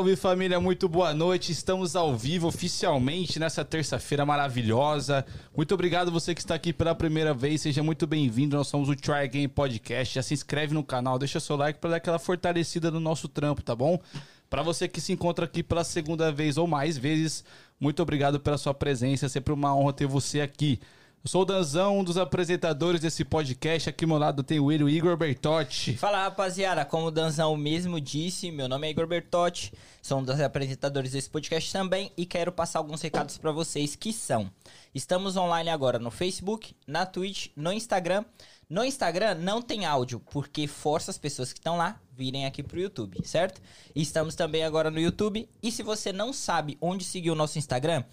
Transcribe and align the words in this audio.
Salve 0.00 0.16
família, 0.16 0.58
muito 0.58 0.88
boa 0.88 1.12
noite. 1.12 1.52
Estamos 1.52 1.94
ao 1.94 2.16
vivo 2.16 2.48
oficialmente 2.48 3.38
nessa 3.38 3.62
terça-feira 3.62 4.24
maravilhosa. 4.24 5.26
Muito 5.54 5.74
obrigado 5.74 6.10
você 6.10 6.34
que 6.34 6.40
está 6.40 6.54
aqui 6.54 6.72
pela 6.72 6.94
primeira 6.94 7.34
vez. 7.34 7.60
Seja 7.60 7.82
muito 7.82 8.06
bem-vindo. 8.06 8.56
Nós 8.56 8.68
somos 8.68 8.88
o 8.88 8.96
Try 8.96 9.28
Game 9.28 9.46
Podcast. 9.46 10.14
Já 10.14 10.22
se 10.22 10.32
inscreve 10.32 10.72
no 10.72 10.82
canal, 10.82 11.18
deixa 11.18 11.38
seu 11.38 11.54
like 11.54 11.78
para 11.78 11.90
dar 11.90 11.96
aquela 11.96 12.18
fortalecida 12.18 12.90
no 12.90 12.98
nosso 12.98 13.28
trampo, 13.28 13.60
tá 13.60 13.76
bom? 13.76 14.00
Para 14.48 14.62
você 14.62 14.88
que 14.88 15.02
se 15.02 15.12
encontra 15.12 15.44
aqui 15.44 15.62
pela 15.62 15.84
segunda 15.84 16.32
vez 16.32 16.56
ou 16.56 16.66
mais 16.66 16.96
vezes, 16.96 17.44
muito 17.78 18.00
obrigado 18.02 18.40
pela 18.40 18.56
sua 18.56 18.72
presença. 18.72 19.26
É 19.26 19.28
sempre 19.28 19.52
uma 19.52 19.76
honra 19.76 19.92
ter 19.92 20.06
você 20.06 20.40
aqui. 20.40 20.80
Eu 21.22 21.28
sou 21.28 21.42
o 21.42 21.44
Danzão, 21.44 21.98
um 21.98 22.04
dos 22.04 22.16
apresentadores 22.16 23.02
desse 23.02 23.26
podcast. 23.26 23.90
Aqui 23.90 24.04
ao 24.04 24.08
meu 24.08 24.16
lado 24.16 24.42
tem 24.42 24.58
o 24.58 24.72
Igor 24.88 25.18
Bertotti. 25.18 25.94
Fala 25.98 26.22
rapaziada, 26.22 26.82
como 26.82 27.08
o 27.08 27.10
Danzão 27.10 27.54
mesmo 27.58 28.00
disse, 28.00 28.50
meu 28.50 28.66
nome 28.66 28.86
é 28.86 28.90
Igor 28.90 29.06
Bertotti, 29.06 29.70
sou 30.00 30.20
um 30.20 30.24
dos 30.24 30.40
apresentadores 30.40 31.12
desse 31.12 31.28
podcast 31.28 31.70
também 31.70 32.10
e 32.16 32.24
quero 32.24 32.50
passar 32.50 32.78
alguns 32.78 33.02
recados 33.02 33.36
para 33.36 33.52
vocês 33.52 33.94
que 33.94 34.14
são. 34.14 34.50
Estamos 34.94 35.36
online 35.36 35.68
agora 35.68 35.98
no 35.98 36.10
Facebook, 36.10 36.74
na 36.86 37.04
Twitch, 37.04 37.48
no 37.54 37.70
Instagram. 37.70 38.24
No 38.66 38.82
Instagram 38.82 39.34
não 39.34 39.60
tem 39.60 39.84
áudio, 39.84 40.20
porque 40.30 40.66
força 40.66 41.10
as 41.10 41.18
pessoas 41.18 41.52
que 41.52 41.58
estão 41.58 41.76
lá 41.76 42.00
virem 42.16 42.46
aqui 42.46 42.62
pro 42.62 42.80
YouTube, 42.80 43.20
certo? 43.24 43.60
Estamos 43.94 44.34
também 44.34 44.62
agora 44.62 44.90
no 44.90 44.98
YouTube. 44.98 45.46
E 45.62 45.70
se 45.70 45.82
você 45.82 46.14
não 46.14 46.32
sabe 46.32 46.78
onde 46.80 47.04
seguir 47.04 47.30
o 47.30 47.34
nosso 47.34 47.58
Instagram, 47.58 48.04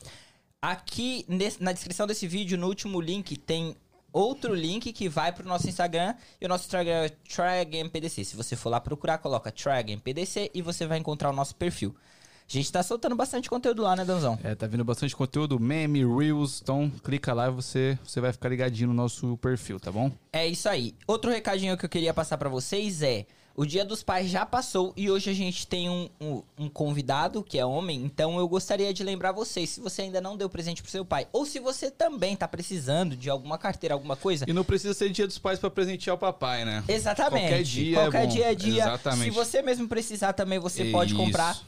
Aqui 0.61 1.23
nesse, 1.27 1.61
na 1.61 1.71
descrição 1.71 2.07
desse 2.07 2.27
vídeo, 2.27 2.57
no 2.57 2.67
último 2.67 2.99
link, 2.99 3.37
tem 3.37 3.75
outro 4.11 4.55
link 4.55 4.91
que 4.91 5.07
vai 5.07 5.31
pro 5.31 5.47
nosso 5.47 5.69
Instagram. 5.69 6.15
E 6.41 6.45
o 6.45 6.49
nosso 6.49 6.65
Instagram 6.65 7.05
é 7.05 7.09
TryAgainPDC. 7.09 8.23
Se 8.23 8.35
você 8.35 8.55
for 8.55 8.69
lá 8.69 8.79
procurar, 8.79 9.19
coloca 9.19 9.51
TryAgainPDC 9.51 10.51
e 10.53 10.61
você 10.63 10.87
vai 10.87 10.97
encontrar 10.97 11.29
o 11.29 11.33
nosso 11.33 11.55
perfil. 11.55 11.95
A 12.49 12.51
gente 12.51 12.71
tá 12.71 12.81
soltando 12.81 13.15
bastante 13.15 13.49
conteúdo 13.49 13.83
lá, 13.83 13.95
né, 13.95 14.03
Danzão? 14.03 14.39
É, 14.43 14.55
tá 14.55 14.65
vindo 14.65 14.83
bastante 14.83 15.15
conteúdo, 15.15 15.59
meme, 15.59 15.99
reels. 15.99 16.61
Então, 16.63 16.89
clica 17.03 17.33
lá 17.33 17.49
e 17.49 17.51
você, 17.51 17.99
você 18.03 18.19
vai 18.19 18.31
ficar 18.31 18.49
ligadinho 18.49 18.87
no 18.87 18.95
nosso 18.95 19.37
perfil, 19.37 19.79
tá 19.79 19.91
bom? 19.91 20.11
É 20.31 20.47
isso 20.47 20.67
aí. 20.67 20.95
Outro 21.05 21.29
recadinho 21.29 21.77
que 21.77 21.85
eu 21.85 21.89
queria 21.89 22.13
passar 22.13 22.37
para 22.37 22.49
vocês 22.49 23.03
é... 23.03 23.27
O 23.59 23.65
Dia 23.65 23.83
dos 23.83 24.03
Pais 24.03 24.29
já 24.29 24.45
passou 24.45 24.93
e 24.95 25.09
hoje 25.09 25.31
a 25.31 25.33
gente 25.33 25.65
tem 25.65 25.89
um, 25.89 26.07
um, 26.21 26.43
um, 26.59 26.69
convidado 26.69 27.41
que 27.41 27.57
é 27.57 27.65
homem, 27.65 28.03
então 28.03 28.37
eu 28.37 28.47
gostaria 28.47 28.93
de 28.93 29.03
lembrar 29.03 29.31
vocês, 29.31 29.71
se 29.71 29.81
você 29.81 30.03
ainda 30.03 30.21
não 30.21 30.37
deu 30.37 30.47
presente 30.47 30.83
pro 30.83 30.91
seu 30.91 31.03
pai, 31.03 31.27
ou 31.33 31.43
se 31.43 31.59
você 31.59 31.89
também 31.89 32.35
tá 32.35 32.47
precisando 32.47 33.15
de 33.15 33.31
alguma 33.31 33.57
carteira, 33.57 33.95
alguma 33.95 34.15
coisa. 34.15 34.45
E 34.47 34.53
não 34.53 34.63
precisa 34.63 34.93
ser 34.93 35.09
Dia 35.09 35.25
dos 35.25 35.39
Pais 35.39 35.57
para 35.57 35.71
presentear 35.71 36.15
o 36.15 36.19
papai, 36.19 36.65
né? 36.65 36.83
Exatamente. 36.87 37.47
Qualquer 37.47 37.63
dia. 37.63 37.95
Qualquer 37.95 38.23
é 38.23 38.27
dia 38.27 38.51
é 38.51 38.55
dia. 38.55 38.83
Exatamente. 38.83 39.23
Se 39.23 39.31
você 39.31 39.63
mesmo 39.63 39.87
precisar 39.87 40.33
também, 40.33 40.59
você 40.59 40.83
Isso. 40.83 40.91
pode 40.91 41.15
comprar. 41.15 41.59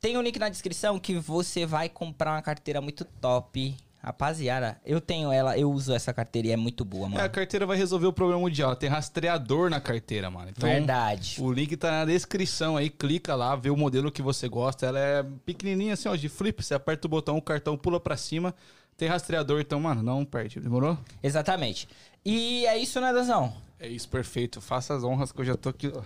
Tem 0.00 0.18
um 0.18 0.22
link 0.22 0.40
na 0.40 0.48
descrição 0.48 0.98
que 0.98 1.14
você 1.14 1.64
vai 1.64 1.88
comprar 1.88 2.32
uma 2.32 2.42
carteira 2.42 2.80
muito 2.80 3.04
top. 3.04 3.72
Rapaziada, 4.02 4.80
eu 4.86 5.00
tenho 5.00 5.32
ela, 5.32 5.58
eu 5.58 5.70
uso 5.70 5.92
essa 5.92 6.12
carteira 6.12 6.48
e 6.48 6.50
é 6.52 6.56
muito 6.56 6.84
boa, 6.84 7.08
mano. 7.08 7.20
É, 7.20 7.24
a 7.24 7.28
carteira 7.28 7.66
vai 7.66 7.76
resolver 7.76 8.06
o 8.06 8.12
problema 8.12 8.40
mundial. 8.40 8.76
Tem 8.76 8.88
rastreador 8.88 9.68
na 9.68 9.80
carteira, 9.80 10.30
mano. 10.30 10.50
Então, 10.50 10.68
Verdade. 10.68 11.36
O 11.40 11.52
link 11.52 11.76
tá 11.76 11.90
na 11.90 12.04
descrição 12.04 12.76
aí, 12.76 12.88
clica 12.88 13.34
lá, 13.34 13.56
vê 13.56 13.68
o 13.68 13.76
modelo 13.76 14.12
que 14.12 14.22
você 14.22 14.48
gosta. 14.48 14.86
Ela 14.86 14.98
é 15.00 15.26
pequenininha 15.44 15.94
assim, 15.94 16.08
ó, 16.08 16.14
de 16.14 16.28
flip. 16.28 16.62
Você 16.62 16.74
aperta 16.74 17.06
o 17.06 17.10
botão, 17.10 17.36
o 17.36 17.42
cartão 17.42 17.76
pula 17.76 17.98
pra 17.98 18.16
cima. 18.16 18.54
Tem 18.96 19.08
rastreador, 19.08 19.60
então, 19.60 19.80
mano, 19.80 20.02
não 20.02 20.24
perde. 20.24 20.60
Demorou? 20.60 20.96
Exatamente. 21.22 21.88
E 22.24 22.64
é 22.66 22.78
isso, 22.78 23.00
né, 23.00 23.12
Danzão? 23.12 23.52
É 23.78 23.88
isso, 23.88 24.08
perfeito. 24.08 24.60
Faça 24.60 24.94
as 24.94 25.02
honras 25.02 25.32
que 25.32 25.40
eu 25.40 25.44
já 25.44 25.56
tô 25.56 25.68
aqui, 25.68 25.92
ó. 25.94 26.02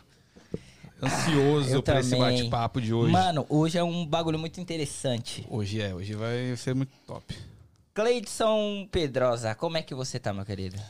Ansioso 1.02 1.75
Eu 1.75 1.82
pra 1.82 2.00
esse 2.00 2.10
também. 2.10 2.38
bate-papo 2.38 2.81
de 2.81 2.92
hoje. 2.92 3.12
Mano, 3.12 3.46
hoje 3.48 3.78
é 3.78 3.84
um 3.84 4.04
bagulho 4.04 4.38
muito 4.38 4.60
interessante. 4.60 5.46
Hoje 5.48 5.81
é, 5.81 5.94
hoje 5.94 6.14
vai 6.14 6.54
ser 6.56 6.75
muito 6.75 6.92
top. 7.06 7.34
Cleidson 8.00 8.88
Pedrosa, 8.91 9.55
como 9.55 9.76
é 9.76 9.82
que 9.82 9.94
você 9.94 10.19
tá, 10.19 10.32
meu 10.32 10.43
querido? 10.44 10.81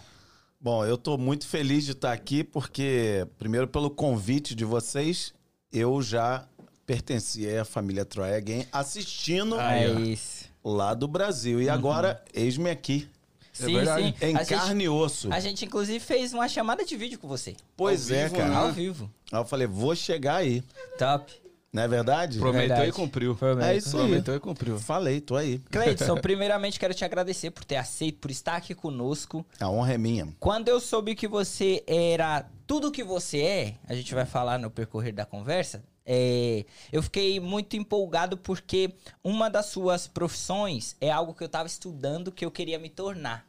Bom, 0.61 0.85
eu 0.87 0.97
tô 0.97 1.19
muito 1.19 1.45
feliz 1.45 1.85
de 1.85 1.91
estar 1.91 2.12
aqui 2.12 2.45
porque, 2.45 3.27
primeiro, 3.37 3.67
pelo 3.67 3.91
convite 3.91 4.55
de 4.55 4.65
vocês, 4.65 5.35
eu 5.73 6.01
já 6.01 6.47
pertencia 6.87 7.62
à 7.62 7.65
família 7.65 8.07
Again 8.37 8.65
assistindo 8.71 9.59
Aí, 9.59 9.93
ó. 9.93 9.99
é 9.99 10.03
isso. 10.03 10.45
lá 10.65 10.95
do 10.95 11.09
Brasil. 11.09 11.61
E 11.61 11.69
agora, 11.69 12.23
eis-me 12.33 12.71
aqui, 12.71 13.09
Sim, 13.53 13.75
verdade. 13.75 14.15
sim. 14.17 14.27
em 14.27 14.37
a 14.37 14.45
carne 14.47 14.69
gente, 14.69 14.85
e 14.85 14.89
osso. 14.89 15.33
a 15.33 15.41
gente, 15.41 15.65
inclusive, 15.65 15.99
fez 15.99 16.33
uma 16.33 16.49
chamada 16.49 16.85
de 16.85 16.97
vídeo 16.97 17.19
com 17.19 17.27
você. 17.27 17.57
Pois 17.77 18.09
Ao 18.09 18.17
é, 18.17 18.23
vivo, 18.25 18.37
cara. 18.37 18.49
né? 18.51 18.57
Ao 18.57 18.73
vivo. 18.73 19.11
Aí 19.33 19.41
eu 19.41 19.45
falei, 19.45 19.67
vou 19.67 19.97
chegar 19.97 20.37
aí. 20.37 20.62
Top. 20.97 21.39
Não 21.72 21.84
é 21.84 21.88
verdade? 21.88 22.38
Prometeu 22.38 22.69
Verdade. 22.69 22.90
e 22.90 22.93
cumpriu. 22.93 23.38
É 23.62 23.76
isso 23.76 23.96
aí. 23.96 24.02
Prometeu 24.08 24.34
e 24.34 24.40
cumpriu. 24.40 24.78
Falei, 24.78 25.20
tô 25.20 25.37
aí. 25.37 25.58
Cleidson, 25.70 26.17
primeiramente 26.20 26.81
quero 26.81 26.93
te 26.93 27.05
agradecer 27.05 27.52
por 27.52 27.64
ter 27.64 27.76
aceito, 27.76 28.19
por 28.19 28.31
estar 28.31 28.56
aqui 28.56 28.75
conosco. 28.75 29.46
A 29.61 29.70
honra 29.70 29.94
é 29.94 29.99
minha. 29.99 30.28
Quando 30.40 30.69
eu 30.69 30.81
soube 30.81 31.14
que 31.14 31.28
você 31.28 31.84
era 31.87 32.44
tudo 32.67 32.90
que 32.90 33.05
você 33.05 33.43
é, 33.43 33.75
a 33.87 33.94
gente 33.94 34.12
vai 34.14 34.26
falar 34.26 34.58
no 34.58 34.69
percorrer 34.69 35.12
da 35.12 35.25
conversa, 35.25 35.84
é, 36.05 36.64
eu 36.90 37.05
fiquei 37.05 37.38
muito 37.38 37.76
empolgado 37.76 38.37
porque 38.37 38.93
uma 39.23 39.49
das 39.49 39.66
suas 39.66 40.08
profissões 40.08 40.96
é 41.00 41.08
algo 41.08 41.32
que 41.34 41.44
eu 41.44 41.49
tava 41.49 41.69
estudando 41.69 42.32
que 42.32 42.44
eu 42.44 42.50
queria 42.50 42.81
me 42.81 42.88
tornar, 42.88 43.46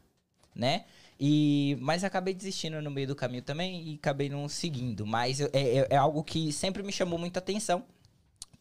né? 0.56 0.86
E, 1.20 1.76
mas 1.80 2.04
acabei 2.04 2.34
desistindo 2.36 2.82
no 2.84 2.92
meio 2.92 3.08
do 3.08 3.16
caminho 3.16 3.42
também 3.44 3.90
e 3.90 3.96
acabei 3.96 4.30
não 4.30 4.48
seguindo. 4.48 5.08
Mas 5.08 5.40
é, 5.42 5.50
é- 5.54 5.88
é 5.92 5.96
algo 5.96 6.24
que 6.24 6.52
sempre 6.52 6.84
me 6.84 6.92
chamou 6.92 7.18
muita 7.18 7.40
atenção, 7.40 7.84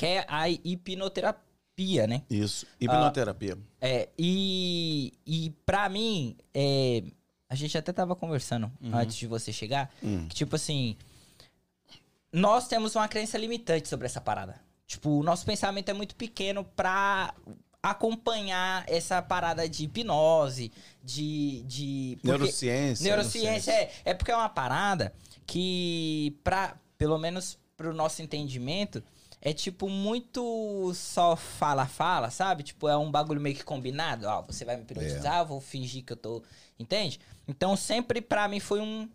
que 0.00 0.06
é 0.06 0.24
a 0.26 0.48
hipnoterapia, 0.48 2.06
né? 2.06 2.22
Isso. 2.30 2.66
Hipnoterapia. 2.80 3.58
É, 3.78 4.08
e, 4.18 5.12
e 5.26 5.50
pra 5.66 5.90
mim, 5.90 6.36
é, 6.54 7.02
a 7.46 7.54
gente 7.54 7.76
até 7.76 7.92
tava 7.92 8.16
conversando 8.16 8.72
antes 8.94 9.14
de 9.16 9.26
você 9.26 9.52
chegar, 9.52 9.92
Hum. 10.02 10.26
que 10.26 10.34
tipo 10.34 10.56
assim, 10.56 10.96
nós 12.32 12.66
temos 12.66 12.94
uma 12.96 13.06
crença 13.08 13.36
limitante 13.36 13.88
sobre 13.90 14.06
essa 14.06 14.22
parada. 14.22 14.58
Tipo, 14.86 15.10
o 15.10 15.22
nosso 15.22 15.44
pensamento 15.44 15.90
é 15.90 15.92
muito 15.92 16.16
pequeno 16.16 16.64
pra 16.64 17.34
acompanhar 17.82 18.84
essa 18.88 19.20
parada 19.20 19.68
de 19.68 19.84
hipnose, 19.84 20.72
de... 21.04 21.62
de 21.64 22.16
porque- 22.22 22.28
Neurociência. 22.28 23.04
Neurociência, 23.04 23.70
é, 23.72 23.92
é 24.06 24.14
porque 24.14 24.30
é 24.32 24.36
uma 24.36 24.48
parada 24.48 25.12
que, 25.46 26.36
pra, 26.42 26.76
pelo 26.96 27.18
menos 27.18 27.58
pro 27.76 27.92
nosso 27.94 28.22
entendimento, 28.22 29.02
é 29.42 29.52
tipo 29.52 29.88
muito 29.88 30.92
só 30.94 31.34
fala-fala, 31.36 32.30
sabe? 32.30 32.62
Tipo, 32.62 32.88
é 32.88 32.96
um 32.96 33.10
bagulho 33.10 33.40
meio 33.40 33.56
que 33.56 33.64
combinado. 33.64 34.26
Ó, 34.26 34.42
você 34.42 34.64
vai 34.64 34.76
me 34.76 34.82
hipnotizar, 34.82 35.40
eu 35.40 35.46
vou 35.46 35.60
fingir 35.60 36.04
que 36.04 36.12
eu 36.12 36.16
tô. 36.16 36.42
Entende? 36.78 37.18
Então 37.48 37.76
sempre 37.76 38.20
pra 38.20 38.46
mim 38.48 38.60
foi 38.60 38.80
um, 38.80 39.08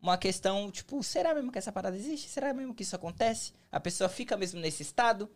uma 0.00 0.16
questão, 0.16 0.70
tipo, 0.70 1.02
será 1.02 1.34
mesmo 1.34 1.50
que 1.52 1.58
essa 1.58 1.72
parada 1.72 1.96
existe? 1.96 2.28
Será 2.28 2.52
mesmo 2.54 2.74
que 2.74 2.82
isso 2.82 2.94
acontece? 2.96 3.52
A 3.70 3.80
pessoa 3.80 4.08
fica 4.08 4.36
mesmo 4.36 4.60
nesse 4.60 4.82
estado? 4.82 5.28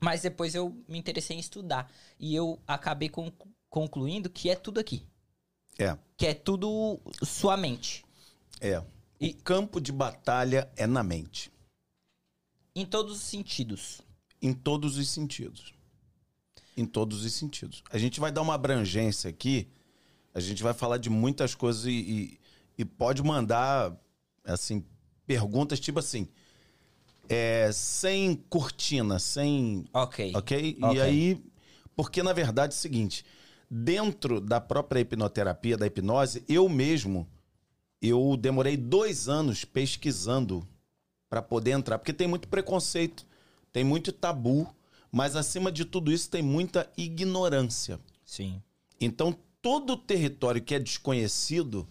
Mas 0.00 0.22
depois 0.22 0.54
eu 0.54 0.76
me 0.88 0.98
interessei 0.98 1.36
em 1.36 1.40
estudar. 1.40 1.90
E 2.18 2.34
eu 2.34 2.58
acabei 2.66 3.08
conclu- 3.08 3.48
concluindo 3.70 4.28
que 4.28 4.50
é 4.50 4.56
tudo 4.56 4.80
aqui. 4.80 5.06
É, 5.78 5.96
Que 6.16 6.26
é 6.28 6.34
tudo 6.34 7.00
sua 7.22 7.56
mente. 7.56 8.04
é. 8.60 8.82
E- 9.20 9.30
O 9.30 9.42
campo 9.42 9.80
de 9.80 9.90
batalha 9.92 10.68
é 10.76 10.86
na 10.86 11.02
mente. 11.02 11.50
Em 12.74 12.84
todos 12.84 13.16
os 13.16 13.22
sentidos. 13.22 14.00
Em 14.42 14.52
todos 14.52 14.98
os 14.98 15.08
sentidos. 15.08 15.72
Em 16.76 16.84
todos 16.84 17.24
os 17.24 17.32
sentidos. 17.32 17.82
A 17.90 17.98
gente 17.98 18.18
vai 18.20 18.32
dar 18.32 18.42
uma 18.42 18.54
abrangência 18.54 19.30
aqui. 19.30 19.68
A 20.34 20.40
gente 20.40 20.62
vai 20.62 20.74
falar 20.74 20.98
de 20.98 21.08
muitas 21.08 21.54
coisas 21.54 21.84
e, 21.86 21.90
e- 21.92 22.38
e 22.78 22.84
pode 22.84 23.22
mandar, 23.22 23.96
assim, 24.44 24.84
perguntas 25.26 25.78
tipo 25.78 25.98
assim. 26.00 26.28
é, 27.28 27.70
sem 27.72 28.34
cortina, 28.50 29.18
sem. 29.18 29.84
Ok. 29.94 30.32
Ok? 30.34 30.76
Ok. 30.82 30.96
E 30.96 31.00
aí. 31.00 31.44
Porque, 31.96 32.22
na 32.22 32.32
verdade, 32.34 32.74
é 32.74 32.76
o 32.76 32.78
seguinte: 32.80 33.24
dentro 33.70 34.40
da 34.42 34.60
própria 34.60 35.00
hipnoterapia, 35.00 35.76
da 35.76 35.86
hipnose, 35.86 36.44
eu 36.48 36.68
mesmo. 36.68 37.26
Eu 38.02 38.36
demorei 38.36 38.76
dois 38.76 39.26
anos 39.28 39.64
pesquisando 39.64 40.68
para 41.34 41.42
poder 41.42 41.72
entrar, 41.72 41.98
porque 41.98 42.12
tem 42.12 42.28
muito 42.28 42.46
preconceito, 42.46 43.26
tem 43.72 43.82
muito 43.82 44.12
tabu, 44.12 44.72
mas 45.10 45.34
acima 45.34 45.72
de 45.72 45.84
tudo 45.84 46.12
isso 46.12 46.30
tem 46.30 46.40
muita 46.42 46.88
ignorância. 46.96 47.98
Sim. 48.24 48.62
Então, 49.00 49.36
todo 49.60 49.96
território 49.96 50.62
que 50.62 50.76
é 50.76 50.78
desconhecido, 50.78 51.88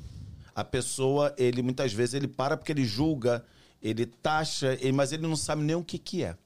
a 0.55 0.63
pessoa, 0.63 1.35
ele 1.37 1.61
muitas 1.61 1.91
vezes 1.91 2.13
ele 2.13 2.27
para 2.27 2.55
porque 2.55 2.71
ele 2.71 2.85
julga, 2.85 3.43
ele 3.81 4.05
taxa, 4.05 4.77
ele- 4.79 4.93
mas 4.93 5.11
ele 5.11 5.23
não 5.23 5.35
sabe 5.35 5.61
nem 5.61 5.75
o 5.75 5.83
que 5.83 5.97
que 5.97 6.23
é. 6.23 6.37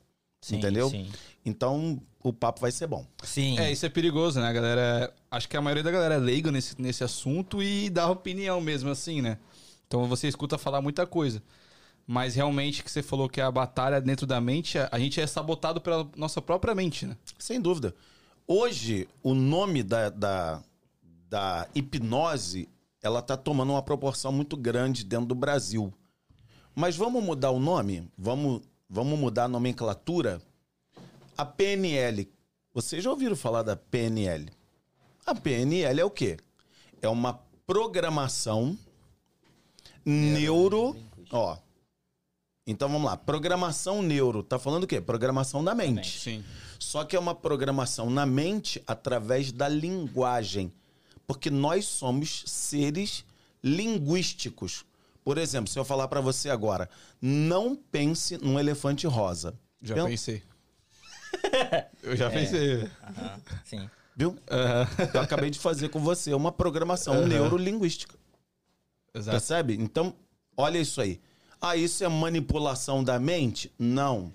Sim, 0.42 0.56
entendeu? 0.58 0.90
sim. 0.90 1.08
Então, 1.46 2.02
o 2.24 2.34
papo 2.34 2.62
vai 2.62 2.72
ser 2.72 2.88
bom. 2.88 3.06
Sim. 3.24 3.60
É, 3.60 3.72
isso 3.72 3.86
é 3.86 3.90
perigoso, 3.90 4.40
né, 4.40 4.52
galera? 4.52 5.14
Acho 5.30 5.48
que 5.48 5.56
a 5.56 5.62
maioria 5.62 5.84
da 5.84 5.92
galera 5.92 6.16
é 6.16 6.20
leiga 6.20 6.52
nesse, 6.52 6.82
nesse 6.82 7.04
assunto 7.04 7.62
e 7.62 7.92
dá 7.92 8.10
opinião 8.10 8.60
mesmo, 8.60 8.90
assim, 8.90 9.22
né? 9.22 9.38
Então 9.86 10.08
você 10.08 10.28
escuta 10.28 10.58
falar 10.58 10.82
muita 10.82 11.06
coisa. 11.06 11.44
Mas 12.10 12.36
realmente 12.36 12.82
que 12.82 12.90
você 12.90 13.04
falou 13.04 13.28
que 13.28 13.42
a 13.42 13.52
batalha 13.52 14.00
dentro 14.00 14.26
da 14.26 14.40
mente, 14.40 14.78
a 14.78 14.98
gente 14.98 15.20
é 15.20 15.28
sabotado 15.28 15.82
pela 15.82 16.10
nossa 16.16 16.42
própria 16.42 16.74
mente, 16.74 17.06
né? 17.06 17.18
Sem 17.38 17.60
dúvida. 17.60 17.94
Hoje, 18.48 19.10
o 19.22 19.34
nome 19.34 19.84
da, 19.84 20.10
da, 20.10 20.64
da 21.30 21.68
hipnose, 21.76 22.70
ela 23.04 23.22
tá 23.22 23.36
tomando 23.36 23.74
uma 23.74 23.84
proporção 23.84 24.32
muito 24.32 24.56
grande 24.56 25.04
dentro 25.04 25.26
do 25.26 25.36
Brasil. 25.36 25.94
Mas 26.74 26.96
vamos 26.96 27.22
mudar 27.22 27.52
o 27.52 27.60
nome? 27.60 28.10
Vamos, 28.18 28.62
vamos 28.90 29.20
mudar 29.20 29.44
a 29.44 29.50
nomenclatura? 29.50 30.42
A 31.38 31.44
PNL. 31.44 32.32
Vocês 32.74 33.04
já 33.04 33.10
ouviram 33.10 33.36
falar 33.36 33.64
da 33.64 33.76
PNL? 33.76 34.50
A 35.26 35.36
PNL 35.36 36.00
é 36.00 36.06
o 36.06 36.10
quê? 36.10 36.38
É 37.02 37.10
uma 37.10 37.34
programação 37.66 38.78
neuro... 40.06 40.96
Ó, 41.30 41.58
então 42.68 42.90
vamos 42.90 43.06
lá. 43.10 43.16
Programação 43.18 44.02
neuro. 44.02 44.44
Tá 44.44 44.60
falando 44.60 44.84
o 44.84 44.88
quê? 44.88 45.00
Programação 45.02 45.64
da 45.64 45.74
mente. 45.74 46.20
Sim. 46.20 46.44
Só 46.78 47.04
que 47.04 47.16
é 47.16 47.20
uma 47.20 47.34
programação 47.34 48.10
na 48.10 48.26
mente 48.26 48.84
através 48.86 49.52
da 49.52 49.68
linguagem. 49.68 50.72
Porque 51.26 51.50
nós 51.50 51.86
somos 51.86 52.44
seres 52.46 53.24
linguísticos. 53.64 54.86
Por 55.24 55.38
exemplo, 55.38 55.70
se 55.72 55.78
eu 55.78 55.84
falar 55.84 56.08
pra 56.08 56.22
você 56.22 56.50
agora, 56.50 56.90
não 57.22 57.76
pense 57.76 58.38
num 58.38 58.60
elefante 58.60 59.06
rosa. 59.08 59.54
Já 59.82 59.96
Pen- 59.96 60.06
pensei. 60.08 60.44
Eu 62.02 62.16
já 62.16 62.30
pensei. 62.30 62.84
Aham, 63.04 63.42
sim. 63.66 63.90
Viu? 64.16 64.38
Aham. 64.50 64.88
Eu 65.14 65.22
acabei 65.22 65.50
de 65.50 65.60
fazer 65.60 65.90
com 65.90 66.00
você 66.00 66.34
uma 66.34 66.52
programação 66.52 67.28
neurolinguística. 67.28 68.16
Exato. 69.14 69.32
Percebe? 69.38 69.76
Então, 69.76 70.16
olha 70.56 70.80
isso 70.80 71.02
aí. 71.02 71.20
Ah, 71.60 71.76
isso 71.76 72.04
é 72.04 72.08
manipulação 72.08 73.04
da 73.04 73.20
mente? 73.20 73.72
Não. 73.78 74.32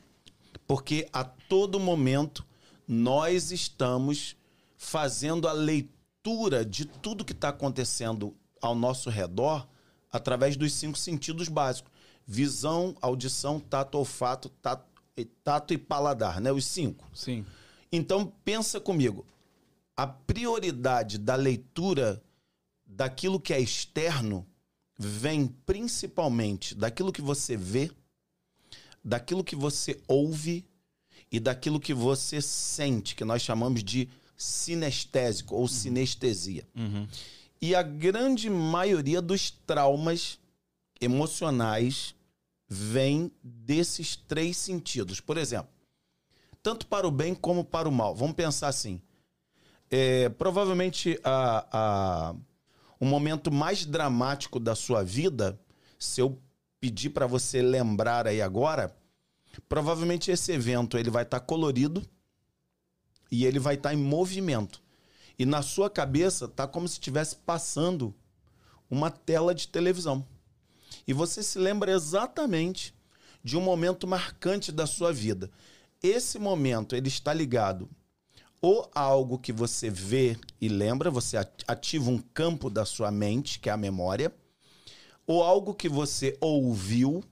Porque 0.66 1.08
a 1.12 1.24
todo 1.24 1.78
momento 1.78 2.44
nós 2.86 3.52
estamos 3.52 4.36
fazendo 4.76 5.46
a 5.46 5.52
leitura 5.52 6.64
de 6.64 6.84
tudo 6.84 7.24
que 7.24 7.32
está 7.32 7.50
acontecendo 7.50 8.34
ao 8.60 8.74
nosso 8.74 9.08
redor 9.08 9.66
através 10.10 10.56
dos 10.56 10.72
cinco 10.72 10.98
sentidos 10.98 11.48
básicos: 11.48 11.92
visão, 12.26 12.96
audição, 13.00 13.60
tato, 13.60 13.98
olfato, 13.98 14.48
tato, 14.48 14.84
e- 15.16 15.24
tato 15.24 15.72
e 15.72 15.78
paladar, 15.78 16.40
né? 16.40 16.50
Os 16.52 16.66
cinco. 16.66 17.04
Sim. 17.14 17.44
Então, 17.90 18.32
pensa 18.44 18.80
comigo. 18.80 19.24
A 19.96 20.06
prioridade 20.06 21.18
da 21.18 21.34
leitura 21.34 22.22
daquilo 22.86 23.38
que 23.38 23.52
é 23.52 23.60
externo 23.60 24.46
vem 25.08 25.46
principalmente 25.66 26.74
daquilo 26.74 27.12
que 27.12 27.22
você 27.22 27.56
vê, 27.56 27.90
daquilo 29.04 29.42
que 29.44 29.56
você 29.56 30.00
ouve 30.06 30.64
e 31.30 31.40
daquilo 31.40 31.80
que 31.80 31.94
você 31.94 32.40
sente, 32.42 33.14
que 33.14 33.24
nós 33.24 33.42
chamamos 33.42 33.82
de 33.82 34.08
sinestésico 34.36 35.54
ou 35.54 35.66
sinestesia. 35.68 36.66
E 37.60 37.74
a 37.74 37.82
grande 37.82 38.50
maioria 38.50 39.22
dos 39.22 39.50
traumas 39.50 40.38
emocionais 41.00 42.14
vem 42.68 43.30
desses 43.42 44.16
três 44.16 44.56
sentidos. 44.56 45.20
Por 45.20 45.36
exemplo, 45.36 45.70
tanto 46.62 46.86
para 46.86 47.06
o 47.06 47.10
bem 47.10 47.34
como 47.34 47.64
para 47.64 47.88
o 47.88 47.92
mal. 47.92 48.14
Vamos 48.14 48.34
pensar 48.34 48.68
assim. 48.68 49.00
É, 49.90 50.28
provavelmente 50.30 51.18
a, 51.22 51.66
a- 51.72 52.34
o 53.02 53.04
momento 53.04 53.50
mais 53.50 53.84
dramático 53.84 54.60
da 54.60 54.76
sua 54.76 55.02
vida, 55.02 55.60
se 55.98 56.20
eu 56.20 56.40
pedir 56.78 57.10
para 57.10 57.26
você 57.26 57.60
lembrar 57.60 58.28
aí 58.28 58.40
agora, 58.40 58.96
provavelmente 59.68 60.30
esse 60.30 60.52
evento 60.52 60.96
ele 60.96 61.10
vai 61.10 61.24
estar 61.24 61.40
colorido 61.40 62.08
e 63.28 63.44
ele 63.44 63.58
vai 63.58 63.74
estar 63.74 63.92
em 63.92 63.96
movimento. 63.96 64.80
E 65.36 65.44
na 65.44 65.62
sua 65.62 65.90
cabeça 65.90 66.46
tá 66.46 66.64
como 66.64 66.86
se 66.86 66.92
estivesse 66.92 67.34
passando 67.34 68.14
uma 68.88 69.10
tela 69.10 69.52
de 69.52 69.66
televisão. 69.66 70.24
E 71.04 71.12
você 71.12 71.42
se 71.42 71.58
lembra 71.58 71.90
exatamente 71.90 72.94
de 73.42 73.56
um 73.56 73.60
momento 73.60 74.06
marcante 74.06 74.70
da 74.70 74.86
sua 74.86 75.12
vida. 75.12 75.50
Esse 76.00 76.38
momento 76.38 76.94
ele 76.94 77.08
está 77.08 77.34
ligado 77.34 77.90
ou 78.62 78.88
algo 78.94 79.38
que 79.40 79.52
você 79.52 79.90
vê 79.90 80.38
e 80.60 80.68
lembra, 80.68 81.10
você 81.10 81.36
at- 81.36 81.64
ativa 81.66 82.08
um 82.08 82.18
campo 82.18 82.70
da 82.70 82.84
sua 82.84 83.10
mente, 83.10 83.58
que 83.58 83.68
é 83.68 83.72
a 83.72 83.76
memória, 83.76 84.32
ou 85.26 85.42
algo 85.42 85.74
que 85.74 85.88
você 85.88 86.38
ouviu. 86.40 87.24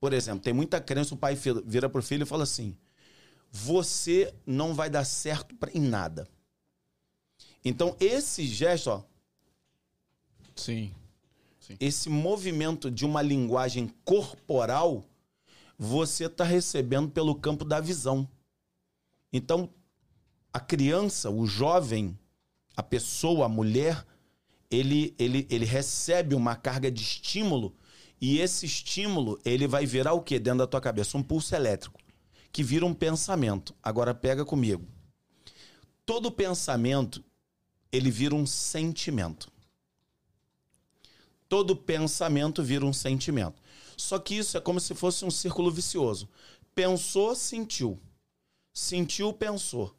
Por 0.00 0.12
exemplo, 0.12 0.40
tem 0.40 0.52
muita 0.52 0.80
crença, 0.80 1.14
o 1.14 1.18
pai 1.18 1.36
vira 1.66 1.90
pro 1.90 2.02
filho 2.02 2.22
e 2.22 2.26
fala 2.26 2.44
assim: 2.44 2.76
"Você 3.50 4.32
não 4.46 4.72
vai 4.72 4.88
dar 4.88 5.04
certo 5.04 5.54
em 5.74 5.80
nada". 5.80 6.28
Então, 7.64 7.96
esse 7.98 8.46
gesto, 8.46 8.90
ó, 8.90 9.02
Sim. 10.54 10.94
esse 11.80 12.08
movimento 12.08 12.90
de 12.90 13.04
uma 13.04 13.22
linguagem 13.22 13.88
corporal, 14.04 15.04
você 15.76 16.26
está 16.26 16.44
recebendo 16.44 17.10
pelo 17.10 17.34
campo 17.34 17.64
da 17.64 17.80
visão. 17.80 18.28
Então, 19.32 19.70
a 20.52 20.60
criança, 20.60 21.30
o 21.30 21.46
jovem, 21.46 22.18
a 22.76 22.82
pessoa, 22.82 23.46
a 23.46 23.48
mulher, 23.48 24.06
ele, 24.70 25.14
ele, 25.18 25.46
ele 25.50 25.64
recebe 25.64 26.34
uma 26.34 26.56
carga 26.56 26.90
de 26.90 27.02
estímulo 27.02 27.74
e 28.20 28.38
esse 28.38 28.66
estímulo 28.66 29.40
ele 29.44 29.66
vai 29.66 29.86
virar 29.86 30.12
o 30.12 30.22
que 30.22 30.38
dentro 30.38 30.60
da 30.60 30.66
tua 30.66 30.80
cabeça? 30.80 31.18
Um 31.18 31.22
pulso 31.22 31.54
elétrico, 31.54 32.00
que 32.50 32.62
vira 32.62 32.86
um 32.86 32.94
pensamento. 32.94 33.74
Agora 33.82 34.14
pega 34.14 34.44
comigo. 34.44 34.86
Todo 36.04 36.30
pensamento, 36.30 37.24
ele 37.90 38.10
vira 38.10 38.34
um 38.34 38.46
sentimento 38.46 39.52
todo 41.52 41.76
pensamento 41.76 42.62
vira 42.62 42.86
um 42.86 42.94
sentimento. 42.94 43.60
Só 43.94 44.18
que 44.18 44.36
isso 44.36 44.56
é 44.56 44.60
como 44.62 44.80
se 44.80 44.94
fosse 44.94 45.22
um 45.22 45.30
círculo 45.30 45.70
vicioso. 45.70 46.26
Pensou, 46.74 47.34
sentiu. 47.34 48.00
Sentiu, 48.72 49.34
pensou. 49.34 49.94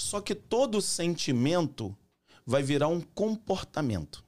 Só 0.00 0.20
que 0.20 0.34
todo 0.34 0.80
sentimento 0.80 1.94
vai 2.46 2.62
virar 2.62 2.88
um 2.88 3.00
comportamento. 3.00 4.24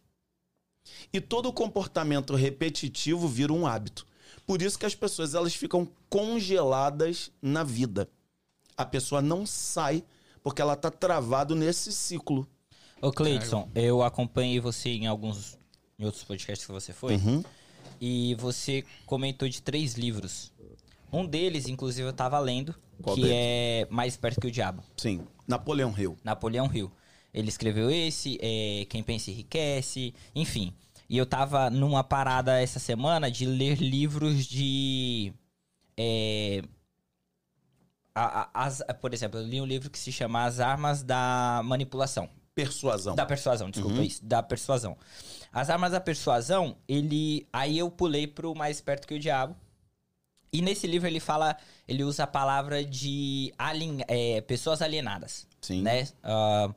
E 1.12 1.20
todo 1.20 1.52
comportamento 1.52 2.34
repetitivo 2.34 3.26
vira 3.26 3.52
um 3.52 3.66
hábito. 3.66 4.06
Por 4.46 4.60
isso 4.60 4.78
que 4.78 4.84
as 4.84 4.94
pessoas 4.94 5.34
elas 5.34 5.54
ficam 5.54 5.88
congeladas 6.10 7.30
na 7.40 7.64
vida. 7.64 8.08
A 8.76 8.84
pessoa 8.84 9.22
não 9.22 9.46
sai 9.46 10.04
porque 10.42 10.60
ela 10.60 10.74
está 10.74 10.90
travado 10.90 11.54
nesse 11.54 11.92
ciclo. 11.92 12.46
Ô, 13.00 13.10
Cleidson, 13.10 13.68
eu 13.74 14.02
acompanhei 14.02 14.60
você 14.60 14.90
em 14.90 15.06
alguns 15.06 15.58
em 15.98 16.04
outros 16.04 16.22
podcasts 16.24 16.66
que 16.66 16.72
você 16.72 16.92
foi. 16.92 17.14
Uhum. 17.16 17.42
E 18.00 18.34
você 18.34 18.84
comentou 19.06 19.48
de 19.48 19.62
três 19.62 19.94
livros. 19.94 20.52
Um 21.12 21.26
deles, 21.26 21.68
inclusive, 21.68 22.08
eu 22.08 22.12
tava 22.12 22.38
lendo, 22.38 22.74
Qual 23.02 23.14
que 23.14 23.22
deles? 23.22 23.36
é 23.36 23.86
Mais 23.90 24.16
Perto 24.16 24.40
que 24.40 24.46
o 24.46 24.50
Diabo, 24.50 24.82
Sim, 24.96 25.20
Napoleão 25.52 25.94
Hill. 25.96 26.16
Napoleão 26.24 26.70
Hill. 26.72 26.90
Ele 27.32 27.48
escreveu 27.48 27.90
esse, 27.90 28.38
é, 28.42 28.84
Quem 28.90 29.02
Pensa 29.02 29.30
Enriquece, 29.30 30.14
enfim. 30.34 30.72
E 31.08 31.16
eu 31.16 31.24
tava 31.26 31.68
numa 31.70 32.02
parada 32.04 32.60
essa 32.60 32.78
semana 32.78 33.30
de 33.30 33.44
ler 33.46 33.78
livros 33.80 34.44
de. 34.46 35.32
é, 35.96 36.62
a- 38.14 38.42
a- 38.52 38.64
as- 38.66 38.82
por 39.00 39.14
exemplo, 39.14 39.40
eu 39.40 39.46
li 39.46 39.60
um 39.60 39.64
livro 39.66 39.90
que 39.90 39.98
se 39.98 40.12
chama 40.12 40.44
As 40.44 40.60
Armas 40.60 41.02
da 41.02 41.60
Manipulação. 41.64 42.28
Persuasão. 42.54 43.14
Da 43.14 43.24
persuasão, 43.24 43.70
desculpa, 43.70 44.02
isso. 44.02 44.22
Da 44.24 44.42
persuasão. 44.42 44.96
As 45.50 45.70
armas 45.70 45.92
da 45.92 46.00
persuasão, 46.00 46.76
ele. 46.86 47.46
Aí 47.50 47.78
eu 47.78 47.90
pulei 47.90 48.26
pro 48.26 48.54
mais 48.54 48.78
perto 48.80 49.06
que 49.08 49.14
o 49.14 49.18
diabo. 49.18 49.56
E 50.52 50.60
nesse 50.60 50.86
livro 50.86 51.08
ele 51.08 51.20
fala. 51.20 51.56
Ele 51.88 52.04
usa 52.04 52.24
a 52.24 52.26
palavra 52.26 52.84
de 52.84 53.52
alien, 53.58 53.98
é, 54.06 54.40
pessoas 54.42 54.82
alienadas. 54.82 55.46
Sim. 55.60 55.82
Né? 55.82 56.08
Ah, 56.22 56.72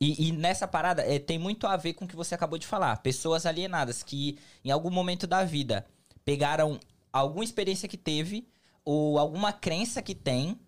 e, 0.00 0.28
e 0.28 0.32
nessa 0.32 0.66
parada 0.66 1.02
é, 1.02 1.18
tem 1.18 1.38
muito 1.38 1.66
a 1.66 1.76
ver 1.76 1.94
com 1.94 2.04
o 2.04 2.08
que 2.08 2.16
você 2.16 2.34
acabou 2.34 2.58
de 2.58 2.66
falar. 2.66 2.96
Pessoas 2.98 3.46
alienadas 3.46 4.02
que 4.02 4.38
em 4.64 4.70
algum 4.70 4.90
momento 4.90 5.26
da 5.26 5.44
vida 5.44 5.86
pegaram 6.24 6.80
alguma 7.12 7.44
experiência 7.44 7.88
que 7.88 7.96
teve 7.96 8.46
ou 8.84 9.18
alguma 9.18 9.52
crença 9.52 10.02
que 10.02 10.14
tem 10.14 10.58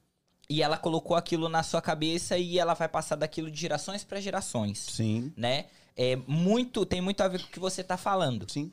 e 0.49 0.63
ela 0.63 0.79
colocou 0.79 1.17
aquilo 1.17 1.49
na 1.49 1.63
sua 1.63 1.83
cabeça 1.83 2.39
e 2.39 2.59
ela 2.59 2.75
vai 2.75 2.89
passar 2.89 3.17
daquilo 3.17 3.51
de 3.51 3.61
gerações 3.61 4.05
para 4.05 4.21
gerações, 4.21 4.79
Sim, 4.79 5.33
né? 5.37 5.67
É 5.97 6.15
muito, 6.27 6.85
tem 6.87 7.01
muito 7.01 7.23
a 7.23 7.29
ver 7.29 7.41
com 7.41 7.49
o 7.49 7.51
que 7.51 7.59
você 7.59 7.83
tá 7.83 7.97
falando. 7.97 8.47
sim. 8.51 8.71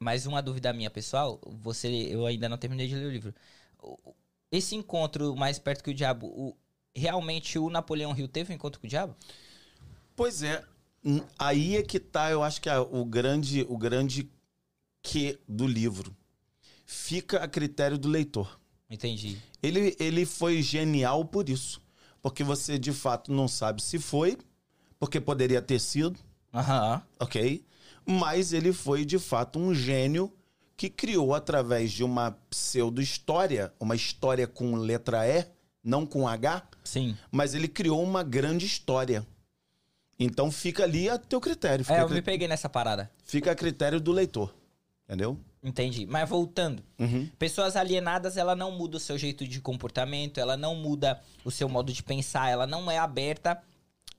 Mas 0.00 0.26
uma 0.26 0.42
dúvida 0.42 0.72
minha, 0.72 0.90
pessoal, 0.90 1.40
você, 1.62 1.88
eu 1.88 2.26
ainda 2.26 2.48
não 2.48 2.58
terminei 2.58 2.86
de 2.88 2.94
ler 2.94 3.06
o 3.06 3.10
livro. 3.10 3.34
Esse 4.50 4.74
encontro 4.74 5.34
mais 5.36 5.58
perto 5.58 5.82
que 5.82 5.90
o 5.90 5.94
diabo, 5.94 6.26
o- 6.26 6.56
realmente 6.94 7.58
o 7.58 7.68
Napoleão 7.70 8.16
Hill 8.16 8.28
teve 8.28 8.52
um 8.52 8.56
encontro 8.56 8.80
com 8.80 8.86
o 8.86 8.90
diabo? 8.90 9.14
Pois 10.16 10.42
é, 10.42 10.62
aí 11.38 11.76
é 11.76 11.82
que 11.82 11.98
tá, 11.98 12.30
eu 12.30 12.42
acho 12.42 12.60
que 12.60 12.68
é 12.68 12.78
o 12.78 13.04
grande, 13.04 13.66
o 13.68 13.76
grande 13.76 14.30
que 15.02 15.38
do 15.48 15.66
livro. 15.66 16.14
fica 16.86 17.42
a 17.42 17.48
critério 17.48 17.98
do 17.98 18.08
leitor. 18.08 18.60
Entendi. 18.90 19.38
Ele, 19.62 19.96
ele 19.98 20.26
foi 20.26 20.62
genial 20.62 21.24
por 21.24 21.48
isso. 21.48 21.82
Porque 22.22 22.44
você 22.44 22.78
de 22.78 22.92
fato 22.92 23.32
não 23.32 23.48
sabe 23.48 23.82
se 23.82 23.98
foi, 23.98 24.38
porque 24.98 25.20
poderia 25.20 25.62
ter 25.62 25.78
sido, 25.80 26.18
Aham. 26.52 27.02
ok? 27.20 27.64
Mas 28.06 28.52
ele 28.52 28.72
foi 28.72 29.04
de 29.04 29.18
fato 29.18 29.58
um 29.58 29.74
gênio 29.74 30.32
que 30.76 30.88
criou 30.90 31.34
através 31.34 31.92
de 31.92 32.02
uma 32.04 32.32
pseudo-história, 32.50 33.72
uma 33.78 33.94
história 33.94 34.46
com 34.46 34.74
letra 34.74 35.26
E, 35.26 35.46
não 35.82 36.04
com 36.04 36.26
H, 36.26 36.62
Sim. 36.82 37.16
mas 37.30 37.54
ele 37.54 37.68
criou 37.68 38.02
uma 38.02 38.22
grande 38.22 38.66
história. 38.66 39.26
Então 40.18 40.50
fica 40.50 40.84
ali 40.84 41.08
a 41.08 41.18
teu 41.18 41.40
critério. 41.40 41.84
Fica, 41.84 41.98
É, 41.98 42.02
eu 42.02 42.08
me 42.08 42.22
peguei 42.22 42.46
nessa 42.48 42.68
parada. 42.68 43.10
fica 43.24 43.52
a 43.52 43.54
critério 43.54 44.00
do 44.00 44.12
leitor. 44.12 44.54
Entendeu? 45.06 45.38
Entendi. 45.62 46.06
Mas 46.06 46.28
voltando. 46.28 46.82
Uhum. 46.98 47.28
Pessoas 47.38 47.76
alienadas, 47.76 48.36
ela 48.36 48.54
não 48.54 48.70
muda 48.72 48.96
o 48.96 49.00
seu 49.00 49.16
jeito 49.18 49.46
de 49.46 49.60
comportamento, 49.60 50.38
ela 50.38 50.56
não 50.56 50.74
muda 50.74 51.20
o 51.44 51.50
seu 51.50 51.68
modo 51.68 51.92
de 51.92 52.02
pensar, 52.02 52.48
ela 52.48 52.66
não 52.66 52.90
é 52.90 52.98
aberta 52.98 53.60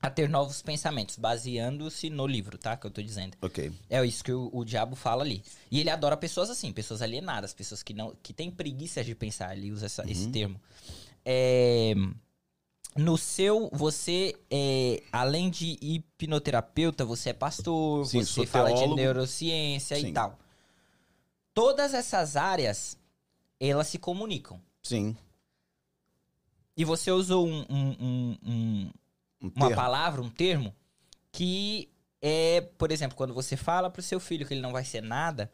a 0.00 0.10
ter 0.10 0.28
novos 0.28 0.62
pensamentos, 0.62 1.16
baseando-se 1.16 2.10
no 2.10 2.26
livro, 2.26 2.56
tá? 2.58 2.76
Que 2.76 2.86
eu 2.86 2.90
tô 2.90 3.02
dizendo. 3.02 3.36
Ok. 3.42 3.72
É 3.90 4.04
isso 4.04 4.22
que 4.22 4.32
o, 4.32 4.50
o 4.52 4.64
diabo 4.64 4.94
fala 4.94 5.22
ali. 5.24 5.42
E 5.70 5.80
ele 5.80 5.90
adora 5.90 6.16
pessoas 6.16 6.50
assim, 6.50 6.72
pessoas 6.72 7.02
alienadas, 7.02 7.52
pessoas 7.54 7.82
que 7.82 7.92
não 7.94 8.14
que 8.22 8.32
têm 8.32 8.50
preguiça 8.50 9.02
de 9.02 9.14
pensar. 9.14 9.56
Ele 9.56 9.72
usa 9.72 9.86
essa- 9.86 10.02
Uhum. 10.04 10.10
esse 10.10 10.28
termo. 10.28 10.60
É, 11.24 11.94
no 12.94 13.18
seu, 13.18 13.68
você, 13.72 14.34
é, 14.50 15.02
além 15.10 15.50
de 15.50 15.76
hipnoterapeuta, 15.80 17.04
você 17.04 17.30
é 17.30 17.32
pastor, 17.32 18.06
Sim, 18.06 18.22
você 18.22 18.46
fala 18.46 18.68
de 18.68 18.76
teólogo. 18.76 18.96
neurociência 18.96 19.98
Sim. 19.98 20.08
e 20.08 20.12
tal. 20.12 20.38
Todas 21.52 21.94
essas 21.94 22.36
áreas, 22.36 22.96
elas 23.58 23.88
se 23.88 23.98
comunicam. 23.98 24.60
Sim. 24.82 25.16
E 26.76 26.84
você 26.84 27.10
usou 27.10 27.46
um- 27.46 27.64
um- 27.68 27.96
um- 27.98 28.38
um, 28.46 28.90
Um 29.40 29.48
uma 29.48 29.66
termo. 29.66 29.76
palavra, 29.76 30.22
um 30.22 30.30
termo, 30.30 30.74
que 31.30 31.90
é, 32.20 32.60
por 32.60 32.90
exemplo, 32.90 33.16
quando 33.16 33.34
você 33.34 33.56
fala 33.56 33.90
pro 33.90 34.02
seu 34.02 34.18
filho 34.18 34.46
que 34.46 34.54
ele 34.54 34.60
não 34.60 34.72
vai 34.72 34.84
ser 34.84 35.02
nada, 35.02 35.50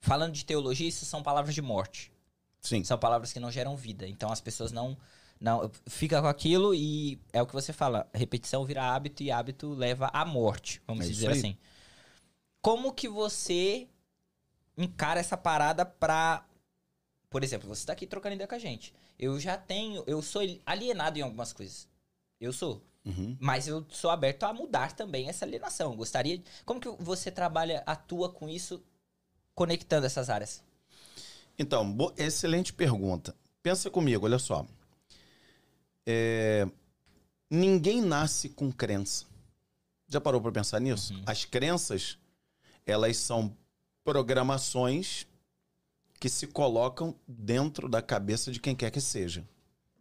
falando 0.00 0.32
de 0.32 0.44
teologia, 0.44 0.88
isso 0.88 1.04
são 1.04 1.22
palavras 1.22 1.54
de 1.54 1.62
morte. 1.62 2.12
Sim. 2.60 2.84
São 2.84 2.98
palavras 2.98 3.32
que 3.32 3.40
não 3.40 3.50
geram 3.50 3.76
vida. 3.76 4.06
Então 4.08 4.30
as 4.30 4.40
pessoas 4.40 4.72
não. 4.72 4.96
não 5.40 5.70
fica 5.86 6.20
com 6.20 6.28
aquilo 6.28 6.74
e 6.74 7.18
é 7.32 7.42
o 7.42 7.46
que 7.46 7.52
você 7.52 7.72
fala. 7.72 8.08
Repetição 8.14 8.64
vira 8.64 8.94
hábito 8.94 9.22
e 9.22 9.30
hábito 9.30 9.72
leva 9.72 10.10
à 10.12 10.24
morte, 10.24 10.80
vamos 10.86 11.06
É 11.06 11.08
dizer 11.08 11.30
assim. 11.30 11.56
Como 12.62 12.92
que 12.92 13.08
você 13.08 13.88
encara 14.76 15.20
essa 15.20 15.36
parada 15.36 15.84
pra. 15.84 16.46
Por 17.28 17.44
exemplo, 17.44 17.68
você 17.68 17.86
tá 17.86 17.92
aqui 17.92 18.06
trocando 18.06 18.34
ideia 18.34 18.48
com 18.48 18.54
a 18.54 18.58
gente. 18.58 18.92
Eu 19.18 19.38
já 19.38 19.56
tenho. 19.56 20.02
Eu 20.06 20.20
sou 20.20 20.42
alienado 20.66 21.18
em 21.18 21.22
algumas 21.22 21.52
coisas. 21.52 21.88
Eu 22.40 22.52
sou. 22.52 22.82
Uhum. 23.04 23.36
Mas 23.40 23.68
eu 23.68 23.84
sou 23.90 24.10
aberto 24.10 24.44
a 24.44 24.52
mudar 24.52 24.92
também 24.92 25.28
essa 25.28 25.44
alienação. 25.44 25.96
Gostaria. 25.96 26.42
Como 26.64 26.80
que 26.80 26.88
você 26.98 27.30
trabalha, 27.30 27.82
atua 27.86 28.30
com 28.30 28.48
isso, 28.48 28.82
conectando 29.54 30.06
essas 30.06 30.30
áreas? 30.30 30.62
Então, 31.58 31.96
excelente 32.16 32.72
pergunta. 32.72 33.34
Pensa 33.62 33.90
comigo, 33.90 34.24
olha 34.24 34.38
só. 34.38 34.66
É, 36.06 36.66
Ninguém 37.50 38.00
nasce 38.00 38.48
com 38.48 38.70
crença. 38.70 39.26
Já 40.06 40.20
parou 40.20 40.40
para 40.40 40.52
pensar 40.52 40.80
nisso? 40.80 41.12
Uhum. 41.12 41.22
As 41.26 41.44
crenças, 41.44 42.16
elas 42.86 43.16
são 43.16 43.56
programações 44.04 45.26
que 46.20 46.28
se 46.28 46.46
colocam 46.46 47.14
dentro 47.26 47.88
da 47.88 48.00
cabeça 48.00 48.52
de 48.52 48.60
quem 48.60 48.76
quer 48.76 48.92
que 48.92 49.00
seja. 49.00 49.44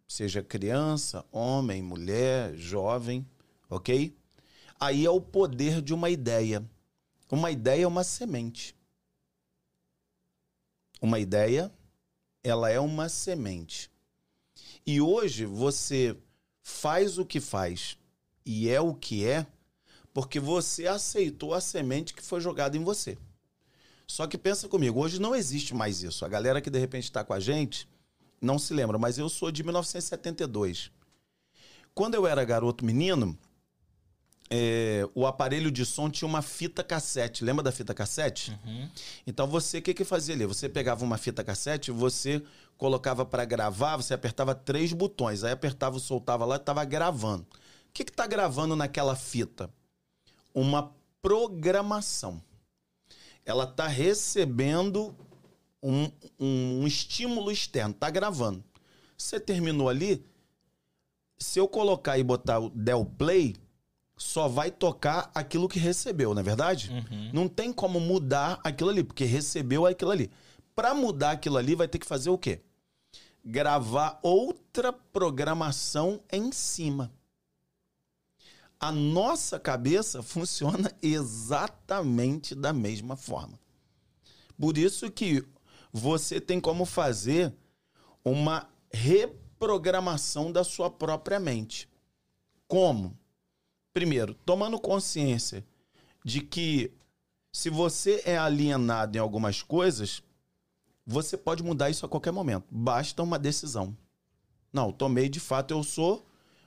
Seja 0.10 0.42
criança, 0.42 1.24
homem, 1.32 1.84
mulher, 1.84 2.56
jovem, 2.56 3.24
ok? 3.70 4.18
Aí 4.80 5.06
é 5.06 5.10
o 5.10 5.22
poder 5.22 5.84
de 5.84 5.94
uma 5.94 6.10
ideia. 6.10 6.68
Uma 7.30 7.52
ideia 7.52 7.84
é 7.84 7.88
uma 7.88 8.04
semente. 8.04 8.76
Uma 11.00 11.20
ideia, 11.20 11.72
ela 12.44 12.72
é 12.72 12.80
uma 12.80 13.08
semente. 13.08 13.92
E 14.84 15.00
hoje 15.00 15.46
você 15.46 16.18
faz 16.64 17.20
o 17.20 17.26
que 17.26 17.40
faz 17.40 17.96
e 18.44 18.68
é 18.68 18.82
o 18.82 18.96
que 18.96 19.28
é 19.28 19.46
porque 20.12 20.40
você 20.40 20.88
aceitou 20.88 21.54
a 21.54 21.62
semente 21.62 22.16
que 22.16 22.24
foi 22.24 22.42
jogada 22.42 22.76
em 22.76 22.84
você. 22.84 23.16
Só 24.08 24.26
que 24.26 24.40
pensa 24.40 24.68
comigo, 24.68 25.00
hoje 25.00 25.22
não 25.22 25.36
existe 25.36 25.76
mais 25.76 26.02
isso. 26.02 26.26
A 26.26 26.28
galera 26.28 26.60
que 26.60 26.72
de 26.72 26.80
repente 26.80 27.04
está 27.04 27.24
com 27.24 27.32
a 27.32 27.40
gente 27.40 27.88
não 28.42 28.58
se 28.60 28.74
lembra, 28.74 28.98
mas 28.98 29.18
eu 29.18 29.30
sou 29.30 29.52
de 29.52 29.64
1972. 29.64 30.92
Quando 31.94 32.16
eu 32.16 32.26
era 32.26 32.44
garoto 32.46 32.86
menino, 32.86 33.38
é, 34.50 35.08
o 35.14 35.28
aparelho 35.28 35.70
de 35.70 35.86
som 35.86 36.10
tinha 36.10 36.28
uma 36.28 36.42
fita 36.42 36.84
cassete. 36.84 37.44
Lembra 37.44 37.64
da 37.64 37.72
fita 37.72 37.94
cassete? 37.94 38.58
Uhum. 38.66 38.90
Então 39.28 39.48
você, 39.48 39.78
o 39.78 39.82
que 39.82 39.94
que 39.94 40.04
fazia 40.04 40.34
ali? 40.34 40.46
Você 40.46 40.68
pegava 40.68 41.06
uma 41.06 41.18
fita 41.18 41.44
cassete, 41.44 41.92
você 41.92 42.42
colocava 42.78 43.26
para 43.26 43.46
gravar, 43.46 43.98
você 43.98 44.14
apertava 44.14 44.56
três 44.56 44.92
botões, 44.92 45.44
aí 45.44 45.52
apertava, 45.52 46.00
soltava 46.00 46.46
lá, 46.46 46.56
estava 46.56 46.84
gravando. 46.84 47.44
O 47.44 47.94
que 47.94 48.06
que 48.06 48.12
tá 48.12 48.26
gravando 48.26 48.76
naquela 48.76 49.16
fita? 49.16 49.70
Uma 50.54 50.96
programação. 51.22 52.42
Ela 53.46 53.68
tá 53.68 53.88
recebendo 53.88 55.16
um, 55.82 56.06
um, 56.40 56.82
um 56.82 56.88
estímulo 56.88 57.52
externo, 57.52 57.94
tá 57.94 58.10
gravando. 58.10 58.64
Você 59.18 59.40
terminou 59.40 59.90
ali, 59.90 60.26
se 61.38 61.60
eu 61.60 61.68
colocar 61.68 62.18
e 62.18 62.24
botar 62.24 62.60
o 62.60 62.70
del 62.70 63.06
play, 63.06 63.56
só 64.18 64.48
vai 64.50 64.70
tocar 64.70 65.32
aquilo 65.34 65.70
que 65.70 65.80
recebeu, 65.80 66.34
não 66.34 66.42
é 66.42 66.44
verdade? 66.44 66.92
Uhum. 66.92 67.32
Não 67.34 67.48
tem 67.48 67.72
como 67.72 68.00
mudar 68.00 68.60
aquilo 68.64 68.90
ali, 68.90 69.04
porque 69.04 69.24
recebeu 69.24 69.86
aquilo 69.86 70.12
ali. 70.12 70.30
Para 70.76 70.94
mudar 70.94 71.32
aquilo 71.32 71.58
ali, 71.58 71.74
vai 71.74 71.88
ter 71.88 72.00
que 72.00 72.06
fazer 72.06 72.30
o 72.30 72.38
quê? 72.38 72.62
Gravar 73.44 74.20
outra 74.22 74.92
programação 74.92 76.22
em 76.32 76.52
cima. 76.52 77.12
A 78.78 78.92
nossa 78.92 79.60
cabeça 79.60 80.22
funciona 80.24 80.92
exatamente 81.02 82.54
da 82.54 82.74
mesma 82.74 83.16
forma. 83.16 83.58
Por 84.58 84.78
isso 84.78 85.10
que 85.10 85.46
você 85.92 86.40
tem 86.40 86.60
como 86.60 86.86
fazer 86.86 87.54
uma 88.24 88.70
reprogramação 88.92 90.52
da 90.52 90.64
sua 90.64 90.90
própria 90.90 91.40
mente. 91.40 91.90
Como? 92.68 93.18
Primeiro, 93.94 94.34
tomando 94.46 94.80
consciência 94.80 95.66
de 96.24 96.42
que 96.42 96.92
se 97.52 97.70
você 97.70 98.22
é 98.26 98.38
alienado 98.38 99.18
em 99.18 99.22
algumas 99.22 99.64
coisas, 99.64 100.22
você 101.06 101.36
pode 101.36 101.64
mudar 101.64 101.90
isso 101.90 102.06
a 102.06 102.10
qualquer 102.10 102.32
momento. 102.32 102.66
Basta 102.70 103.24
uma 103.24 103.40
decisão. 103.40 103.98
Não, 104.72 104.92
tomei 104.92 105.28
de 105.28 105.40
fato, 105.40 105.74
eu 105.74 105.84
sou, 105.84 106.24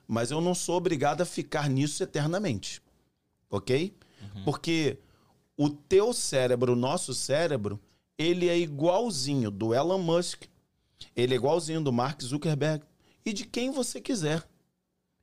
mas 0.09 0.33
eu 0.33 0.41
não 0.41 0.55
sou 0.55 0.77
obrigado 0.77 1.21
a 1.21 1.27
ficar 1.27 1.69
nisso 1.71 2.03
eternamente. 2.03 2.83
Ok? 3.49 3.97
Porque 4.45 4.99
o 5.57 5.71
teu 5.71 6.13
cérebro, 6.13 6.73
o 6.73 6.77
nosso 6.77 7.15
cérebro, 7.15 7.79
ele 8.23 8.49
é 8.49 8.57
igualzinho 8.57 9.51
do 9.51 9.75
Elon 9.75 9.99
Musk, 9.99 10.45
ele 11.17 11.35
é 11.35 11.37
igualzinho 11.37 11.83
do 11.83 11.93
Mark 11.93 12.23
Zuckerberg 12.23 12.85
e 13.25 13.33
de 13.33 13.45
quem 13.45 13.71
você 13.71 14.01
quiser. 14.01 14.47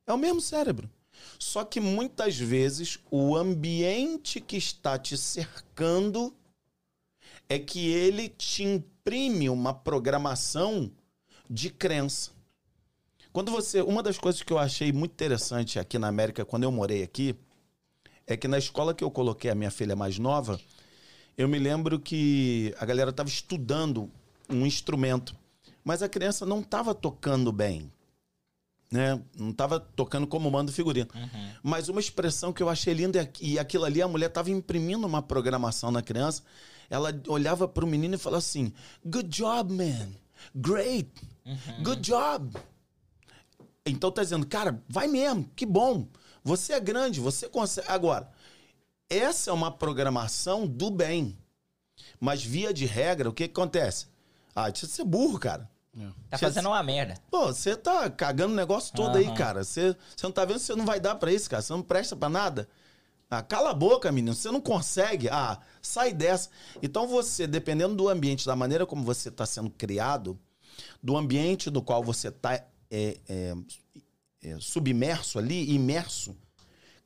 É 0.06 0.12
o 0.12 0.18
mesmo 0.18 0.40
cérebro. 0.40 0.90
Só 1.38 1.64
que 1.64 1.80
muitas 1.80 2.36
vezes 2.36 2.98
o 3.10 3.36
ambiente 3.36 4.40
que 4.40 4.56
está 4.56 4.98
te 4.98 5.16
cercando 5.16 6.34
é 7.48 7.58
que 7.58 7.88
ele 7.88 8.28
te 8.28 8.62
imprime 8.62 9.48
uma 9.48 9.72
programação 9.72 10.90
de 11.48 11.70
crença. 11.70 12.30
Quando 13.32 13.50
você, 13.50 13.80
uma 13.80 14.02
das 14.02 14.18
coisas 14.18 14.42
que 14.42 14.52
eu 14.52 14.58
achei 14.58 14.92
muito 14.92 15.12
interessante 15.12 15.78
aqui 15.78 15.98
na 15.98 16.08
América 16.08 16.44
quando 16.44 16.64
eu 16.64 16.72
morei 16.72 17.02
aqui 17.02 17.34
é 18.26 18.36
que 18.36 18.46
na 18.46 18.58
escola 18.58 18.94
que 18.94 19.02
eu 19.02 19.10
coloquei 19.10 19.50
a 19.50 19.54
minha 19.54 19.70
filha 19.70 19.96
mais 19.96 20.18
nova, 20.18 20.60
eu 21.36 21.48
me 21.48 21.58
lembro 21.58 21.98
que 21.98 22.74
a 22.78 22.84
galera 22.84 23.10
estava 23.10 23.28
estudando 23.28 24.10
um 24.48 24.66
instrumento, 24.66 25.34
mas 25.84 26.02
a 26.02 26.08
criança 26.08 26.44
não 26.44 26.60
estava 26.60 26.94
tocando 26.94 27.52
bem 27.52 27.90
né? 28.90 29.20
Não 29.38 29.52
tava 29.52 29.78
tocando 29.78 30.26
como 30.26 30.50
manda 30.50 30.70
o 30.70 30.74
figurino. 30.74 31.08
Uhum. 31.14 31.50
Mas 31.62 31.88
uma 31.88 32.00
expressão 32.00 32.52
que 32.52 32.62
eu 32.62 32.68
achei 32.68 32.92
linda 32.92 33.22
é- 33.22 33.32
e 33.40 33.58
aquilo 33.58 33.84
ali 33.84 34.02
a 34.02 34.08
mulher 34.08 34.28
tava 34.30 34.50
imprimindo 34.50 35.06
uma 35.06 35.22
programação 35.22 35.90
na 35.90 36.02
criança. 36.02 36.42
Ela 36.88 37.14
olhava 37.28 37.68
pro 37.68 37.86
menino 37.86 38.16
e 38.16 38.18
falava 38.18 38.38
assim: 38.38 38.72
"Good 39.04 39.28
job, 39.28 39.72
man. 39.72 40.08
Great. 40.54 41.08
Good 41.84 42.00
job." 42.00 42.50
Então 43.86 44.10
tá 44.10 44.22
dizendo, 44.22 44.46
cara, 44.46 44.82
vai 44.88 45.06
mesmo, 45.06 45.48
que 45.54 45.64
bom. 45.64 46.06
Você 46.42 46.72
é 46.72 46.80
grande, 46.80 47.20
você 47.20 47.48
consegue. 47.48 47.86
Agora, 47.88 48.28
essa 49.10 49.50
é 49.50 49.52
uma 49.52 49.70
programação 49.70 50.66
do 50.66 50.90
bem. 50.90 51.36
Mas 52.18 52.42
via 52.42 52.72
de 52.72 52.86
regra, 52.86 53.28
o 53.28 53.32
que, 53.32 53.46
que 53.48 53.52
acontece? 53.60 54.06
Ah, 54.54 54.70
deixa 54.70 54.86
de 54.86 54.92
ser 54.92 55.04
burro, 55.04 55.38
cara. 55.38 55.68
Tá 56.30 56.38
Você- 56.38 56.46
fazendo 56.46 56.68
uma 56.68 56.82
merda. 56.82 57.14
Pô, 57.30 57.46
você 57.48 57.74
tá 57.76 58.08
cagando 58.08 58.52
o 58.52 58.56
negócio 58.56 58.94
todo 58.94 59.16
aí, 59.18 59.26
Aham. 59.26 59.34
cara. 59.34 59.64
Você 59.64 59.96
você 60.16 60.24
não 60.26 60.32
tá 60.32 60.44
vendo 60.44 60.58
que 60.58 60.62
você 60.64 60.74
não 60.76 60.86
vai 60.86 61.00
dar 61.00 61.16
pra 61.16 61.32
isso, 61.32 61.50
cara. 61.50 61.60
Você 61.62 61.72
não 61.72 61.82
presta 61.82 62.14
pra 62.14 62.28
nada. 62.28 62.68
Ah, 63.28 63.42
cala 63.42 63.70
a 63.70 63.74
boca, 63.74 64.10
menino. 64.10 64.34
Você 64.34 64.50
não 64.50 64.60
consegue. 64.60 65.28
Ah, 65.28 65.58
sai 65.82 66.12
dessa. 66.12 66.48
Então 66.82 67.06
você, 67.08 67.46
dependendo 67.46 67.94
do 67.94 68.08
ambiente, 68.08 68.46
da 68.46 68.54
maneira 68.56 68.86
como 68.86 69.02
você 69.04 69.30
tá 69.30 69.44
sendo 69.44 69.68
criado, 69.70 70.38
do 71.02 71.16
ambiente 71.16 71.70
do 71.70 71.82
qual 71.82 72.02
você 72.04 72.30
tá 72.30 72.54
é, 72.54 72.64
é, 73.28 73.54
é, 74.42 74.56
submerso 74.60 75.38
ali, 75.38 75.72
imerso, 75.72 76.36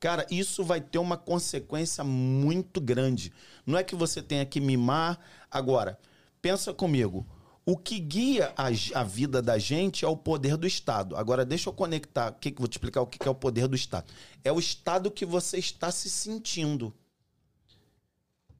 cara, 0.05 0.23
isso 0.29 0.63
vai 0.63 0.79
ter 0.79 0.99
uma 0.99 1.17
consequência 1.17 2.03
muito 2.03 2.79
grande. 2.79 3.33
Não 3.65 3.75
é 3.75 3.83
que 3.83 3.95
você 3.95 4.21
tenha 4.21 4.45
que 4.45 4.61
mimar. 4.61 5.19
Agora, 5.49 5.97
pensa 6.39 6.71
comigo. 6.71 7.25
O 7.65 7.75
que 7.75 7.97
guia 7.97 8.53
a, 8.55 8.67
a 8.99 9.03
vida 9.03 9.41
da 9.41 9.57
gente 9.57 10.05
é 10.05 10.07
o 10.07 10.15
poder 10.15 10.57
do 10.57 10.67
Estado. 10.67 11.15
Agora, 11.15 11.43
deixa 11.43 11.69
eu 11.69 11.73
conectar. 11.73 12.31
Que 12.33 12.53
vou 12.55 12.67
te 12.67 12.73
explicar 12.73 13.01
o 13.01 13.07
que, 13.07 13.17
que 13.17 13.27
é 13.27 13.31
o 13.31 13.33
poder 13.33 13.67
do 13.67 13.75
Estado? 13.75 14.13
É 14.43 14.51
o 14.51 14.59
estado 14.59 15.09
que 15.09 15.25
você 15.25 15.57
está 15.57 15.89
se 15.89 16.07
sentindo. 16.07 16.93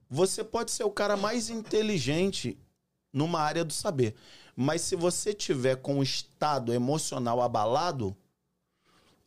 Você 0.09 0.43
pode 0.43 0.71
ser 0.71 0.83
o 0.83 0.89
cara 0.89 1.15
mais 1.15 1.51
inteligente 1.51 2.57
numa 3.13 3.39
área 3.39 3.63
do 3.63 3.71
saber, 3.71 4.15
mas 4.55 4.81
se 4.81 4.95
você 4.95 5.31
tiver 5.31 5.75
com 5.75 5.99
o 5.99 6.03
estado 6.03 6.73
emocional 6.73 7.39
abalado, 7.39 8.17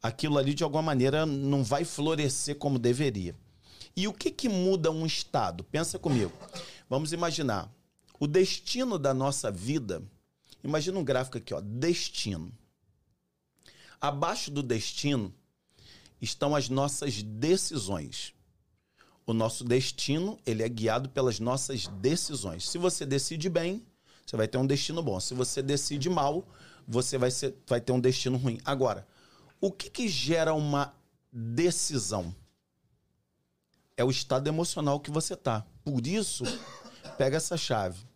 aquilo 0.02 0.38
ali 0.38 0.54
de 0.54 0.64
alguma 0.64 0.82
maneira 0.82 1.26
não 1.26 1.62
vai 1.62 1.84
florescer 1.84 2.56
como 2.56 2.78
deveria. 2.78 3.34
E 3.96 4.06
o 4.06 4.12
que 4.12 4.30
que 4.30 4.48
muda 4.48 4.90
um 4.90 5.04
estado? 5.04 5.64
Pensa 5.64 5.98
comigo. 5.98 6.32
Vamos 6.88 7.12
imaginar 7.12 7.72
o 8.18 8.26
destino 8.26 8.98
da 8.98 9.12
nossa 9.12 9.50
vida. 9.50 10.02
Imagina 10.62 10.98
um 10.98 11.04
gráfico 11.04 11.38
aqui, 11.38 11.52
ó, 11.52 11.60
destino. 11.60 12.52
Abaixo 14.00 14.50
do 14.50 14.62
destino 14.62 15.34
estão 16.20 16.54
as 16.54 16.68
nossas 16.68 17.22
decisões. 17.22 18.32
O 19.26 19.32
nosso 19.32 19.62
destino, 19.64 20.38
ele 20.46 20.62
é 20.62 20.68
guiado 20.68 21.08
pelas 21.10 21.38
nossas 21.38 21.86
decisões. 21.86 22.68
Se 22.68 22.78
você 22.78 23.04
decide 23.04 23.48
bem, 23.48 23.84
você 24.24 24.36
vai 24.36 24.48
ter 24.48 24.58
um 24.58 24.66
destino 24.66 25.02
bom. 25.02 25.20
Se 25.20 25.34
você 25.34 25.60
decide 25.60 26.08
mal, 26.08 26.46
você 26.86 27.18
vai, 27.18 27.30
ser, 27.30 27.54
vai 27.66 27.80
ter 27.80 27.92
um 27.92 28.00
destino 28.00 28.38
ruim. 28.38 28.58
Agora, 28.64 29.06
o 29.60 29.72
que, 29.72 29.90
que 29.90 30.08
gera 30.08 30.54
uma 30.54 30.94
decisão? 31.32 32.34
É 33.96 34.04
o 34.04 34.10
estado 34.10 34.48
emocional 34.48 35.00
que 35.00 35.10
você 35.10 35.36
tá. 35.36 35.66
Por 35.84 36.06
isso, 36.06 36.44
pega 37.16 37.36
essa 37.36 37.56
chave. 37.56 38.06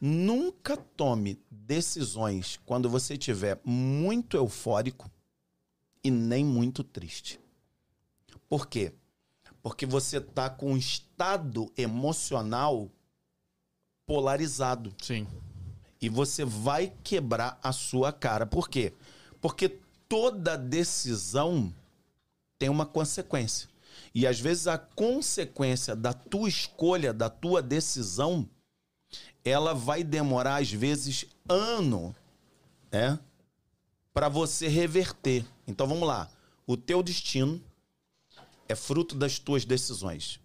Nunca 0.00 0.76
tome 0.76 1.40
decisões 1.50 2.58
quando 2.64 2.88
você 2.88 3.14
estiver 3.14 3.60
muito 3.64 4.36
eufórico 4.36 5.10
e 6.02 6.10
nem 6.10 6.44
muito 6.44 6.82
triste. 6.82 7.40
Por 8.48 8.66
quê? 8.66 8.92
Porque 9.62 9.86
você 9.86 10.20
tá 10.20 10.50
com 10.50 10.72
um 10.72 10.76
estado 10.76 11.72
emocional 11.76 12.90
polarizado 14.04 14.94
Sim. 15.00 15.26
e 16.00 16.08
você 16.08 16.44
vai 16.44 16.92
quebrar 17.04 17.58
a 17.62 17.72
sua 17.72 18.12
cara. 18.12 18.44
Por 18.44 18.68
quê? 18.68 18.92
Porque 19.40 19.78
toda 20.12 20.58
decisão 20.58 21.74
tem 22.58 22.68
uma 22.68 22.84
consequência. 22.84 23.66
E 24.14 24.26
às 24.26 24.38
vezes 24.38 24.66
a 24.66 24.76
consequência 24.76 25.96
da 25.96 26.12
tua 26.12 26.50
escolha, 26.50 27.14
da 27.14 27.30
tua 27.30 27.62
decisão, 27.62 28.46
ela 29.42 29.72
vai 29.72 30.04
demorar 30.04 30.56
às 30.56 30.70
vezes 30.70 31.24
ano, 31.48 32.14
né, 32.90 33.18
para 34.12 34.28
você 34.28 34.68
reverter. 34.68 35.46
Então 35.66 35.86
vamos 35.86 36.06
lá. 36.06 36.30
O 36.66 36.76
teu 36.76 37.02
destino 37.02 37.58
é 38.68 38.74
fruto 38.74 39.14
das 39.14 39.38
tuas 39.38 39.64
decisões. 39.64 40.38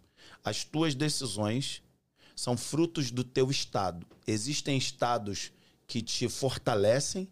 As 0.45 0.63
tuas 0.63 0.95
decisões 0.95 1.83
são 2.37 2.55
frutos 2.55 3.11
do 3.11 3.21
teu 3.21 3.51
estado. 3.51 4.07
Existem 4.25 4.77
estados 4.77 5.51
que 5.85 6.01
te 6.01 6.29
fortalecem, 6.29 7.27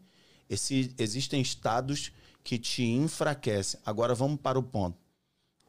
existem 0.50 1.42
estados 1.42 2.12
que 2.46 2.60
te 2.60 2.84
enfraquecem. 2.84 3.80
Agora 3.84 4.14
vamos 4.14 4.40
para 4.40 4.60
o 4.60 4.64
ponto. 4.64 4.96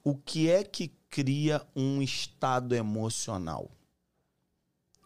O 0.04 0.14
que 0.14 0.50
é 0.50 0.62
que 0.62 0.88
cria 1.08 1.66
um 1.74 2.02
estado 2.02 2.74
emocional? 2.74 3.70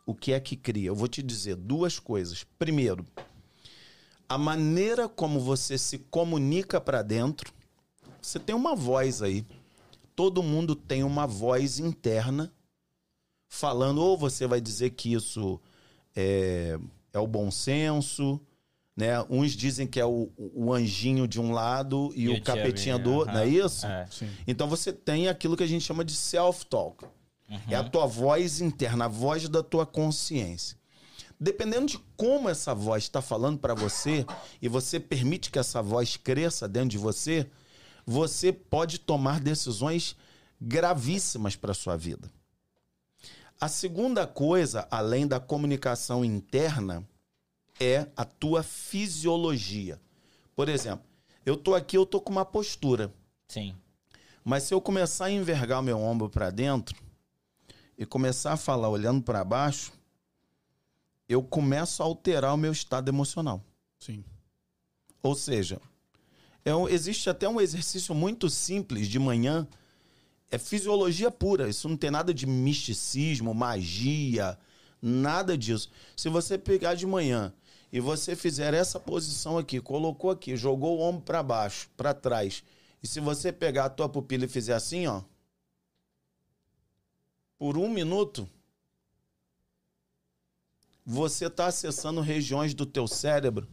O 0.05 0.13
que 0.13 0.33
é 0.33 0.41
que 0.41 0.57
cria? 0.57 0.89
Eu 0.89 0.97
vou 0.97 1.07
te 1.07 1.23
dizer 1.23 1.55
duas 1.55 2.01
coisas. 2.01 2.45
Primeiro, 2.59 3.07
a 4.29 4.37
maneira 4.37 5.09
como 5.09 5.39
você 5.39 5.79
se 5.79 5.99
comunica 5.99 6.81
para 6.81 7.03
dentro. 7.03 7.55
Você 8.21 8.41
tem 8.41 8.55
uma 8.55 8.75
voz 8.75 9.23
aí. 9.23 9.47
Todo 10.17 10.43
mundo 10.43 10.75
tem 10.75 11.05
uma 11.05 11.25
voz 11.25 11.79
interna 11.79 12.53
falando, 13.49 14.03
ou 14.03 14.19
você 14.19 14.45
vai 14.45 14.61
dizer 14.61 14.91
que 14.91 15.13
isso 15.13 15.61
é, 16.17 16.77
é 17.13 17.19
o 17.21 17.29
bom 17.29 17.49
senso, 17.49 18.41
né? 19.01 19.25
Uns 19.29 19.53
dizem 19.53 19.87
que 19.87 19.99
é 19.99 20.05
o, 20.05 20.31
o 20.37 20.73
anjinho 20.73 21.27
de 21.27 21.41
um 21.41 21.51
lado 21.53 22.13
e, 22.15 22.25
E 22.25 22.29
o, 22.29 22.35
o 22.35 22.43
capetinha 22.43 22.97
do 22.97 23.05
diabinho, 23.05 23.19
outro, 23.19 23.35
não 23.35 23.41
é 23.41 23.49
isso? 23.49 23.87
É. 23.87 24.07
Então 24.47 24.69
você 24.69 24.93
tem 24.93 25.29
aquilo 25.29 25.57
que 25.57 25.63
a 25.63 25.67
gente 25.67 25.85
chama 25.85 26.05
de 26.05 26.15
self-talk. 26.15 27.05
É 27.69 27.75
Uhum. 27.75 27.81
a 27.81 27.83
tua 27.83 28.07
voz 28.07 28.61
interna, 28.61 29.07
a 29.07 29.09
voz 29.09 29.49
da 29.49 29.61
tua 29.61 29.85
consciência. 29.85 30.79
Dependendo 31.41 31.87
de 31.87 31.99
como 32.17 32.49
essa 32.49 32.73
voz 32.73 33.03
está 33.03 33.21
falando 33.21 33.59
para 33.59 33.75
você 33.75 34.25
e 34.63 34.69
você 34.69 35.01
permite 35.01 35.51
que 35.51 35.59
essa 35.59 35.83
voz 35.83 36.17
cresça 36.17 36.69
dentro 36.69 36.91
de 36.91 36.99
você, 36.99 37.51
você 38.07 38.53
pode 38.53 39.01
tomar 39.01 39.41
decisões 39.41 40.15
gravíssimas 40.61 41.57
para 41.57 41.75
sua 41.75 41.97
vida. 41.97 42.31
A 43.61 43.69
segunda 43.69 44.27
coisa, 44.27 44.87
além 44.91 45.27
da 45.27 45.41
comunicação 45.41 46.25
interna, 46.25 47.05
é 47.81 48.07
a 48.15 48.25
tua 48.25 48.63
fisiologia. 48.63 49.99
Por 50.55 50.69
exemplo, 50.69 51.05
eu 51.45 51.57
tô 51.57 51.75
aqui, 51.75 51.97
eu 51.97 52.05
tô 52.05 52.21
com 52.21 52.31
uma 52.31 52.45
postura. 52.45 53.13
Sim. 53.49 53.75
Mas 54.45 54.65
se 54.65 54.75
eu 54.75 54.81
começar 54.81 55.25
a 55.27 55.31
envergar 55.31 55.81
o 55.81 55.83
meu 55.83 55.99
ombro 55.99 56.29
para 56.29 56.51
dentro 56.51 56.95
e 57.97 58.05
começar 58.05 58.53
a 58.53 58.57
falar 58.57 58.89
olhando 58.91 59.23
para 59.23 59.43
baixo, 59.43 59.93
eu 61.29 61.43
começo 61.43 62.03
a 62.03 62.07
alterar 62.07 62.55
o 62.55 62.59
meu 62.59 62.73
estado 62.73 63.09
emocional. 63.09 63.65
Sim. 63.99 64.25
Ou 65.23 65.35
seja, 65.35 65.81
é 66.65 66.75
um- 66.75 66.89
existe 66.89 67.31
até 67.31 67.49
um 67.49 67.61
exercício 67.61 68.15
muito 68.15 68.51
simples 68.51 69.09
de 69.09 69.19
manhã, 69.19 69.67
é 70.51 70.59
fisiologia 70.59 71.31
pura, 71.31 71.69
isso 71.69 71.89
não 71.89 71.97
tem 71.97 72.11
nada 72.11 72.35
de 72.35 72.47
misticismo, 72.47 73.55
magia, 73.55 74.59
nada 75.01 75.57
disso. 75.57 75.91
Se 76.17 76.29
você 76.29 76.59
pegar 76.59 76.95
de 76.95 77.07
manhã 77.07 77.53
e 77.93 78.01
você 78.01 78.37
fizer 78.37 78.75
essa 78.75 79.01
posição 79.01 79.59
aqui, 79.59 79.81
colocou 79.81 80.31
aqui, 80.31 80.57
jogou 80.57 80.99
o 80.99 81.03
ombro 81.03 81.23
para 81.23 81.43
baixo, 81.43 81.89
para 81.97 82.15
trás, 82.15 82.63
e 83.03 83.07
se 83.07 83.21
você 83.21 83.53
pegar 83.53 83.87
a 83.87 83.91
tua 83.91 84.09
pupila 84.09 84.45
e 84.45 84.49
fizer 84.49 84.75
assim, 84.75 85.07
ó, 85.07 85.23
por 87.59 87.77
um 87.77 87.89
minuto, 87.89 88.49
você 91.05 91.47
está 91.47 91.67
acessando 91.67 92.21
regiões 92.21 92.75
do 92.75 92.87
teu 92.87 93.07
cérebro 93.07 93.69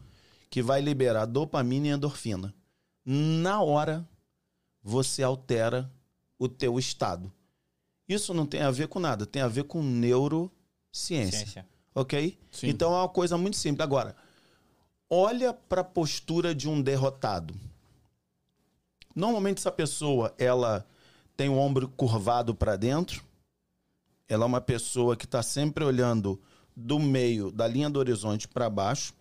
que 0.49 0.61
vai 0.61 0.81
liberar 0.81 1.25
dopamina 1.25 1.87
e 1.87 1.91
endorfina. 1.91 2.53
Na 3.05 3.61
hora, 3.61 4.07
você 4.81 5.23
altera 5.23 5.91
o 6.39 6.47
teu 6.47 6.79
estado. 6.79 7.31
Isso 8.07 8.33
não 8.33 8.45
tem 8.45 8.61
a 8.61 8.71
ver 8.71 8.87
com 8.87 8.99
nada, 8.99 9.25
tem 9.25 9.41
a 9.41 9.47
ver 9.47 9.65
com 9.65 9.83
neurociência, 9.83 10.51
Ciência. 10.91 11.67
Ok? 11.97 12.37
Sim. 12.51 12.67
Então 12.67 12.93
é 12.93 12.99
uma 12.99 13.09
coisa 13.09 13.37
muito 13.37 13.57
simples. 13.57 13.83
Agora, 13.83 14.15
olha 15.09 15.51
para 15.51 15.81
a 15.81 15.83
postura 15.83 16.53
de 16.53 16.69
um 16.69 16.79
derrotado. 16.79 17.55
Normalmente 19.15 19.57
essa 19.57 19.71
pessoa, 19.71 20.31
ela 20.37 20.87
tem 21.35 21.49
o 21.49 21.57
ombro 21.57 21.89
curvado 21.89 22.53
para 22.53 22.75
dentro. 22.75 23.23
Ela 24.29 24.43
é 24.43 24.47
uma 24.47 24.61
pessoa 24.61 25.17
que 25.17 25.25
está 25.25 25.41
sempre 25.41 25.83
olhando 25.83 26.39
do 26.75 26.99
meio 26.99 27.51
da 27.51 27.67
linha 27.67 27.89
do 27.89 27.97
horizonte 27.97 28.47
para 28.47 28.69
baixo. 28.69 29.13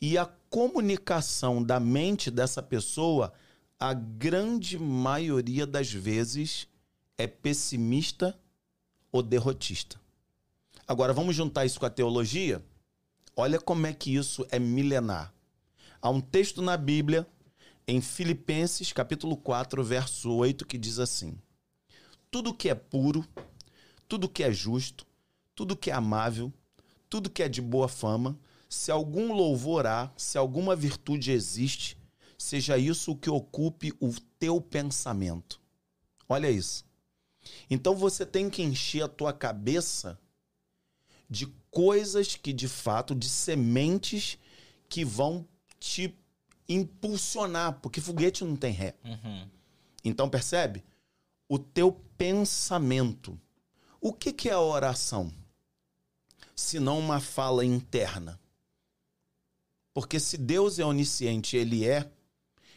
E 0.00 0.18
a 0.18 0.28
comunicação 0.50 1.62
da 1.62 1.78
mente 1.78 2.32
dessa 2.32 2.60
pessoa, 2.60 3.32
a 3.78 3.94
grande 3.94 4.76
maioria 4.76 5.64
das 5.64 5.92
vezes, 5.92 6.66
é 7.16 7.28
pessimista 7.28 8.36
ou 9.12 9.22
derrotista. 9.22 10.01
Agora, 10.86 11.12
vamos 11.12 11.36
juntar 11.36 11.64
isso 11.64 11.78
com 11.78 11.86
a 11.86 11.90
teologia? 11.90 12.62
Olha 13.36 13.60
como 13.60 13.86
é 13.86 13.92
que 13.92 14.14
isso 14.14 14.44
é 14.50 14.58
milenar. 14.58 15.32
Há 16.00 16.10
um 16.10 16.20
texto 16.20 16.60
na 16.60 16.76
Bíblia, 16.76 17.26
em 17.86 18.00
Filipenses, 18.00 18.92
capítulo 18.92 19.36
4, 19.36 19.82
verso 19.84 20.32
8, 20.32 20.66
que 20.66 20.76
diz 20.76 20.98
assim: 20.98 21.38
Tudo 22.30 22.52
que 22.52 22.68
é 22.68 22.74
puro, 22.74 23.26
tudo 24.08 24.28
que 24.28 24.42
é 24.42 24.52
justo, 24.52 25.06
tudo 25.54 25.76
que 25.76 25.90
é 25.90 25.94
amável, 25.94 26.52
tudo 27.08 27.30
que 27.30 27.42
é 27.42 27.48
de 27.48 27.62
boa 27.62 27.88
fama, 27.88 28.38
se 28.68 28.90
algum 28.90 29.32
louvor 29.32 29.86
há, 29.86 30.12
se 30.16 30.36
alguma 30.36 30.74
virtude 30.74 31.30
existe, 31.30 31.96
seja 32.36 32.76
isso 32.76 33.12
o 33.12 33.16
que 33.16 33.30
ocupe 33.30 33.92
o 34.00 34.12
teu 34.38 34.60
pensamento. 34.60 35.60
Olha 36.28 36.50
isso. 36.50 36.84
Então 37.70 37.94
você 37.94 38.26
tem 38.26 38.50
que 38.50 38.62
encher 38.62 39.02
a 39.02 39.08
tua 39.08 39.32
cabeça 39.32 40.18
de 41.32 41.46
coisas 41.70 42.36
que 42.36 42.52
de 42.52 42.68
fato, 42.68 43.14
de 43.14 43.26
sementes 43.26 44.38
que 44.86 45.02
vão 45.02 45.48
te 45.80 46.14
impulsionar, 46.68 47.80
porque 47.80 48.02
foguete 48.02 48.44
não 48.44 48.54
tem 48.54 48.72
ré. 48.72 48.94
Uhum. 49.02 49.48
Então 50.04 50.28
percebe? 50.28 50.84
O 51.48 51.58
teu 51.58 51.92
pensamento. 52.18 53.40
O 53.98 54.12
que, 54.12 54.32
que 54.32 54.50
é 54.50 54.52
a 54.52 54.60
oração? 54.60 55.32
Se 56.54 56.78
não 56.78 56.98
uma 56.98 57.18
fala 57.18 57.64
interna. 57.64 58.38
Porque 59.94 60.20
se 60.20 60.36
Deus 60.36 60.78
é 60.78 60.84
onisciente, 60.84 61.56
ele 61.56 61.86
é, 61.86 62.10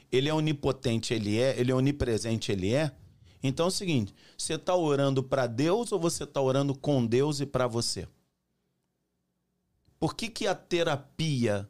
ele 0.09 0.29
é 0.29 0.33
onipotente, 0.33 1.13
ele 1.13 1.37
é, 1.37 1.59
ele 1.59 1.71
é 1.71 1.75
onipresente, 1.75 2.51
ele 2.51 2.73
é. 2.73 2.95
Então 3.43 3.65
é 3.65 3.69
o 3.69 3.71
seguinte, 3.71 4.13
você 4.37 4.53
está 4.53 4.73
orando 4.73 5.21
para 5.21 5.47
Deus 5.47 5.91
ou 5.91 5.99
você 5.99 6.23
está 6.23 6.39
orando 6.39 6.73
com 6.73 7.05
Deus 7.05 7.41
e 7.41 7.45
para 7.45 7.67
você? 7.67 8.07
Por 10.05 10.13
que, 10.13 10.29
que 10.29 10.45
a 10.45 10.53
terapia 10.53 11.67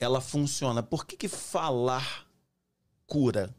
ela 0.00 0.22
funciona? 0.22 0.82
Por 0.82 1.04
que, 1.04 1.18
que 1.18 1.28
falar 1.28 2.26
cura? 3.06 3.54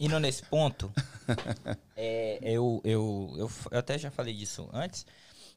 Indo 0.00 0.18
nesse 0.18 0.42
ponto, 0.44 0.90
é, 1.94 2.38
eu, 2.40 2.80
eu, 2.82 3.34
eu, 3.36 3.50
eu 3.70 3.78
até 3.78 3.98
já 3.98 4.10
falei 4.10 4.32
disso 4.32 4.66
antes. 4.72 5.04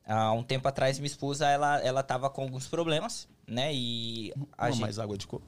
Há 0.06 0.34
um 0.34 0.44
tempo 0.44 0.68
atrás, 0.68 1.00
minha 1.00 1.08
esposa, 1.08 1.48
ela, 1.48 1.80
ela 1.80 2.04
tava 2.04 2.30
com 2.30 2.42
alguns 2.42 2.68
problemas, 2.68 3.26
né? 3.48 3.74
E 3.74 4.34
a, 4.58 4.66
Uma 4.66 4.72
gente, 4.72 4.82
mais 4.82 5.00
água 5.00 5.18
de 5.18 5.28
coco. 5.28 5.48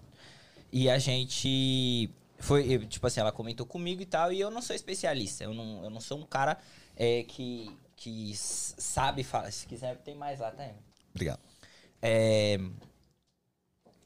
e 0.71 0.89
a 0.89 0.97
gente 0.97 2.09
foi, 2.37 2.71
eu, 2.71 2.85
tipo 2.85 3.05
assim, 3.05 3.19
ela 3.19 3.33
comentou 3.33 3.65
comigo 3.65 4.01
e 4.01 4.05
tal, 4.05 4.31
e 4.31 4.39
eu 4.39 4.49
não 4.49 4.61
sou 4.61 4.73
especialista. 4.73 5.43
Eu 5.43 5.53
não, 5.53 5.83
eu 5.83 5.89
não 5.89 5.99
sou 5.99 6.19
um 6.19 6.25
cara 6.25 6.57
é, 6.95 7.23
que, 7.23 7.69
que 7.97 8.31
sabe 8.33 9.25
falar. 9.25 9.51
Se 9.51 9.67
quiser, 9.67 9.97
tem 9.97 10.15
mais 10.15 10.39
lá, 10.39 10.51
tá? 10.51 10.65
Obrigado. 11.13 11.48
É, 12.01 12.57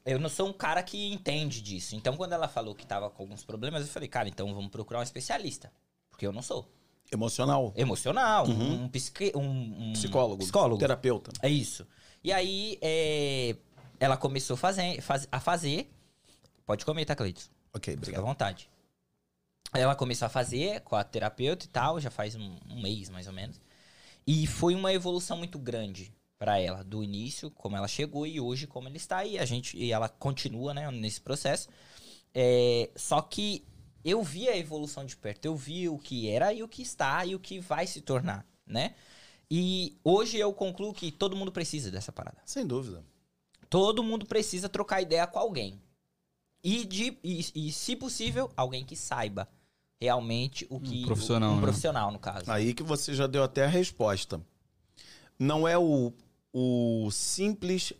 eu 0.04 0.18
não 0.18 0.28
sou 0.28 0.48
um 0.48 0.52
cara 0.52 0.82
que 0.82 1.12
entende 1.12 1.60
disso. 1.62 1.96
Então, 1.96 2.16
quando 2.16 2.32
ela 2.32 2.48
falou 2.48 2.74
que 2.74 2.86
tava 2.86 3.08
com 3.08 3.22
alguns 3.22 3.44
problemas, 3.44 3.82
eu 3.82 3.88
falei, 3.88 4.08
cara, 4.08 4.28
então 4.28 4.52
vamos 4.54 4.70
procurar 4.70 5.00
um 5.00 5.02
especialista. 5.02 5.72
Porque 6.10 6.26
eu 6.26 6.32
não 6.32 6.42
sou. 6.42 6.70
Emocional. 7.12 7.72
Emocional, 7.76 8.46
um, 8.48 8.88
psique, 8.88 9.32
um, 9.34 9.90
um 9.90 9.92
Psicólogo. 9.92 10.38
Psicólogo. 10.42 10.78
Terapeuta. 10.78 11.32
É 11.42 11.48
isso. 11.48 11.86
E 12.22 12.32
aí, 12.32 12.78
é, 12.82 13.56
ela 14.00 14.16
começou 14.16 14.56
fazer, 14.56 15.00
faz- 15.00 15.28
a 15.30 15.38
fazer. 15.40 15.90
Pode 16.66 16.84
comentar, 16.84 17.14
Cleiton. 17.16 17.42
Ok, 17.74 17.92
Fica 17.94 18.00
à 18.00 18.02
obrigado. 18.02 18.24
vontade. 18.24 18.70
Ela 19.72 19.94
começou 19.94 20.26
a 20.26 20.28
fazer 20.28 20.80
com 20.82 20.94
a 20.96 21.02
terapeuta 21.04 21.64
e 21.64 21.68
tal, 21.68 22.00
já 22.00 22.10
faz 22.10 22.34
um, 22.36 22.56
um 22.70 22.80
mês 22.80 23.10
mais 23.10 23.26
ou 23.26 23.32
menos. 23.32 23.60
E 24.26 24.46
foi 24.46 24.74
uma 24.74 24.92
evolução 24.92 25.36
muito 25.36 25.58
grande 25.58 26.14
pra 26.38 26.58
ela, 26.58 26.82
do 26.82 27.02
início, 27.02 27.50
como 27.50 27.76
ela 27.76 27.88
chegou 27.88 28.26
e 28.26 28.40
hoje 28.40 28.66
como 28.66 28.88
ela 28.88 28.96
está. 28.96 29.24
E 29.24 29.38
a 29.38 29.44
gente, 29.44 29.76
e 29.76 29.92
ela 29.92 30.08
continua, 30.08 30.74
né, 30.74 30.90
nesse 30.90 31.20
processo. 31.20 31.68
É, 32.34 32.90
só 32.96 33.20
que 33.22 33.64
eu 34.04 34.22
vi 34.22 34.48
a 34.48 34.56
evolução 34.56 35.04
de 35.04 35.16
perto, 35.16 35.46
eu 35.46 35.56
vi 35.56 35.88
o 35.88 35.98
que 35.98 36.28
era 36.28 36.52
e 36.52 36.62
o 36.62 36.68
que 36.68 36.82
está 36.82 37.24
e 37.24 37.34
o 37.34 37.38
que 37.38 37.58
vai 37.60 37.86
se 37.86 38.00
tornar, 38.00 38.46
né? 38.66 38.94
E 39.50 39.96
hoje 40.02 40.36
eu 40.36 40.52
concluo 40.52 40.92
que 40.92 41.12
todo 41.12 41.36
mundo 41.36 41.52
precisa 41.52 41.90
dessa 41.90 42.10
parada. 42.10 42.38
Sem 42.44 42.66
dúvida. 42.66 43.04
Todo 43.70 44.02
mundo 44.02 44.26
precisa 44.26 44.68
trocar 44.68 45.00
ideia 45.00 45.26
com 45.26 45.38
alguém. 45.38 45.80
E, 46.62 46.84
de, 46.84 47.18
e, 47.22 47.46
e, 47.54 47.72
se 47.72 47.94
possível, 47.94 48.50
alguém 48.56 48.84
que 48.84 48.96
saiba 48.96 49.48
realmente 50.00 50.66
o 50.70 50.80
que. 50.80 51.04
profissional, 51.04 51.52
Um 51.52 51.56
né? 51.56 51.62
profissional, 51.62 52.10
no 52.10 52.18
caso. 52.18 52.50
Aí 52.50 52.72
que 52.72 52.82
você 52.82 53.14
já 53.14 53.26
deu 53.26 53.42
até 53.42 53.64
a 53.64 53.68
resposta. 53.68 54.40
Não 55.38 55.68
é 55.68 55.76
o, 55.76 56.12
o 56.56 57.10
simples 57.10 57.92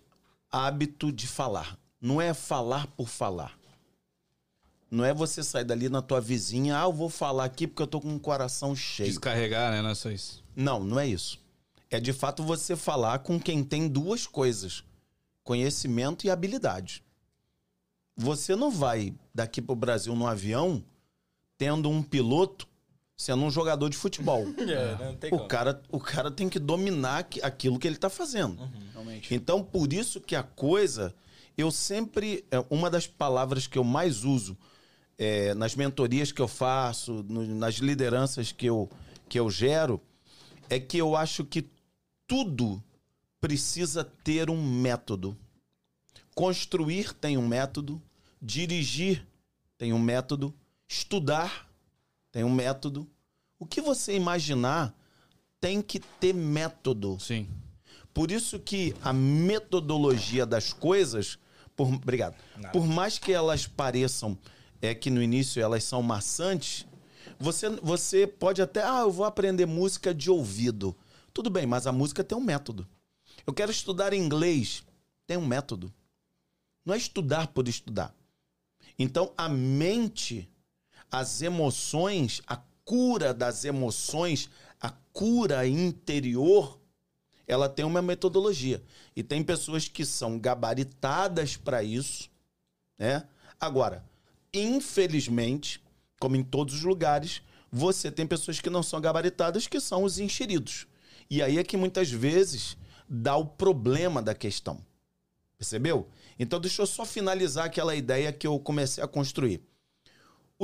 hábito 0.50 1.10
de 1.10 1.26
falar. 1.26 1.76
Não 2.00 2.22
é 2.22 2.32
falar 2.32 2.86
por 2.86 3.08
falar. 3.08 3.58
Não 4.88 5.04
é 5.04 5.12
você 5.12 5.42
sair 5.42 5.64
dali 5.64 5.88
na 5.88 6.00
tua 6.00 6.20
vizinha, 6.20 6.78
ah, 6.78 6.84
eu 6.84 6.92
vou 6.92 7.10
falar 7.10 7.46
aqui 7.46 7.66
porque 7.66 7.82
eu 7.82 7.86
tô 7.88 8.00
com 8.00 8.14
o 8.14 8.20
coração 8.20 8.76
cheio. 8.76 9.08
Descarregar, 9.08 9.72
né? 9.72 9.82
Não 9.82 9.90
é 9.90 9.94
só 9.94 10.08
isso. 10.08 10.44
Não, 10.54 10.84
não 10.84 11.00
é 11.00 11.08
isso. 11.08 11.42
É 11.90 11.98
de 11.98 12.12
fato 12.12 12.44
você 12.44 12.76
falar 12.76 13.18
com 13.20 13.40
quem 13.40 13.64
tem 13.64 13.88
duas 13.88 14.24
coisas: 14.24 14.84
conhecimento 15.42 16.24
e 16.24 16.30
habilidade. 16.30 17.02
Você 18.16 18.54
não 18.54 18.70
vai 18.70 19.12
daqui 19.34 19.60
pro 19.60 19.74
Brasil 19.74 20.14
no 20.14 20.28
avião 20.28 20.84
tendo 21.58 21.90
um 21.90 22.00
piloto 22.00 22.68
sendo 23.16 23.44
um 23.44 23.50
jogador 23.50 23.88
de 23.88 23.96
futebol. 23.96 24.44
É, 24.58 25.04
não 25.04 25.14
tem 25.16 25.32
O 25.32 25.46
cara, 25.46 25.82
o 25.90 26.00
cara 26.00 26.30
tem 26.30 26.48
que 26.48 26.58
dominar 26.58 27.18
aqui- 27.18 27.40
aquilo 27.42 27.78
que 27.78 27.86
ele 27.86 27.96
tá 27.96 28.10
fazendo. 28.10 28.58
Realmente. 28.92 29.34
Então, 29.34 29.62
por 29.62 29.92
isso 29.92 30.20
que 30.20 30.34
a 30.36 30.42
coisa, 30.42 31.14
eu 31.56 31.70
sempre. 31.70 32.44
é, 32.50 32.64
Uma 32.70 32.90
das 32.90 33.06
palavras 33.06 33.66
que 33.66 33.78
eu 33.78 33.84
mais 33.84 34.24
uso 34.24 34.56
é, 35.16 35.54
nas 35.54 35.76
mentorias 35.76 36.32
que 36.32 36.42
eu 36.42 36.48
faço, 36.48 37.24
no- 37.28 37.46
nas 37.46 37.76
lideranças 37.76 38.50
que 38.50 38.66
eu, 38.66 38.90
que 39.28 39.38
eu 39.38 39.48
gero, 39.48 40.00
é 40.68 40.80
que 40.80 40.98
eu 40.98 41.14
acho 41.14 41.44
que 41.44 41.68
tudo 42.26 42.82
precisa 43.40 44.02
ter 44.02 44.50
um 44.50 44.60
método. 44.60 45.36
Construir 46.34 47.12
tem 47.14 47.36
um 47.38 47.46
método, 47.46 48.02
dirigir 48.42 49.24
tem 49.78 49.92
um 49.92 49.98
método, 49.98 50.52
estudar 50.88 51.70
tem 52.34 52.42
um 52.42 52.52
método. 52.52 53.08
O 53.60 53.64
que 53.64 53.80
você 53.80 54.16
imaginar 54.16 54.92
tem 55.60 55.80
que 55.80 56.00
ter 56.00 56.34
método. 56.34 57.16
Sim. 57.20 57.48
Por 58.12 58.32
isso 58.32 58.58
que 58.58 58.92
a 59.04 59.12
metodologia 59.12 60.44
das 60.44 60.72
coisas, 60.72 61.38
por, 61.76 61.86
obrigado, 61.86 62.34
por 62.72 62.84
mais 62.84 63.20
que 63.20 63.32
elas 63.32 63.68
pareçam 63.68 64.36
é 64.82 64.92
que 64.96 65.10
no 65.10 65.22
início 65.22 65.62
elas 65.62 65.84
são 65.84 66.02
maçantes, 66.02 66.84
você, 67.38 67.70
você 67.70 68.26
pode 68.26 68.60
até, 68.60 68.82
ah, 68.82 69.02
eu 69.02 69.12
vou 69.12 69.24
aprender 69.24 69.64
música 69.64 70.12
de 70.12 70.28
ouvido. 70.28 70.96
Tudo 71.32 71.48
bem, 71.48 71.66
mas 71.66 71.86
a 71.86 71.92
música 71.92 72.24
tem 72.24 72.36
um 72.36 72.42
método. 72.42 72.84
Eu 73.46 73.54
quero 73.54 73.70
estudar 73.70 74.12
inglês, 74.12 74.82
tem 75.24 75.36
um 75.36 75.46
método. 75.46 75.94
Não 76.84 76.94
é 76.94 76.96
estudar 76.96 77.46
por 77.46 77.68
estudar. 77.68 78.12
Então 78.98 79.32
a 79.36 79.48
mente, 79.48 80.50
as 81.10 81.42
emoções, 81.42 82.42
a 82.46 82.56
cura 82.84 83.32
das 83.32 83.64
emoções, 83.64 84.50
a 84.80 84.90
cura 85.12 85.66
interior, 85.66 86.78
ela 87.46 87.68
tem 87.68 87.84
uma 87.84 88.02
metodologia. 88.02 88.82
E 89.14 89.22
tem 89.22 89.42
pessoas 89.42 89.88
que 89.88 90.04
são 90.04 90.38
gabaritadas 90.38 91.56
para 91.56 91.82
isso, 91.82 92.30
né? 92.98 93.26
Agora, 93.60 94.04
infelizmente, 94.52 95.82
como 96.18 96.36
em 96.36 96.42
todos 96.42 96.74
os 96.74 96.82
lugares, 96.82 97.42
você 97.70 98.10
tem 98.10 98.26
pessoas 98.26 98.60
que 98.60 98.70
não 98.70 98.82
são 98.82 99.00
gabaritadas, 99.00 99.66
que 99.66 99.80
são 99.80 100.04
os 100.04 100.18
enxeridos. 100.18 100.86
E 101.28 101.42
aí 101.42 101.58
é 101.58 101.64
que 101.64 101.76
muitas 101.76 102.10
vezes 102.10 102.76
dá 103.08 103.36
o 103.36 103.46
problema 103.46 104.22
da 104.22 104.34
questão. 104.34 104.84
Percebeu? 105.58 106.08
Então 106.38 106.60
deixa 106.60 106.82
eu 106.82 106.86
só 106.86 107.04
finalizar 107.04 107.66
aquela 107.66 107.94
ideia 107.94 108.32
que 108.32 108.46
eu 108.46 108.58
comecei 108.58 109.02
a 109.02 109.08
construir. 109.08 109.62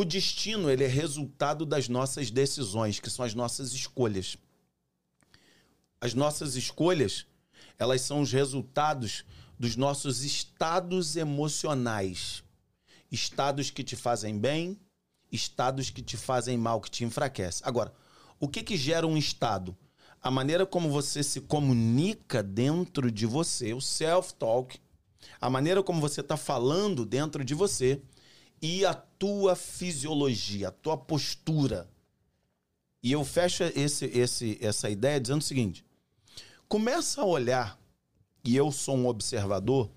O 0.01 0.05
destino, 0.07 0.71
ele 0.71 0.83
é 0.83 0.87
resultado 0.87 1.67
das 1.67 1.87
nossas 1.87 2.31
decisões, 2.31 2.99
que 2.99 3.11
são 3.11 3.23
as 3.23 3.35
nossas 3.35 3.75
escolhas. 3.75 4.35
As 6.01 6.15
nossas 6.15 6.57
escolhas, 6.57 7.27
elas 7.79 8.01
são 8.01 8.23
os 8.23 8.33
resultados 8.33 9.27
dos 9.59 9.77
nossos 9.77 10.25
estados 10.25 11.17
emocionais. 11.17 12.43
Estados 13.13 13.69
que 13.69 13.85
te 13.85 13.95
fazem 13.95 14.39
bem, 14.39 14.81
estados 15.31 15.91
que 15.91 16.01
te 16.01 16.17
fazem 16.17 16.57
mal, 16.57 16.81
que 16.81 16.91
te 16.91 17.05
enfraquecem. 17.05 17.61
Agora, 17.67 17.93
o 18.39 18.49
que 18.49 18.63
que 18.63 18.79
gera 18.79 19.07
um 19.07 19.19
estado? 19.19 19.77
A 20.23 20.31
maneira 20.31 20.65
como 20.65 20.89
você 20.89 21.23
se 21.23 21.43
comunica 21.43 22.43
dentro 22.43 23.13
de 23.13 23.27
você, 23.27 23.75
o 23.75 23.83
self-talk, 23.83 24.81
a 25.39 25.51
maneira 25.51 25.83
como 25.83 26.01
você 26.01 26.23
está 26.23 26.39
falando 26.39 27.05
dentro 27.05 27.45
de 27.45 27.55
você 27.55 28.01
e 28.61 28.85
a 28.85 28.95
tua 28.95 29.57
fisiologia, 29.57 30.69
a 30.69 30.73
tua 30.73 30.97
postura. 30.97 31.89
E 33.03 33.13
eu 33.13 33.25
fecho 33.25 33.63
esse, 33.65 34.05
esse, 34.07 34.59
essa 34.61 34.91
ideia 34.91 35.21
dizendo 35.21 35.41
o 35.41 35.45
seguinte: 35.45 35.85
começa 36.69 37.23
a 37.23 37.25
olhar, 37.25 37.81
e 38.45 38.55
eu 38.55 38.71
sou 38.71 38.97
um 38.97 39.07
observador, 39.07 39.91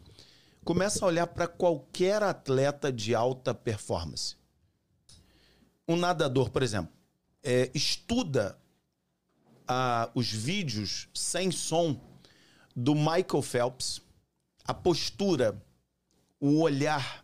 começa 0.63 1.04
a 1.04 1.08
olhar 1.08 1.28
para 1.28 1.47
qualquer 1.47 2.23
atleta 2.23 2.91
de 2.91 3.13
alta 3.13 3.54
performance. 3.54 4.38
Um 5.88 5.97
nadador, 5.97 6.49
por 6.49 6.63
exemplo, 6.63 6.93
é, 7.43 7.69
estuda 7.73 8.58
os 10.13 10.30
vídeos 10.32 11.08
sem 11.13 11.52
som 11.52 11.99
do 12.76 12.93
Michael 12.95 13.41
Phelps, 13.41 14.02
a 14.65 14.73
postura, 14.73 15.62
o 16.39 16.62
olhar. 16.62 17.23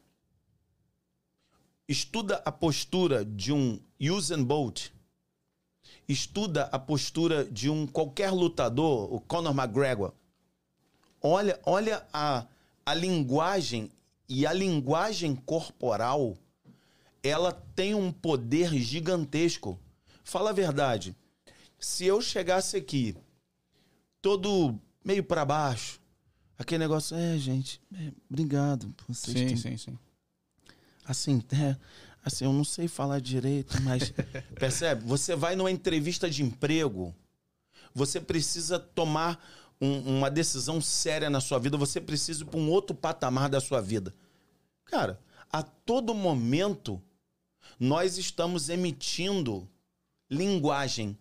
Estuda 1.90 2.40
a 2.46 2.52
postura 2.52 3.26
de 3.26 3.52
um 3.52 3.80
Usain 4.00 4.44
Bolt. 4.44 4.90
Estuda 6.08 6.66
a 6.66 6.78
postura 6.78 7.44
de 7.46 7.68
um 7.68 7.88
qualquer 7.88 8.30
lutador, 8.32 9.12
o 9.12 9.20
Conor 9.20 9.56
McGregor. 9.58 10.14
Olha, 11.20 11.60
olha 11.66 12.06
a, 12.14 12.46
a 12.86 12.94
linguagem 12.94 13.92
e 14.28 14.46
a 14.46 14.54
linguagem 14.54 15.36
corporal, 15.36 16.38
ela 17.24 17.52
tem 17.76 17.96
um 17.96 18.12
poder 18.12 18.72
gigantesco. 18.76 19.80
Fala 20.24 20.52
a 20.52 20.54
verdade. 20.54 21.16
Se 21.80 22.06
eu 22.06 22.22
chegasse 22.22 22.78
aqui 22.78 23.16
todo 24.22 24.80
meio 25.04 25.24
para 25.24 25.44
baixo, 25.44 26.00
aquele 26.56 26.78
negócio, 26.84 27.18
é, 27.18 27.36
gente, 27.40 27.82
é, 27.96 28.12
obrigado. 28.30 28.94
Vocês 29.08 29.36
Sim, 29.36 29.48
têm- 29.48 29.58
sim, 29.58 29.78
sim. 29.78 29.98
Assim, 31.10 31.42
é, 31.52 31.76
assim, 32.24 32.46
eu 32.46 32.54
não 32.54 32.64
sei 32.64 32.88
falar 32.88 33.20
direito, 33.20 33.82
mas 33.82 34.14
percebe? 34.60 35.04
Você 35.06 35.36
vai 35.36 35.56
numa 35.56 35.72
entrevista 35.72 36.30
de 36.30 36.44
emprego, 36.44 37.14
você 37.94 38.20
precisa 38.22 38.78
tomar 38.80 39.44
um- 39.82 40.18
uma 40.18 40.30
decisão 40.30 40.80
séria 40.80 41.30
na 41.30 41.42
sua 41.42 41.58
vida, 41.60 41.78
você 41.78 42.00
precisa 42.00 42.44
ir 42.44 42.46
para 42.46 42.60
um 42.60 42.70
outro 42.70 42.96
patamar 42.96 43.50
da 43.50 43.60
sua 43.60 43.82
vida. 43.82 44.14
Cara, 44.86 45.20
a 45.52 45.64
todo 45.64 46.14
momento 46.14 47.02
nós 47.80 48.18
estamos 48.18 48.70
emitindo 48.70 49.68
linguagem. 50.30 51.18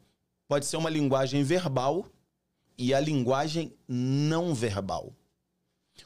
Pode 0.46 0.66
ser 0.66 0.77
uma 0.77 0.90
linguagem 0.90 1.42
verbal 1.44 2.07
e 2.77 2.92
a 2.92 3.01
linguagem 3.01 3.72
não 3.87 4.55
verbal. 4.55 5.14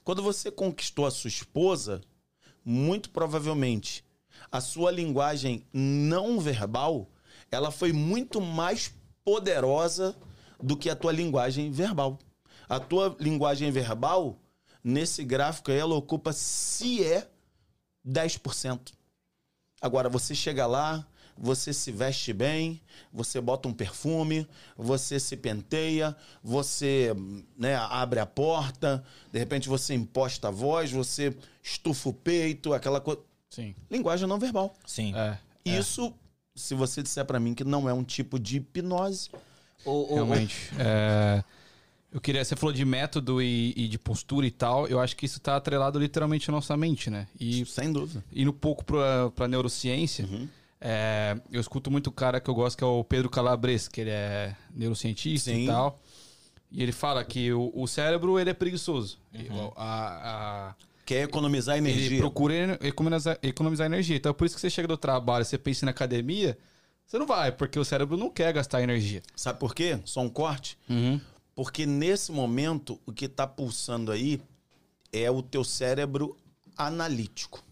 Quando 0.04 0.22
você 0.22 0.50
conquistou 0.50 1.06
a 1.06 1.10
sua 1.10 1.28
esposa, 1.28 2.00
muito 2.64 3.10
provavelmente 3.10 4.04
a 4.50 4.60
sua 4.60 4.90
linguagem 4.90 5.64
não 5.72 6.40
verbal, 6.40 7.08
ela 7.50 7.70
foi 7.70 7.92
muito 7.92 8.40
mais 8.40 8.92
poderosa 9.24 10.16
do 10.60 10.76
que 10.76 10.90
a 10.90 10.96
tua 10.96 11.12
linguagem 11.12 11.70
verbal. 11.70 12.18
A 12.68 12.78
tua 12.78 13.16
linguagem 13.18 13.70
verbal, 13.70 14.38
nesse 14.82 15.24
gráfico 15.24 15.70
aí, 15.70 15.78
ela 15.78 15.94
ocupa, 15.94 16.32
se 16.32 17.04
é, 17.04 17.28
10%. 18.06 18.92
Agora, 19.80 20.08
você 20.08 20.34
chega 20.34 20.66
lá, 20.66 21.06
você 21.36 21.72
se 21.72 21.90
veste 21.90 22.32
bem, 22.32 22.80
você 23.12 23.40
bota 23.40 23.68
um 23.68 23.72
perfume, 23.72 24.46
você 24.76 25.18
se 25.18 25.36
penteia, 25.36 26.16
você 26.42 27.12
né, 27.56 27.74
abre 27.74 28.20
a 28.20 28.26
porta, 28.26 29.02
de 29.30 29.38
repente 29.38 29.68
você 29.68 29.94
imposta 29.94 30.48
a 30.48 30.50
voz, 30.50 30.92
você 30.92 31.36
estufa 31.62 32.08
o 32.08 32.12
peito, 32.12 32.72
aquela 32.72 33.00
coisa. 33.00 33.20
Sim. 33.50 33.74
Linguagem 33.90 34.26
não 34.26 34.38
verbal. 34.38 34.74
Sim. 34.86 35.14
É. 35.14 35.38
Isso, 35.64 36.12
se 36.54 36.74
você 36.74 37.02
disser 37.02 37.24
pra 37.24 37.38
mim 37.38 37.54
que 37.54 37.64
não 37.64 37.88
é 37.88 37.92
um 37.94 38.02
tipo 38.04 38.38
de 38.38 38.56
hipnose, 38.56 39.30
O, 39.84 39.90
o- 40.12 40.14
Realmente. 40.14 40.70
É, 40.78 41.42
eu 42.12 42.20
queria. 42.20 42.44
Você 42.44 42.54
falou 42.56 42.72
de 42.72 42.84
método 42.84 43.42
e, 43.42 43.72
e 43.76 43.88
de 43.88 43.98
postura 43.98 44.46
e 44.46 44.50
tal. 44.50 44.86
Eu 44.86 45.00
acho 45.00 45.16
que 45.16 45.26
isso 45.26 45.40
tá 45.40 45.56
atrelado 45.56 45.98
literalmente 45.98 46.48
à 46.50 46.52
nossa 46.52 46.76
mente, 46.76 47.10
né? 47.10 47.26
E 47.38 47.64
sem 47.66 47.92
dúvida. 47.92 48.24
indo 48.32 48.50
um 48.50 48.54
pouco 48.54 48.84
pra, 48.84 49.30
pra 49.34 49.48
neurociência, 49.48 50.24
Uhum. 50.24 50.48
é, 50.80 51.36
eu 51.50 51.60
escuto 51.60 51.90
muito 51.90 52.10
um 52.10 52.12
cara 52.12 52.40
que 52.40 52.48
eu 52.48 52.54
gosto, 52.54 52.76
que 52.78 52.84
é 52.84 52.86
o 52.86 53.02
Pedro 53.02 53.28
Calabres, 53.28 53.88
que 53.88 54.00
ele 54.02 54.10
é 54.10 54.54
neurocientista 54.74 55.50
Sim. 55.50 55.64
e 55.64 55.66
tal. 55.66 56.00
E 56.70 56.82
ele 56.82 56.92
fala 56.92 57.22
que 57.24 57.52
o, 57.52 57.70
o 57.74 57.86
cérebro 57.88 58.38
ele 58.38 58.50
é 58.50 58.54
preguiçoso. 58.54 59.18
E 59.32 59.48
Uhum. 59.48 59.66
o- 59.66 59.72
a- 59.76 60.70
a, 60.70 60.74
Quer 61.04 61.24
economizar 61.24 61.76
ele 61.76 61.90
energia. 61.90 62.18
procura 62.18 62.54
ener- 62.54 62.78
economizar, 62.82 63.38
economizar 63.42 63.86
energia. 63.86 64.16
Então, 64.16 64.32
por 64.32 64.44
isso 64.46 64.54
que 64.54 64.60
você 64.60 64.70
chega 64.70 64.86
do 64.88 64.96
trabalho, 64.96 65.44
você 65.44 65.58
pensa 65.58 65.84
na 65.84 65.90
academia, 65.90 66.56
você 67.06 67.18
não 67.18 67.26
vai, 67.26 67.50
porque 67.52 67.78
o 67.78 67.84
cérebro 67.84 68.16
não 68.16 68.30
quer 68.30 68.52
gastar 68.52 68.82
energia. 68.82 69.20
Sabe 69.34 69.58
por 69.58 69.74
quê? 69.74 69.98
Só 70.04 70.20
um 70.20 70.28
corte. 70.28 70.78
Porque 71.54 71.84
nesse 71.84 72.30
momento, 72.32 72.98
o 73.04 73.12
que 73.12 73.24
está 73.26 73.46
pulsando 73.46 74.10
aí 74.12 74.40
é 75.12 75.30
o 75.30 75.42
teu 75.42 75.64
cérebro 75.64 76.36
analítico. 76.76 77.62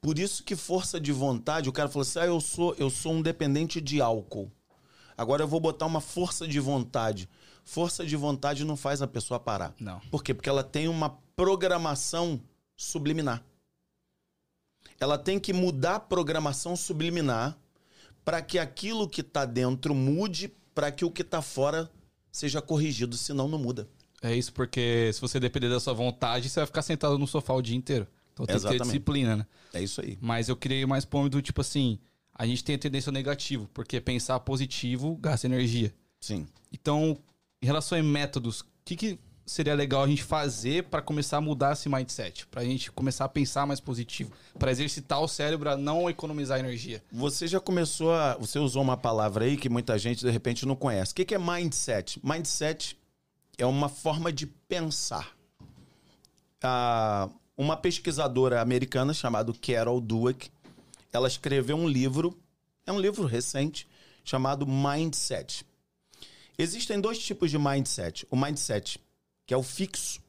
Por 0.00 0.18
isso 0.18 0.42
que 0.44 0.56
força 0.56 0.98
de 1.00 1.12
vontade, 1.12 1.68
o 1.68 1.72
cara 1.72 1.88
falou 1.88 2.02
assim: 2.02 2.18
ah, 2.20 2.26
eu 2.26 2.40
sou, 2.40 2.74
eu 2.78 2.88
sou 2.88 3.12
um 3.12 3.20
dependente 3.22 3.80
de 3.80 4.00
álcool. 4.00 4.50
Agora 5.16 5.42
eu 5.42 5.48
vou 5.48 5.60
botar 5.60 5.84
uma 5.86 6.00
força 6.00 6.46
de 6.48 6.58
vontade. 6.60 7.28
Força 7.64 8.06
de 8.06 8.16
vontade 8.16 8.64
não 8.64 8.76
faz 8.76 9.02
a 9.02 9.06
pessoa 9.06 9.38
parar. 9.38 9.74
Não. 9.78 10.00
Por 10.10 10.22
quê? 10.24 10.32
Porque 10.32 10.48
ela 10.48 10.64
tem 10.64 10.88
uma 10.88 11.18
programação 11.40 12.38
subliminar. 12.76 13.42
Ela 15.00 15.16
tem 15.16 15.40
que 15.40 15.54
mudar 15.54 15.94
a 15.94 16.00
programação 16.00 16.76
subliminar 16.76 17.58
para 18.22 18.42
que 18.42 18.58
aquilo 18.58 19.08
que 19.08 19.22
está 19.22 19.46
dentro 19.46 19.94
mude, 19.94 20.52
para 20.74 20.92
que 20.92 21.02
o 21.02 21.10
que 21.10 21.22
está 21.22 21.40
fora 21.40 21.90
seja 22.30 22.60
corrigido, 22.60 23.16
senão 23.16 23.48
não 23.48 23.58
muda. 23.58 23.88
É 24.20 24.36
isso, 24.36 24.52
porque 24.52 25.10
se 25.14 25.18
você 25.18 25.40
depender 25.40 25.70
da 25.70 25.80
sua 25.80 25.94
vontade, 25.94 26.50
você 26.50 26.60
vai 26.60 26.66
ficar 26.66 26.82
sentado 26.82 27.18
no 27.18 27.26
sofá 27.26 27.54
o 27.54 27.62
dia 27.62 27.74
inteiro. 27.74 28.06
Então 28.34 28.44
tem 28.44 28.56
que 28.56 28.60
ter 28.60 28.68
Exatamente. 28.68 28.84
disciplina, 28.88 29.36
né? 29.36 29.46
É 29.72 29.82
isso 29.82 30.02
aí. 30.02 30.18
Mas 30.20 30.50
eu 30.50 30.56
queria 30.56 30.86
mais 30.86 31.08
um 31.10 31.26
do 31.26 31.40
tipo 31.40 31.62
assim, 31.62 31.98
a 32.34 32.46
gente 32.46 32.62
tem 32.62 32.74
a 32.74 32.78
tendência 32.78 33.08
ao 33.08 33.14
negativo, 33.14 33.66
porque 33.72 33.98
pensar 33.98 34.38
positivo 34.40 35.16
gasta 35.16 35.46
energia. 35.46 35.94
Sim. 36.20 36.46
Então, 36.70 37.16
em 37.62 37.66
relação 37.66 37.96
a 37.96 38.02
métodos, 38.02 38.60
o 38.60 38.66
que, 38.84 38.94
que 38.94 39.18
seria 39.50 39.74
legal 39.74 40.04
a 40.04 40.06
gente 40.06 40.22
fazer 40.22 40.84
pra 40.84 41.02
começar 41.02 41.38
a 41.38 41.40
mudar 41.40 41.72
esse 41.72 41.88
mindset? 41.88 42.46
Pra 42.46 42.62
gente 42.62 42.90
começar 42.92 43.24
a 43.24 43.28
pensar 43.28 43.66
mais 43.66 43.80
positivo, 43.80 44.32
Pra 44.56 44.70
exercitar 44.70 45.20
o 45.20 45.26
cérebro 45.26 45.68
a 45.68 45.76
não 45.76 46.08
economizar 46.08 46.60
energia. 46.60 47.02
Você 47.10 47.48
já 47.48 47.58
começou 47.58 48.12
a. 48.12 48.36
Você 48.36 48.58
usou 48.58 48.80
uma 48.80 48.96
palavra 48.96 49.44
aí 49.44 49.56
que 49.56 49.68
muita 49.68 49.98
gente 49.98 50.24
de 50.24 50.30
repente 50.30 50.64
não 50.66 50.76
conhece. 50.76 51.12
O 51.12 51.14
que 51.14 51.34
é 51.34 51.38
mindset? 51.38 52.20
Mindset 52.22 52.96
é 53.58 53.66
uma 53.66 53.88
forma 53.88 54.32
de 54.32 54.46
pensar. 54.46 55.34
Uma 57.56 57.76
pesquisadora 57.76 58.60
americana 58.60 59.12
chamada 59.12 59.52
Carol 59.54 60.00
Dweck, 60.00 60.48
ela 61.12 61.26
escreveu 61.26 61.76
um 61.76 61.88
livro, 61.88 62.38
é 62.86 62.92
um 62.92 63.00
livro 63.00 63.26
recente, 63.26 63.88
chamado 64.24 64.66
Mindset. 64.66 65.66
Existem 66.56 67.00
dois 67.00 67.18
tipos 67.18 67.50
de 67.50 67.58
mindset. 67.58 68.26
O 68.30 68.36
mindset 68.36 69.00
que 69.50 69.54
é 69.54 69.56
o 69.56 69.64
fixo 69.64 70.22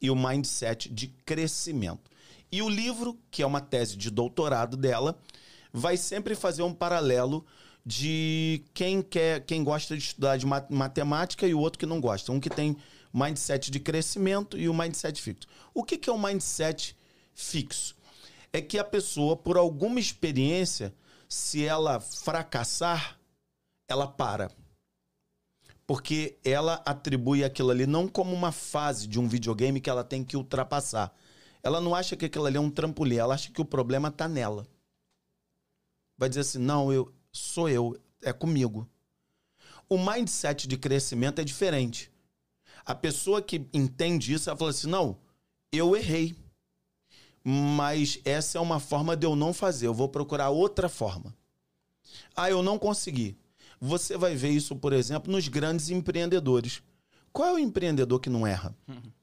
e 0.00 0.10
o 0.10 0.16
mindset 0.16 0.88
de 0.88 1.08
crescimento. 1.08 2.10
E 2.50 2.62
o 2.62 2.68
livro, 2.70 3.18
que 3.30 3.42
é 3.42 3.46
uma 3.46 3.60
tese 3.60 3.94
de 3.94 4.10
doutorado 4.10 4.74
dela, 4.74 5.20
vai 5.70 5.98
sempre 5.98 6.34
fazer 6.34 6.62
um 6.62 6.72
paralelo 6.72 7.44
de 7.84 8.64
quem 8.72 9.02
quer, 9.02 9.44
quem 9.44 9.62
gosta 9.62 9.94
de 9.94 10.02
estudar 10.02 10.38
de 10.38 10.46
ma- 10.46 10.66
matemática 10.70 11.46
e 11.46 11.52
o 11.52 11.60
outro 11.60 11.78
que 11.78 11.84
não 11.84 12.00
gosta. 12.00 12.32
Um 12.32 12.40
que 12.40 12.48
tem 12.48 12.74
mindset 13.12 13.70
de 13.70 13.78
crescimento 13.78 14.56
e 14.56 14.66
o 14.66 14.72
mindset 14.72 15.20
fixo. 15.20 15.46
O 15.74 15.84
que, 15.84 15.98
que 15.98 16.08
é 16.08 16.12
o 16.14 16.18
mindset 16.18 16.96
fixo? 17.34 17.94
É 18.50 18.62
que 18.62 18.78
a 18.78 18.84
pessoa, 18.84 19.36
por 19.36 19.58
alguma 19.58 20.00
experiência, 20.00 20.94
se 21.28 21.66
ela 21.66 22.00
fracassar, 22.00 23.18
ela 23.86 24.06
para 24.06 24.50
porque 25.88 26.36
ela 26.44 26.82
atribui 26.84 27.42
aquilo 27.42 27.70
ali 27.70 27.86
não 27.86 28.06
como 28.06 28.34
uma 28.34 28.52
fase 28.52 29.06
de 29.08 29.18
um 29.18 29.26
videogame 29.26 29.80
que 29.80 29.88
ela 29.88 30.04
tem 30.04 30.22
que 30.22 30.36
ultrapassar. 30.36 31.16
Ela 31.62 31.80
não 31.80 31.94
acha 31.94 32.14
que 32.14 32.26
aquilo 32.26 32.44
ali 32.44 32.58
é 32.58 32.60
um 32.60 32.70
trampolim, 32.70 33.16
ela 33.16 33.32
acha 33.32 33.50
que 33.50 33.60
o 33.62 33.64
problema 33.64 34.10
tá 34.10 34.28
nela. 34.28 34.68
Vai 36.18 36.28
dizer 36.28 36.42
assim: 36.42 36.58
"Não, 36.58 36.92
eu 36.92 37.10
sou 37.32 37.70
eu, 37.70 37.98
é 38.20 38.34
comigo". 38.34 38.86
O 39.88 39.96
mindset 39.96 40.68
de 40.68 40.76
crescimento 40.76 41.40
é 41.40 41.44
diferente. 41.44 42.12
A 42.84 42.94
pessoa 42.94 43.40
que 43.40 43.66
entende 43.72 44.34
isso, 44.34 44.50
ela 44.50 44.58
fala 44.58 44.70
assim: 44.70 44.88
"Não, 44.88 45.16
eu 45.72 45.96
errei. 45.96 46.36
Mas 47.42 48.20
essa 48.26 48.58
é 48.58 48.60
uma 48.60 48.78
forma 48.78 49.16
de 49.16 49.26
eu 49.26 49.34
não 49.34 49.54
fazer, 49.54 49.86
eu 49.86 49.94
vou 49.94 50.10
procurar 50.10 50.50
outra 50.50 50.86
forma". 50.86 51.34
Ah, 52.36 52.50
eu 52.50 52.62
não 52.62 52.78
consegui. 52.78 53.38
Você 53.80 54.16
vai 54.16 54.34
ver 54.34 54.50
isso, 54.50 54.74
por 54.76 54.92
exemplo, 54.92 55.30
nos 55.32 55.48
grandes 55.48 55.90
empreendedores. 55.90 56.82
Qual 57.32 57.48
é 57.48 57.52
o 57.52 57.58
empreendedor 57.58 58.20
que 58.20 58.30
não 58.30 58.46
erra? 58.46 58.74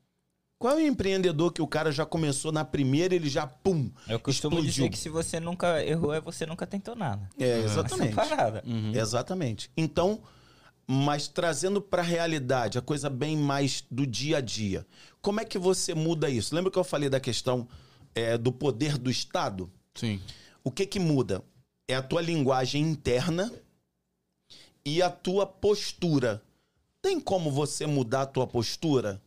Qual 0.57 0.79
é 0.79 0.83
o 0.83 0.87
empreendedor 0.87 1.51
que 1.51 1.61
o 1.61 1.67
cara 1.67 1.91
já 1.91 2.05
começou 2.05 2.49
na 2.49 2.63
primeira 2.63 3.13
ele 3.13 3.27
já, 3.29 3.45
pum, 3.45 3.91
Eu 4.07 4.17
costumo 4.19 4.55
explodiu? 4.55 4.71
dizer 4.85 4.89
que 4.89 4.97
se 4.97 5.09
você 5.09 5.37
nunca 5.37 5.83
errou, 5.83 6.13
é 6.13 6.21
você 6.21 6.45
nunca 6.45 6.65
tentou 6.65 6.95
nada. 6.95 7.29
É, 7.37 7.59
exatamente. 7.59 8.17
Essa 8.17 8.29
parada. 8.29 8.63
Exatamente. 8.93 9.69
Então, 9.75 10.21
mas 10.87 11.27
trazendo 11.27 11.81
para 11.81 12.01
a 12.01 12.05
realidade, 12.05 12.77
a 12.77 12.81
coisa 12.81 13.09
bem 13.09 13.35
mais 13.35 13.83
do 13.91 14.07
dia 14.07 14.37
a 14.37 14.41
dia. 14.41 14.87
Como 15.21 15.41
é 15.41 15.45
que 15.45 15.59
você 15.59 15.93
muda 15.93 16.29
isso? 16.29 16.55
Lembra 16.55 16.71
que 16.71 16.79
eu 16.79 16.83
falei 16.85 17.09
da 17.09 17.19
questão 17.19 17.67
é, 18.15 18.37
do 18.37 18.51
poder 18.51 18.97
do 18.97 19.11
Estado? 19.11 19.69
Sim. 19.93 20.21
O 20.63 20.71
que 20.71 20.85
que 20.85 20.99
muda? 20.99 21.43
É 21.87 21.95
a 21.95 22.01
tua 22.01 22.21
linguagem 22.21 22.81
interna 22.81 23.51
e 24.85 25.01
a 25.01 25.09
tua 25.09 25.45
postura. 25.45 26.41
Tem 27.01 27.19
como 27.19 27.51
você 27.51 27.85
mudar 27.85 28.21
a 28.21 28.25
tua 28.25 28.47
postura? 28.47 29.21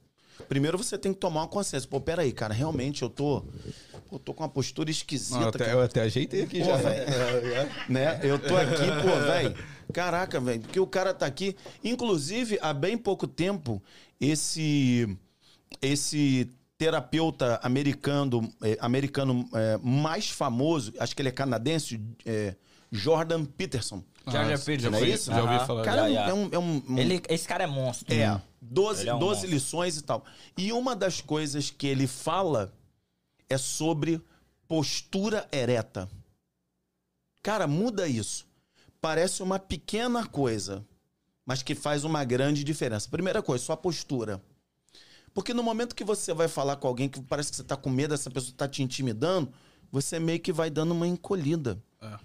Primeiro 0.49 0.79
você 0.79 0.97
tem 0.97 1.13
que 1.13 1.19
tomar 1.19 1.43
uma 1.43 1.49
consciência. 1.49 1.89
Pô, 1.89 2.01
peraí, 2.01 2.33
cara, 2.33 2.55
realmente 2.55 3.03
eu 3.03 3.11
tô. 3.11 3.45
Eu 4.11 4.19
tô 4.19 4.33
com 4.33 4.43
uma 4.43 4.49
postura 4.49 4.91
esquisita. 4.91 5.37
Não, 5.37 5.43
eu, 5.43 5.49
até, 5.49 5.73
eu 5.75 5.81
até 5.83 6.01
ajeitei 6.03 6.43
aqui 6.43 6.61
Pô, 6.61 6.67
já. 6.67 6.77
velho, 6.77 7.07
né? 7.91 8.21
Eu 8.23 8.39
tô 8.39 8.57
aqui, 8.57 8.87
pô, 9.03 9.27
velho. 9.27 9.55
Caraca, 9.93 10.41
velho, 10.41 10.61
porque 10.61 10.81
o 10.81 10.87
cara 10.87 11.13
tá 11.13 11.27
aqui. 11.27 11.57
Inclusive, 11.83 12.59
há 12.63 12.73
bem 12.73 12.97
pouco 12.97 13.27
tempo, 13.27 13.83
esse 14.21 15.19
esse 15.83 16.51
terapeuta 16.79 17.59
americano, 17.63 18.51
eh, 18.63 18.79
americano 18.81 19.49
eh, 19.53 19.79
mais 19.83 20.31
famoso, 20.31 20.93
acho 20.99 21.15
que 21.15 21.21
ele 21.21 21.29
é 21.29 21.33
canadense, 21.33 22.01
eh, 22.25 22.55
Jordan 22.91 23.45
Peterson. 23.45 24.03
Jordan 24.31 24.55
Ah, 24.55 24.59
Peterson. 24.59 24.91
não 24.91 24.99
é 24.99 25.09
isso? 25.09 25.31
Já 25.33 25.43
ouvi 25.43 25.67
falar. 25.67 25.85
Cara, 25.85 26.03
Já, 26.09 26.15
já. 26.15 26.29
é 26.29 26.35
um, 26.35 26.49
é 26.53 26.59
um- 26.59 26.83
um- 26.89 26.99
Ele, 26.99 27.23
esse 27.29 27.47
cara 27.49 27.65
é 27.65 27.67
monstro. 27.67 28.13
é, 28.15 28.41
12, 28.61 29.03
Ele 29.03 29.11
é 29.11 29.15
um 29.15 29.19
12 29.19 29.33
monstro. 29.43 29.51
lições 29.51 29.97
e 29.97 30.03
tal. 30.03 30.25
E 30.57 30.73
uma 30.73 30.95
das 30.97 31.21
coisas 31.21 31.71
que 31.71 31.87
ele 31.87 32.07
fala 32.07 32.73
é 33.49 33.57
sobre 33.59 34.21
postura 34.67 35.49
ereta. 35.53 36.09
Cara, 37.43 37.67
muda 37.67 38.07
isso. 38.07 38.47
Parece 39.01 39.43
uma 39.43 39.59
pequena 39.59 40.27
coisa, 40.27 40.85
mas 41.47 41.63
que 41.63 41.75
faz 41.75 42.05
uma 42.05 42.25
grande 42.25 42.65
diferença. 42.65 43.09
Primeira 43.09 43.43
coisa, 43.43 43.65
sua 43.65 43.77
postura. 43.77 44.43
Porque 45.33 45.55
no 45.55 45.63
momento 45.63 45.95
que 45.95 46.03
você 46.05 46.35
vai 46.35 46.49
falar 46.49 46.77
com 46.77 46.89
alguém 46.89 47.09
que 47.09 47.21
parece 47.23 47.51
que 47.51 47.57
você 47.57 47.63
tá 47.65 47.77
com 47.77 47.89
medo, 47.91 48.13
essa 48.13 48.31
pessoa 48.31 48.53
tá 48.57 48.67
te 48.67 48.83
intimidando, 48.83 49.53
você 49.91 50.19
meio 50.19 50.41
que 50.41 50.53
vai 50.53 50.69
dando 50.69 50.91
uma 50.93 51.07
encolhida. 51.07 51.81
É. 52.03 52.19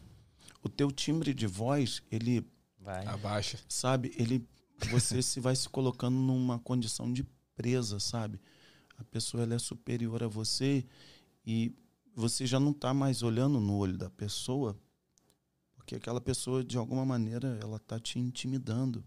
O 0.64 0.70
teu 0.70 0.90
timbre 0.92 1.34
de 1.34 1.46
voz, 1.46 2.02
ele 2.10 2.48
Vai. 2.80 3.06
Abaixa. 3.06 3.60
sabe? 3.68 4.14
Ele, 4.18 4.48
você 4.90 5.22
se 5.22 5.40
vai 5.40 5.56
se 5.56 5.68
colocando 5.70 6.16
numa 6.16 6.58
condição 6.58 7.12
de 7.12 7.24
presa, 7.56 8.00
sabe? 8.00 8.40
A 8.98 9.04
pessoa 9.04 9.44
ela 9.44 9.56
é 9.56 9.60
superior 9.60 10.24
a 10.24 10.28
você 10.28 10.86
e 11.46 11.76
você 12.16 12.46
já 12.46 12.60
não 12.60 12.72
tá 12.72 12.94
mais 12.94 13.24
olhando 13.24 13.60
no 13.60 13.78
olho 13.78 13.98
da 13.98 14.10
pessoa, 14.10 14.78
porque 15.76 15.96
aquela 15.96 16.22
pessoa 16.22 16.64
de 16.64 16.78
alguma 16.78 17.06
maneira 17.06 17.58
ela 17.62 17.80
tá 17.80 18.00
te 18.00 18.18
intimidando. 18.20 19.04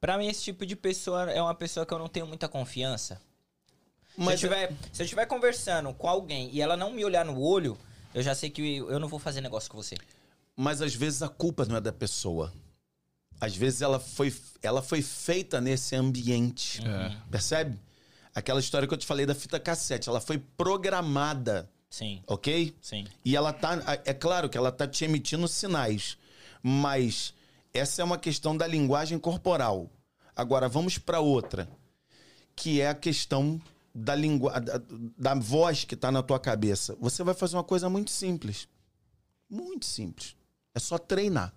Pra 0.00 0.18
mim, 0.18 0.26
esse 0.26 0.42
tipo 0.42 0.64
de 0.66 0.76
pessoa 0.76 1.30
é 1.30 1.40
uma 1.40 1.54
pessoa 1.54 1.84
que 1.84 1.92
eu 1.92 1.98
não 1.98 2.08
tenho 2.08 2.26
muita 2.26 2.48
confiança. 2.48 3.20
Mas 4.16 4.40
se, 4.40 4.46
eu 4.46 4.50
tiver, 4.50 4.72
se 4.92 5.02
eu 5.02 5.04
estiver 5.04 5.26
conversando 5.26 5.92
com 5.94 6.08
alguém 6.08 6.50
e 6.52 6.60
ela 6.60 6.76
não 6.76 6.92
me 6.92 7.04
olhar 7.04 7.24
no 7.24 7.40
olho, 7.40 7.76
eu 8.14 8.22
já 8.22 8.34
sei 8.34 8.48
que 8.48 8.76
eu 8.76 9.00
não 9.00 9.08
vou 9.08 9.18
fazer 9.18 9.40
negócio 9.40 9.70
com 9.70 9.76
você. 9.76 9.96
Mas 10.56 10.80
às 10.82 10.94
vezes 10.94 11.22
a 11.22 11.28
culpa 11.28 11.64
não 11.64 11.76
é 11.76 11.80
da 11.80 11.92
pessoa. 11.92 12.52
Às 13.40 13.56
vezes 13.56 13.82
ela 13.82 13.98
foi, 13.98 14.34
ela 14.62 14.82
foi 14.82 15.02
feita 15.02 15.60
nesse 15.60 15.96
ambiente. 15.96 16.80
É. 16.86 17.16
Percebe? 17.30 17.78
Aquela 18.34 18.60
história 18.60 18.86
que 18.88 18.94
eu 18.94 18.98
te 18.98 19.06
falei 19.06 19.26
da 19.26 19.34
fita 19.34 19.60
cassete, 19.60 20.08
ela 20.08 20.20
foi 20.20 20.38
programada, 20.38 21.70
Sim, 21.88 22.20
ok? 22.26 22.74
sim. 22.80 23.06
E 23.24 23.36
ela 23.36 23.52
tá. 23.52 23.78
É 24.04 24.12
claro 24.12 24.48
que 24.48 24.58
ela 24.58 24.72
tá 24.72 24.86
te 24.86 25.04
emitindo 25.04 25.46
sinais. 25.46 26.18
Mas 26.60 27.32
essa 27.72 28.02
é 28.02 28.04
uma 28.04 28.18
questão 28.18 28.56
da 28.56 28.66
linguagem 28.66 29.18
corporal. 29.18 29.88
Agora, 30.34 30.68
vamos 30.68 30.98
para 30.98 31.20
outra. 31.20 31.68
Que 32.56 32.80
é 32.80 32.88
a 32.88 32.94
questão 32.94 33.60
da, 33.94 34.14
língua, 34.14 34.60
da, 34.60 34.80
da 35.16 35.34
voz 35.34 35.84
que 35.84 35.94
tá 35.94 36.10
na 36.10 36.22
tua 36.22 36.40
cabeça. 36.40 36.96
Você 37.00 37.22
vai 37.22 37.34
fazer 37.34 37.56
uma 37.56 37.62
coisa 37.62 37.88
muito 37.88 38.10
simples. 38.10 38.66
Muito 39.48 39.86
simples. 39.86 40.34
É 40.74 40.78
só 40.78 40.98
treinar. 40.98 41.54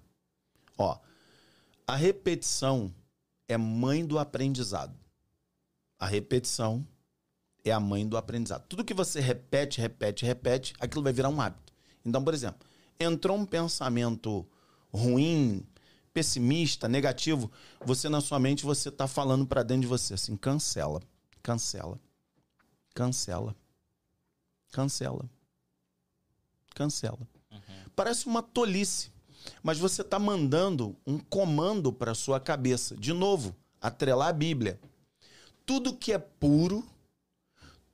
Ó, 0.78 0.98
a 1.86 1.96
repetição 1.96 2.94
é 3.48 3.58
mãe 3.58 4.06
do 4.06 4.20
aprendizado. 4.20 4.96
A 6.00 6.06
repetição 6.06 6.88
é 7.66 7.72
a 7.72 7.80
mãe 7.80 8.08
do 8.08 8.18
aprendizado. 8.18 8.66
Tudo 8.68 8.86
que 8.86 8.94
você 8.94 9.20
repete, 9.20 9.82
repete, 9.82 10.26
repete, 10.26 10.74
aquilo 10.80 11.04
vai 11.04 11.12
virar 11.12 11.30
um 11.30 11.42
hábito. 11.42 11.74
Então, 12.06 12.24
por 12.24 12.34
exemplo, 12.34 12.68
entrou 13.00 13.38
um 13.38 13.46
pensamento 13.46 14.48
ruim, 14.94 15.66
pessimista, 16.14 16.88
negativo, 16.88 17.52
você 17.86 18.10
na 18.10 18.22
sua 18.22 18.40
mente 18.40 18.66
você 18.66 18.92
tá 18.92 19.08
falando 19.08 19.46
para 19.46 19.64
dentro 19.64 19.82
de 19.82 19.88
você 19.88 20.14
assim, 20.14 20.36
cancela, 20.36 21.02
cancela, 21.42 22.00
cancela, 22.94 23.56
cancela, 24.72 25.30
cancela. 26.74 27.37
Parece 27.98 28.28
uma 28.28 28.44
tolice, 28.44 29.12
mas 29.64 29.80
você 29.80 30.04
tá 30.04 30.20
mandando 30.20 30.96
um 31.04 31.18
comando 31.18 31.92
para 31.92 32.14
sua 32.14 32.40
cabeça. 32.40 32.96
De 32.96 33.12
novo, 33.12 33.56
atrelar 33.82 34.28
a 34.28 34.34
Bíblia. 34.34 34.80
Tudo 35.66 35.98
que 35.98 36.14
é 36.14 36.20
puro, 36.20 36.88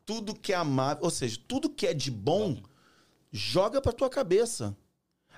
tudo 0.06 0.36
que 0.36 0.52
é 0.52 0.58
amável, 0.58 1.06
ou 1.06 1.10
seja, 1.10 1.40
tudo 1.48 1.70
que 1.70 1.88
é 1.88 1.94
de 1.94 2.12
bom, 2.12 2.62
joga 3.32 3.82
para 3.82 3.94
tua 3.94 4.10
cabeça. 4.10 4.76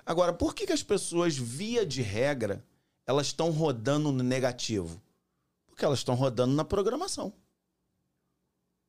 Agora, 0.04 0.32
por 0.32 0.52
que, 0.52 0.66
que 0.66 0.72
as 0.72 0.82
pessoas, 0.82 1.38
via 1.38 1.86
de 1.86 2.02
regra, 2.02 2.66
elas 3.06 3.28
estão 3.28 3.52
rodando 3.52 4.10
no 4.10 4.24
negativo? 4.24 5.00
Porque 5.68 5.84
elas 5.84 6.00
estão 6.00 6.16
rodando 6.16 6.56
na 6.56 6.64
programação. 6.64 7.32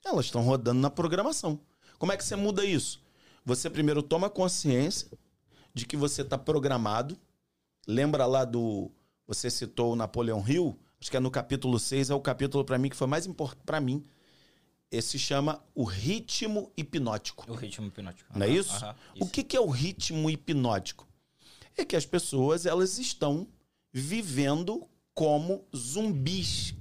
Elas 0.03 0.25
estão 0.25 0.41
rodando 0.41 0.81
na 0.81 0.89
programação. 0.89 1.59
Como 1.99 2.11
é 2.11 2.17
que 2.17 2.23
você 2.23 2.35
muda 2.35 2.65
isso? 2.65 2.99
Você 3.45 3.69
primeiro 3.69 4.01
toma 4.01 4.27
consciência 4.27 5.07
de 5.77 5.85
que 5.85 5.95
você 5.95 6.23
está 6.23 6.37
programado. 6.37 7.17
Lembra 7.87 8.25
lá 8.25 8.43
do. 8.43 8.91
Você 9.27 9.49
citou 9.49 9.93
o 9.93 9.95
Napoleão 9.95 10.43
Hill? 10.45 10.77
Acho 10.99 11.11
que 11.11 11.17
é 11.17 11.19
no 11.19 11.29
capítulo 11.29 11.77
6, 11.77 12.09
é 12.09 12.15
o 12.15 12.19
capítulo 12.19 12.65
para 12.65 12.77
mim 12.77 12.89
que 12.89 12.95
foi 12.95 13.07
mais 13.07 13.25
importante 13.27 13.63
para 13.65 13.79
mim. 13.79 14.03
Esse 14.89 15.19
chama 15.19 15.61
o 15.75 15.83
ritmo 15.83 16.71
hipnótico. 16.75 17.45
O 17.51 17.53
ritmo 17.55 17.87
hipnótico. 17.87 18.29
Não 18.33 18.45
é 18.45 18.49
Aham, 18.49 18.59
isso? 18.59 18.73
aham, 18.85 18.95
O 19.19 19.27
que, 19.27 19.43
que 19.43 19.55
é 19.55 19.59
o 19.61 19.69
ritmo 19.69 20.29
hipnótico? 20.29 21.07
É 21.77 21.85
que 21.85 21.95
as 21.95 22.05
pessoas 22.05 22.65
elas 22.65 22.97
estão 22.97 23.47
vivendo 23.93 24.87
como 25.13 25.65
zumbis. 25.75 26.73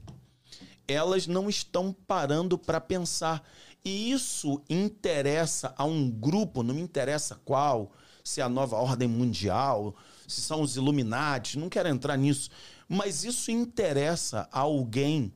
Elas 0.88 1.26
não 1.26 1.48
estão 1.50 1.92
parando 1.92 2.56
para 2.56 2.80
pensar. 2.80 3.42
E 3.84 4.10
isso 4.12 4.62
interessa 4.70 5.74
a 5.76 5.84
um 5.84 6.08
grupo, 6.10 6.62
não 6.62 6.74
me 6.74 6.80
interessa 6.80 7.34
qual, 7.44 7.92
se 8.26 8.40
é 8.40 8.44
a 8.44 8.48
nova 8.48 8.76
ordem 8.76 9.06
mundial, 9.06 9.94
se 10.26 10.40
são 10.40 10.60
os 10.60 10.76
Illuminati, 10.76 11.58
não 11.58 11.68
quero 11.68 11.88
entrar 11.88 12.16
nisso. 12.16 12.50
Mas 12.88 13.22
isso 13.22 13.52
interessa 13.52 14.48
a 14.50 14.60
alguém 14.60 15.32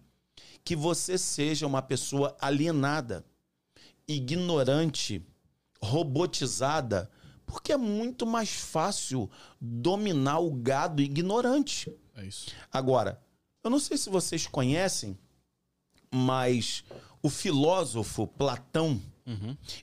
que 0.64 0.74
você 0.74 1.16
seja 1.16 1.68
uma 1.68 1.80
pessoa 1.80 2.36
alienada, 2.40 3.24
ignorante, 4.08 5.24
robotizada, 5.80 7.08
porque 7.46 7.72
é 7.72 7.76
muito 7.76 8.26
mais 8.26 8.50
fácil 8.50 9.30
dominar 9.60 10.40
o 10.40 10.50
gado 10.50 11.00
ignorante. 11.00 11.96
É 12.16 12.24
isso. 12.24 12.50
Agora, 12.72 13.22
eu 13.62 13.70
não 13.70 13.78
sei 13.78 13.96
se 13.96 14.10
vocês 14.10 14.48
conhecem, 14.48 15.16
mas 16.12 16.82
o 17.22 17.30
filósofo 17.30 18.26
Platão, 18.26 19.00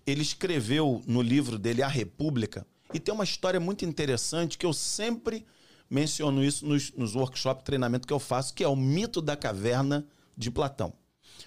ele 0.06 0.22
escreveu 0.22 1.02
no 1.08 1.22
livro 1.22 1.58
dele 1.58 1.82
A 1.82 1.88
República, 1.88 2.68
e 2.94 3.00
tem 3.00 3.14
uma 3.14 3.24
história 3.24 3.60
muito 3.60 3.86
interessante 3.86 4.58
que 4.58 4.66
eu 4.66 4.74
sempre 4.74 5.46
menciono 5.90 6.44
isso 6.44 6.66
nos, 6.66 6.92
nos 6.94 7.16
workshops 7.16 7.64
treinamento 7.64 8.08
que 8.08 8.14
eu 8.14 8.20
faço, 8.20 8.54
que 8.54 8.64
é 8.64 8.68
o 8.68 8.76
mito 8.76 9.22
da 9.22 9.36
caverna 9.36 10.06
de 10.38 10.52
Platão. 10.52 10.94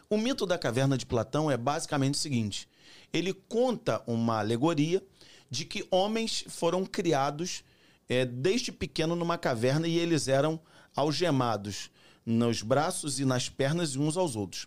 O 0.08 0.16
mito 0.16 0.46
da 0.46 0.58
caverna 0.58 0.96
de 0.96 1.06
Platão 1.06 1.50
é 1.50 1.56
basicamente 1.56 2.14
o 2.14 2.18
seguinte: 2.18 2.68
ele 3.12 3.32
conta 3.32 4.02
uma 4.06 4.38
alegoria 4.38 5.02
de 5.50 5.64
que 5.64 5.86
homens 5.90 6.44
foram 6.48 6.84
criados 6.84 7.64
é, 8.08 8.24
desde 8.24 8.72
pequeno 8.72 9.16
numa 9.16 9.38
caverna 9.38 9.88
e 9.88 9.98
eles 9.98 10.28
eram 10.28 10.60
algemados 10.94 11.90
nos 12.24 12.62
braços 12.62 13.18
e 13.18 13.24
nas 13.24 13.48
pernas 13.48 13.96
uns 13.96 14.16
aos 14.16 14.36
outros. 14.36 14.66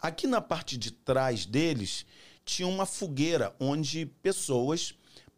Aqui 0.00 0.26
na 0.26 0.40
parte 0.40 0.76
de 0.76 0.90
trás 0.90 1.46
deles 1.46 2.06
tinha 2.44 2.68
uma 2.68 2.86
fogueira 2.86 3.54
onde 3.58 4.06
pessoas 4.06 4.94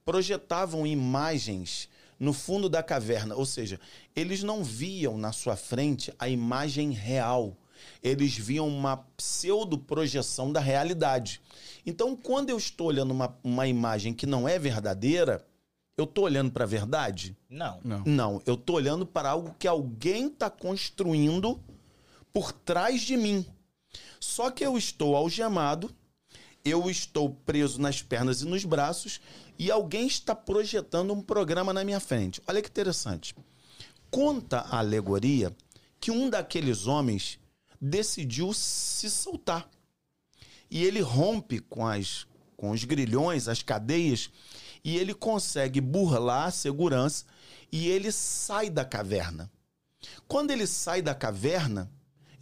projetavam 0.06 0.86
imagens 0.86 1.88
no 2.18 2.32
fundo 2.32 2.68
da 2.68 2.82
caverna, 2.82 3.34
ou 3.34 3.44
seja, 3.44 3.78
eles 4.14 4.42
não 4.42 4.64
viam 4.64 5.18
na 5.18 5.32
sua 5.32 5.56
frente 5.56 6.14
a 6.18 6.28
imagem 6.28 6.92
real. 6.92 7.54
Eles 8.02 8.34
viam 8.38 8.66
uma 8.66 8.96
pseudo-projeção 9.16 10.50
da 10.50 10.60
realidade. 10.60 11.42
Então, 11.84 12.16
quando 12.16 12.48
eu 12.48 12.56
estou 12.56 12.86
olhando 12.86 13.10
uma, 13.10 13.36
uma 13.44 13.66
imagem 13.66 14.14
que 14.14 14.24
não 14.24 14.48
é 14.48 14.58
verdadeira, 14.58 15.44
eu 15.96 16.04
estou 16.04 16.24
olhando 16.24 16.50
para 16.50 16.64
a 16.64 16.68
verdade? 16.68 17.36
Não. 17.50 17.80
Não. 17.84 18.02
Não, 18.06 18.42
eu 18.46 18.56
tô 18.56 18.74
olhando 18.74 19.04
para 19.04 19.30
algo 19.30 19.54
que 19.58 19.68
alguém 19.68 20.28
está 20.28 20.48
construindo 20.48 21.60
por 22.32 22.52
trás 22.52 23.02
de 23.02 23.16
mim. 23.16 23.44
Só 24.18 24.50
que 24.50 24.64
eu 24.64 24.78
estou 24.78 25.14
algemado, 25.14 25.90
eu 26.64 26.90
estou 26.90 27.30
preso 27.30 27.80
nas 27.80 28.02
pernas 28.02 28.42
e 28.42 28.46
nos 28.46 28.64
braços 28.64 29.20
e 29.58 29.70
alguém 29.70 30.06
está 30.06 30.34
projetando 30.34 31.12
um 31.12 31.22
programa 31.22 31.72
na 31.72 31.84
minha 31.84 32.00
frente. 32.00 32.42
Olha 32.46 32.62
que 32.62 32.68
interessante. 32.68 33.34
conta 34.10 34.60
a 34.60 34.78
alegoria 34.78 35.54
que 36.00 36.10
um 36.10 36.30
daqueles 36.30 36.86
homens 36.86 37.38
decidiu 37.80 38.52
se 38.52 39.10
soltar. 39.10 39.68
E 40.70 40.84
ele 40.84 41.00
rompe 41.00 41.60
com, 41.60 41.86
as, 41.86 42.26
com 42.56 42.70
os 42.70 42.84
grilhões, 42.84 43.48
as 43.48 43.62
cadeias, 43.62 44.30
e 44.84 44.96
ele 44.96 45.14
consegue 45.14 45.80
burlar 45.80 46.46
a 46.46 46.50
segurança 46.50 47.24
e 47.70 47.88
ele 47.88 48.10
sai 48.12 48.70
da 48.70 48.84
caverna. 48.84 49.50
Quando 50.28 50.50
ele 50.50 50.66
sai 50.66 51.02
da 51.02 51.14
caverna, 51.14 51.90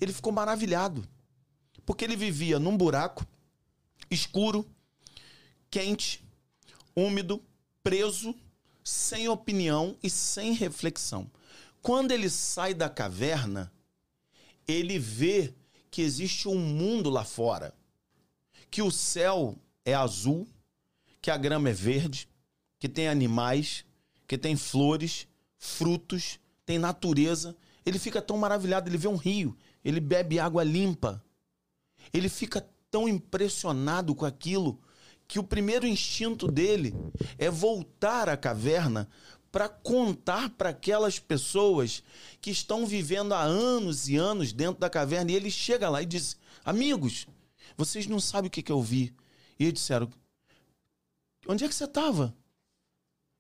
ele 0.01 0.13
ficou 0.13 0.33
maravilhado, 0.33 1.07
porque 1.85 2.05
ele 2.05 2.17
vivia 2.17 2.59
num 2.59 2.77
buraco 2.77 3.27
escuro, 4.11 4.67
quente, 5.71 6.24
úmido, 6.95 7.43
preso, 7.83 8.35
sem 8.83 9.29
opinião 9.29 9.97
e 10.03 10.11
sem 10.11 10.53
reflexão. 10.53 11.31
Quando 11.81 12.13
ele 12.13 12.31
sai 12.31 12.75
da 12.75 12.89
caverna, 12.89 13.73
ele 14.67 14.99
vê 14.99 15.55
que 15.91 16.03
existe 16.03 16.49
um 16.49 16.59
mundo 16.59 17.11
lá 17.11 17.25
fora, 17.25 17.75
que 18.71 18.83
o 18.83 18.91
céu 18.91 19.57
é 19.85 19.95
azul, 19.95 20.49
que 21.21 21.31
a 21.31 21.37
grama 21.37 21.71
é 21.71 21.73
verde, 21.73 22.29
que 22.79 22.89
tem 22.89 23.09
animais, 23.09 23.85
que 24.27 24.37
tem 24.37 24.57
flores, 24.57 25.27
frutos, 25.59 26.39
tem 26.67 26.79
natureza. 26.79 27.57
Ele 27.85 27.99
fica 27.99 28.21
tão 28.21 28.37
maravilhado, 28.37 28.89
ele 28.89 28.99
vê 28.99 29.09
um 29.09 29.17
rio, 29.17 29.57
ele 29.85 30.01
bebe 30.01 30.39
água 30.39 30.65
limpa. 30.65 31.23
Ele 32.13 32.29
fica 32.29 32.67
tão 32.91 33.09
impressionado 33.09 34.15
com 34.15 34.25
aquilo 34.25 34.81
que 35.27 35.39
o 35.39 35.45
primeiro 35.45 35.87
instinto 35.87 36.47
dele 36.47 36.95
é 37.39 37.51
voltar 37.51 38.29
à 38.29 38.37
caverna 38.37 39.09
para 39.51 39.69
contar 39.69 40.51
para 40.51 40.71
aquelas 40.71 41.19
pessoas 41.19 42.03
que 42.41 42.51
estão 42.51 42.85
vivendo 42.85 43.33
há 43.33 43.43
anos 43.43 44.09
e 44.09 44.17
anos 44.17 44.53
dentro 44.53 44.81
da 44.81 44.91
caverna. 44.91 45.31
E 45.31 45.35
ele 45.35 45.51
chega 45.51 45.89
lá 45.89 46.03
e 46.03 46.07
diz: 46.07 46.37
Amigos, 46.65 47.27
vocês 47.77 48.07
não 48.07 48.19
sabem 48.19 48.49
o 48.49 48.51
que, 48.51 48.63
que 48.63 48.73
eu 48.73 48.83
vi. 48.83 49.15
E 49.59 49.65
eles 49.65 49.75
disseram: 49.75 50.11
Onde 51.47 51.65
é 51.65 51.69
que 51.69 51.75
você 51.75 51.85
estava? 51.85 52.35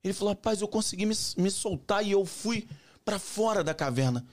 Ele 0.05 0.14
falou: 0.14 0.35
Rapaz, 0.35 0.61
eu 0.61 0.68
consegui 0.68 1.05
me, 1.05 1.16
me 1.37 1.51
soltar 1.51 2.05
e 2.07 2.12
eu 2.12 2.24
fui 2.24 2.68
para 3.05 3.18
fora 3.18 3.64
da 3.64 3.74
caverna. 3.74 4.24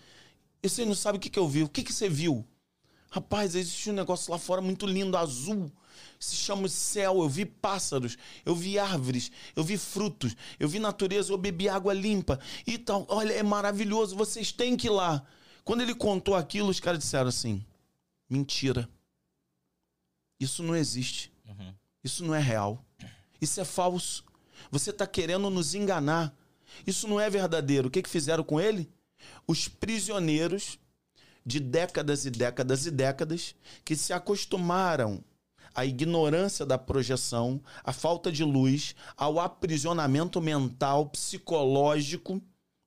E 0.61 0.69
você 0.69 0.85
não 0.85 0.93
sabe 0.93 1.17
o 1.17 1.21
que, 1.21 1.29
que 1.29 1.39
eu 1.39 1.47
vi. 1.47 1.63
O 1.63 1.69
que, 1.69 1.83
que 1.83 1.91
você 1.91 2.07
viu? 2.07 2.45
Rapaz, 3.13 3.55
existe 3.55 3.89
um 3.89 3.93
negócio 3.93 4.31
lá 4.31 4.39
fora 4.39 4.61
muito 4.61 4.87
lindo, 4.87 5.17
azul. 5.17 5.69
Se 6.17 6.33
chama 6.33 6.69
céu. 6.69 7.21
Eu 7.21 7.27
vi 7.27 7.45
pássaros, 7.45 8.17
eu 8.45 8.55
vi 8.55 8.79
árvores, 8.79 9.29
eu 9.53 9.65
vi 9.65 9.77
frutos, 9.77 10.33
eu 10.57 10.69
vi 10.69 10.79
natureza, 10.79 11.33
eu 11.33 11.37
bebi 11.37 11.67
água 11.67 11.93
limpa 11.93 12.39
e 12.65 12.77
tal. 12.77 13.05
Olha, 13.09 13.33
é 13.33 13.43
maravilhoso, 13.43 14.15
vocês 14.15 14.53
têm 14.53 14.77
que 14.77 14.87
ir 14.87 14.91
lá. 14.91 15.25
Quando 15.65 15.81
ele 15.81 15.93
contou 15.93 16.35
aquilo, 16.35 16.69
os 16.69 16.79
caras 16.79 16.99
disseram 16.99 17.27
assim: 17.27 17.65
mentira. 18.29 18.89
Isso 20.39 20.63
não 20.63 20.75
existe. 20.75 21.33
Uhum. 21.45 21.73
Isso 22.01 22.23
não 22.23 22.33
é 22.33 22.39
real. 22.39 22.83
Isso 23.41 23.59
é 23.59 23.65
falso. 23.65 24.23
Você 24.71 24.91
está 24.91 25.05
querendo 25.05 25.49
nos 25.49 25.75
enganar. 25.75 26.33
Isso 26.87 27.09
não 27.09 27.19
é 27.19 27.29
verdadeiro. 27.29 27.89
O 27.89 27.91
que, 27.91 28.01
que 28.01 28.09
fizeram 28.09 28.43
com 28.43 28.59
ele? 28.59 28.89
Os 29.45 29.67
prisioneiros 29.67 30.79
de 31.45 31.59
décadas 31.59 32.25
e 32.25 32.29
décadas 32.29 32.85
e 32.85 32.91
décadas 32.91 33.55
que 33.83 33.95
se 33.95 34.13
acostumaram 34.13 35.23
à 35.73 35.85
ignorância 35.85 36.65
da 36.65 36.77
projeção, 36.77 37.61
à 37.83 37.93
falta 37.93 38.31
de 38.31 38.43
luz, 38.43 38.95
ao 39.15 39.39
aprisionamento 39.39 40.41
mental, 40.41 41.07
psicológico, 41.07 42.41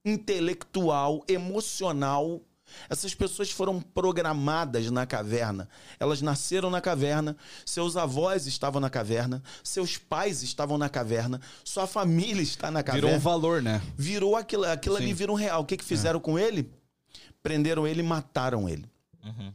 intelectual, 0.05 1.25
emocional. 1.27 2.43
Essas 2.89 3.15
pessoas 3.15 3.51
foram 3.51 3.81
programadas 3.81 4.91
na 4.91 5.07
caverna. 5.07 5.69
Elas 5.99 6.23
nasceram 6.23 6.71
na 6.71 6.81
caverna, 6.81 7.37
seus 7.65 7.97
avós 7.97 8.47
estavam 8.47 8.81
na 8.81 8.91
caverna, 8.91 9.43
seus 9.63 9.97
pais 9.97 10.43
estavam 10.43 10.79
na 10.79 10.89
caverna, 10.89 11.41
sua 11.63 11.87
família 11.87 12.43
está 12.43 12.71
na 12.71 12.83
caverna. 12.83 13.09
Virou 13.09 13.19
um 13.19 13.23
valor, 13.23 13.63
né? 13.63 13.83
Virou 13.97 14.37
aquilo, 14.37 14.65
aquilo 14.65 14.97
ali 14.97 15.13
virou 15.13 15.37
um 15.37 15.39
real. 15.39 15.63
O 15.63 15.65
que, 15.65 15.77
que 15.77 15.85
fizeram 15.85 16.21
com 16.21 16.39
ele? 16.39 16.71
Prenderam 17.45 17.86
ele 17.86 18.01
e 18.01 18.03
mataram 18.03 18.66
ele. 18.66 18.90
Uhum. 19.22 19.53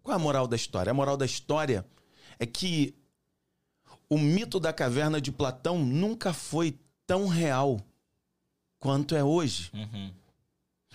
Qual 0.00 0.12
é 0.12 0.16
a 0.16 0.22
moral 0.22 0.46
da 0.46 0.54
história? 0.54 0.92
A 0.92 0.94
moral 0.94 1.16
da 1.16 1.26
história 1.26 1.84
é 2.38 2.46
que 2.46 2.94
o 4.08 4.16
mito 4.16 4.60
da 4.60 4.72
caverna 4.72 5.20
de 5.20 5.32
Platão 5.32 5.84
nunca 5.84 6.32
foi 6.32 6.78
tão 7.04 7.26
real 7.26 7.80
quanto 8.78 9.16
é 9.16 9.24
hoje. 9.24 9.72
Uhum. 9.74 10.12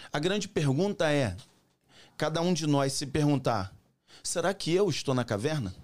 A 0.10 0.20
grande 0.20 0.48
pergunta 0.48 1.12
é: 1.12 1.36
cada 2.16 2.40
um 2.42 2.54
de 2.54 2.66
nós 2.66 2.94
se 2.94 3.06
perguntar, 3.06 3.76
será 4.24 4.54
que 4.54 4.72
eu 4.72 4.90
estou 4.90 5.14
na 5.14 5.26
caverna? 5.26 5.76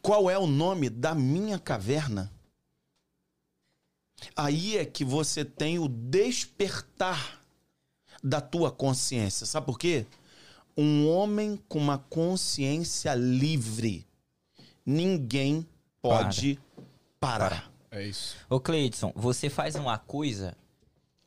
Qual 0.00 0.30
é 0.30 0.38
o 0.38 0.46
nome 0.46 0.88
da 0.88 1.16
minha 1.16 1.58
caverna? 1.58 2.32
Aí 4.36 4.76
é 4.76 4.84
que 4.84 5.04
você 5.04 5.44
tem 5.44 5.80
o 5.80 5.88
despertar 5.88 7.35
da 8.22 8.40
tua 8.40 8.70
consciência. 8.70 9.46
Sabe 9.46 9.66
por 9.66 9.78
quê? 9.78 10.06
Um 10.76 11.08
homem 11.08 11.58
com 11.68 11.78
uma 11.78 11.98
consciência 11.98 13.14
livre, 13.14 14.06
ninguém 14.84 15.66
pode 16.02 16.58
parar. 17.18 17.70
É 17.90 18.06
isso. 18.06 18.36
Ô 18.50 18.60
Cleidson, 18.60 19.12
você 19.16 19.48
faz 19.48 19.74
uma 19.74 19.96
coisa 19.98 20.56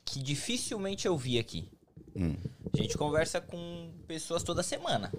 que 0.04 0.22
dificilmente 0.22 1.06
eu 1.06 1.16
vi 1.16 1.38
aqui. 1.38 1.68
Hum. 2.14 2.36
A 2.72 2.76
gente 2.76 2.96
conversa 2.96 3.40
com 3.40 3.90
pessoas 4.06 4.42
toda 4.42 4.62
semana. 4.62 5.12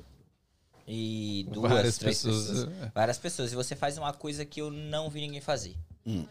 E 0.87 1.47
duas, 1.51 1.71
Várias 1.71 1.97
três 1.97 2.17
pessoas, 2.17 2.47
pessoas. 2.47 2.81
é. 2.81 2.91
Várias 2.93 3.17
pessoas. 3.17 3.51
E 3.51 3.55
você 3.55 3.75
faz 3.75 3.97
uma 3.97 4.13
coisa 4.13 4.45
que 4.45 4.61
eu 4.61 4.71
não 4.71 5.09
vi 5.09 5.21
ninguém 5.21 5.41
fazer. 5.41 5.75
Hum. 6.05 6.25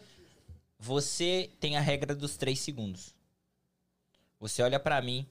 Você 0.79 1.49
tem 1.59 1.77
a 1.77 1.81
regra 1.81 2.15
dos 2.15 2.37
três 2.37 2.59
segundos. 2.59 3.13
Você 4.41 4.61
olha 4.61 4.79
pra 4.79 5.01
mim 5.01 5.25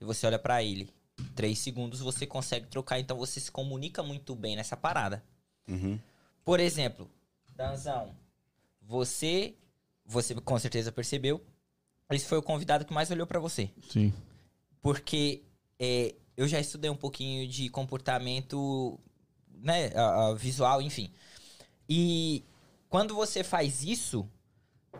e 0.00 0.04
você 0.06 0.26
olha 0.26 0.38
pra 0.38 0.62
ele. 0.62 0.88
Três 1.34 1.58
segundos 1.58 2.00
você 2.00 2.26
consegue 2.26 2.66
trocar, 2.68 2.98
então 3.00 3.18
você 3.18 3.40
se 3.40 3.50
comunica 3.50 4.02
muito 4.02 4.34
bem 4.34 4.56
nessa 4.56 4.76
parada. 4.76 5.22
Uhum. 5.68 5.98
Por 6.44 6.60
exemplo, 6.60 7.10
Danzão, 7.54 8.14
você, 8.80 9.54
você 10.04 10.34
com 10.34 10.58
certeza 10.58 10.92
percebeu, 10.92 11.44
esse 12.10 12.24
foi 12.26 12.38
o 12.38 12.42
convidado 12.42 12.84
que 12.84 12.94
mais 12.94 13.10
olhou 13.10 13.26
pra 13.26 13.40
você. 13.40 13.68
Sim. 13.90 14.14
Porque 14.80 15.42
é, 15.78 16.14
eu 16.36 16.46
já 16.46 16.60
estudei 16.60 16.88
um 16.88 16.96
pouquinho 16.96 17.48
de 17.48 17.68
comportamento, 17.68 18.98
né, 19.50 19.88
a- 19.96 20.28
a 20.28 20.34
visual, 20.34 20.80
enfim. 20.80 21.10
E 21.88 22.44
quando 22.88 23.14
você 23.14 23.42
faz 23.42 23.82
isso, 23.82 24.28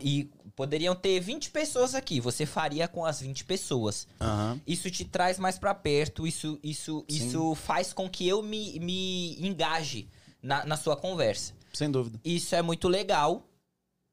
e 0.00 0.28
poderiam 0.56 0.96
ter 0.96 1.20
20 1.20 1.50
pessoas 1.50 1.94
aqui, 1.94 2.18
você 2.18 2.46
faria 2.46 2.88
com 2.88 3.04
as 3.04 3.20
20 3.20 3.44
pessoas. 3.44 4.08
Aham. 4.18 4.58
Isso 4.66 4.90
te 4.90 5.04
traz 5.04 5.38
mais 5.38 5.58
pra 5.58 5.74
perto, 5.74 6.26
isso, 6.26 6.58
isso, 6.64 7.04
Sim. 7.08 7.16
isso 7.16 7.54
faz 7.54 7.92
com 7.92 8.08
que 8.08 8.26
eu 8.26 8.42
me, 8.42 8.80
me 8.80 9.36
engaje 9.46 10.08
na, 10.42 10.64
na 10.64 10.76
sua 10.78 10.96
conversa. 10.96 11.52
Sem 11.74 11.90
dúvida. 11.90 12.18
Isso 12.24 12.54
é 12.54 12.62
muito 12.62 12.88
legal, 12.88 13.46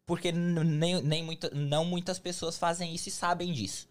porque 0.05 0.33
nem, 0.33 1.01
nem 1.01 1.23
muita, 1.23 1.49
não 1.51 1.85
muitas 1.85 2.19
pessoas 2.19 2.57
fazem 2.57 2.93
isso 2.93 3.07
e 3.07 3.11
sabem 3.11 3.53
disso. 3.53 3.87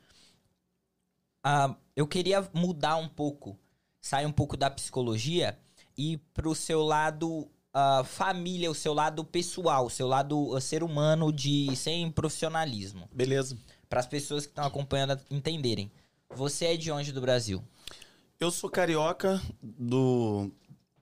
Ah, 1.42 1.74
eu 1.96 2.06
queria 2.06 2.46
mudar 2.52 2.96
um 2.96 3.08
pouco, 3.08 3.58
sair 3.98 4.26
um 4.26 4.32
pouco 4.32 4.58
da 4.58 4.70
psicologia 4.70 5.58
e 5.96 6.12
ir 6.12 6.18
pro 6.34 6.54
seu 6.54 6.82
lado 6.82 7.50
ah, 7.72 8.02
família, 8.04 8.70
o 8.70 8.74
seu 8.74 8.92
lado 8.92 9.24
pessoal, 9.24 9.86
o 9.86 9.90
seu 9.90 10.06
lado 10.06 10.54
ah, 10.56 10.60
ser 10.60 10.82
humano 10.82 11.32
de 11.32 11.74
sem 11.76 12.10
profissionalismo. 12.10 13.08
Beleza. 13.12 13.56
Para 13.88 14.00
as 14.00 14.06
pessoas 14.06 14.44
que 14.46 14.52
estão 14.52 14.64
acompanhando 14.64 15.18
entenderem. 15.30 15.90
Você 16.34 16.66
é 16.66 16.76
de 16.76 16.90
onde 16.90 17.12
do 17.12 17.20
Brasil? 17.20 17.62
Eu 18.40 18.50
sou 18.50 18.68
carioca 18.70 19.40
do, 19.62 20.50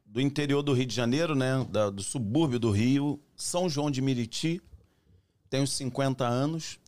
do 0.04 0.20
interior 0.20 0.62
do 0.62 0.72
Rio 0.72 0.86
de 0.86 0.94
Janeiro, 0.94 1.34
né? 1.34 1.64
Da- 1.70 1.88
do 1.90 2.02
subúrbio 2.02 2.58
do 2.58 2.70
Rio, 2.70 3.20
São 3.36 3.68
João 3.68 3.90
de 3.90 4.02
Miriti. 4.02 4.60
Tenho 5.48 5.66
50 5.66 6.26
anos. 6.26 6.78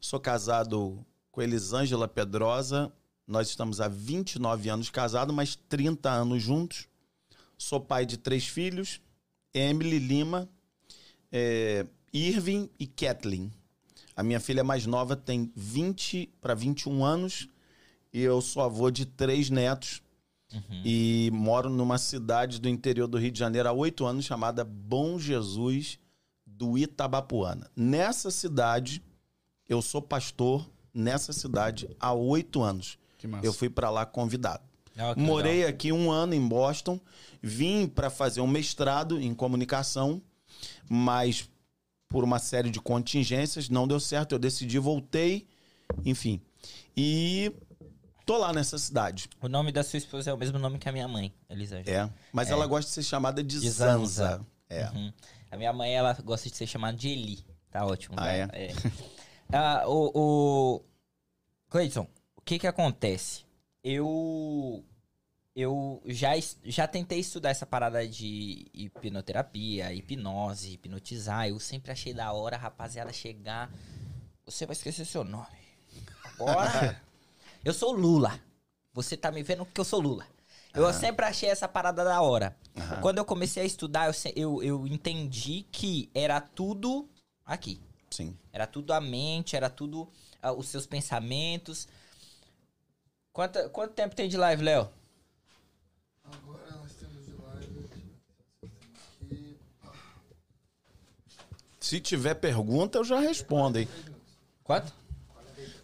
Sou 0.00 0.18
casado 0.20 1.04
com 1.30 1.40
Elisângela 1.40 2.08
Pedrosa. 2.08 2.92
Nós 3.26 3.48
estamos 3.48 3.80
há 3.80 3.88
29 3.88 4.68
anos 4.68 4.90
casados, 4.90 5.34
mas 5.34 5.56
30 5.68 6.10
anos 6.10 6.42
juntos. 6.42 6.88
Sou 7.62 7.80
pai 7.80 8.04
de 8.04 8.16
três 8.16 8.46
filhos: 8.46 9.00
Emily 9.54 9.98
Lima, 9.98 10.48
é, 11.30 11.86
Irving 12.12 12.68
e 12.78 12.86
Kathleen. 12.86 13.52
A 14.16 14.22
minha 14.22 14.40
filha 14.40 14.64
mais 14.64 14.84
nova 14.84 15.14
tem 15.14 15.50
20 15.54 16.28
para 16.40 16.54
21 16.54 17.04
anos 17.04 17.48
e 18.12 18.20
eu 18.20 18.40
sou 18.42 18.62
avô 18.62 18.90
de 18.90 19.06
três 19.06 19.48
netos 19.48 20.02
e 20.84 21.30
moro 21.32 21.70
numa 21.70 21.96
cidade 21.96 22.60
do 22.60 22.68
interior 22.68 23.06
do 23.06 23.16
Rio 23.16 23.30
de 23.30 23.38
Janeiro 23.38 23.68
há 23.68 23.72
oito 23.72 24.04
anos 24.04 24.26
chamada 24.26 24.64
Bom 24.64 25.18
Jesus 25.18 25.98
do 26.44 26.76
Itabapuana. 26.76 27.70
Nessa 27.74 28.30
cidade, 28.30 29.02
eu 29.66 29.80
sou 29.80 30.02
pastor 30.02 30.68
nessa 30.92 31.32
cidade 31.32 31.88
há 31.98 32.12
oito 32.12 32.60
anos. 32.60 32.98
Eu 33.46 33.52
fui 33.54 33.70
pra 33.70 33.88
lá 33.88 34.04
convidado. 34.04 34.71
Ah, 34.96 35.14
Morei 35.16 35.56
legal. 35.56 35.70
aqui 35.70 35.92
um 35.92 36.10
ano 36.10 36.34
em 36.34 36.46
Boston, 36.46 37.00
vim 37.42 37.86
para 37.86 38.10
fazer 38.10 38.40
um 38.40 38.46
mestrado 38.46 39.20
em 39.20 39.34
comunicação, 39.34 40.22
mas 40.88 41.48
por 42.08 42.22
uma 42.24 42.38
série 42.38 42.70
de 42.70 42.80
contingências 42.80 43.68
não 43.68 43.88
deu 43.88 43.98
certo. 43.98 44.32
Eu 44.32 44.38
decidi, 44.38 44.78
voltei, 44.78 45.48
enfim. 46.04 46.40
E 46.96 47.52
tô 48.26 48.36
lá 48.36 48.52
nessa 48.52 48.76
cidade. 48.78 49.28
O 49.40 49.48
nome 49.48 49.72
da 49.72 49.82
sua 49.82 49.96
esposa 49.96 50.30
é 50.30 50.34
o 50.34 50.36
mesmo 50.36 50.58
nome 50.58 50.78
que 50.78 50.88
a 50.88 50.92
minha 50.92 51.08
mãe, 51.08 51.32
Elisângela. 51.48 51.96
É, 51.96 52.10
mas 52.32 52.50
ela 52.50 52.66
gosta 52.66 52.88
de 52.88 52.94
ser 52.94 53.02
chamada 53.02 53.42
de, 53.42 53.58
De 53.60 53.70
Zanza. 53.70 54.06
Zanza. 54.06 54.46
É. 54.68 54.88
Uhum. 54.90 55.12
A 55.50 55.56
minha 55.56 55.72
mãe, 55.72 55.92
ela 55.92 56.14
gosta 56.24 56.48
de 56.48 56.56
ser 56.56 56.66
chamada 56.66 56.96
de 56.96 57.08
Eli. 57.08 57.44
Tá 57.70 57.84
ótimo. 57.86 58.14
Ah, 58.18 58.24
né? 58.24 58.48
é? 58.52 58.72
Ah, 59.50 59.84
o, 59.86 60.10
o... 60.14 60.82
Cleiton, 61.68 62.06
o 62.36 62.40
que 62.42 62.58
que 62.58 62.66
acontece? 62.66 63.44
Eu... 63.82 64.84
Eu 65.54 66.02
já, 66.06 66.30
já 66.64 66.88
tentei 66.88 67.18
estudar 67.18 67.50
essa 67.50 67.66
parada 67.66 68.08
de 68.08 68.66
hipnoterapia, 68.72 69.92
hipnose, 69.92 70.72
hipnotizar. 70.72 71.46
Eu 71.46 71.60
sempre 71.60 71.92
achei 71.92 72.14
da 72.14 72.32
hora 72.32 72.56
rapaziada 72.56 73.12
chegar. 73.12 73.70
Você 74.46 74.64
vai 74.64 74.72
esquecer 74.72 75.04
seu 75.04 75.24
nome. 75.24 75.46
Agora. 76.24 76.98
eu 77.62 77.74
sou 77.74 77.92
Lula. 77.92 78.40
Você 78.94 79.14
tá 79.14 79.30
me 79.30 79.42
vendo 79.42 79.66
que 79.66 79.78
eu 79.78 79.84
sou 79.84 80.00
Lula. 80.00 80.26
Eu 80.74 80.92
sempre 80.92 81.26
achei 81.26 81.50
essa 81.50 81.68
parada 81.68 82.02
da 82.02 82.20
hora. 82.22 82.56
Quando 83.00 83.18
eu 83.18 83.24
comecei 83.24 83.62
a 83.62 83.66
estudar, 83.66 84.06
eu, 84.06 84.14
eu, 84.34 84.62
eu 84.62 84.86
entendi 84.86 85.66
que 85.70 86.10
era 86.14 86.40
tudo 86.40 87.08
aqui. 87.44 87.80
Sim. 88.10 88.36
Era 88.52 88.66
tudo 88.66 88.92
a 88.92 89.00
mente, 89.00 89.54
era 89.54 89.68
tudo 89.68 90.08
ah, 90.40 90.52
os 90.52 90.68
seus 90.68 90.86
pensamentos. 90.86 91.86
Quanto, 93.32 93.70
quanto 93.70 93.94
tempo 93.94 94.14
tem 94.14 94.28
de 94.28 94.36
live, 94.36 94.62
Léo? 94.62 94.90
Agora 96.24 96.70
nós 96.72 96.92
temos 96.92 97.24
de 97.24 97.32
live. 97.32 97.84
aqui. 97.84 99.58
Se 101.80 102.00
tiver 102.00 102.34
pergunta, 102.34 102.98
eu 102.98 103.04
já 103.04 103.18
respondo, 103.20 103.78
hein? 103.78 103.88
Quanto? 104.62 104.92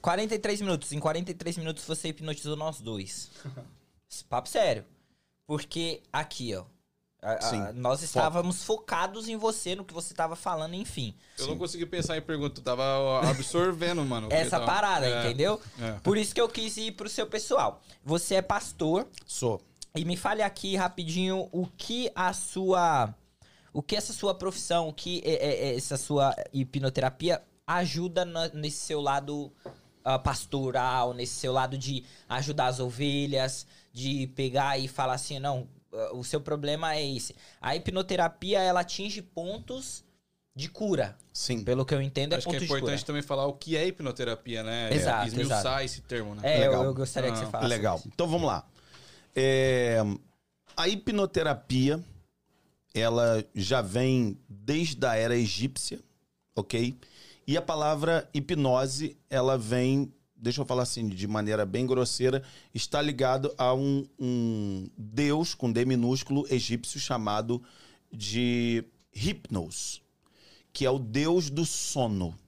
43 0.03 0.61
minutos. 0.61 0.93
Em 0.93 1.01
43 1.01 1.57
minutos 1.57 1.85
você 1.85 2.09
hipnotizou 2.09 2.57
nós 2.57 2.81
dois. 2.81 3.31
Papo 4.29 4.49
sério. 4.49 4.85
Porque 5.47 6.03
aqui, 6.13 6.55
ó. 6.55 6.65
A- 7.23 7.33
a- 7.33 7.41
Sim. 7.41 7.61
nós 7.75 8.03
estávamos 8.03 8.63
focados 8.65 9.29
em 9.29 9.37
você, 9.37 9.75
no 9.75 9.85
que 9.85 9.93
você 9.95 10.13
estava 10.13 10.37
falando, 10.37 10.75
enfim. 10.75 11.15
Eu 11.39 11.49
não 11.49 11.59
consegui 11.59 11.85
pensar 11.87 12.17
em 12.17 12.23
pergunta, 12.23 12.61
eu 12.61 12.65
tava 12.65 13.29
absorvendo, 13.29 14.05
mano. 14.05 14.29
Essa 14.31 14.51
tava- 14.59 14.67
parada, 14.67 15.07
É, 15.07 15.21
entendeu? 15.25 15.61
é. 15.81 15.93
Por 16.03 16.17
isso 16.17 16.35
que 16.35 16.41
eu 16.41 16.49
quis 16.49 16.77
ir 16.77 16.93
pro 16.93 17.09
seu 17.09 17.27
pessoal. 17.27 17.81
Você 18.05 18.37
é 18.37 18.43
pastor, 18.43 19.07
Sou. 19.27 19.61
E 19.97 20.05
me 20.05 20.17
fale 20.17 20.43
aqui 20.43 20.77
rapidinho 20.77 21.49
o 21.51 21.67
que 21.67 22.11
a 22.15 22.33
sua. 22.33 23.13
O 23.73 23.83
que 23.83 23.97
essa 23.97 24.13
sua 24.13 24.35
profissão, 24.35 24.89
o 24.89 24.93
que 24.93 25.21
é- 25.25 25.33
é- 25.35 25.69
é 25.71 25.77
essa 25.77 25.97
sua 25.97 26.35
hipnoterapia 26.53 27.43
ajuda 27.67 28.25
nesse 28.55 28.79
seu 28.79 29.01
lado 29.01 29.53
ah, 30.05 30.19
pastoral, 30.19 31.13
nesse 31.13 31.35
seu 31.35 31.53
lado 31.53 31.77
de 31.77 32.03
ajudar 32.29 32.69
as 32.69 32.81
ovelhas, 32.81 33.67
de 33.93 34.27
pegar 34.29 34.79
e 34.79 34.89
falar 34.89 35.15
assim, 35.15 35.39
não, 35.39 35.69
o 36.13 36.23
seu 36.25 36.41
problema 36.41 36.95
é 36.95 37.07
esse. 37.11 37.35
A 37.61 37.75
hipnoterapia, 37.77 38.61
ela 38.61 38.81
atinge 38.81 39.23
pontos 39.23 40.05
de 40.55 40.69
cura. 40.69 41.17
Sim. 41.33 41.63
Pelo 41.63 41.85
que 41.87 41.95
eu 41.95 42.03
entendo, 42.03 42.33
é 42.33 42.37
Acho 42.37 42.47
que 42.47 42.53
ponto 42.53 42.57
é 42.57 42.61
de 42.61 42.67
cura. 42.67 42.79
importante 42.81 43.05
também 43.05 43.23
falar 43.23 43.47
o 43.47 43.53
que 43.53 43.77
é 43.77 43.87
hipnoterapia, 43.87 44.63
né? 44.63 44.93
Exato, 44.93 45.29
Esmiuçar 45.29 45.59
exato. 45.61 45.85
esse 45.85 46.01
termo, 46.03 46.35
né? 46.35 46.41
É, 46.45 46.57
eu, 46.59 46.71
Legal. 46.71 46.85
eu 46.85 46.95
gostaria 46.95 47.31
que 47.31 47.37
Ah, 47.39 47.45
você 47.45 47.51
falasse. 47.51 47.69
Legal. 47.69 48.03
Então 48.07 48.27
vamos 48.27 48.47
lá. 48.49 48.67
É, 49.37 49.99
a 50.77 50.89
hipnoterapia, 50.89 52.03
ela 52.95 53.45
já 53.55 53.81
vem 53.81 54.37
desde 54.49 55.07
a 55.07 55.15
era 55.15 55.37
egípcia, 55.37 56.01
ok? 56.57 56.99
E 57.47 57.57
a 57.57 57.63
palavra 57.63 58.29
hipnose, 58.35 59.17
ela 59.31 59.57
vem, 59.57 60.13
deixa 60.39 60.61
eu 60.61 60.67
falar 60.67 60.85
assim, 60.85 61.09
de 61.09 61.27
maneira 61.27 61.67
bem 61.67 61.87
grosseira, 61.87 62.43
está 62.73 63.03
ligado 63.03 63.53
a 63.59 63.75
um, 63.75 64.07
um 64.19 64.89
deus 64.97 65.55
com 65.55 65.71
D 65.71 65.85
minúsculo 65.85 66.47
egípcio 66.49 67.01
chamado 67.01 67.63
de 68.13 68.85
Hypnos, 69.13 70.03
que 70.73 70.87
é 70.87 70.91
o 70.91 70.99
deus 70.99 71.51
do 71.51 71.67
sono. 71.67 72.39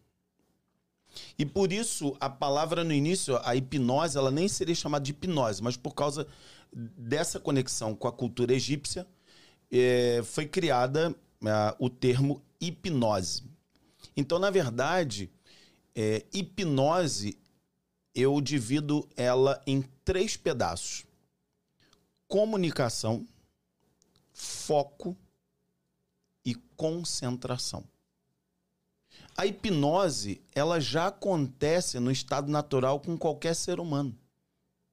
E 1.36 1.44
por 1.44 1.72
isso, 1.72 2.16
a 2.20 2.30
palavra 2.30 2.84
no 2.84 2.92
início, 2.92 3.38
a 3.42 3.56
hipnose, 3.56 4.16
ela 4.16 4.30
nem 4.30 4.46
seria 4.46 4.74
chamada 4.74 5.04
de 5.04 5.10
hipnose, 5.10 5.62
mas 5.62 5.76
por 5.76 5.92
causa 5.92 6.26
dessa 6.72 7.40
conexão 7.40 7.96
com 7.96 8.06
a 8.06 8.12
cultura 8.12 8.54
egípcia, 8.54 9.06
eh, 9.72 10.22
foi 10.24 10.46
criada 10.46 11.14
ah, 11.44 11.74
o 11.80 11.90
termo 11.90 12.40
hipnose. 12.60 13.42
Então, 14.16 14.38
na 14.38 14.50
verdade, 14.50 15.30
eh, 15.94 16.24
hipnose, 16.32 17.38
eu 18.14 18.40
divido 18.40 19.08
ela 19.16 19.62
em 19.66 19.82
três 20.04 20.36
pedaços: 20.36 21.04
comunicação, 22.26 23.26
foco 24.32 25.16
e 26.44 26.54
concentração. 26.76 27.84
A 29.36 29.46
hipnose, 29.46 30.42
ela 30.54 30.80
já 30.80 31.06
acontece 31.06 31.98
no 31.98 32.10
estado 32.10 32.50
natural 32.50 33.00
com 33.00 33.16
qualquer 33.16 33.54
ser 33.54 33.80
humano. 33.80 34.16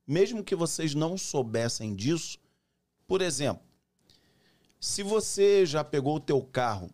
Mesmo 0.05 0.43
que 0.43 0.55
vocês 0.55 0.95
não 0.95 1.17
soubessem 1.17 1.93
disso, 1.93 2.39
por 3.05 3.21
exemplo, 3.21 3.61
se 4.79 5.03
você 5.03 5.65
já 5.65 5.83
pegou 5.83 6.15
o 6.15 6.19
teu 6.19 6.41
carro 6.41 6.89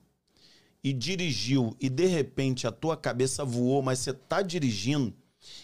e 0.84 0.92
dirigiu 0.92 1.76
e 1.80 1.90
de 1.90 2.06
repente 2.06 2.66
a 2.66 2.72
tua 2.72 2.98
cabeça 2.98 3.46
voou, 3.46 3.82
mas 3.82 4.00
você 4.00 4.14
tá 4.14 4.42
dirigindo 4.42 5.14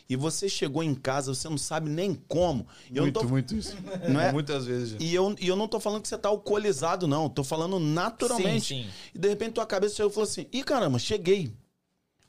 e 0.09 0.15
você 0.15 0.49
chegou 0.49 0.83
em 0.83 0.95
casa, 0.95 1.33
você 1.33 1.47
não 1.47 1.57
sabe 1.57 1.89
nem 1.89 2.15
como. 2.15 2.67
Eu 2.91 3.03
muito, 3.03 3.15
não 3.15 3.23
tô, 3.23 3.29
muito 3.29 3.55
isso. 3.55 3.75
Não 4.09 4.19
é? 4.19 4.31
Muitas 4.31 4.65
vezes. 4.65 4.89
já. 4.89 4.97
e 4.99 5.13
eu, 5.13 5.35
e 5.39 5.47
eu 5.47 5.55
não 5.55 5.67
tô 5.67 5.79
falando 5.79 6.01
que 6.01 6.07
você 6.07 6.17
tá 6.17 6.29
alcoolizado, 6.29 7.07
não. 7.07 7.23
Eu 7.23 7.29
tô 7.29 7.43
falando 7.43 7.79
naturalmente. 7.79 8.67
Sim, 8.67 8.83
sim. 8.83 8.89
E 9.13 9.19
de 9.19 9.27
repente 9.27 9.53
tua 9.53 9.65
cabeça 9.65 9.95
chegou 9.95 10.11
e 10.11 10.13
falou 10.13 10.29
assim: 10.29 10.47
ih, 10.51 10.63
caramba, 10.63 10.97
cheguei. 10.97 11.53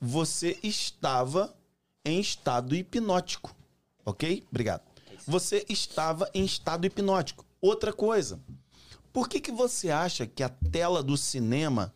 Você 0.00 0.58
estava 0.62 1.54
em 2.04 2.20
estado 2.20 2.74
hipnótico. 2.74 3.54
Ok? 4.04 4.44
Obrigado. 4.50 4.82
Você 5.26 5.64
estava 5.68 6.28
em 6.34 6.44
estado 6.44 6.86
hipnótico. 6.86 7.44
Outra 7.60 7.92
coisa. 7.92 8.40
Por 9.12 9.28
que, 9.28 9.40
que 9.40 9.52
você 9.52 9.90
acha 9.90 10.26
que 10.26 10.42
a 10.42 10.48
tela 10.48 11.02
do 11.02 11.16
cinema 11.16 11.94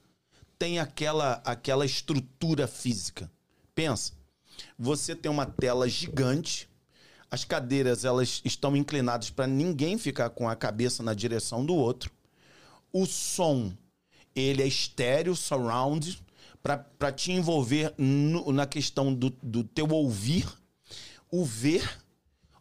tem 0.59 0.79
aquela, 0.79 1.43
aquela 1.45 1.87
estrutura 1.87 2.67
física? 2.67 3.31
Pensa. 3.75 4.13
Você 4.79 5.15
tem 5.15 5.31
uma 5.31 5.47
tela 5.47 5.89
gigante. 5.89 6.69
As 7.31 7.45
cadeiras 7.45 8.05
elas 8.05 8.41
estão 8.45 8.77
inclinadas 8.77 9.31
para 9.31 9.47
ninguém 9.47 9.99
ficar 9.99 10.31
com 10.31 10.49
a 10.49 10.55
cabeça 10.55 11.03
na 11.03 11.15
direção 11.15 11.65
do 11.65 11.75
outro. 11.75 12.11
O 12.93 13.07
som, 13.07 13.73
ele 14.35 14.63
é 14.63 14.67
estéreo, 14.67 15.35
surround, 15.35 16.23
para 16.63 17.13
te 17.13 17.33
envolver 17.33 17.93
no- 17.99 18.53
na 18.53 18.67
questão 18.67 19.13
do, 19.13 19.31
do 19.43 19.65
teu 19.65 19.89
ouvir, 19.89 20.47
o 21.31 21.45
ver. 21.45 22.01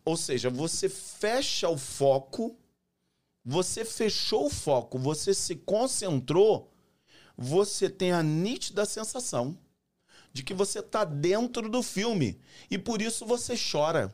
Ou 0.03 0.17
seja, 0.17 0.49
você 0.49 0.89
fecha 0.89 1.69
o 1.69 1.77
foco, 1.77 2.57
você 3.45 3.85
fechou 3.85 4.47
o 4.47 4.49
foco, 4.49 4.97
você 4.99 5.33
se 5.33 5.55
concentrou, 5.55 6.73
você 7.37 7.89
tem 7.89 8.11
a 8.11 8.21
nítida 8.23 8.85
sensação 8.85 9.57
de 10.33 10.43
que 10.43 10.53
você 10.53 10.79
está 10.79 11.05
dentro 11.05 11.69
do 11.69 11.83
filme. 11.83 12.39
E 12.69 12.77
por 12.77 13.01
isso 13.01 13.25
você 13.25 13.53
chora. 13.55 14.13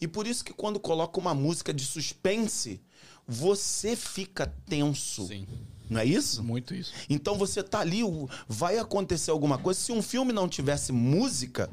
E 0.00 0.08
por 0.08 0.26
isso 0.26 0.44
que 0.44 0.52
quando 0.52 0.80
coloca 0.80 1.20
uma 1.20 1.34
música 1.34 1.72
de 1.72 1.84
suspense, 1.84 2.80
você 3.28 3.94
fica 3.94 4.46
tenso. 4.66 5.26
Sim. 5.26 5.46
Não 5.90 6.00
é 6.00 6.04
isso? 6.06 6.42
Muito 6.42 6.74
isso. 6.74 6.92
Então 7.10 7.36
você 7.36 7.62
tá 7.62 7.80
ali, 7.80 8.00
vai 8.48 8.78
acontecer 8.78 9.30
alguma 9.30 9.58
coisa. 9.58 9.78
Se 9.78 9.92
um 9.92 10.00
filme 10.00 10.32
não 10.32 10.48
tivesse 10.48 10.92
música, 10.92 11.68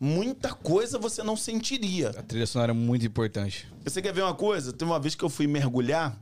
muita 0.00 0.52
coisa 0.52 0.98
você 0.98 1.22
não 1.22 1.36
sentiria. 1.36 2.10
A 2.10 2.22
trilha 2.22 2.46
sonora 2.46 2.72
é 2.72 2.74
muito 2.74 3.06
importante. 3.06 3.68
Você 3.84 4.02
quer 4.02 4.12
ver 4.12 4.22
uma 4.22 4.34
coisa? 4.34 4.72
Teve 4.72 4.90
uma 4.90 4.98
vez 4.98 5.14
que 5.14 5.22
eu 5.24 5.28
fui 5.30 5.46
mergulhar 5.46 6.18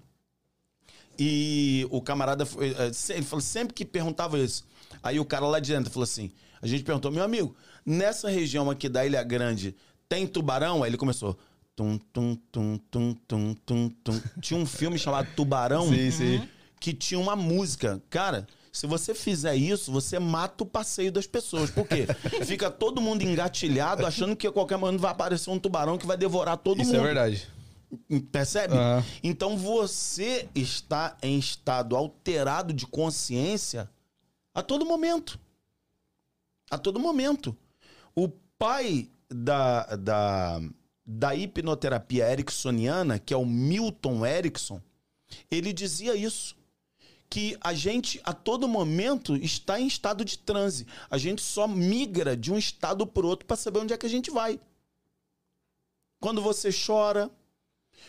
e 1.18 1.86
o 1.90 2.01
camarada 2.01 2.44
foi, 2.46 2.70
eh, 2.78 2.92
se- 2.92 3.12
ele 3.14 3.24
falou 3.24 3.40
sempre 3.42 3.74
que 3.74 3.84
perguntava 3.84 4.38
isso. 4.38 4.64
Aí 5.03 5.18
o 5.18 5.24
cara 5.24 5.46
lá 5.46 5.61
de 5.61 5.72
dentro 5.72 5.90
falou 5.90 6.05
assim: 6.05 6.30
a 6.63 6.67
gente 6.67 6.85
perguntou, 6.85 7.11
meu 7.11 7.25
amigo, 7.25 7.55
nessa 7.85 8.29
região 8.29 8.71
aqui 8.71 8.89
da 8.89 9.05
Ilha 9.07 9.23
Grande 9.23 9.75
tem 10.09 10.27
tubarão? 10.27 10.83
Aí 10.83 10.91
ele 10.91 10.97
começou. 10.97 11.39
Tum, 11.77 11.97
tum, 12.13 12.37
tum, 12.53 12.77
tum, 12.91 13.15
tum, 13.27 13.55
tum, 13.65 13.89
tum. 14.05 14.21
Tinha 14.41 14.59
um 14.61 14.67
filme 14.67 14.99
chamado 14.99 15.29
Tubarão 15.35 15.89
Sim, 15.89 16.11
sim. 16.11 16.49
que 16.79 16.93
tinha 16.93 17.19
uma 17.19 17.35
música. 17.35 18.03
Cara, 18.11 18.47
Se 18.73 18.87
você 18.87 19.15
fizer 19.15 19.57
isso, 19.57 19.91
você 19.91 20.19
mata 20.19 20.63
o 20.63 20.67
passeio 20.67 21.11
das 21.11 21.27
pessoas. 21.27 21.71
Por 21.71 21.87
quê? 21.89 22.07
Fica 22.45 22.71
todo 22.71 23.01
mundo 23.01 23.23
engatilhado, 23.23 24.05
achando 24.07 24.37
que 24.37 24.47
a 24.47 24.53
qualquer 24.53 24.77
momento 24.77 25.01
vai 25.01 25.11
aparecer 25.11 25.49
um 25.51 25.59
tubarão 25.59 25.97
que 25.97 26.07
vai 26.07 26.17
devorar 26.17 26.57
todo 26.59 26.81
Isso 26.83 26.93
mundo. 26.93 27.01
é 27.01 27.05
verdade. 27.05 27.49
Percebe? 28.31 28.75
Aham. 28.75 29.05
Então 29.23 29.57
você 29.57 30.49
está 30.55 31.17
em 31.23 31.39
estado 31.39 31.97
alterado 31.97 32.73
de 32.73 32.87
consciência 32.87 33.89
a 34.55 34.63
todo 34.63 34.85
momento. 34.87 35.39
A 36.71 36.79
todo 36.79 37.01
momento. 37.01 37.57
O 38.14 38.29
pai 38.29 39.11
da, 39.29 39.85
da, 39.97 40.61
da 41.05 41.35
hipnoterapia 41.35 42.31
ericksoniana, 42.31 43.18
que 43.18 43.35
é 43.35 43.37
o 43.37 43.45
Milton 43.45 44.25
Erickson, 44.25 44.81
ele 45.51 45.73
dizia 45.73 46.14
isso. 46.14 46.57
Que 47.29 47.57
a 47.61 47.73
gente, 47.73 48.21
a 48.25 48.33
todo 48.33 48.66
momento, 48.66 49.37
está 49.37 49.79
em 49.79 49.87
estado 49.87 50.25
de 50.25 50.37
transe. 50.37 50.87
A 51.09 51.16
gente 51.16 51.43
só 51.43 51.68
migra 51.68 52.37
de 52.37 52.53
um 52.53 52.59
estado 52.59 53.07
para 53.07 53.27
outro 53.27 53.47
para 53.47 53.57
saber 53.57 53.79
onde 53.79 53.95
é 53.95 53.97
que 53.97 54.07
a 54.07 54.11
gente 54.11 54.31
vai. 54.31 54.61
Quando 56.21 56.43
você 56.43 56.71
chora, 56.73 57.31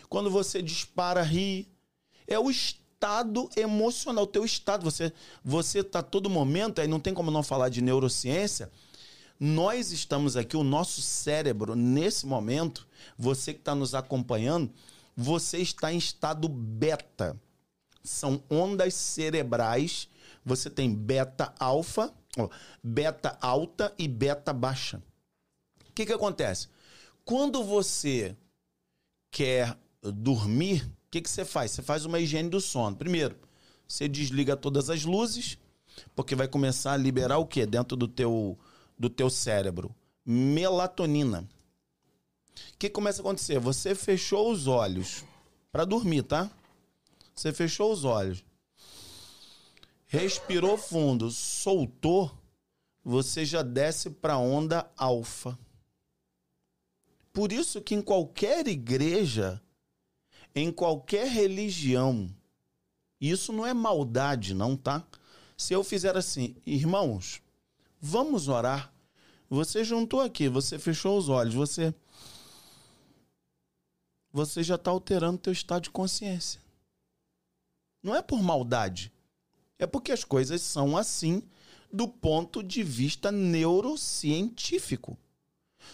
quando 0.10 0.30
você 0.30 0.62
dispara, 0.62 1.22
ri. 1.22 1.68
É 2.28 2.40
o 2.40 2.50
estado 2.50 2.81
emocional, 3.56 4.24
o 4.24 4.28
teu 4.28 4.46
estado. 4.46 4.84
Você 4.84 5.14
você 5.44 5.84
tá 5.84 6.02
todo 6.02 6.30
momento, 6.30 6.82
aí 6.82 6.88
não 6.88 7.00
tem 7.00 7.14
como 7.14 7.32
não 7.32 7.44
falar 7.44 7.70
de 7.70 7.82
neurociência. 7.82 8.72
Nós 9.40 9.92
estamos 9.92 10.38
aqui, 10.38 10.56
o 10.56 10.64
nosso 10.64 11.02
cérebro, 11.02 11.76
nesse 11.76 12.28
momento, 12.28 12.88
você 13.18 13.54
que 13.54 13.60
está 13.60 13.74
nos 13.74 13.96
acompanhando, 13.96 14.72
você 15.16 15.58
está 15.58 15.92
em 15.92 15.98
estado 15.98 16.48
beta. 16.48 17.36
São 18.04 18.44
ondas 18.50 18.94
cerebrais. 18.94 20.08
Você 20.46 20.70
tem 20.70 20.94
beta 20.94 21.54
alfa, 21.60 22.14
beta 22.84 23.38
alta 23.42 23.94
e 23.98 24.08
beta 24.08 24.54
baixa. 24.54 25.02
O 25.90 25.94
que, 25.94 26.06
que 26.06 26.14
acontece? 26.14 26.68
Quando 27.26 27.64
você 27.64 28.36
quer 29.30 29.78
dormir, 30.02 30.88
que, 31.12 31.22
que 31.22 31.30
você 31.30 31.44
faz? 31.44 31.72
Você 31.72 31.82
faz 31.82 32.06
uma 32.06 32.20
higiene 32.20 32.50
do 32.50 32.62
sono. 32.62 32.96
Primeiro, 32.96 33.36
você 33.86 34.08
desliga 34.08 34.56
todas 34.56 34.90
as 34.90 35.04
luzes, 35.04 35.58
porque 36.16 36.36
vai 36.36 36.48
começar 36.48 36.94
a 36.94 36.98
liberar 36.98 37.38
o 37.38 37.46
que 37.46 37.66
dentro 37.66 37.98
do 37.98 38.08
teu, 38.08 38.58
do 38.98 39.10
teu 39.10 39.30
cérebro? 39.30 39.94
Melatonina. 40.26 41.42
O 42.74 42.78
que 42.80 42.90
começa 42.90 43.22
a 43.22 43.24
acontecer? 43.24 43.60
Você 43.60 43.94
fechou 43.94 44.50
os 44.50 44.68
olhos 44.68 45.26
para 45.70 45.84
dormir, 45.84 46.24
tá? 46.24 46.50
Você 47.36 47.52
fechou 47.52 47.92
os 47.92 48.06
olhos. 48.06 48.44
Respirou 50.08 50.78
fundo, 50.78 51.30
soltou, 51.30 52.32
você 53.04 53.46
já 53.46 53.62
desce 53.62 54.10
para 54.10 54.38
onda 54.38 54.90
alfa. 54.98 55.58
Por 57.34 57.52
isso 57.52 57.82
que 57.82 57.96
em 57.96 58.02
qualquer 58.02 58.68
igreja, 58.68 59.62
em 60.54 60.72
qualquer 60.72 61.28
religião, 61.28 62.30
isso 63.20 63.54
não 63.54 63.66
é 63.66 63.74
maldade, 63.74 64.54
não, 64.54 64.76
tá? 64.76 65.06
Se 65.58 65.74
eu 65.74 65.84
fizer 65.84 66.18
assim, 66.18 66.56
irmãos, 66.66 67.42
vamos 68.00 68.48
orar. 68.48 68.92
Você 69.50 69.84
juntou 69.84 70.22
aqui, 70.22 70.50
você 70.50 70.80
fechou 70.80 71.18
os 71.18 71.30
olhos, 71.30 71.54
você 71.54 71.94
você 74.34 74.64
já 74.64 74.76
está 74.76 74.90
alterando 74.90 75.38
teu 75.38 75.52
estado 75.52 75.84
de 75.84 75.90
consciência. 75.90 76.62
Não 78.02 78.16
é 78.16 78.22
por 78.22 78.42
maldade. 78.42 79.12
É 79.78 79.86
porque 79.86 80.12
as 80.12 80.24
coisas 80.24 80.62
são 80.62 80.96
assim 80.96 81.44
do 81.92 82.08
ponto 82.08 82.64
de 82.64 82.82
vista 82.82 83.32
neurocientífico. 83.32 85.18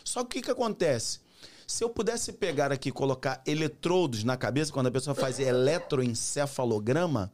Só 0.04 0.24
que 0.24 0.26
o 0.26 0.30
que, 0.30 0.42
que 0.44 0.52
acontece? 0.52 1.20
Se 1.68 1.84
eu 1.84 1.90
pudesse 1.90 2.32
pegar 2.32 2.72
aqui 2.72 2.88
e 2.88 2.94
colocar 2.94 3.44
eletrodos 3.46 4.24
na 4.24 4.38
cabeça, 4.38 4.72
quando 4.72 4.88
a 4.88 4.92
pessoa 4.92 5.14
faz 5.14 5.38
eletroencefalograma, 5.38 7.34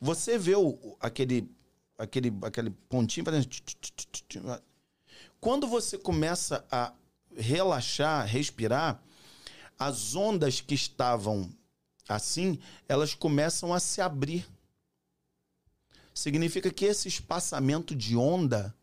você 0.00 0.38
vê 0.38 0.56
o, 0.56 0.96
aquele, 0.98 1.46
aquele, 1.98 2.32
aquele 2.40 2.70
pontinho 2.70 3.26
fazendo. 3.26 3.46
Quando 5.38 5.68
você 5.68 5.98
começa 5.98 6.64
a 6.72 6.94
relaxar, 7.36 8.26
respirar, 8.26 9.02
as 9.78 10.14
ondas 10.14 10.62
que 10.62 10.74
estavam 10.74 11.52
assim, 12.08 12.58
elas 12.88 13.12
começam 13.12 13.74
a 13.74 13.80
se 13.80 14.00
abrir. 14.00 14.48
Significa 16.14 16.72
que 16.72 16.86
esse 16.86 17.08
espaçamento 17.08 17.94
de 17.94 18.16
onda, 18.16 18.74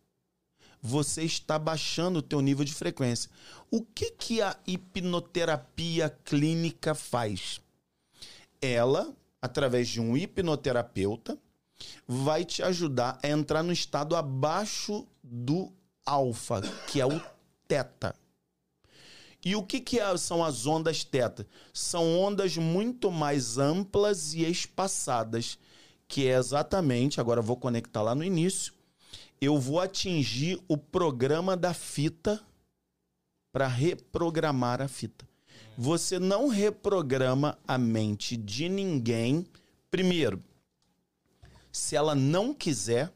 você 0.86 1.24
está 1.24 1.58
baixando 1.58 2.20
o 2.20 2.22
teu 2.22 2.42
nível 2.42 2.66
de 2.66 2.74
frequência. 2.74 3.32
O 3.72 3.82
que, 3.82 4.12
que 4.12 4.42
a 4.42 4.58
hipnoterapia 4.68 6.10
clínica 6.26 6.94
faz? 6.94 7.62
Ela, 8.62 9.16
através 9.42 9.88
de 9.88 10.02
um 10.02 10.18
hipnoterapeuta, 10.18 11.40
vai 12.06 12.44
te 12.44 12.62
ajudar 12.62 13.18
a 13.24 13.30
entrar 13.30 13.64
no 13.64 13.72
estado 13.72 14.14
abaixo 14.14 15.08
do 15.24 15.72
alfa, 16.06 16.62
que 16.92 17.00
é 17.00 17.06
o 17.06 17.22
teta. 17.66 18.14
E 19.46 19.56
o 19.56 19.64
que, 19.64 19.80
que 19.80 20.02
é- 20.02 20.18
são 20.18 20.44
as 20.44 20.66
ondas 20.66 21.06
teta? 21.06 21.48
São 21.74 22.20
ondas 22.20 22.58
muito 22.58 23.10
mais 23.10 23.58
amplas 23.58 24.34
e 24.34 24.44
espaçadas, 24.44 25.58
que 26.10 26.28
é 26.28 26.38
exatamente, 26.38 27.22
agora 27.22 27.42
vou 27.42 27.56
conectar 27.56 28.02
lá 28.02 28.14
no 28.14 28.24
início, 28.24 28.74
eu 29.44 29.60
vou 29.60 29.80
atingir 29.80 30.62
o 30.68 30.78
programa 30.78 31.58
da 31.58 31.74
fita 31.74 32.42
para 33.52 33.68
reprogramar 33.68 34.82
a 34.82 34.88
fita. 34.88 35.28
Você 35.78 36.20
não 36.20 36.48
reprograma 36.48 37.58
a 37.68 37.78
mente 37.78 38.38
de 38.38 38.70
ninguém, 38.70 39.46
primeiro, 39.90 40.44
se 41.72 41.96
ela 41.96 42.14
não 42.14 42.54
quiser. 42.54 43.12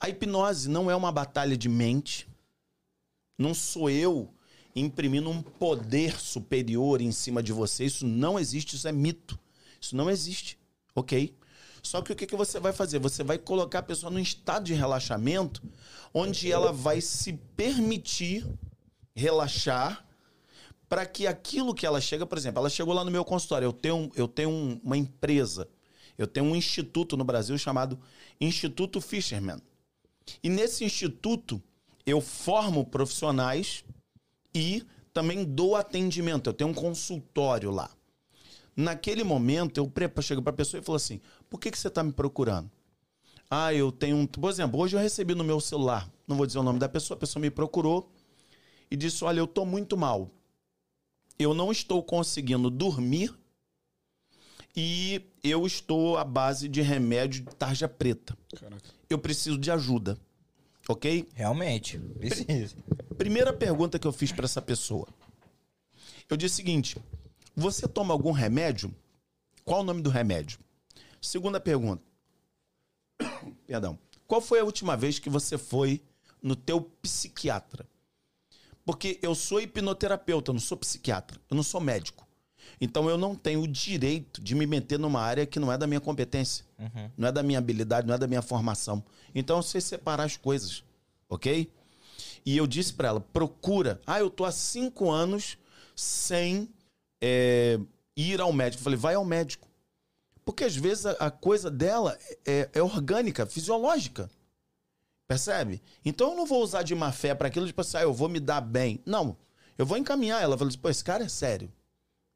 A 0.00 0.08
hipnose 0.08 0.68
não 0.68 0.90
é 0.90 0.96
uma 0.96 1.12
batalha 1.12 1.56
de 1.56 1.68
mente. 1.68 2.28
Não 3.36 3.54
sou 3.54 3.88
eu 3.88 4.32
imprimindo 4.74 5.30
um 5.30 5.42
poder 5.42 6.20
superior 6.20 7.00
em 7.00 7.12
cima 7.12 7.42
de 7.42 7.52
você. 7.52 7.84
Isso 7.84 8.06
não 8.06 8.38
existe, 8.38 8.76
isso 8.76 8.86
é 8.86 8.92
mito. 8.92 9.38
Isso 9.80 9.96
não 9.96 10.10
existe, 10.10 10.58
ok? 10.94 11.34
Só 11.82 12.02
que 12.02 12.12
o 12.12 12.16
que, 12.16 12.26
que 12.26 12.36
você 12.36 12.58
vai 12.60 12.72
fazer? 12.72 12.98
Você 12.98 13.22
vai 13.22 13.38
colocar 13.38 13.80
a 13.80 13.82
pessoa 13.82 14.10
num 14.10 14.18
estado 14.18 14.64
de 14.64 14.74
relaxamento 14.74 15.62
onde 16.12 16.50
ela 16.50 16.72
vai 16.72 17.00
se 17.00 17.32
permitir 17.56 18.46
relaxar 19.14 20.04
para 20.88 21.04
que 21.04 21.26
aquilo 21.26 21.74
que 21.74 21.84
ela 21.84 22.00
chega, 22.00 22.24
por 22.24 22.38
exemplo, 22.38 22.60
ela 22.60 22.70
chegou 22.70 22.94
lá 22.94 23.04
no 23.04 23.10
meu 23.10 23.24
consultório, 23.24 23.66
eu 23.66 23.72
tenho, 23.72 24.10
eu 24.16 24.26
tenho 24.26 24.48
um- 24.48 24.80
uma 24.82 24.96
empresa, 24.96 25.68
eu 26.16 26.26
tenho 26.26 26.46
um 26.46 26.56
instituto 26.56 27.16
no 27.16 27.24
Brasil 27.24 27.56
chamado 27.58 27.98
Instituto 28.40 29.00
Fisherman. 29.00 29.58
E 30.42 30.48
nesse 30.48 30.84
instituto 30.84 31.62
eu 32.06 32.20
formo 32.20 32.84
profissionais 32.84 33.84
e 34.54 34.82
também 35.12 35.44
dou 35.44 35.76
atendimento. 35.76 36.48
Eu 36.48 36.54
tenho 36.54 36.70
um 36.70 36.74
consultório 36.74 37.70
lá. 37.70 37.90
Naquele 38.76 39.24
momento, 39.24 39.78
eu 39.78 39.92
chego 40.22 40.40
para 40.40 40.52
a 40.52 40.56
pessoa 40.56 40.80
e 40.80 40.84
falo 40.84 40.96
assim: 40.96 41.20
por 41.48 41.58
que, 41.58 41.70
que 41.70 41.78
você 41.78 41.88
está 41.88 42.02
me 42.02 42.12
procurando? 42.12 42.70
Ah, 43.50 43.72
eu 43.72 43.90
tenho 43.90 44.16
um. 44.16 44.26
Por 44.26 44.50
exemplo, 44.50 44.78
hoje 44.78 44.96
eu 44.96 45.00
recebi 45.00 45.34
no 45.34 45.42
meu 45.42 45.60
celular, 45.60 46.10
não 46.26 46.36
vou 46.36 46.46
dizer 46.46 46.58
o 46.58 46.62
nome 46.62 46.78
da 46.78 46.88
pessoa, 46.88 47.16
a 47.16 47.20
pessoa 47.20 47.40
me 47.40 47.50
procurou 47.50 48.12
e 48.90 48.96
disse: 48.96 49.24
Olha, 49.24 49.40
eu 49.40 49.46
estou 49.46 49.64
muito 49.64 49.96
mal. 49.96 50.30
Eu 51.38 51.54
não 51.54 51.70
estou 51.70 52.02
conseguindo 52.02 52.68
dormir 52.68 53.32
e 54.76 55.22
eu 55.42 55.66
estou 55.66 56.18
à 56.18 56.24
base 56.24 56.68
de 56.68 56.82
remédio 56.82 57.44
de 57.44 57.54
tarja 57.54 57.88
preta. 57.88 58.36
Eu 59.08 59.18
preciso 59.18 59.56
de 59.56 59.70
ajuda. 59.70 60.18
Ok? 60.88 61.28
Realmente, 61.34 61.98
precisa. 61.98 62.76
Primeira 63.16 63.52
pergunta 63.52 63.98
que 63.98 64.06
eu 64.06 64.12
fiz 64.12 64.32
para 64.32 64.44
essa 64.44 64.60
pessoa. 64.60 65.06
Eu 66.28 66.36
disse 66.36 66.54
o 66.54 66.56
seguinte: 66.56 66.96
Você 67.56 67.88
toma 67.88 68.12
algum 68.12 68.32
remédio? 68.32 68.94
Qual 69.64 69.80
o 69.80 69.84
nome 69.84 70.02
do 70.02 70.10
remédio? 70.10 70.58
Segunda 71.20 71.60
pergunta. 71.60 72.02
Perdão. 73.66 73.98
Qual 74.26 74.40
foi 74.40 74.60
a 74.60 74.64
última 74.64 74.96
vez 74.96 75.18
que 75.18 75.30
você 75.30 75.56
foi 75.56 76.02
no 76.42 76.54
teu 76.54 76.80
psiquiatra? 76.80 77.86
Porque 78.84 79.18
eu 79.22 79.34
sou 79.34 79.60
hipnoterapeuta, 79.60 80.50
eu 80.50 80.54
não 80.54 80.60
sou 80.60 80.76
psiquiatra, 80.76 81.40
eu 81.50 81.54
não 81.54 81.62
sou 81.62 81.80
médico. 81.80 82.26
Então 82.80 83.08
eu 83.08 83.18
não 83.18 83.34
tenho 83.34 83.62
o 83.62 83.68
direito 83.68 84.42
de 84.42 84.54
me 84.54 84.66
meter 84.66 84.98
numa 84.98 85.20
área 85.20 85.46
que 85.46 85.58
não 85.58 85.72
é 85.72 85.78
da 85.78 85.86
minha 85.86 86.00
competência, 86.00 86.64
não 87.16 87.28
é 87.28 87.32
da 87.32 87.42
minha 87.42 87.58
habilidade, 87.58 88.06
não 88.06 88.14
é 88.14 88.18
da 88.18 88.26
minha 88.26 88.42
formação. 88.42 89.02
Então 89.34 89.56
eu 89.56 89.62
sei 89.62 89.80
separar 89.80 90.24
as 90.24 90.36
coisas, 90.36 90.84
ok? 91.28 91.70
E 92.44 92.56
eu 92.56 92.66
disse 92.66 92.94
pra 92.94 93.08
ela: 93.08 93.20
procura. 93.20 94.00
Ah, 94.06 94.20
eu 94.20 94.30
tô 94.30 94.44
há 94.44 94.52
cinco 94.52 95.10
anos 95.10 95.58
sem 95.94 96.68
é, 97.20 97.78
ir 98.16 98.40
ao 98.40 98.52
médico. 98.52 98.80
Eu 98.80 98.84
falei: 98.84 98.98
vai 98.98 99.14
ao 99.14 99.24
médico. 99.24 99.67
Porque 100.48 100.64
às 100.64 100.74
vezes 100.74 101.04
a, 101.04 101.10
a 101.10 101.30
coisa 101.30 101.70
dela 101.70 102.18
é, 102.46 102.70
é 102.72 102.82
orgânica, 102.82 103.44
fisiológica. 103.44 104.30
Percebe? 105.28 105.82
Então 106.02 106.30
eu 106.30 106.36
não 106.38 106.46
vou 106.46 106.62
usar 106.62 106.82
de 106.82 106.94
má 106.94 107.12
fé 107.12 107.34
para 107.34 107.48
aquilo, 107.48 107.66
tipo 107.66 107.82
assim, 107.82 107.98
ah, 107.98 108.00
eu 108.00 108.14
vou 108.14 108.30
me 108.30 108.40
dar 108.40 108.62
bem. 108.62 108.98
Não. 109.04 109.36
Eu 109.76 109.84
vou 109.84 109.98
encaminhar 109.98 110.42
ela. 110.42 110.56
Falar 110.56 110.70
assim, 110.70 110.78
pô, 110.78 110.88
esse 110.88 111.04
cara 111.04 111.22
é 111.22 111.28
sério. 111.28 111.70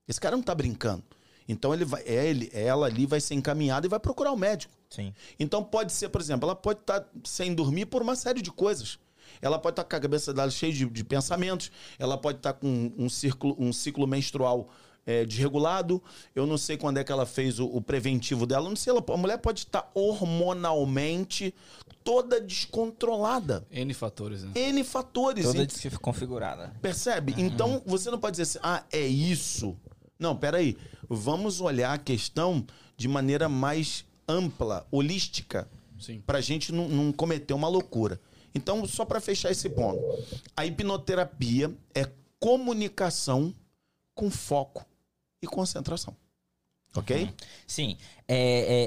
Esse 0.07 0.21
cara 0.21 0.37
não 0.37 0.43
tá 0.43 0.55
brincando. 0.55 1.03
Então 1.49 1.73
ele 1.73 1.87
vai, 1.87 2.03
é 2.03 2.27
ele, 2.27 2.51
ela 2.53 2.87
ali 2.87 3.07
vai 3.07 3.19
ser 3.19 3.33
encaminhada 3.33 3.87
e 3.87 3.89
vai 3.89 3.99
procurar 3.99 4.33
o 4.33 4.37
médico. 4.37 4.75
Sim. 4.91 5.15
Então 5.41 5.65
pode 5.65 5.91
ser, 5.95 6.11
por 6.11 6.21
exemplo, 6.21 6.47
ela 6.47 6.55
pode 6.55 6.81
estar 6.81 7.09
sem 7.25 7.55
dormir 7.55 7.87
por 7.87 8.03
uma 8.03 8.15
série 8.15 8.43
de 8.43 8.53
coisas. 8.53 8.99
Ela 9.41 9.59
pode 9.59 9.73
estar 9.73 9.85
com 9.85 9.97
a 9.97 10.01
cabeça 10.01 10.35
dela 10.35 10.51
cheia 10.51 10.71
de, 10.71 10.85
de 10.85 11.03
pensamentos, 11.03 11.73
ela 11.99 12.19
pode 12.19 12.41
estar 12.41 12.53
com 12.53 12.93
um, 12.99 13.09
círculo, 13.09 13.57
um 13.59 13.73
ciclo 13.73 14.07
menstrual 14.07 14.69
é, 15.07 15.25
desregulado. 15.25 16.03
Eu 16.35 16.47
não 16.47 16.57
sei 16.57 16.77
quando 16.77 16.99
é 16.99 17.05
que 17.05 17.13
ela 17.13 17.27
fez 17.27 17.59
o, 17.59 17.67
o 17.67 17.81
preventivo 17.81 18.47
dela. 18.47 18.67
Eu 18.67 18.71
não 18.71 18.77
sei, 18.77 18.93
ela, 18.93 19.05
a 19.07 19.17
mulher 19.17 19.39
pode 19.39 19.61
estar 19.61 19.91
hormonalmente 19.95 21.55
toda 22.05 22.41
descontrolada. 22.41 23.67
N 23.71 23.93
fatores, 23.95 24.43
né? 24.43 24.53
N 24.55 24.85
fatores. 24.85 25.45
Toda 25.45 25.67
desconfigurada. 25.67 26.73
Percebe? 26.81 27.35
Então 27.37 27.83
você 27.85 28.11
não 28.11 28.19
pode 28.19 28.37
dizer 28.37 28.43
assim, 28.43 28.59
ah, 28.63 28.85
é 28.93 29.07
isso. 29.07 29.77
Não, 30.19 30.37
peraí. 30.37 30.77
Vamos 31.09 31.61
olhar 31.61 31.93
a 31.93 31.99
questão 31.99 32.65
de 32.97 33.09
maneira 33.09 33.49
mais 33.49 34.05
ampla, 34.29 34.87
holística, 34.91 35.69
Sim. 35.99 36.23
pra 36.25 36.41
gente 36.41 36.73
não, 36.73 36.89
não 36.89 37.13
cometer 37.13 37.53
uma 37.53 37.69
loucura. 37.69 38.21
Então, 38.55 38.87
só 38.87 39.05
para 39.05 39.21
fechar 39.21 39.51
esse 39.51 39.69
ponto, 39.69 40.01
a 40.57 40.67
hipnoterapia 40.67 41.75
é 41.95 42.09
comunicação 42.39 43.55
com 44.15 44.31
foco 44.31 44.85
e 45.43 45.47
concentração. 45.47 46.17
Ok? 46.95 47.35
Sim, 47.67 47.99
é, 48.29 48.37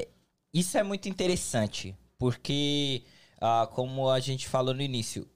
é, 0.02 0.08
isso 0.54 0.78
é 0.78 0.84
muito 0.84 1.10
interessante, 1.10 1.96
porque, 2.18 3.04
ah, 3.42 3.68
como 3.72 4.10
a 4.10 4.20
gente 4.20 4.48
falou 4.48 4.74
no 4.74 4.82
início, 4.82 5.28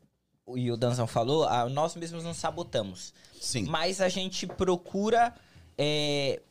e 0.56 0.72
o 0.72 0.78
Danzão 0.78 1.06
falou, 1.06 1.44
ah, 1.44 1.68
nós 1.68 1.96
mesmos 1.96 2.24
nos 2.24 2.38
sabotamos. 2.38 3.14
Sim. 3.40 3.64
Mas 3.64 4.02
a 4.02 4.10
gente 4.10 4.48
procura 4.48 5.36
é, 5.78 6.42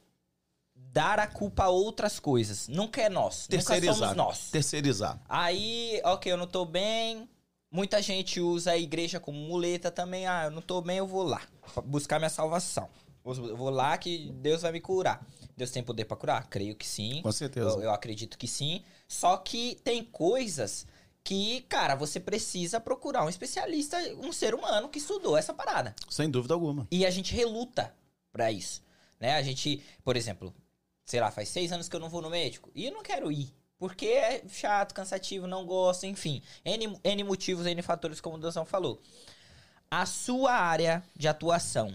dar 0.74 1.18
a 1.18 1.26
culpa 1.26 1.64
a 1.64 1.68
outras 1.68 2.20
coisas. 2.20 2.68
Nunca 2.68 3.00
é 3.00 3.08
nós. 3.08 3.42
Nunca 3.42 3.50
Terceirizar. 3.50 3.96
somos 3.96 4.16
nós. 4.16 4.50
Terceirizar. 4.50 5.20
Aí, 5.28 6.00
ok, 6.04 6.32
eu 6.32 6.36
não 6.36 6.46
tô 6.46 6.64
bem. 6.64 7.28
Muita 7.70 8.00
gente 8.00 8.40
usa 8.40 8.72
a 8.72 8.78
igreja 8.78 9.20
como 9.20 9.38
muleta 9.38 9.90
também. 9.90 10.26
Ah, 10.26 10.44
eu 10.44 10.50
não 10.50 10.62
tô 10.62 10.80
bem, 10.80 10.98
eu 10.98 11.06
vou 11.06 11.22
lá 11.22 11.42
buscar 11.84 12.18
minha 12.18 12.30
salvação. 12.30 12.88
Eu 13.36 13.56
vou 13.56 13.70
lá 13.70 13.96
que 13.98 14.30
Deus 14.34 14.62
vai 14.62 14.72
me 14.72 14.80
curar. 14.80 15.26
Deus 15.56 15.70
tem 15.70 15.82
poder 15.82 16.04
pra 16.04 16.16
curar? 16.16 16.48
Creio 16.48 16.74
que 16.74 16.86
sim. 16.86 17.20
Com 17.22 17.32
certeza. 17.32 17.68
Eu, 17.68 17.82
eu 17.82 17.90
acredito 17.90 18.38
que 18.38 18.46
sim. 18.46 18.82
Só 19.06 19.36
que 19.36 19.78
tem 19.82 20.04
coisas 20.04 20.86
que, 21.24 21.62
cara, 21.62 21.94
você 21.94 22.18
precisa 22.18 22.80
procurar 22.80 23.24
um 23.24 23.28
especialista, 23.28 23.98
um 24.22 24.32
ser 24.32 24.54
humano 24.54 24.88
que 24.88 24.98
estudou 24.98 25.36
essa 25.36 25.52
parada. 25.52 25.94
Sem 26.08 26.30
dúvida 26.30 26.54
alguma. 26.54 26.86
E 26.90 27.04
a 27.04 27.10
gente 27.10 27.34
reluta 27.34 27.94
pra 28.32 28.50
isso. 28.50 28.82
Né? 29.20 29.34
A 29.34 29.42
gente, 29.42 29.82
por 30.04 30.16
exemplo, 30.16 30.54
sei 31.04 31.20
lá, 31.20 31.30
faz 31.30 31.48
seis 31.48 31.72
anos 31.72 31.88
que 31.88 31.96
eu 31.96 32.00
não 32.00 32.08
vou 32.08 32.22
no 32.22 32.30
médico. 32.30 32.70
E 32.74 32.86
eu 32.86 32.92
não 32.92 33.02
quero 33.02 33.30
ir. 33.32 33.52
Porque 33.78 34.06
é 34.06 34.42
chato, 34.48 34.94
cansativo, 34.94 35.46
não 35.46 35.66
gosto, 35.66 36.06
enfim. 36.06 36.42
N, 36.64 36.98
N 37.04 37.24
motivos, 37.24 37.66
N 37.66 37.80
fatores, 37.82 38.20
como 38.20 38.36
o 38.36 38.40
Danção 38.40 38.64
falou. 38.64 39.00
A 39.90 40.04
sua 40.04 40.52
área 40.52 41.02
de 41.16 41.28
atuação 41.28 41.94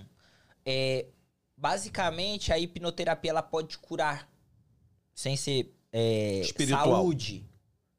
é. 0.66 1.06
Basicamente, 1.64 2.52
a 2.52 2.60
hipnoterapia 2.60 3.32
ela 3.32 3.42
pode 3.42 3.78
curar 3.78 4.30
sem 5.16 5.38
ser 5.38 5.74
é, 5.94 6.42
saúde. 6.68 7.46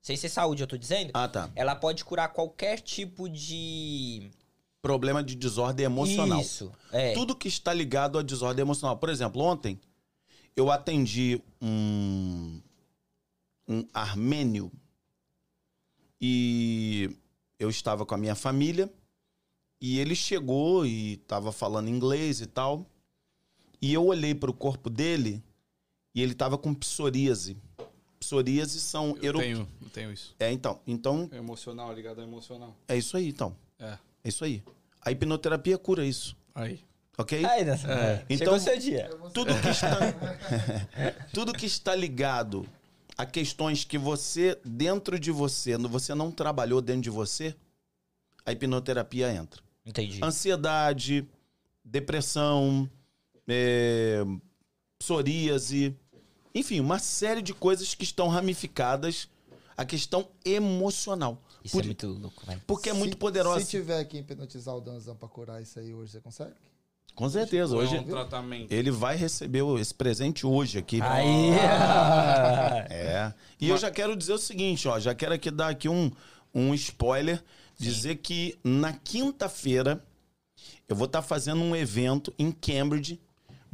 Sem 0.03 0.19
ser 0.19 0.29
saúde, 0.29 0.63
eu 0.63 0.67
tô 0.67 0.77
dizendo. 0.77 1.13
Ah, 1.15 1.27
tá. 1.27 1.51
Ela 1.57 1.75
pode 1.75 2.05
curar 2.05 2.29
qualquer 2.29 2.79
tipo 2.83 3.27
de. 3.27 4.31
Problema 4.83 5.25
de 5.25 5.35
desordem 5.35 5.87
emocional. 5.87 6.43
Isso. 6.43 6.71
É. 6.93 7.15
Tudo 7.15 7.35
que 7.35 7.49
está 7.49 7.73
ligado 7.73 8.19
à 8.19 8.23
desordem 8.23 8.61
emocional. 8.61 8.99
Por 8.99 9.09
exemplo, 9.09 9.41
ontem 9.41 9.81
eu 10.55 10.71
atendi 10.71 11.41
um, 11.59 12.61
um 13.67 13.89
armênio 13.95 14.71
e 16.21 17.17
eu 17.59 17.71
estava 17.71 18.05
com 18.05 18.15
a 18.15 18.19
minha 18.19 18.35
família 18.35 18.93
e 19.81 19.99
ele 19.99 20.15
chegou 20.15 20.85
e 20.85 21.15
estava 21.15 21.51
falando 21.51 21.89
inglês 21.89 22.43
e 22.43 22.47
tal. 22.47 22.91
E 23.85 23.93
eu 23.93 24.07
olhei 24.07 24.35
para 24.35 24.51
o 24.51 24.55
corpo 24.55 24.89
dele 24.89 25.43
e 26.15 26.23
ele 26.23 26.33
estava 26.33 26.57
com 26.57 26.73
psoríase. 26.73 27.55
Psoríase 28.19 28.81
são 28.81 29.15
Eu 29.21 29.25
eru- 29.29 29.39
tenho, 29.41 29.69
eu 29.83 29.91
tenho 29.91 30.11
isso. 30.11 30.35
É, 30.39 30.51
então. 30.51 30.81
Então, 30.87 31.29
É 31.31 31.37
emocional, 31.37 31.93
ligado 31.93 32.21
ao 32.23 32.27
emocional. 32.27 32.75
é 32.89 32.97
isso 32.97 33.15
aí, 33.15 33.29
então. 33.29 33.55
É. 33.79 33.99
É 34.25 34.29
isso 34.29 34.43
aí. 34.43 34.63
A 35.03 35.11
hipnoterapia 35.13 35.77
cura 35.77 36.03
isso, 36.07 36.35
Aí. 36.55 36.81
ok? 37.19 37.45
Aí, 37.45 37.63
Danção. 37.63 37.91
É. 37.91 38.17
Chegou 38.21 38.27
Então- 38.31 38.55
o 38.55 38.59
seu 38.61 38.79
dia. 38.79 39.11
tudo 39.35 39.53
que 39.61 39.69
está 39.69 39.99
tudo 41.35 41.53
que 41.53 41.67
está 41.67 41.95
ligado 41.95 42.67
a 43.19 43.27
questões 43.27 43.85
que 43.85 43.99
você 43.99 44.59
dentro 44.65 45.19
de 45.21 45.31
você, 45.31 45.77
você 45.77 46.15
não 46.15 46.31
trabalhou 46.33 46.81
dentro 46.81 47.03
de 47.03 47.11
você, 47.11 47.55
a 48.47 48.53
hipnoterapia 48.53 49.31
entra. 49.31 49.61
Entendi. 49.85 50.21
Ansiedade, 50.25 51.29
depressão, 51.85 52.89
é, 53.49 54.25
psoríase, 54.99 55.97
enfim, 56.55 56.81
uma 56.81 56.99
série 56.99 57.43
de 57.43 57.53
coisas 57.53 57.95
que 57.95 58.05
estão 58.05 58.29
ramificadas 58.29 59.29
a 59.77 59.85
questão 59.85 60.29
emocional. 60.45 61.43
Isso 61.65 61.73
Por- 61.77 61.83
é 61.83 61.87
muito 61.87 62.07
louco, 62.07 62.47
velho. 62.47 62.63
Porque 62.67 62.89
é 62.91 62.93
Se- 62.93 62.99
muito 62.99 63.17
poderosa. 63.17 63.61
Se 63.65 63.71
tiver 63.71 64.05
que 64.05 64.19
hipnotizar 64.19 64.75
o 64.77 64.81
Danzão 64.81 65.17
pra 65.17 65.29
curar 65.29 65.61
isso 65.63 65.79
aí 65.79 65.93
hoje, 65.93 66.13
você 66.13 66.21
consegue? 66.21 66.53
Com 67.15 67.29
certeza. 67.31 67.77
Hoje 67.77 67.97
é 67.97 68.01
um 68.01 68.05
tratamento. 68.05 68.73
ele 68.73 68.91
vai 68.91 69.17
receber 69.17 69.63
esse 69.81 69.95
presente 69.95 70.45
hoje 70.47 70.79
aqui. 70.79 71.01
Aí. 71.01 71.51
É. 72.91 73.33
E 73.61 73.69
eu 73.69 73.77
já 73.79 73.91
quero 73.91 74.17
dizer 74.17 74.33
o 74.33 74.39
seguinte, 74.39 74.87
ó, 74.89 74.99
já 74.99 75.15
quero 75.15 75.35
aqui 75.35 75.51
dar 75.51 75.69
aqui 75.69 75.89
um, 75.89 76.11
um 76.55 76.75
spoiler, 76.75 77.43
dizer 77.79 78.17
que 78.17 78.59
na 78.63 78.93
quinta-feira 78.93 80.05
eu 80.89 80.95
vou 80.97 81.07
estar 81.07 81.23
fazendo 81.23 81.63
um 81.63 81.75
evento 81.75 82.33
em 82.39 82.51
Cambridge, 82.53 83.21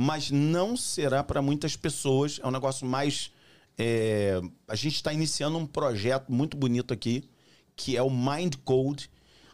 mas 0.03 0.30
não 0.30 0.78
será 0.78 1.22
para 1.22 1.42
muitas 1.42 1.76
pessoas, 1.76 2.40
é 2.42 2.46
um 2.46 2.51
negócio 2.51 2.86
mais 2.86 3.30
é, 3.76 4.40
a 4.66 4.74
gente 4.74 4.94
está 4.94 5.12
iniciando 5.12 5.59
um 5.59 5.66
projeto 5.66 6.32
muito 6.32 6.57
bonito 6.57 6.94
aqui, 6.94 7.28
que 7.76 7.98
é 7.98 8.03
o 8.03 8.09
Mind 8.09 8.55
Code. 8.64 9.11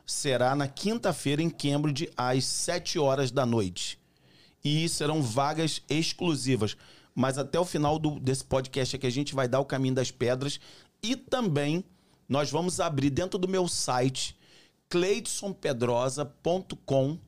Será 0.06 0.54
na 0.54 0.68
quinta-feira 0.68 1.42
em 1.42 1.50
Cambridge, 1.50 2.08
às 2.16 2.44
7 2.44 2.96
horas 2.96 3.32
da 3.32 3.44
noite 3.44 3.98
e 4.64 4.88
serão 4.88 5.20
vagas 5.20 5.82
exclusivas. 5.90 6.76
Mas 7.12 7.38
até 7.38 7.58
o 7.58 7.64
final 7.64 7.98
do- 7.98 8.20
desse 8.20 8.44
podcast 8.44 8.94
aqui 8.94 9.08
a 9.08 9.10
gente 9.10 9.34
vai 9.34 9.48
dar 9.48 9.58
o 9.58 9.64
caminho 9.64 9.96
das 9.96 10.12
pedras 10.12 10.60
e 11.02 11.16
também 11.16 11.84
nós 12.28 12.52
vamos 12.52 12.78
abrir 12.78 13.10
dentro 13.10 13.36
do 13.36 13.48
meu 13.48 13.66
site 13.66 14.36
cleidsonpedrosa.com 14.88 17.18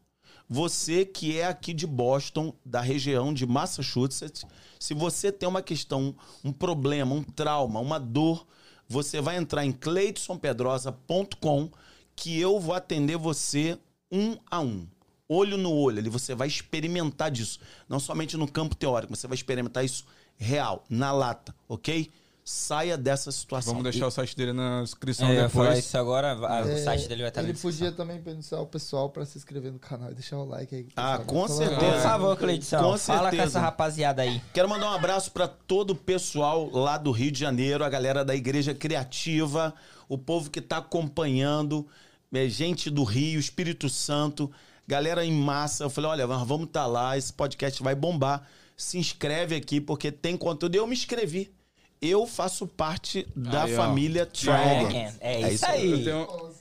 você 0.49 1.05
que 1.05 1.39
é 1.39 1.47
aqui 1.47 1.75
de 1.75 1.87
Boston, 1.87 2.55
da 2.65 2.81
região 2.81 3.35
de 3.35 3.47
Massachusetts, 3.47 4.45
se 4.81 4.95
você 4.95 5.31
tem 5.31 5.49
uma 5.49 5.61
questão, 5.63 6.15
um 6.43 6.53
problema, 6.53 7.15
um 7.15 7.23
trauma, 7.23 7.81
uma 7.81 7.99
dor, 7.99 8.47
você 8.89 9.21
vai 9.21 9.37
entrar 9.37 9.65
em 9.65 9.73
cleidsonpedrosa.com 9.73 11.71
que 12.17 12.41
eu 12.41 12.59
vou 12.59 12.75
atender 12.75 13.17
você 13.19 13.79
um 14.11 14.39
a 14.51 14.61
um 14.61 14.87
olho 15.29 15.59
no 15.59 15.73
olho, 15.73 15.99
ali 15.99 16.09
você 16.09 16.35
vai 16.35 16.49
experimentar 16.49 17.31
disso. 17.31 17.61
Não 17.89 18.01
somente 18.01 18.37
no 18.37 18.51
campo 18.51 18.75
teórico, 18.75 19.15
você 19.15 19.29
vai 19.29 19.35
experimentar 19.35 19.85
isso 19.85 20.07
real, 20.37 20.85
na 20.89 21.13
lata, 21.13 21.55
ok? 21.69 22.11
Saia 22.51 22.97
dessa 22.97 23.31
situação. 23.31 23.75
Vamos 23.75 23.91
deixar 23.91 24.07
o 24.07 24.11
site 24.11 24.35
dele 24.35 24.55
na 24.55 24.81
descrição 24.83 25.29
É, 25.29 25.43
depois. 25.43 25.81
isso 25.81 25.99
agora. 25.99 26.35
O 26.35 26.47
É, 26.67 26.83
site 26.83 27.07
dele 27.07 27.21
vai 27.21 27.29
estar 27.29 27.43
na 27.43 27.51
Ele 27.51 27.59
podia 27.59 27.93
também 27.93 28.23
pensar 28.23 28.59
o 28.63 28.67
pessoal 28.67 29.11
pra 29.11 29.27
se 29.27 29.37
inscrever 29.37 29.71
no 29.71 29.79
canal 29.79 30.11
e 30.11 30.15
deixar 30.15 30.39
o 30.39 30.47
like 30.47 30.75
aí. 30.75 30.89
Ah, 30.97 31.19
com 31.19 31.47
certeza. 31.47 31.79
Por 31.79 32.01
favor, 32.01 32.37
Cleiton. 32.39 32.79
Com 32.93 32.97
Fala 32.97 33.31
com 33.31 33.43
essa 33.43 33.61
rapaziada 33.61 34.23
aí. 34.23 34.41
Quero 34.55 34.67
mandar 34.67 34.91
um 34.91 34.95
abraço 34.95 35.31
para 35.31 35.47
todo 35.47 35.91
o 35.91 35.95
pessoal 35.95 36.71
lá 36.71 36.97
do 36.97 37.11
Rio 37.11 37.31
de 37.31 37.39
Janeiro, 37.39 37.85
a 37.85 37.89
galera 37.91 38.25
da 38.25 38.35
Igreja 38.35 38.73
Criativa, 38.75 39.75
o 40.09 40.17
povo 40.17 40.49
que 40.49 40.61
está 40.61 40.79
acompanhando, 40.79 41.87
é, 42.33 42.49
gente 42.49 42.89
do 42.89 43.05
Rio, 43.05 43.39
Espírito 43.39 43.91
Santo, 43.91 44.51
galera 44.87 45.23
em 45.23 45.33
massa. 45.33 45.85
Eu 45.85 45.91
falei, 45.91 46.11
olha, 46.13 46.27
nós 46.27 46.49
vamos 46.49 46.69
estar 46.69 46.87
lá, 46.87 47.15
esse 47.15 47.31
podcast 47.31 47.83
vai 47.83 47.95
bombar. 47.95 48.49
Se 48.75 48.97
inscreve 48.97 49.55
aqui 49.55 49.83
porque 49.83 50.11
tem 50.11 50.35
conteúdo. 50.35 50.75
Eu 50.77 50.87
me 50.87 50.95
inscrevi. 50.95 51.53
Eu 52.01 52.27
faço 52.27 52.67
parte 52.67 53.27
da 53.35 53.65
Aí, 53.65 53.75
família 53.75 54.27
Dragon. 54.27 54.89
Dragon. 54.89 55.17
É 55.21 55.53
isso 55.53 55.67
aí. 55.67 55.91
Eu 55.91 56.05
tenho, 56.05 56.55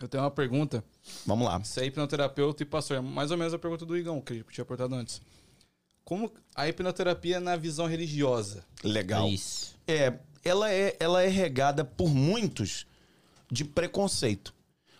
eu 0.00 0.08
tenho 0.08 0.22
uma 0.22 0.30
pergunta. 0.30 0.82
Vamos 1.26 1.46
lá. 1.46 1.58
Você 1.58 1.80
é 1.82 1.86
hipnoterapeuta 1.86 2.62
e 2.62 2.66
pastor. 2.66 2.96
É 2.96 3.00
mais 3.00 3.30
ou 3.30 3.36
menos 3.36 3.52
a 3.52 3.58
pergunta 3.58 3.84
do 3.84 3.96
Igão, 3.96 4.20
que 4.20 4.32
ele 4.32 4.44
tinha 4.50 4.64
perguntado 4.64 4.94
antes. 4.94 5.20
como 6.04 6.32
a 6.54 6.68
hipnoterapia 6.68 7.38
na 7.40 7.56
visão 7.56 7.86
religiosa. 7.86 8.64
Legal. 8.82 9.28
Isso. 9.28 9.76
É, 9.86 10.14
ela 10.44 10.70
é, 10.72 10.96
ela 10.98 11.22
é 11.22 11.28
regada 11.28 11.84
por 11.84 12.08
muitos 12.08 12.86
de 13.50 13.64
preconceito. 13.64 14.54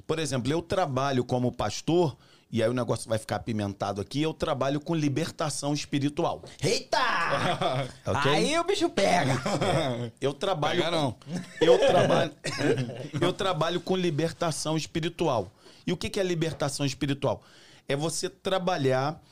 Por 0.06 0.18
exemplo, 0.18 0.52
eu 0.52 0.60
trabalho 0.60 1.24
como 1.24 1.50
pastor, 1.52 2.16
e 2.52 2.62
aí 2.62 2.68
o 2.68 2.74
negócio 2.74 3.08
vai 3.08 3.18
ficar 3.18 3.36
apimentado 3.36 3.98
aqui, 3.98 4.20
eu 4.20 4.34
trabalho 4.34 4.78
com 4.78 4.94
libertação 4.94 5.72
espiritual. 5.72 6.44
Eita! 6.62 6.98
Ok? 8.04 8.30
Aí 8.30 8.58
o 8.58 8.64
bicho 8.64 8.90
pega. 8.90 9.40
Eu 10.20 10.34
trabalho. 10.34 10.82
Pega 10.82 10.90
não. 10.90 11.16
Eu 11.60 11.78
trabalho. 11.78 12.32
eu 13.20 13.32
trabalho 13.32 13.80
com 13.80 13.96
libertação 13.96 14.76
espiritual. 14.76 15.50
E 15.86 15.92
o 15.92 15.96
que 15.96 16.20
é 16.20 16.22
libertação 16.22 16.84
espiritual? 16.84 17.42
É 17.88 17.96
você 17.96 18.28
trabalhar 18.28 19.22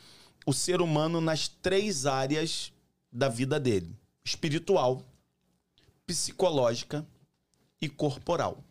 o 0.47 0.53
ser 0.53 0.81
humano 0.81 1.21
nas 1.21 1.49
três 1.49 2.07
áreas 2.07 2.73
da 3.13 3.29
vida 3.29 3.61
dele: 3.61 3.95
espiritual, 4.25 5.03
psicológica 6.07 7.07
e 7.83 7.89
corporal. 7.89 8.65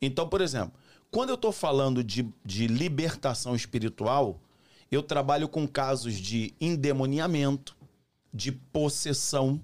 Então, 0.00 0.28
por 0.28 0.40
exemplo, 0.40 0.72
quando 1.10 1.30
eu 1.30 1.34
estou 1.34 1.52
falando 1.52 2.04
de, 2.04 2.28
de 2.44 2.66
libertação 2.66 3.54
espiritual, 3.54 4.40
eu 4.90 5.02
trabalho 5.02 5.48
com 5.48 5.66
casos 5.66 6.14
de 6.14 6.54
endemoniamento, 6.60 7.76
de 8.32 8.52
possessão, 8.52 9.60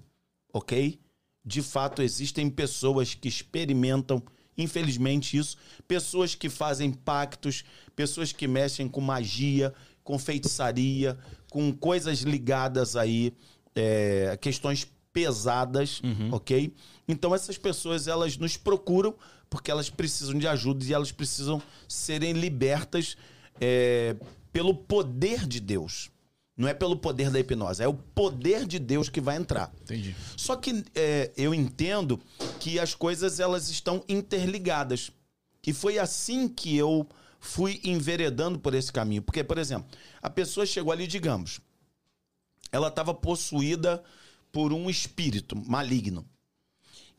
ok? 0.51 0.99
De 1.43 1.61
fato, 1.61 2.01
existem 2.01 2.49
pessoas 2.49 3.13
que 3.13 3.27
experimentam, 3.27 4.21
infelizmente, 4.57 5.37
isso. 5.37 5.57
Pessoas 5.87 6.33
que 6.33 6.49
fazem 6.49 6.91
pactos, 6.91 7.63
pessoas 7.95 8.31
que 8.31 8.47
mexem 8.47 8.87
com 8.87 9.01
magia, 9.01 9.73
com 10.03 10.17
feitiçaria, 10.17 11.17
com 11.51 11.71
coisas 11.71 12.19
ligadas 12.21 12.95
aí, 12.95 13.33
é, 13.75 14.29
a 14.33 14.37
questões 14.37 14.87
pesadas, 15.13 16.01
ok? 16.31 16.73
Então, 17.07 17.33
essas 17.33 17.57
pessoas, 17.57 18.07
elas 18.07 18.37
nos 18.37 18.57
procuram 18.57 19.15
porque 19.55 19.71
elas 19.71 19.89
precisam 19.89 20.37
de 20.37 20.45
ajuda 20.45 20.83
e 20.83 20.93
elas 20.93 21.13
precisam 21.13 21.61
serem 21.87 22.33
libertas 22.33 23.15
é, 23.59 24.13
pelo 24.51 24.75
poder 24.75 25.47
de 25.47 25.61
Deus. 25.61 26.11
Não 26.57 26.67
é 26.67 26.73
pelo 26.73 26.97
poder 26.97 27.29
da 27.31 27.39
hipnose, 27.39 27.81
é 27.81 27.87
o 27.87 27.93
poder 27.93 28.65
de 28.65 28.79
Deus 28.79 29.07
que 29.07 29.21
vai 29.21 29.37
entrar. 29.37 29.73
Entendi. 29.81 30.13
Só 30.35 30.57
que 30.57 30.83
é, 30.93 31.31
eu 31.37 31.53
entendo 31.53 32.19
que 32.59 32.77
as 32.77 32.93
coisas 32.93 33.39
elas 33.39 33.69
estão 33.69 34.03
interligadas. 34.09 35.09
E 35.65 35.71
foi 35.71 35.99
assim 35.99 36.49
que 36.49 36.75
eu 36.75 37.07
fui 37.39 37.79
enveredando 37.83 38.59
por 38.59 38.73
esse 38.73 38.91
caminho. 38.91 39.21
Porque, 39.21 39.41
por 39.41 39.57
exemplo, 39.57 39.87
a 40.21 40.29
pessoa 40.29 40.65
chegou 40.65 40.91
ali, 40.91 41.07
digamos, 41.07 41.61
ela 42.73 42.89
estava 42.89 43.13
possuída 43.13 44.03
por 44.51 44.73
um 44.73 44.89
espírito 44.89 45.55
maligno. 45.55 46.25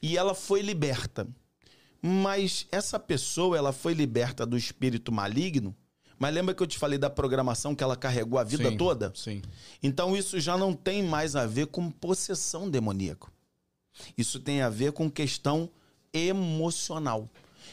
E 0.03 0.19
ela 0.19 0.35
foi 0.35 0.61
liberta. 0.61 1.27
Mas 2.07 2.67
essa 2.71 3.01
pessoa, 3.01 3.57
ela 3.57 3.73
foi 3.73 3.93
liberta 3.93 4.47
do 4.47 4.57
espírito 4.57 5.11
maligno. 5.11 5.75
Mas 6.19 6.33
lembra 6.33 6.55
que 6.55 6.63
eu 6.63 6.67
te 6.67 6.79
falei 6.79 6.99
da 6.99 7.11
programação 7.11 7.75
que 7.75 7.83
ela 7.83 7.97
carregou 7.97 8.39
a 8.39 8.45
vida 8.45 8.71
Sim, 8.71 8.77
toda? 8.77 9.13
Sim. 9.15 9.43
Então 9.83 10.17
isso 10.17 10.39
já 10.39 10.57
não 10.57 10.73
tem 10.73 11.03
mais 11.03 11.35
a 11.35 11.47
ver 11.47 11.67
com 11.67 11.91
possessão 11.91 12.71
demoníaca. 12.71 13.29
Isso 14.17 14.39
tem 14.39 14.63
a 14.63 14.69
ver 14.69 14.93
com 14.93 15.11
questão 15.11 15.69
emocional. 16.13 17.29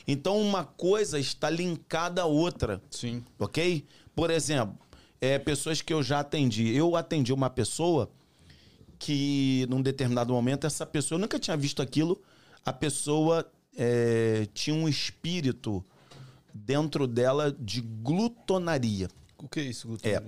Então 0.07 0.41
uma 0.41 0.63
coisa 0.65 1.19
está 1.19 1.49
linkada 1.49 2.23
à 2.23 2.25
outra, 2.25 2.81
Sim. 2.89 3.23
ok? 3.37 3.85
Por 4.15 4.31
exemplo, 4.31 4.77
é, 5.21 5.37
pessoas 5.37 5.81
que 5.81 5.93
eu 5.93 6.01
já 6.01 6.19
atendi. 6.19 6.75
Eu 6.75 6.95
atendi 6.95 7.31
uma 7.31 7.49
pessoa 7.49 8.09
que, 8.97 9.65
num 9.69 9.81
determinado 9.81 10.33
momento, 10.33 10.65
essa 10.65 10.85
pessoa, 10.85 11.17
eu 11.17 11.21
nunca 11.21 11.39
tinha 11.39 11.55
visto 11.55 11.81
aquilo, 11.81 12.21
a 12.65 12.73
pessoa 12.73 13.49
é, 13.77 14.47
tinha 14.53 14.75
um 14.75 14.87
espírito 14.87 15.83
dentro 16.53 17.07
dela 17.07 17.55
de 17.59 17.81
glutonaria. 17.81 19.09
O 19.37 19.47
que 19.47 19.59
é 19.59 19.63
isso, 19.63 19.87
Guto? 19.87 20.07
É. 20.07 20.23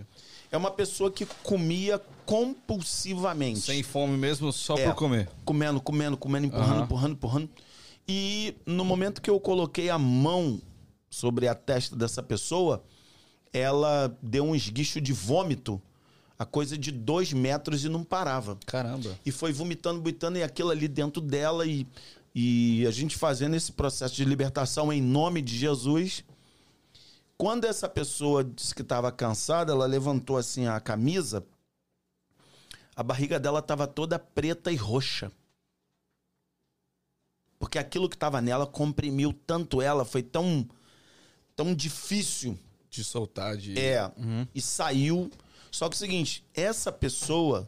É 0.51 0.57
uma 0.57 0.71
pessoa 0.71 1.09
que 1.11 1.25
comia 1.43 2.01
compulsivamente. 2.25 3.59
Sem 3.61 3.83
fome 3.83 4.17
mesmo, 4.17 4.51
só 4.51 4.77
É. 4.77 4.85
por 4.85 4.95
comer. 4.95 5.29
Comendo, 5.43 5.79
comendo, 5.81 6.17
comendo, 6.17 6.47
empurrando, 6.47 6.73
Aham. 6.73 6.83
empurrando, 6.83 7.11
empurrando. 7.13 7.49
E 8.07 8.55
no 8.65 8.83
momento 8.85 9.21
que 9.21 9.29
eu 9.29 9.39
coloquei 9.39 9.89
a 9.89 9.97
mão 9.97 10.61
sobre 11.09 11.47
a 11.47 11.55
testa 11.55 11.95
dessa 11.95 12.21
pessoa, 12.21 12.83
ela 13.53 14.15
deu 14.21 14.43
um 14.43 14.55
esguicho 14.55 14.99
de 14.99 15.13
vômito, 15.13 15.81
a 16.37 16.45
coisa 16.45 16.77
de 16.77 16.91
dois 16.91 17.31
metros 17.31 17.85
e 17.85 17.89
não 17.89 18.03
parava. 18.03 18.57
Caramba. 18.65 19.17
E 19.25 19.31
foi 19.31 19.53
vomitando, 19.53 19.99
vomitando, 19.99 20.37
e 20.37 20.43
aquilo 20.43 20.69
ali 20.71 20.87
dentro 20.87 21.21
dela, 21.21 21.65
e, 21.65 21.87
e 22.37 22.85
a 22.85 22.91
gente 22.91 23.15
fazendo 23.15 23.55
esse 23.55 23.71
processo 23.71 24.13
de 24.13 24.25
libertação 24.25 24.91
em 24.91 25.01
nome 25.01 25.41
de 25.41 25.57
Jesus. 25.57 26.21
Quando 27.37 27.63
essa 27.63 27.87
pessoa 27.87 28.43
disse 28.43 28.75
que 28.75 28.81
estava 28.81 29.09
cansada, 29.09 29.71
ela 29.71 29.85
levantou 29.85 30.35
assim 30.35 30.67
a 30.67 30.77
camisa, 30.81 31.45
a 32.93 33.01
barriga 33.01 33.39
dela 33.39 33.59
estava 33.59 33.87
toda 33.87 34.19
preta 34.19 34.69
e 34.69 34.75
roxa. 34.75 35.31
Porque 37.57 37.79
aquilo 37.79 38.09
que 38.09 38.17
estava 38.17 38.41
nela 38.41 38.67
comprimiu 38.67 39.31
tanto 39.31 39.81
ela, 39.81 40.03
foi 40.03 40.21
tão, 40.21 40.67
tão 41.55 41.73
difícil 41.73 42.59
De 42.89 43.01
soltar, 43.01 43.55
de. 43.55 43.79
é, 43.79 44.11
e 44.53 44.61
saiu. 44.61 45.31
Só 45.71 45.87
que 45.87 45.95
é 45.95 45.97
o 45.97 45.99
seguinte, 45.99 46.43
essa 46.53 46.91
pessoa, 46.91 47.67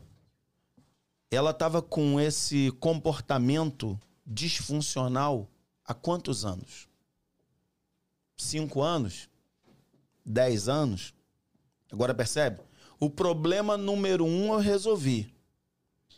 ela 1.32 1.53
tava 1.53 1.82
com 1.82 2.20
esse 2.20 2.70
comportamento 2.82 3.97
disfuncional 4.28 5.47
há 5.86 5.93
quantos 5.93 6.43
anos? 6.43 6.88
Cinco 8.36 8.82
anos? 8.82 9.30
Dez 10.25 10.67
anos? 10.67 11.13
Agora 11.91 12.13
percebe? 12.13 12.59
O 12.99 13.09
problema 13.09 13.78
número 13.78 14.25
um 14.25 14.53
eu 14.53 14.59
resolvi. 14.59 15.34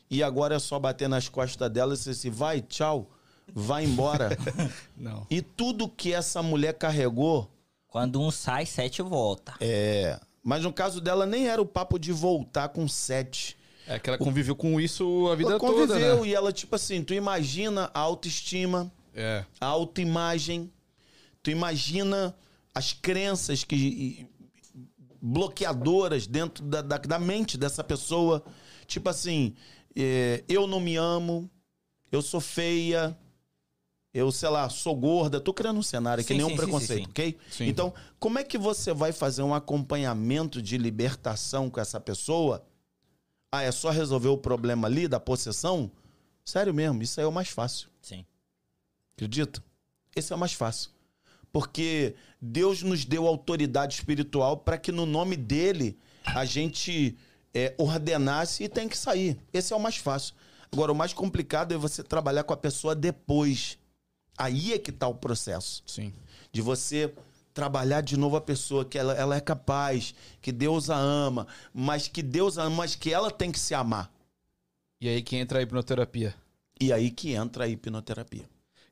E 0.09 0.23
agora 0.23 0.55
é 0.55 0.59
só 0.59 0.79
bater 0.79 1.07
nas 1.07 1.29
costas 1.29 1.69
dela 1.71 1.93
e 1.93 1.97
dizer 1.97 2.11
assim, 2.11 2.31
vai, 2.31 2.61
tchau, 2.61 3.11
vai 3.53 3.85
embora. 3.85 4.29
Não. 4.97 5.27
e 5.29 5.41
tudo 5.41 5.87
que 5.87 6.11
essa 6.11 6.41
mulher 6.41 6.73
carregou 6.73 7.47
Quando 7.87 8.19
um 8.19 8.31
sai, 8.31 8.65
sete 8.65 9.01
volta. 9.03 9.53
é. 9.61 10.19
Mas 10.41 10.63
no 10.63 10.71
caso 10.73 11.01
dela, 11.01 11.25
nem 11.25 11.47
era 11.49 11.61
o 11.61 11.65
papo 11.65 11.99
de 11.99 12.13
voltar 12.13 12.69
com 12.69 12.87
sete. 12.87 13.57
É 13.89 13.97
que 13.97 14.07
ela 14.07 14.19
conviveu 14.19 14.55
com 14.55 14.79
isso 14.79 15.27
a 15.31 15.35
vida 15.35 15.49
ela 15.49 15.59
toda, 15.59 15.87
conviveu 15.87 16.21
né? 16.21 16.27
e 16.27 16.35
ela, 16.35 16.53
tipo 16.53 16.75
assim, 16.75 17.03
tu 17.03 17.11
imagina 17.11 17.89
a 17.91 17.99
autoestima, 17.99 18.91
É. 19.15 19.43
a 19.59 19.65
autoimagem, 19.65 20.71
tu 21.41 21.49
imagina 21.49 22.35
as 22.73 22.93
crenças 22.93 23.63
que 23.63 24.27
bloqueadoras 25.19 26.27
dentro 26.27 26.63
da, 26.63 26.81
da, 26.83 26.97
da 26.97 27.19
mente 27.19 27.57
dessa 27.57 27.83
pessoa. 27.83 28.43
Tipo 28.85 29.09
assim, 29.09 29.55
é, 29.95 30.43
eu 30.47 30.67
não 30.67 30.79
me 30.79 30.95
amo, 30.95 31.49
eu 32.11 32.21
sou 32.21 32.39
feia, 32.39 33.17
eu, 34.13 34.31
sei 34.31 34.49
lá, 34.49 34.69
sou 34.69 34.95
gorda. 34.95 35.41
Tô 35.41 35.51
criando 35.51 35.79
um 35.79 35.83
cenário 35.83 36.21
aqui, 36.21 36.33
nenhum 36.33 36.49
sim, 36.49 36.55
sim, 36.55 36.57
preconceito, 36.61 36.99
sim, 36.99 37.05
sim. 37.05 37.09
ok? 37.09 37.37
Sim. 37.49 37.67
Então, 37.67 37.93
como 38.19 38.37
é 38.39 38.43
que 38.43 38.57
você 38.57 38.93
vai 38.93 39.11
fazer 39.11 39.41
um 39.41 39.53
acompanhamento 39.53 40.61
de 40.61 40.77
libertação 40.77 41.69
com 41.71 41.79
essa 41.79 41.99
pessoa? 41.99 42.63
Ah, 43.51 43.63
é 43.63 43.71
só 43.71 43.89
resolver 43.89 44.29
o 44.29 44.37
problema 44.37 44.87
ali 44.87 45.07
da 45.07 45.19
possessão? 45.19 45.91
Sério 46.45 46.73
mesmo, 46.73 47.01
isso 47.01 47.19
aí 47.19 47.23
é 47.23 47.27
o 47.27 47.31
mais 47.31 47.49
fácil. 47.49 47.89
Sim. 48.01 48.25
Acredita? 49.15 49.63
Esse 50.15 50.33
é 50.33 50.35
o 50.35 50.39
mais 50.39 50.53
fácil. 50.53 50.91
Porque 51.51 52.15
Deus 52.41 52.83
nos 52.83 53.05
deu 53.05 53.27
autoridade 53.27 53.95
espiritual 53.95 54.57
para 54.57 54.77
que 54.77 54.91
no 54.91 55.05
nome 55.05 55.35
dele 55.35 55.97
a 56.25 56.45
gente 56.45 57.17
é, 57.53 57.73
ordenasse 57.77 58.63
e 58.63 58.69
tem 58.69 58.87
que 58.87 58.97
sair. 58.97 59.37
Esse 59.51 59.73
é 59.73 59.75
o 59.75 59.79
mais 59.79 59.97
fácil. 59.97 60.35
Agora, 60.71 60.91
o 60.91 60.95
mais 60.95 61.13
complicado 61.13 61.73
é 61.73 61.77
você 61.77 62.03
trabalhar 62.03 62.43
com 62.43 62.53
a 62.53 62.57
pessoa 62.57 62.95
depois. 62.95 63.79
Aí 64.37 64.73
é 64.73 64.79
que 64.79 64.91
está 64.91 65.07
o 65.07 65.15
processo. 65.15 65.83
Sim. 65.85 66.13
De 66.51 66.61
você 66.61 67.13
trabalhar 67.53 68.01
de 68.01 68.15
novo 68.17 68.35
a 68.35 68.41
pessoa, 68.41 68.85
que 68.85 68.97
ela, 68.97 69.13
ela 69.13 69.35
é 69.35 69.41
capaz, 69.41 70.13
que 70.41 70.51
Deus 70.51 70.89
a 70.89 70.97
ama, 70.97 71.47
mas 71.73 72.07
que 72.07 72.21
Deus 72.21 72.57
ama, 72.57 72.75
mas 72.75 72.95
que 72.95 73.11
ela 73.13 73.31
tem 73.31 73.51
que 73.51 73.59
se 73.59 73.73
amar. 73.73 74.11
E 75.01 75.07
aí 75.07 75.21
que 75.21 75.35
entra 75.35 75.59
a 75.59 75.61
hipnoterapia. 75.61 76.35
E 76.79 76.91
aí 76.93 77.09
que 77.11 77.33
entra 77.33 77.65
a 77.65 77.67
hipnoterapia. 77.67 78.43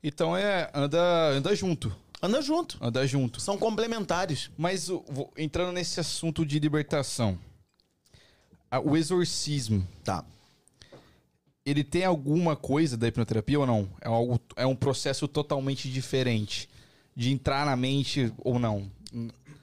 Então 0.04 0.36
é. 0.36 0.70
Anda, 0.74 1.30
anda 1.32 1.56
junto. 1.56 1.96
Anda 2.22 2.42
junto. 2.42 2.78
Anda 2.82 3.06
junto. 3.06 3.40
São 3.40 3.58
complementares. 3.58 4.50
Mas 4.58 4.90
entrando 5.38 5.72
nesse 5.72 6.00
assunto 6.00 6.46
de 6.46 6.60
libertação. 6.60 7.38
O 8.84 8.98
exorcismo, 8.98 9.88
Tá. 10.04 10.26
ele 11.66 11.84
tem 11.84 12.04
alguma 12.04 12.56
coisa 12.56 12.98
da 12.98 13.08
hipnoterapia 13.08 13.60
ou 13.60 13.66
não? 13.66 13.90
É, 14.02 14.08
algo, 14.08 14.40
é 14.56 14.66
um 14.66 14.76
processo 14.76 15.28
totalmente 15.28 15.90
diferente. 15.90 16.70
De 17.18 17.32
entrar 17.32 17.66
na 17.66 17.76
mente 17.76 18.32
ou 18.38 18.60
não. 18.60 18.92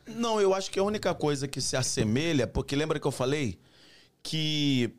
Não, 0.07 0.41
eu 0.41 0.53
acho 0.53 0.71
que 0.71 0.79
a 0.79 0.83
única 0.83 1.15
coisa 1.15 1.47
que 1.47 1.61
se 1.61 1.77
assemelha, 1.77 2.49
porque 2.49 2.75
lembra 2.75 2.99
que 2.99 3.07
eu 3.07 3.13
falei 3.13 3.59
que 4.25 4.93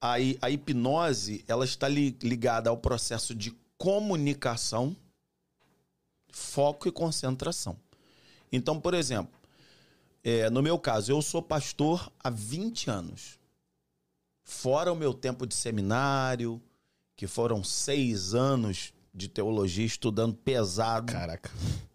a, 0.00 0.14
a 0.40 0.50
hipnose 0.50 1.44
ela 1.48 1.64
está 1.64 1.88
li- 1.88 2.16
ligada 2.22 2.70
ao 2.70 2.76
processo 2.76 3.34
de 3.34 3.52
comunicação, 3.76 4.96
foco 6.30 6.86
e 6.86 6.92
concentração. 6.92 7.76
Então, 8.52 8.80
por 8.80 8.94
exemplo, 8.94 9.34
é, 10.22 10.48
no 10.48 10.62
meu 10.62 10.78
caso, 10.78 11.10
eu 11.10 11.20
sou 11.20 11.42
pastor 11.42 12.10
há 12.22 12.30
20 12.30 12.88
anos. 12.88 13.38
Fora 14.44 14.92
o 14.92 14.96
meu 14.96 15.12
tempo 15.12 15.46
de 15.46 15.54
seminário, 15.54 16.62
que 17.16 17.26
foram 17.26 17.64
seis 17.64 18.32
anos 18.32 18.92
de 19.12 19.28
teologia 19.28 19.84
estudando 19.84 20.34
pesado. 20.34 21.12
Caraca. 21.12 21.50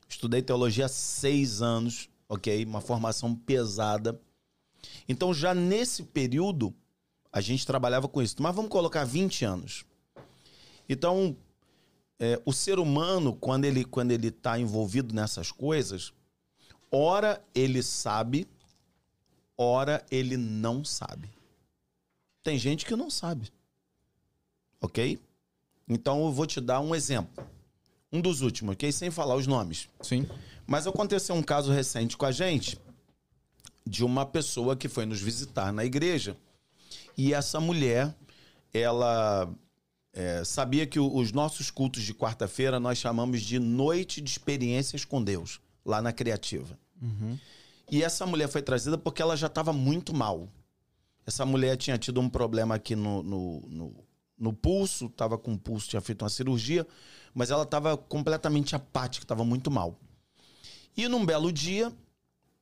Estudei 0.07 0.41
teologia 0.41 0.85
há 0.85 0.89
seis 0.89 1.61
anos, 1.61 2.09
ok? 2.27 2.63
Uma 2.65 2.81
formação 2.81 3.35
pesada. 3.35 4.19
Então, 5.07 5.33
já 5.33 5.53
nesse 5.53 6.03
período, 6.03 6.73
a 7.31 7.41
gente 7.41 7.65
trabalhava 7.65 8.07
com 8.07 8.21
isso. 8.21 8.35
Mas 8.39 8.55
vamos 8.55 8.71
colocar 8.71 9.03
20 9.03 9.45
anos. 9.45 9.85
Então, 10.87 11.35
é, 12.19 12.41
o 12.45 12.53
ser 12.53 12.79
humano, 12.79 13.33
quando 13.33 13.65
ele 13.65 13.83
quando 13.83 14.11
ele 14.11 14.27
está 14.27 14.57
envolvido 14.59 15.13
nessas 15.13 15.51
coisas, 15.51 16.13
ora 16.91 17.43
ele 17.53 17.83
sabe, 17.83 18.47
ora 19.57 20.05
ele 20.09 20.37
não 20.37 20.83
sabe. 20.83 21.29
Tem 22.43 22.57
gente 22.57 22.85
que 22.85 22.95
não 22.95 23.09
sabe. 23.09 23.51
Ok? 24.79 25.19
Então, 25.87 26.25
eu 26.25 26.31
vou 26.31 26.45
te 26.45 26.59
dar 26.59 26.79
um 26.79 26.95
exemplo. 26.95 27.45
Um 28.11 28.21
dos 28.21 28.41
últimos, 28.41 28.73
ok? 28.73 28.91
Sem 28.91 29.11
falar 29.11 29.35
os 29.35 29.45
nomes. 29.45 29.89
Sim. 30.01 30.27
Mas 30.65 30.87
aconteceu 30.87 31.35
um 31.35 31.43
caso 31.43 31.71
recente 31.71 32.15
com 32.17 32.25
a 32.25 32.31
gente 32.31 32.79
de 33.85 34.03
uma 34.03 34.25
pessoa 34.25 34.75
que 34.75 34.87
foi 34.87 35.05
nos 35.05 35.21
visitar 35.21 35.71
na 35.71 35.85
igreja 35.85 36.35
e 37.17 37.33
essa 37.33 37.59
mulher, 37.59 38.13
ela 38.73 39.49
é, 40.13 40.43
sabia 40.43 40.85
que 40.85 40.99
os 40.99 41.31
nossos 41.31 41.71
cultos 41.71 42.03
de 42.03 42.13
quarta-feira 42.13 42.79
nós 42.79 42.97
chamamos 42.97 43.41
de 43.41 43.59
noite 43.59 44.21
de 44.21 44.29
experiências 44.29 45.05
com 45.05 45.23
Deus, 45.23 45.61
lá 45.85 46.01
na 46.01 46.11
Criativa. 46.11 46.77
E 47.89 48.03
essa 48.03 48.25
mulher 48.25 48.49
foi 48.49 48.61
trazida 48.61 48.97
porque 48.97 49.21
ela 49.21 49.37
já 49.37 49.47
estava 49.47 49.71
muito 49.71 50.13
mal. 50.13 50.49
Essa 51.25 51.45
mulher 51.45 51.77
tinha 51.77 51.97
tido 51.97 52.19
um 52.19 52.29
problema 52.29 52.75
aqui 52.75 52.95
no, 52.95 53.23
no, 53.23 53.61
no, 53.67 54.04
no 54.37 54.53
pulso, 54.53 55.05
estava 55.05 55.37
com 55.37 55.53
o 55.53 55.57
pulso, 55.57 55.89
tinha 55.89 56.01
feito 56.01 56.23
uma 56.23 56.29
cirurgia, 56.29 56.85
mas 57.33 57.51
ela 57.51 57.63
estava 57.63 57.97
completamente 57.97 58.75
apática, 58.75 59.23
estava 59.23 59.43
muito 59.43 59.69
mal. 59.71 59.99
E 60.95 61.07
num 61.07 61.25
belo 61.25 61.51
dia, 61.51 61.91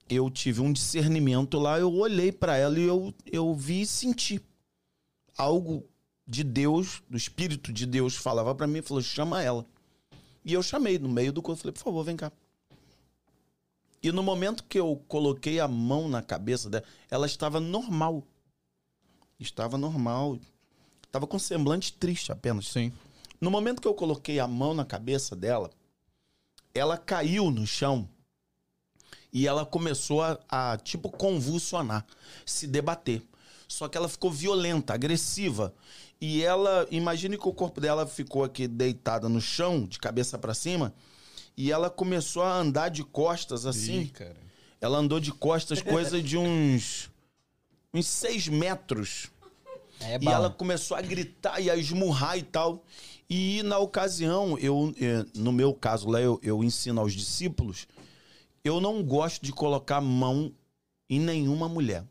eu 0.10 0.30
tive 0.30 0.62
um 0.62 0.74
discernimento 0.74 1.58
lá, 1.60 1.80
eu 1.80 1.94
olhei 1.94 2.32
para 2.32 2.58
ela 2.58 2.80
e 2.80 2.84
eu, 2.84 3.14
eu 3.32 3.54
vi 3.54 3.82
e 3.82 3.86
senti 3.86 4.42
algo 5.38 5.88
de 6.26 6.44
Deus, 6.44 7.04
do 7.10 7.18
Espírito 7.18 7.72
de 7.72 7.86
Deus, 7.86 8.16
falava 8.16 8.56
para 8.56 8.68
mim 8.68 8.82
falou: 8.82 9.02
chama 9.02 9.42
ela. 9.42 9.66
E 10.46 10.54
eu 10.54 10.64
chamei 10.64 10.98
no 11.00 11.10
meio 11.10 11.32
do 11.32 11.42
curso, 11.42 11.62
falei: 11.62 11.74
por 11.74 11.84
favor, 11.84 12.04
vem 12.04 12.16
cá. 12.16 12.32
E 14.02 14.12
no 14.12 14.22
momento 14.22 14.66
que 14.66 14.78
eu 14.78 15.02
coloquei 15.08 15.60
a 15.60 15.68
mão 15.68 16.10
na 16.10 16.22
cabeça 16.22 16.70
dela, 16.70 16.84
ela 17.10 17.26
estava 17.26 17.60
normal. 17.60 18.28
Estava 19.40 19.78
normal. 19.78 20.38
Estava 21.14 21.28
com 21.28 21.38
semblante 21.38 21.94
triste 21.94 22.32
apenas. 22.32 22.70
Sim. 22.70 22.92
No 23.40 23.52
momento 23.52 23.80
que 23.80 23.88
eu 23.88 23.94
coloquei 23.94 24.40
a 24.40 24.48
mão 24.48 24.74
na 24.74 24.84
cabeça 24.84 25.36
dela, 25.36 25.70
ela 26.74 26.98
caiu 26.98 27.52
no 27.52 27.68
chão 27.68 28.10
e 29.32 29.48
ela 29.48 29.64
começou 29.64 30.24
a, 30.24 30.40
a, 30.50 30.76
tipo 30.78 31.12
convulsionar, 31.12 32.04
se 32.48 32.66
debater. 32.66 33.22
Só 33.68 33.88
que 33.88 33.96
ela 33.96 34.10
ficou 34.10 34.32
violenta, 34.32 34.96
agressiva. 34.96 35.72
E 36.20 36.42
ela, 36.44 36.88
imagine 36.90 37.38
que 37.38 37.48
o 37.48 37.54
corpo 37.54 37.80
dela 37.80 38.08
ficou 38.08 38.44
aqui 38.44 38.68
deitada 38.68 39.30
no 39.30 39.40
chão, 39.40 39.86
de 39.86 40.00
cabeça 40.00 40.40
para 40.40 40.56
cima, 40.56 40.96
e 41.56 41.72
ela 41.72 41.92
começou 41.92 42.42
a 42.42 42.58
andar 42.58 42.90
de 42.90 43.04
costas 43.04 43.68
assim. 43.68 44.00
Ih, 44.02 44.08
cara. 44.08 44.38
Ela 44.82 44.98
andou 44.98 45.20
de 45.20 45.32
costas 45.32 45.80
coisa 45.80 46.20
de 46.20 46.40
uns 46.40 47.12
uns 47.94 48.08
seis 48.08 48.48
metros. 48.48 49.30
É 50.06 50.18
E 50.22 50.28
ela 50.28 50.50
começou 50.50 50.96
a 50.98 51.02
gritar 51.02 51.60
e 51.60 51.70
a 51.70 51.76
esmurrar 51.76 52.38
e 52.38 52.44
tal. 52.44 52.84
E 53.30 53.64
na 53.64 53.78
ocasião, 53.80 54.58
eu, 54.60 54.94
eh, 55.00 55.26
no 55.36 55.52
meu 55.52 55.74
caso 55.74 56.10
lá, 56.10 56.20
eu, 56.22 56.40
eu 56.44 56.64
ensino 56.64 57.02
aos 57.02 57.14
discípulos, 57.14 57.88
eu 58.64 58.80
não 58.80 59.02
gosto 59.04 59.42
de 59.44 59.52
colocar 59.52 60.00
mão 60.02 60.52
em 61.10 61.20
nenhuma 61.20 61.68
mulher. 61.68 62.04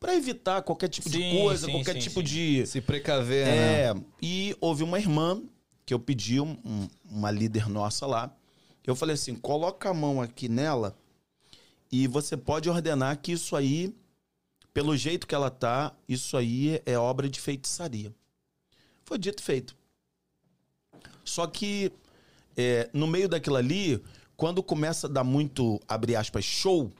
Pra 0.00 0.14
evitar 0.14 0.62
qualquer 0.62 0.88
tipo 0.88 1.08
de 1.08 1.16
Sim, 1.18 1.38
coisa, 1.42 1.66
sim, 1.66 1.72
qualquer 1.72 1.94
sim, 1.94 1.98
tipo 2.00 2.20
sim. 2.20 2.26
de. 2.26 2.66
Se 2.66 2.80
precaver, 2.80 3.46
né? 3.46 3.80
É, 3.90 3.94
e 4.20 4.54
houve 4.60 4.82
uma 4.82 4.98
irmã 4.98 5.42
que 5.86 5.94
eu 5.94 5.98
pedi, 5.98 6.40
um- 6.40 6.88
uma 7.04 7.30
líder 7.30 7.68
nossa 7.68 8.06
lá. 8.06 8.34
Eu 8.86 8.94
falei 8.94 9.14
assim: 9.14 9.34
coloca 9.34 9.88
a 9.90 9.94
mão 9.94 10.20
aqui 10.20 10.46
nela 10.48 10.96
e 11.90 12.06
você 12.06 12.36
pode 12.36 12.68
ordenar 12.68 13.18
que 13.20 13.32
isso 13.32 13.56
aí, 13.56 13.94
pelo 14.74 14.94
jeito 14.96 15.26
que 15.26 15.34
ela 15.34 15.50
tá, 15.50 15.94
isso 16.08 16.36
aí 16.36 16.82
é 16.84 16.98
obra 16.98 17.28
de 17.28 17.40
feitiçaria. 17.40 18.12
Foi 19.04 19.16
dito 19.16 19.40
e 19.40 19.42
feito. 19.42 19.74
Só 21.24 21.46
que 21.46 21.92
é, 22.56 22.90
no 22.92 23.06
meio 23.06 23.28
daquilo 23.28 23.56
ali, 23.56 24.02
quando 24.36 24.62
começa 24.62 25.06
a 25.06 25.10
dar 25.10 25.24
muito, 25.24 25.80
abre 25.88 26.16
aspas, 26.16 26.44
show, 26.44 26.90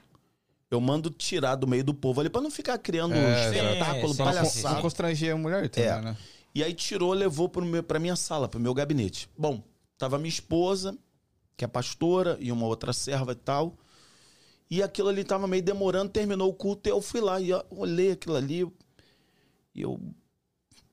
eu 0.71 0.79
mando 0.81 1.09
tirar 1.09 1.55
do 1.55 1.67
meio 1.67 1.83
do 1.83 1.93
povo 1.93 2.21
ali 2.21 2.29
pra 2.29 2.41
não 2.41 2.49
ficar 2.49 2.77
criando 2.77 3.13
É, 3.13 3.49
espetáculo, 3.51 4.13
sim, 4.13 4.23
palhaçada. 4.23 4.75
não 4.75 4.81
constranger 4.81 5.33
a 5.33 5.37
mulher 5.37 5.69
também, 5.69 5.89
É. 5.89 6.01
né? 6.01 6.17
E 6.55 6.63
aí 6.63 6.73
tirou, 6.73 7.11
levou 7.13 7.49
pro 7.49 7.63
meu, 7.65 7.83
pra 7.83 7.99
minha 7.99 8.15
sala, 8.15 8.47
pro 8.47 8.59
meu 8.59 8.73
gabinete. 8.73 9.29
Bom, 9.37 9.61
tava 9.97 10.17
minha 10.17 10.29
esposa, 10.29 10.97
que 11.57 11.65
é 11.65 11.67
pastora, 11.67 12.37
e 12.39 12.49
uma 12.51 12.65
outra 12.65 12.93
serva 12.93 13.33
e 13.33 13.35
tal. 13.35 13.75
E 14.75 14.83
aquilo 14.83 15.07
ali 15.07 15.23
tava 15.23 15.47
meio 15.47 15.63
demorando, 15.63 16.11
terminou 16.11 16.49
o 16.49 16.53
culto, 16.53 16.89
e 16.89 16.91
eu 16.91 17.01
fui 17.01 17.21
lá 17.21 17.39
e 17.39 17.51
olhei 17.69 18.11
aquilo 18.11 18.35
ali. 18.35 18.67
E 19.73 19.81
eu 19.81 19.97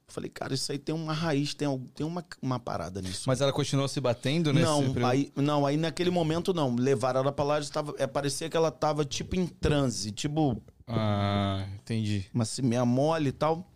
falei, 0.07 0.31
cara, 0.31 0.55
isso 0.55 0.71
aí 0.71 0.79
tem 0.79 0.95
uma 0.95 1.13
raiz, 1.13 1.53
tem, 1.53 1.67
tem 1.93 2.07
uma, 2.07 2.25
uma 2.41 2.61
parada 2.61 3.03
nisso. 3.03 3.25
Mas 3.27 3.41
ela 3.41 3.53
continuou 3.53 3.89
se 3.89 4.01
batendo 4.01 4.53
nesse 4.53 4.65
não, 4.65 4.93
período? 4.93 5.07
aí, 5.07 5.33
não, 5.35 5.67
aí 5.67 5.77
naquele 5.77 6.11
momento 6.11 6.55
não. 6.55 6.77
Levaram 6.77 7.23
ela 7.23 7.33
pra 7.33 7.45
lá, 7.45 7.59
estava, 7.59 7.93
é, 7.99 8.07
parecia 8.07 8.49
que 8.49 8.57
ela 8.57 8.71
tava 8.71 9.05
tipo 9.05 9.35
em 9.35 9.49
transe, 9.49 10.13
tipo 10.13 10.63
Ah, 10.87 11.67
entendi. 11.75 12.31
uma 12.33 12.45
semeia 12.45 12.85
mole 12.85 13.31
e 13.31 13.33
tal. 13.33 13.69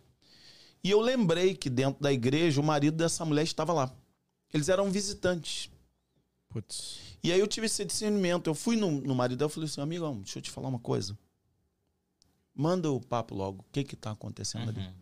E 0.81 0.89
eu 0.89 1.01
lembrei 1.01 1.53
que 1.53 1.69
dentro 1.69 2.01
da 2.01 2.13
igreja 2.13 2.61
o 2.61 2.63
marido 2.63 2.95
dessa 2.95 3.25
mulher 3.25 3.43
estava 3.43 3.73
lá. 3.73 3.93
Eles 4.53 4.69
eram 4.69 4.89
visitantes. 4.89 5.69
Putz. 6.47 7.06
E 7.23 7.31
aí 7.31 7.39
eu 7.39 7.47
tive 7.47 7.65
esse 7.65 7.83
discernimento. 7.83 8.47
Eu 8.47 8.55
fui 8.55 8.75
no, 8.75 8.91
no 9.01 9.15
marido 9.15 9.37
dela 9.39 9.49
e 9.51 9.53
falei 9.53 9.69
assim, 9.69 9.81
amigão, 9.81 10.17
deixa 10.17 10.39
eu 10.39 10.41
te 10.43 10.51
falar 10.51 10.67
uma 10.69 10.79
coisa. 10.79 11.17
Manda 12.53 12.91
o 12.91 12.99
papo 12.99 13.35
logo. 13.35 13.61
O 13.61 13.65
que 13.71 13.83
que 13.83 13.95
tá 13.95 14.11
acontecendo 14.11 14.69
ali? 14.69 14.79
Uhum. 14.79 14.93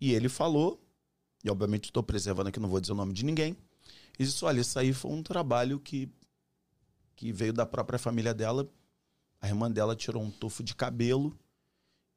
E 0.00 0.12
ele 0.12 0.28
falou, 0.28 0.82
e 1.44 1.50
obviamente 1.50 1.84
estou 1.86 2.02
preservando 2.02 2.48
aqui, 2.48 2.58
não 2.58 2.68
vou 2.68 2.80
dizer 2.80 2.92
o 2.92 2.96
nome 2.96 3.12
de 3.12 3.24
ninguém. 3.24 3.56
E 4.18 4.24
disse, 4.24 4.44
olha, 4.44 4.60
isso 4.60 4.78
aí 4.78 4.92
foi 4.92 5.10
um 5.10 5.22
trabalho 5.22 5.78
que, 5.78 6.08
que 7.16 7.32
veio 7.32 7.52
da 7.52 7.64
própria 7.66 7.98
família 7.98 8.34
dela. 8.34 8.68
A 9.40 9.48
irmã 9.48 9.70
dela 9.70 9.94
tirou 9.96 10.22
um 10.22 10.30
tufo 10.30 10.62
de 10.62 10.74
cabelo 10.74 11.36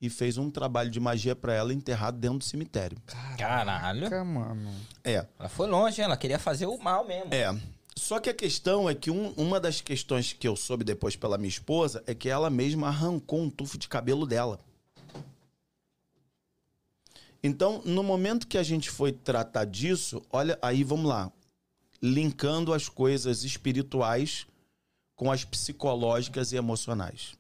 e 0.02 0.10
fez 0.10 0.38
um 0.38 0.52
trabalho 0.52 0.90
de 0.90 1.00
magia 1.00 1.36
para 1.36 1.54
ela 1.54 1.74
enterrado 1.74 2.18
dentro 2.20 2.40
do 2.40 2.44
cemitério. 2.44 2.98
Caralho. 3.06 4.02
Caraca, 4.10 4.24
mano. 4.24 4.72
É, 5.04 5.26
Ela 5.40 5.50
foi 5.50 5.68
longe, 5.68 6.02
ela 6.02 6.18
queria 6.18 6.38
fazer 6.38 6.66
o 6.66 6.78
mal 6.78 7.06
mesmo. 7.08 7.34
é. 7.34 7.50
Só 7.98 8.20
que 8.20 8.30
a 8.30 8.34
questão 8.34 8.90
é 8.90 8.94
que 8.94 9.10
um- 9.10 9.32
uma 9.32 9.60
das 9.60 9.82
questões 9.82 10.34
que 10.34 10.48
eu 10.48 10.56
soube 10.56 10.84
depois 10.84 11.16
pela 11.16 11.38
minha 11.38 11.50
esposa 11.50 12.04
é 12.06 12.14
que 12.14 12.30
ela 12.30 12.50
mesma 12.50 12.88
arrancou 12.88 13.42
um 13.42 13.50
tufo 13.50 13.78
de 13.78 13.88
cabelo 13.88 14.26
dela. 14.26 14.60
Então, 17.42 17.82
no 17.86 18.04
momento 18.04 18.48
que 18.48 18.58
a 18.58 18.64
gente 18.64 18.90
foi 18.90 19.12
tratar 19.12 19.66
disso, 19.66 20.22
olha, 20.32 20.58
aí 20.62 20.84
vamos 20.84 21.06
lá, 21.06 21.32
linkando 22.02 22.74
as 22.74 22.90
coisas 22.90 23.44
espirituais 23.44 24.46
com 25.16 25.32
as 25.32 25.46
psicológicas 25.46 26.52
e 26.52 26.58
emocionais. 26.58 27.36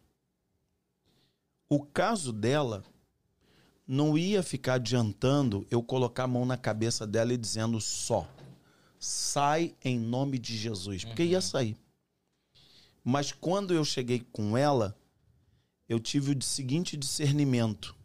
O 1.67 1.83
caso 1.83 2.31
dela 2.31 2.83
não 3.87 4.17
ia 4.17 4.41
ficar 4.41 4.75
adiantando 4.75 5.67
eu 5.69 5.83
colocar 5.83 6.23
a 6.23 6.27
mão 6.27 6.45
na 6.45 6.57
cabeça 6.57 7.05
dela 7.05 7.33
e 7.33 7.37
dizendo 7.37 7.81
só 7.81 8.27
sai 9.05 9.75
em 9.83 9.99
nome 9.99 10.39
de 10.39 10.57
Jesus, 10.57 11.05
porque 11.05 11.23
ia 11.23 11.39
sair. 11.39 11.77
Mas 13.03 13.31
quando 13.31 13.73
eu 13.73 13.85
cheguei 13.85 14.25
com 14.31 14.57
ela, 14.57 14.97
eu 15.87 15.99
tive 15.99 16.31
o 16.31 16.41
seguinte 16.41 16.97
discernimento. 16.97 17.95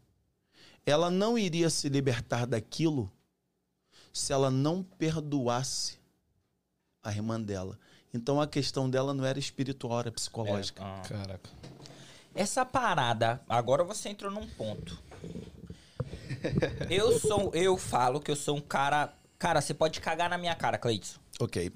Ela 0.85 1.10
não 1.10 1.39
iria 1.39 1.70
se 1.70 1.89
libertar 1.89 2.47
daquilo 2.47 3.10
se 4.12 4.32
ela 4.32 4.51
não 4.51 4.82
perdoasse 4.82 5.98
a 7.02 7.10
irmã 7.10 7.40
dela. 7.40 7.78
Então 8.12 8.39
a 8.40 8.47
questão 8.47 8.90
dela 8.90 9.14
não 9.14 9.24
era 9.24 9.39
espiritual, 9.39 10.01
era 10.01 10.12
psicológica. 10.12 10.82
Ah. 10.85 11.02
Caraca. 11.09 11.51
Essa 12.35 12.66
parada, 12.66 13.40
agora 13.48 13.85
você 13.85 14.10
entrou 14.10 14.31
num 14.31 14.47
ponto. 14.47 15.02
Eu 16.90 17.18
sou, 17.18 17.55
eu 17.55 17.77
falo 17.78 18.20
que 18.20 18.31
eu 18.31 18.36
sou 18.36 18.56
um 18.56 18.60
cara. 18.60 19.14
Cara, 19.41 19.61
você 19.62 19.73
pode 19.73 20.01
cagar 20.03 20.29
na 20.29 20.37
minha 20.37 20.55
cara, 20.55 20.77
Cleidson. 20.77 21.19
Ok. 21.41 21.73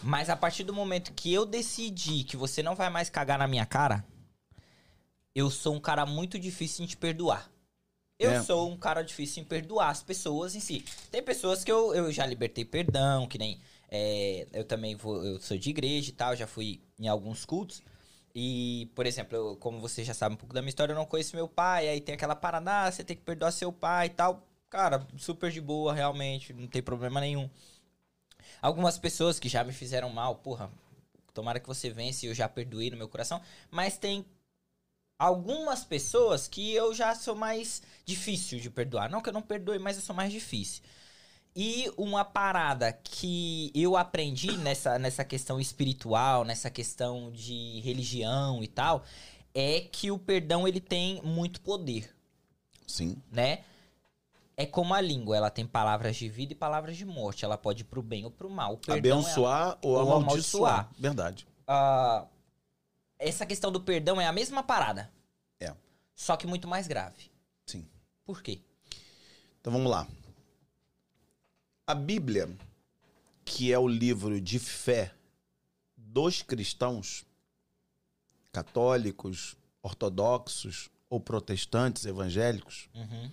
Mas 0.00 0.30
a 0.30 0.36
partir 0.36 0.62
do 0.62 0.72
momento 0.72 1.12
que 1.12 1.32
eu 1.34 1.44
decidi 1.44 2.22
que 2.22 2.36
você 2.36 2.62
não 2.62 2.76
vai 2.76 2.88
mais 2.88 3.10
cagar 3.10 3.36
na 3.36 3.48
minha 3.48 3.66
cara, 3.66 4.04
eu 5.34 5.50
sou 5.50 5.74
um 5.74 5.80
cara 5.80 6.06
muito 6.06 6.38
difícil 6.38 6.84
em 6.84 6.86
te 6.86 6.96
perdoar. 6.96 7.50
Eu 8.16 8.30
É. 8.30 8.42
sou 8.44 8.70
um 8.70 8.76
cara 8.76 9.02
difícil 9.02 9.42
em 9.42 9.44
perdoar 9.44 9.88
as 9.90 10.04
pessoas 10.04 10.54
em 10.54 10.60
si. 10.60 10.84
Tem 11.10 11.20
pessoas 11.20 11.64
que 11.64 11.72
eu, 11.72 11.92
eu 11.94 12.12
já 12.12 12.24
libertei 12.24 12.64
perdão, 12.64 13.26
que 13.26 13.36
nem. 13.38 13.60
é, 13.94 14.46
eu 14.52 14.64
também 14.64 14.94
vou. 14.94 15.22
Eu 15.22 15.38
sou 15.40 15.58
de 15.58 15.68
igreja 15.68 16.10
e 16.10 16.12
tal, 16.14 16.34
já 16.36 16.46
fui 16.46 16.80
em 16.98 17.08
alguns 17.08 17.44
cultos. 17.44 17.82
E, 18.34 18.88
por 18.94 19.04
exemplo, 19.04 19.36
eu- 19.36 19.56
como 19.56 19.78
você 19.80 20.02
já 20.02 20.14
sabe 20.14 20.34
um 20.34 20.38
pouco 20.38 20.54
da 20.54 20.62
minha 20.62 20.70
história, 20.70 20.92
eu 20.92 20.96
não 20.96 21.04
conheço 21.04 21.36
meu 21.36 21.46
pai, 21.46 21.88
aí 21.88 22.00
tem 22.00 22.14
aquela 22.14 22.34
parada, 22.34 22.84
ah, 22.86 22.90
você 22.90 23.04
tem 23.04 23.14
que 23.16 23.22
perdoar 23.22 23.50
seu 23.50 23.70
pai 23.72 24.06
e 24.06 24.10
tal. 24.10 24.48
Cara, 24.72 25.06
super 25.18 25.52
de 25.52 25.60
boa, 25.60 25.92
realmente, 25.92 26.54
não 26.54 26.66
tem 26.66 26.82
problema 26.82 27.20
nenhum. 27.20 27.50
Algumas 28.62 28.96
pessoas 28.96 29.38
que 29.38 29.46
já 29.46 29.62
me 29.62 29.70
fizeram 29.70 30.08
mal, 30.08 30.36
porra, 30.36 30.70
tomara 31.34 31.60
que 31.60 31.68
você 31.68 31.90
vence, 31.90 32.24
eu 32.24 32.32
já 32.32 32.48
perdoei 32.48 32.90
no 32.90 32.96
meu 32.96 33.06
coração. 33.06 33.42
Mas 33.70 33.98
tem 33.98 34.24
algumas 35.18 35.84
pessoas 35.84 36.48
que 36.48 36.72
eu 36.72 36.94
já 36.94 37.14
sou 37.14 37.34
mais 37.34 37.82
difícil 38.06 38.60
de 38.60 38.70
perdoar. 38.70 39.10
Não 39.10 39.20
que 39.20 39.28
eu 39.28 39.32
não 39.34 39.42
perdoe, 39.42 39.78
mas 39.78 39.96
eu 39.98 40.02
sou 40.02 40.16
mais 40.16 40.32
difícil. 40.32 40.82
E 41.54 41.92
uma 41.98 42.24
parada 42.24 42.94
que 42.94 43.70
eu 43.74 43.94
aprendi 43.94 44.56
nessa, 44.56 44.98
nessa 44.98 45.22
questão 45.22 45.60
espiritual, 45.60 46.46
nessa 46.46 46.70
questão 46.70 47.30
de 47.30 47.78
religião 47.80 48.64
e 48.64 48.68
tal, 48.68 49.04
é 49.54 49.82
que 49.82 50.10
o 50.10 50.18
perdão 50.18 50.66
ele 50.66 50.80
tem 50.80 51.20
muito 51.20 51.60
poder 51.60 52.10
Sim. 52.86 53.20
né? 53.30 53.64
É 54.56 54.66
como 54.66 54.92
a 54.94 55.00
língua, 55.00 55.36
ela 55.36 55.50
tem 55.50 55.66
palavras 55.66 56.16
de 56.16 56.28
vida 56.28 56.52
e 56.52 56.56
palavras 56.56 56.96
de 56.96 57.04
morte. 57.06 57.44
Ela 57.44 57.56
pode 57.56 57.82
ir 57.82 57.84
pro 57.84 58.02
bem 58.02 58.24
ou 58.24 58.30
pro 58.30 58.50
mal. 58.50 58.74
O 58.74 58.78
perdão 58.78 59.18
é- 59.18 59.22
Abençoar 59.22 59.78
ou, 59.82 59.92
ou 59.92 60.00
amaldiçoar. 60.00 60.72
amaldiçoar. 60.72 60.90
Verdade. 61.00 61.46
Ah, 61.66 62.26
essa 63.18 63.46
questão 63.46 63.72
do 63.72 63.80
perdão 63.80 64.20
é 64.20 64.26
a 64.26 64.32
mesma 64.32 64.62
parada. 64.62 65.10
É. 65.58 65.74
Só 66.14 66.36
que 66.36 66.46
muito 66.46 66.68
mais 66.68 66.86
grave. 66.86 67.30
Sim. 67.66 67.86
Por 68.26 68.42
quê? 68.42 68.60
Então 69.60 69.72
vamos 69.72 69.90
lá. 69.90 70.06
A 71.86 71.94
Bíblia, 71.94 72.54
que 73.44 73.72
é 73.72 73.78
o 73.78 73.88
livro 73.88 74.40
de 74.40 74.58
fé 74.58 75.12
dos 75.96 76.42
cristãos, 76.42 77.24
católicos, 78.52 79.56
ortodoxos 79.82 80.90
ou 81.08 81.18
protestantes 81.20 82.04
evangélicos, 82.06 82.88
Uhum. 82.94 83.30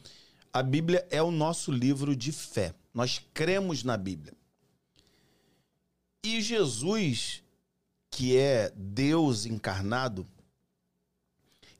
A 0.51 0.63
Bíblia 0.63 1.05
é 1.09 1.21
o 1.21 1.31
nosso 1.31 1.71
livro 1.71 2.15
de 2.15 2.31
fé. 2.31 2.73
Nós 2.93 3.21
cremos 3.34 3.84
na 3.84 3.95
Bíblia. 3.95 4.34
E 6.23 6.41
Jesus, 6.41 7.43
que 8.09 8.35
é 8.38 8.71
Deus 8.76 9.45
encarnado, 9.45 10.26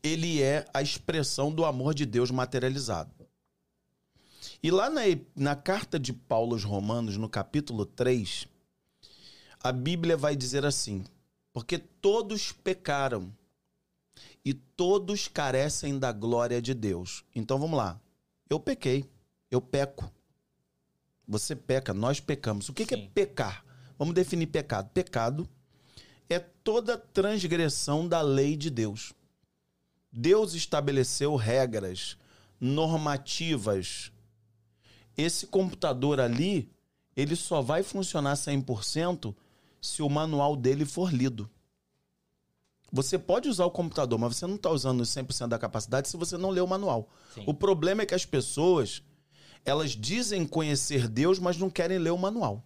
ele 0.02 0.42
é 0.42 0.66
a 0.74 0.82
expressão 0.82 1.52
do 1.52 1.66
amor 1.66 1.94
de 1.94 2.06
Deus 2.06 2.32
materializado. 2.32 3.14
E 4.62 4.72
lá 4.72 4.90
na, 4.90 5.02
na 5.36 5.56
carta 5.56 6.00
de 6.00 6.14
Paulo 6.14 6.54
aos 6.54 6.64
Romanos, 6.64 7.18
no 7.18 7.28
capítulo 7.28 7.86
3, 7.86 8.48
a 9.62 9.72
Bíblia 9.72 10.16
vai 10.16 10.36
dizer 10.36 10.66
assim: 10.66 11.04
porque 11.52 11.78
todos 11.78 12.52
pecaram 12.52 13.34
e 14.44 14.54
todos 14.54 15.28
carecem 15.28 16.00
da 16.00 16.12
glória 16.12 16.62
de 16.62 16.74
Deus. 16.74 17.26
Então 17.36 17.60
vamos 17.60 17.78
lá. 17.78 18.00
Eu 18.50 18.60
pequei, 18.60 19.10
eu 19.52 19.62
peco. 19.62 20.12
Você 21.28 21.56
peca, 21.56 21.94
nós 21.94 22.20
pecamos. 22.20 22.68
O 22.70 22.74
que, 22.74 22.86
que 22.86 22.96
é 22.96 23.08
pecar? 23.08 23.64
Vamos 23.98 24.16
definir 24.16 24.48
pecado. 24.48 24.90
Pecado 24.90 25.48
é 26.28 26.40
toda 26.40 26.98
transgressão 26.98 28.08
da 28.08 28.22
lei 28.22 28.58
de 28.58 28.70
Deus. 28.70 29.14
Deus 30.12 30.56
estabeleceu 30.56 31.36
regras 31.36 32.18
normativas. 32.60 34.12
Esse 35.16 35.46
computador 35.46 36.20
ali, 36.20 36.72
ele 37.16 37.36
só 37.36 37.62
vai 37.62 37.84
funcionar 37.84 38.34
100% 38.34 39.36
se 39.82 40.02
o 40.02 40.10
manual 40.10 40.56
dele 40.56 40.86
for 40.86 41.14
lido. 41.14 41.50
Você 42.92 43.20
pode 43.20 43.48
usar 43.48 43.66
o 43.66 43.72
computador, 43.72 44.18
mas 44.18 44.36
você 44.36 44.48
não 44.48 44.56
está 44.56 44.70
usando 44.70 45.04
100% 45.04 45.48
da 45.48 45.60
capacidade 45.60 46.10
se 46.10 46.18
você 46.18 46.38
não 46.38 46.50
lê 46.50 46.62
o 46.62 46.68
manual. 46.68 47.10
Sim. 47.34 47.44
O 47.46 47.54
problema 47.54 48.02
é 48.02 48.06
que 48.06 48.16
as 48.16 48.26
pessoas, 48.26 49.04
elas 49.64 49.92
dizem 49.92 50.46
conhecer 50.46 51.08
Deus, 51.08 51.40
mas 51.40 51.58
não 51.58 51.70
querem 51.70 52.00
ler 52.00 52.12
o 52.12 52.18
manual. 52.18 52.64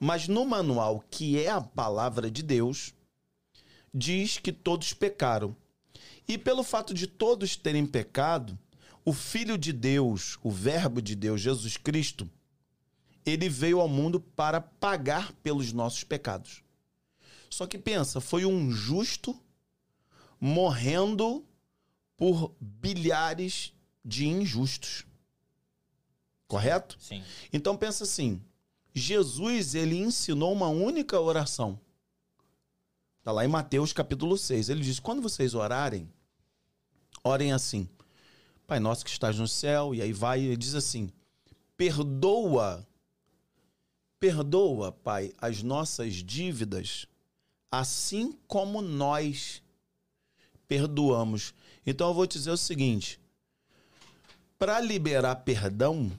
Mas 0.00 0.28
no 0.28 0.44
manual, 0.44 1.04
que 1.10 1.38
é 1.40 1.50
a 1.50 1.60
palavra 1.60 2.30
de 2.30 2.42
Deus, 2.42 2.94
diz 3.92 4.38
que 4.38 4.52
todos 4.52 4.92
pecaram. 4.92 5.56
E 6.26 6.36
pelo 6.36 6.62
fato 6.62 6.92
de 6.92 7.06
todos 7.06 7.56
terem 7.56 7.86
pecado, 7.86 8.58
o 9.04 9.12
Filho 9.12 9.56
de 9.56 9.72
Deus, 9.72 10.38
o 10.42 10.50
Verbo 10.50 11.00
de 11.00 11.14
Deus, 11.14 11.40
Jesus 11.40 11.76
Cristo, 11.76 12.28
ele 13.24 13.48
veio 13.48 13.80
ao 13.80 13.88
mundo 13.88 14.20
para 14.20 14.60
pagar 14.60 15.32
pelos 15.42 15.72
nossos 15.72 16.04
pecados. 16.04 16.62
Só 17.50 17.66
que 17.66 17.78
pensa, 17.78 18.20
foi 18.20 18.44
um 18.44 18.70
justo 18.70 19.38
morrendo 20.40 21.44
por 22.16 22.54
bilhares 22.60 23.72
de 24.04 24.26
injustos. 24.26 25.04
Correto? 26.46 26.96
Sim. 27.00 27.22
Então 27.52 27.76
pensa 27.76 28.04
assim, 28.04 28.42
Jesus 28.94 29.74
ele 29.74 29.96
ensinou 29.96 30.52
uma 30.52 30.68
única 30.68 31.20
oração. 31.20 31.80
Está 33.18 33.32
lá 33.32 33.44
em 33.44 33.48
Mateus 33.48 33.92
capítulo 33.92 34.38
6. 34.38 34.68
Ele 34.68 34.80
diz: 34.80 34.98
"Quando 34.98 35.20
vocês 35.20 35.54
orarem, 35.54 36.10
orem 37.22 37.52
assim: 37.52 37.88
Pai 38.66 38.80
nosso 38.80 39.04
que 39.04 39.10
estás 39.10 39.38
no 39.38 39.46
céu", 39.46 39.94
e 39.94 40.00
aí 40.00 40.12
vai, 40.12 40.40
ele 40.40 40.56
diz 40.56 40.74
assim: 40.74 41.12
"Perdoa 41.76 42.88
Perdoa, 44.18 44.90
Pai, 44.90 45.32
as 45.38 45.62
nossas 45.62 46.14
dívidas, 46.14 47.06
assim 47.70 48.32
como 48.46 48.80
nós 48.82 49.62
perdoamos. 50.66 51.54
Então 51.86 52.08
eu 52.08 52.14
vou 52.14 52.26
te 52.26 52.38
dizer 52.38 52.50
o 52.50 52.56
seguinte: 52.56 53.20
para 54.58 54.80
liberar 54.80 55.36
perdão, 55.36 56.10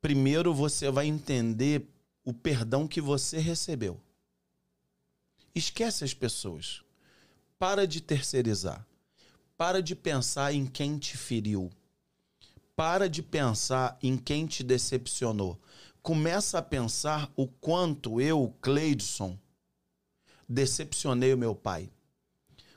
primeiro 0.00 0.54
você 0.54 0.90
vai 0.90 1.06
entender 1.06 1.86
o 2.24 2.32
perdão 2.32 2.86
que 2.86 3.00
você 3.00 3.38
recebeu. 3.38 4.00
Esquece 5.54 6.04
as 6.04 6.12
pessoas. 6.12 6.82
Para 7.58 7.86
de 7.86 8.02
terceirizar. 8.02 8.86
Para 9.56 9.82
de 9.82 9.96
pensar 9.96 10.52
em 10.52 10.66
quem 10.66 10.98
te 10.98 11.16
feriu. 11.16 11.70
Para 12.74 13.08
de 13.08 13.22
pensar 13.22 13.98
em 14.02 14.18
quem 14.18 14.46
te 14.46 14.62
decepcionou. 14.62 15.58
Começa 16.02 16.58
a 16.58 16.62
pensar 16.62 17.32
o 17.34 17.48
quanto 17.48 18.20
eu, 18.20 18.54
Cleidson, 18.60 19.38
decepcionei 20.48 21.34
o 21.34 21.38
meu 21.38 21.54
pai. 21.54 21.90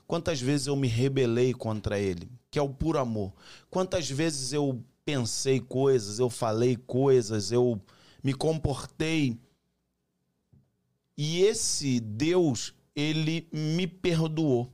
Quantas 0.07 0.41
vezes 0.41 0.67
eu 0.67 0.75
me 0.75 0.87
rebelei 0.87 1.53
contra 1.53 1.99
ele, 1.99 2.29
que 2.49 2.57
é 2.57 2.61
o 2.61 2.69
puro 2.69 2.97
amor. 2.97 3.31
Quantas 3.69 4.09
vezes 4.09 4.53
eu 4.53 4.83
pensei 5.05 5.59
coisas, 5.59 6.19
eu 6.19 6.29
falei 6.29 6.75
coisas, 6.75 7.51
eu 7.51 7.79
me 8.23 8.33
comportei. 8.33 9.39
E 11.15 11.41
esse 11.41 11.99
Deus, 11.99 12.73
ele 12.95 13.47
me 13.51 13.85
perdoou. 13.85 14.71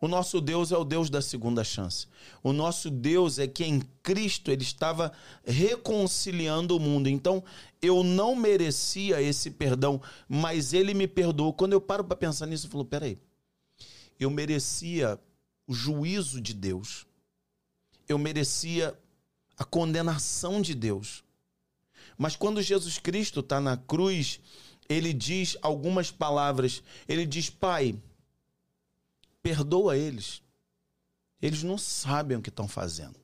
O 0.00 0.06
nosso 0.06 0.40
Deus 0.40 0.72
é 0.72 0.76
o 0.76 0.84
Deus 0.84 1.08
da 1.08 1.22
segunda 1.22 1.64
chance. 1.64 2.06
O 2.42 2.52
nosso 2.52 2.90
Deus 2.90 3.38
é 3.38 3.46
que 3.46 3.64
em 3.64 3.80
Cristo 4.02 4.50
ele 4.50 4.62
estava 4.62 5.10
reconciliando 5.44 6.76
o 6.76 6.80
mundo. 6.80 7.08
Então, 7.08 7.42
eu 7.80 8.02
não 8.02 8.36
merecia 8.36 9.22
esse 9.22 9.50
perdão, 9.50 10.00
mas 10.28 10.74
ele 10.74 10.92
me 10.92 11.08
perdoou. 11.08 11.52
Quando 11.52 11.72
eu 11.72 11.80
paro 11.80 12.04
para 12.04 12.16
pensar 12.16 12.46
nisso, 12.46 12.66
eu 12.66 12.70
falo: 12.70 12.84
peraí, 12.84 13.18
eu 14.20 14.30
merecia 14.30 15.18
o 15.66 15.72
juízo 15.72 16.40
de 16.40 16.52
Deus. 16.52 17.06
Eu 18.06 18.18
merecia 18.18 18.96
a 19.56 19.64
condenação 19.64 20.60
de 20.60 20.74
Deus. 20.74 21.24
Mas 22.18 22.36
quando 22.36 22.62
Jesus 22.62 22.98
Cristo 22.98 23.40
está 23.40 23.60
na 23.60 23.76
cruz, 23.76 24.40
ele 24.88 25.12
diz 25.12 25.56
algumas 25.62 26.10
palavras. 26.10 26.82
Ele 27.08 27.26
diz: 27.26 27.50
Pai, 27.50 27.96
perdoa 29.46 29.96
eles. 29.96 30.42
Eles 31.40 31.62
não 31.62 31.78
sabem 31.78 32.36
o 32.36 32.42
que 32.42 32.48
estão 32.48 32.66
fazendo. 32.66 33.14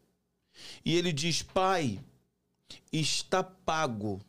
E 0.85 0.95
ele 0.95 1.13
diz: 1.13 1.43
Pai, 1.43 1.99
está 2.93 3.43
pago, 3.43 4.21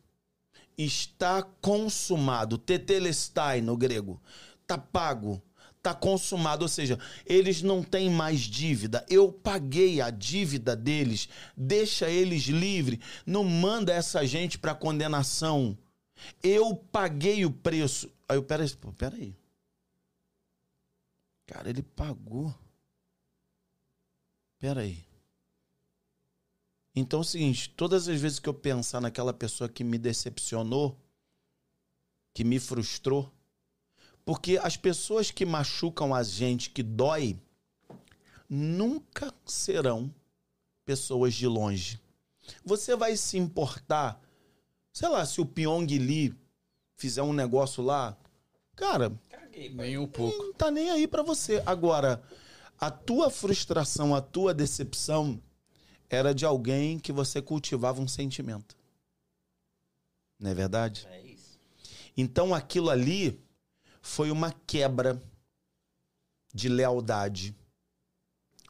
está 0.76 1.40
consumado. 1.42 2.58
Tetelestai 2.58 3.60
no 3.60 3.76
grego. 3.76 4.20
Está 4.62 4.76
pago, 4.76 5.40
tá 5.80 5.94
consumado, 5.94 6.62
ou 6.62 6.68
seja, 6.68 6.98
eles 7.24 7.62
não 7.62 7.80
têm 7.80 8.10
mais 8.10 8.40
dívida. 8.40 9.06
Eu 9.08 9.30
paguei 9.30 10.00
a 10.00 10.10
dívida 10.10 10.74
deles. 10.74 11.28
Deixa 11.56 12.10
eles 12.10 12.44
livres. 12.44 12.98
Não 13.24 13.44
manda 13.44 13.92
essa 13.92 14.26
gente 14.26 14.58
para 14.58 14.74
condenação. 14.74 15.78
Eu 16.42 16.74
paguei 16.74 17.44
o 17.44 17.52
preço. 17.52 18.10
Aí 18.28 18.36
eu, 18.36 18.42
peraí, 18.42 18.68
peraí. 18.96 19.43
Cara, 21.46 21.68
ele 21.68 21.82
pagou. 21.82 22.54
Peraí. 24.58 25.04
Então 26.94 27.18
é 27.18 27.22
o 27.22 27.24
seguinte, 27.24 27.68
todas 27.70 28.08
as 28.08 28.20
vezes 28.20 28.38
que 28.38 28.48
eu 28.48 28.54
pensar 28.54 29.00
naquela 29.00 29.32
pessoa 29.32 29.68
que 29.68 29.82
me 29.82 29.98
decepcionou, 29.98 30.96
que 32.32 32.44
me 32.44 32.60
frustrou, 32.60 33.32
porque 34.24 34.58
as 34.58 34.76
pessoas 34.76 35.30
que 35.30 35.44
machucam 35.44 36.14
a 36.14 36.22
gente, 36.22 36.70
que 36.70 36.82
dói, 36.82 37.38
nunca 38.48 39.34
serão 39.44 40.12
pessoas 40.84 41.34
de 41.34 41.46
longe. 41.46 42.00
Você 42.64 42.94
vai 42.94 43.16
se 43.16 43.36
importar, 43.36 44.20
sei 44.92 45.08
lá, 45.08 45.26
se 45.26 45.40
o 45.40 45.46
Pyong 45.46 45.86
Lee 45.86 46.34
fizer 46.96 47.22
um 47.22 47.32
negócio 47.32 47.82
lá, 47.82 48.16
cara, 48.76 49.12
Nem 49.72 49.98
um 49.98 50.06
pouco. 50.06 50.36
não 50.36 50.52
tá 50.52 50.70
nem 50.70 50.90
aí 50.90 51.06
pra 51.06 51.22
você. 51.22 51.62
Agora, 51.64 52.22
a 52.78 52.90
tua 52.90 53.30
frustração, 53.30 54.14
a 54.14 54.20
tua 54.20 54.52
decepção 54.52 55.40
era 56.08 56.34
de 56.34 56.44
alguém 56.44 56.98
que 56.98 57.12
você 57.12 57.40
cultivava 57.40 58.00
um 58.00 58.08
sentimento. 58.08 58.76
Não 60.38 60.50
é 60.50 60.54
verdade? 60.54 61.06
É 61.10 61.20
isso. 61.22 61.58
Então 62.16 62.54
aquilo 62.54 62.90
ali 62.90 63.40
foi 64.02 64.30
uma 64.30 64.52
quebra 64.66 65.20
de 66.52 66.68
lealdade. 66.68 67.54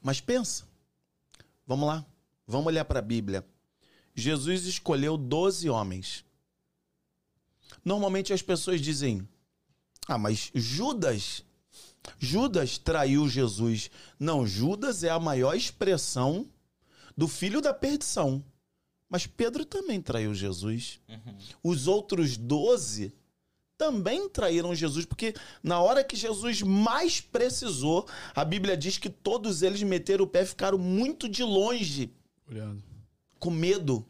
Mas 0.02 0.20
pensa. 0.20 0.64
Vamos 1.66 1.86
lá. 1.86 2.04
Vamos 2.46 2.66
olhar 2.66 2.84
para 2.84 2.98
a 2.98 3.02
Bíblia. 3.02 3.44
Jesus 4.14 4.64
escolheu 4.64 5.16
12 5.16 5.68
homens. 5.68 6.24
Normalmente 7.84 8.32
as 8.32 8.42
pessoas 8.42 8.80
dizem: 8.80 9.26
"Ah, 10.06 10.18
mas 10.18 10.50
Judas 10.54 11.44
Judas 12.18 12.76
traiu 12.78 13.28
Jesus". 13.28 13.90
Não, 14.18 14.46
Judas 14.46 15.02
é 15.02 15.10
a 15.10 15.18
maior 15.18 15.54
expressão 15.56 16.46
do 17.16 17.26
filho 17.26 17.60
da 17.60 17.72
perdição. 17.72 18.44
Mas 19.08 19.26
Pedro 19.26 19.64
também 19.64 20.00
traiu 20.02 20.34
Jesus. 20.34 21.00
Os 21.62 21.86
outros 21.86 22.36
doze 22.36 23.12
também 23.78 24.28
traíram 24.28 24.74
Jesus, 24.74 25.04
porque 25.04 25.34
na 25.62 25.80
hora 25.80 26.02
que 26.04 26.16
Jesus 26.16 26.62
mais 26.62 27.20
precisou, 27.20 28.06
a 28.34 28.44
Bíblia 28.44 28.76
diz 28.76 28.98
que 28.98 29.08
todos 29.10 29.62
eles 29.62 29.82
meteram 29.82 30.24
o 30.24 30.28
pé 30.28 30.42
e 30.42 30.46
ficaram 30.46 30.78
muito 30.78 31.28
de 31.28 31.42
longe, 31.42 32.10
Olhando. 32.48 32.82
com 33.38 33.50
medo. 33.50 34.04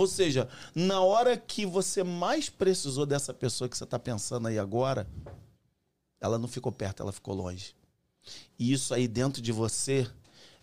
Ou 0.00 0.06
seja, 0.06 0.48
na 0.74 1.02
hora 1.02 1.36
que 1.36 1.66
você 1.66 2.02
mais 2.02 2.48
precisou 2.48 3.04
dessa 3.04 3.34
pessoa 3.34 3.68
que 3.68 3.76
você 3.76 3.84
está 3.84 3.98
pensando 3.98 4.48
aí 4.48 4.58
agora, 4.58 5.06
ela 6.18 6.38
não 6.38 6.48
ficou 6.48 6.72
perto, 6.72 7.02
ela 7.02 7.12
ficou 7.12 7.34
longe. 7.34 7.76
E 8.58 8.72
isso 8.72 8.94
aí 8.94 9.06
dentro 9.06 9.42
de 9.42 9.52
você 9.52 10.10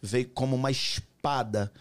veio 0.01 0.27
como 0.29 0.55
uma 0.55 0.71
espada 0.71 1.71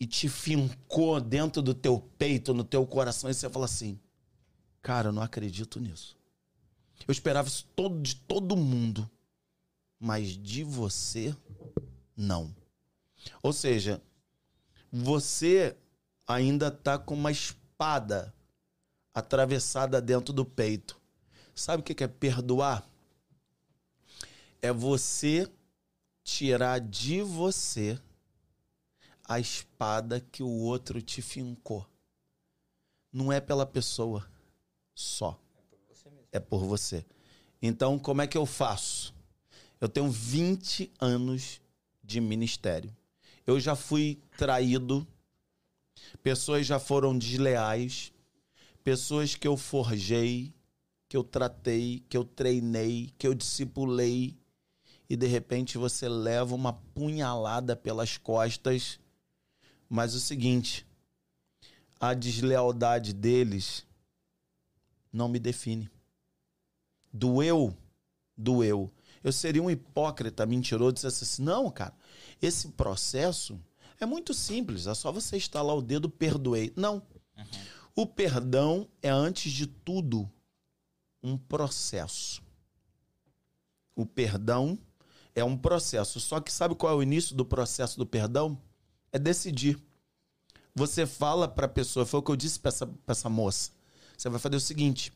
e 0.00 0.08
te 0.08 0.28
fincou 0.28 1.20
dentro 1.20 1.62
do 1.62 1.72
teu 1.72 2.00
peito, 2.18 2.52
no 2.52 2.64
teu 2.64 2.84
coração, 2.84 3.30
e 3.30 3.34
você 3.34 3.48
fala 3.48 3.66
assim: 3.66 3.96
Cara, 4.82 5.10
eu 5.10 5.12
não 5.12 5.22
acredito 5.22 5.78
nisso. 5.78 6.18
Eu 7.06 7.12
esperava 7.12 7.46
isso 7.46 7.64
todo, 7.76 8.02
de 8.02 8.16
todo 8.16 8.56
mundo, 8.56 9.08
mas 10.00 10.30
de 10.36 10.64
você, 10.64 11.32
não. 12.16 12.52
Ou 13.40 13.52
seja, 13.52 14.02
você 14.90 15.76
ainda 16.26 16.70
tá 16.70 16.98
com 16.98 17.14
uma 17.14 17.30
espada 17.30 18.34
atravessada 19.14 20.00
dentro 20.00 20.32
do 20.32 20.44
peito. 20.44 21.00
Sabe 21.54 21.80
o 21.80 21.84
que 21.84 22.04
é 22.04 22.08
perdoar? 22.08 22.86
É 24.60 24.72
você 24.72 25.50
tirar 26.22 26.80
de 26.80 27.22
você 27.22 27.98
a 29.24 29.40
espada 29.40 30.20
que 30.20 30.42
o 30.42 30.48
outro 30.48 31.00
te 31.00 31.22
fincou. 31.22 31.86
Não 33.12 33.32
é 33.32 33.40
pela 33.40 33.64
pessoa 33.64 34.28
só. 34.94 35.40
É 36.30 36.38
por 36.38 36.64
você. 36.64 37.04
Então, 37.62 37.98
como 37.98 38.22
é 38.22 38.26
que 38.26 38.36
eu 38.36 38.44
faço? 38.44 39.14
Eu 39.80 39.88
tenho 39.88 40.10
20 40.10 40.92
anos 41.00 41.60
de 42.02 42.20
ministério. 42.20 42.94
Eu 43.46 43.58
já 43.58 43.74
fui 43.74 44.20
traído, 44.36 45.06
pessoas 46.22 46.66
já 46.66 46.78
foram 46.78 47.16
desleais, 47.16 48.12
pessoas 48.82 49.34
que 49.34 49.46
eu 49.46 49.56
forjei, 49.56 50.54
que 51.08 51.16
eu 51.16 51.24
tratei, 51.24 52.04
que 52.08 52.16
eu 52.16 52.24
treinei, 52.24 53.12
que 53.18 53.26
eu 53.26 53.34
discipulei, 53.34 54.36
e 55.08 55.16
de 55.16 55.26
repente 55.26 55.78
você 55.78 56.08
leva 56.08 56.54
uma 56.54 56.72
punhalada 56.72 57.76
pelas 57.76 58.16
costas. 58.16 58.98
Mas 59.88 60.14
o 60.14 60.20
seguinte, 60.20 60.86
a 62.00 62.12
deslealdade 62.12 63.12
deles 63.12 63.86
não 65.12 65.28
me 65.28 65.38
define. 65.38 65.88
Doeu, 67.12 67.76
doeu. 68.36 68.92
Eu 69.22 69.32
seria 69.32 69.62
um 69.62 69.70
hipócrita, 69.70 70.44
mentiroso, 70.44 70.98
se 70.98 71.06
assim, 71.06 71.42
não, 71.42 71.70
cara, 71.70 71.94
esse 72.42 72.68
processo 72.68 73.60
é 74.00 74.06
muito 74.06 74.34
simples, 74.34 74.86
é 74.86 74.94
só 74.94 75.10
você 75.10 75.36
estalar 75.36 75.76
o 75.76 75.82
dedo, 75.82 76.08
perdoei. 76.08 76.72
Não. 76.76 77.02
O 77.94 78.06
perdão 78.06 78.88
é, 79.02 79.08
antes 79.08 79.50
de 79.52 79.66
tudo, 79.66 80.30
um 81.22 81.36
processo. 81.36 82.42
O 83.94 84.04
perdão 84.04 84.78
é 85.34 85.42
um 85.42 85.56
processo. 85.56 86.20
Só 86.20 86.40
que 86.40 86.52
sabe 86.52 86.74
qual 86.74 86.92
é 86.92 86.96
o 86.96 87.02
início 87.02 87.34
do 87.34 87.44
processo 87.44 87.98
do 87.98 88.06
perdão? 88.06 88.60
É 89.10 89.18
decidir. 89.18 89.78
Você 90.74 91.06
fala 91.06 91.48
para 91.48 91.64
a 91.64 91.70
pessoa, 91.70 92.04
foi 92.04 92.20
o 92.20 92.22
que 92.22 92.30
eu 92.30 92.36
disse 92.36 92.60
para 92.60 92.68
essa, 92.68 92.90
essa 93.06 93.28
moça. 93.30 93.70
Você 94.16 94.28
vai 94.28 94.38
fazer 94.38 94.56
o 94.56 94.60
seguinte: 94.60 95.10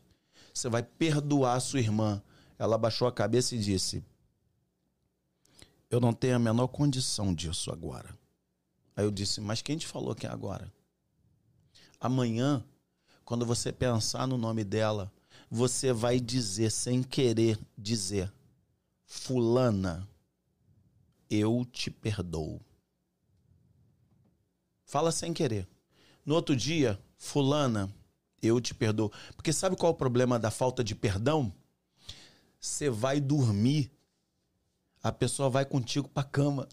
você 0.52 0.68
vai 0.68 0.82
perdoar 0.82 1.56
a 1.56 1.60
sua 1.60 1.80
irmã. 1.80 2.22
Ela 2.58 2.78
baixou 2.78 3.06
a 3.06 3.12
cabeça 3.12 3.54
e 3.54 3.58
disse: 3.58 4.02
Eu 5.90 6.00
não 6.00 6.12
tenho 6.12 6.36
a 6.36 6.38
menor 6.38 6.68
condição 6.68 7.34
disso 7.34 7.70
agora. 7.70 8.18
Aí 9.00 9.06
eu 9.06 9.10
disse: 9.10 9.40
Mas 9.40 9.62
quem 9.62 9.78
te 9.78 9.86
falou 9.86 10.14
que 10.14 10.26
é 10.26 10.30
agora? 10.30 10.70
Amanhã, 11.98 12.62
quando 13.24 13.46
você 13.46 13.72
pensar 13.72 14.26
no 14.26 14.36
nome 14.36 14.62
dela, 14.62 15.10
você 15.50 15.90
vai 15.90 16.20
dizer, 16.20 16.70
sem 16.70 17.02
querer 17.02 17.58
dizer: 17.78 18.30
Fulana, 19.06 20.06
eu 21.30 21.64
te 21.64 21.90
perdoo. 21.90 22.60
Fala 24.84 25.10
sem 25.10 25.32
querer. 25.32 25.66
No 26.26 26.34
outro 26.34 26.54
dia, 26.54 27.00
Fulana, 27.16 27.90
eu 28.42 28.60
te 28.60 28.74
perdoo. 28.74 29.10
Porque 29.34 29.50
sabe 29.50 29.76
qual 29.76 29.92
é 29.92 29.94
o 29.94 29.98
problema 29.98 30.38
da 30.38 30.50
falta 30.50 30.84
de 30.84 30.94
perdão? 30.94 31.50
Você 32.60 32.90
vai 32.90 33.18
dormir, 33.18 33.90
a 35.02 35.10
pessoa 35.10 35.48
vai 35.48 35.64
contigo 35.64 36.06
pra 36.06 36.22
cama. 36.22 36.68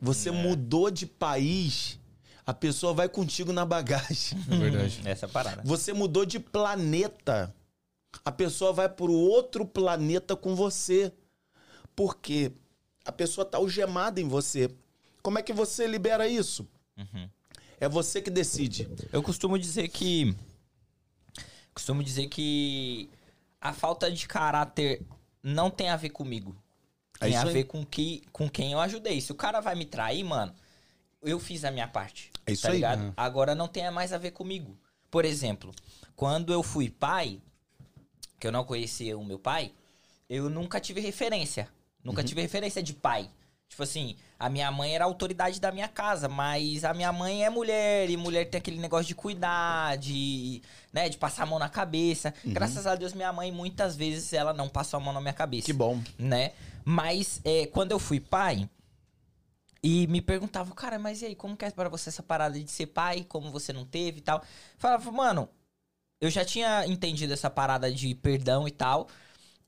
Você 0.00 0.30
mudou 0.30 0.90
de 0.90 1.06
país, 1.06 1.98
a 2.46 2.54
pessoa 2.54 2.94
vai 2.94 3.08
contigo 3.08 3.52
na 3.52 3.64
bagagem. 3.64 4.38
É 4.50 4.56
verdade. 4.56 5.00
Essa 5.04 5.26
é 5.26 5.28
a 5.28 5.30
parada. 5.30 5.62
Você 5.64 5.92
mudou 5.92 6.24
de 6.24 6.38
planeta. 6.38 7.54
A 8.24 8.32
pessoa 8.32 8.72
vai 8.72 8.88
para 8.88 9.10
outro 9.10 9.66
planeta 9.66 10.34
com 10.34 10.54
você. 10.54 11.12
Por 11.94 12.16
quê? 12.16 12.52
A 13.04 13.12
pessoa 13.12 13.44
tá 13.44 13.58
algemada 13.58 14.20
em 14.20 14.28
você. 14.28 14.70
Como 15.22 15.38
é 15.38 15.42
que 15.42 15.52
você 15.52 15.86
libera 15.86 16.26
isso? 16.26 16.66
É 17.80 17.88
você 17.88 18.22
que 18.22 18.30
decide. 18.30 18.88
Eu 19.12 19.22
costumo 19.22 19.58
dizer 19.58 19.88
que. 19.88 20.34
Costumo 21.74 22.02
dizer 22.02 22.28
que 22.28 23.08
a 23.60 23.72
falta 23.72 24.10
de 24.10 24.26
caráter 24.26 25.02
não 25.42 25.70
tem 25.70 25.90
a 25.90 25.96
ver 25.96 26.10
comigo. 26.10 26.56
Tem 27.18 27.36
a 27.36 27.44
ver 27.44 27.64
com, 27.64 27.84
que, 27.84 28.22
com 28.32 28.48
quem 28.48 28.72
eu 28.72 28.80
ajudei. 28.80 29.20
Se 29.20 29.32
o 29.32 29.34
cara 29.34 29.60
vai 29.60 29.74
me 29.74 29.84
trair, 29.84 30.22
mano, 30.24 30.54
eu 31.22 31.38
fiz 31.40 31.64
a 31.64 31.70
minha 31.70 31.88
parte. 31.88 32.30
É 32.46 32.52
isso 32.52 32.62
tá 32.62 32.68
aí. 32.68 32.74
ligado? 32.76 33.12
Agora 33.16 33.54
não 33.54 33.66
tem 33.68 33.90
mais 33.90 34.12
a 34.12 34.18
ver 34.18 34.30
comigo. 34.30 34.78
Por 35.10 35.24
exemplo, 35.24 35.74
quando 36.14 36.52
eu 36.52 36.62
fui 36.62 36.88
pai, 36.90 37.40
que 38.38 38.46
eu 38.46 38.52
não 38.52 38.64
conhecia 38.64 39.18
o 39.18 39.24
meu 39.24 39.38
pai, 39.38 39.72
eu 40.28 40.48
nunca 40.48 40.78
tive 40.80 41.00
referência. 41.00 41.68
Nunca 42.04 42.20
Uhum. 42.22 42.26
tive 42.28 42.40
referência 42.42 42.82
de 42.82 42.92
pai. 42.94 43.28
Tipo 43.68 43.82
assim, 43.82 44.16
a 44.38 44.48
minha 44.48 44.70
mãe 44.70 44.94
era 44.94 45.04
a 45.04 45.06
autoridade 45.06 45.60
da 45.60 45.70
minha 45.70 45.88
casa, 45.88 46.26
mas 46.26 46.84
a 46.84 46.94
minha 46.94 47.12
mãe 47.12 47.44
é 47.44 47.50
mulher, 47.50 48.08
e 48.08 48.16
mulher 48.16 48.46
tem 48.48 48.58
aquele 48.58 48.78
negócio 48.78 49.06
de 49.06 49.14
cuidar, 49.14 49.98
de, 49.98 50.62
né, 50.90 51.08
de 51.10 51.18
passar 51.18 51.42
a 51.42 51.46
mão 51.46 51.58
na 51.58 51.68
cabeça. 51.68 52.32
Uhum. 52.44 52.54
Graças 52.54 52.86
a 52.86 52.94
Deus, 52.94 53.12
minha 53.12 53.30
mãe, 53.32 53.52
muitas 53.52 53.94
vezes, 53.94 54.32
ela 54.32 54.54
não 54.54 54.70
passou 54.70 54.96
a 54.98 55.00
mão 55.02 55.12
na 55.12 55.20
minha 55.20 55.34
cabeça 55.34 55.66
Que 55.66 55.72
bom. 55.74 56.00
né? 56.18 56.52
Mas 56.90 57.42
é, 57.44 57.66
quando 57.66 57.92
eu 57.92 57.98
fui 57.98 58.18
pai 58.18 58.66
e 59.82 60.06
me 60.06 60.22
perguntavam, 60.22 60.74
cara, 60.74 60.98
mas 60.98 61.20
e 61.20 61.26
aí, 61.26 61.34
como 61.34 61.54
que 61.54 61.66
é 61.66 61.70
pra 61.70 61.90
você 61.90 62.08
essa 62.08 62.22
parada 62.22 62.58
de 62.58 62.70
ser 62.70 62.86
pai? 62.86 63.26
Como 63.28 63.50
você 63.50 63.74
não 63.74 63.84
teve 63.84 64.20
e 64.20 64.22
tal? 64.22 64.42
Falava, 64.78 65.12
mano, 65.12 65.50
eu 66.18 66.30
já 66.30 66.46
tinha 66.46 66.86
entendido 66.86 67.34
essa 67.34 67.50
parada 67.50 67.92
de 67.92 68.14
perdão 68.14 68.66
e 68.66 68.70
tal. 68.70 69.06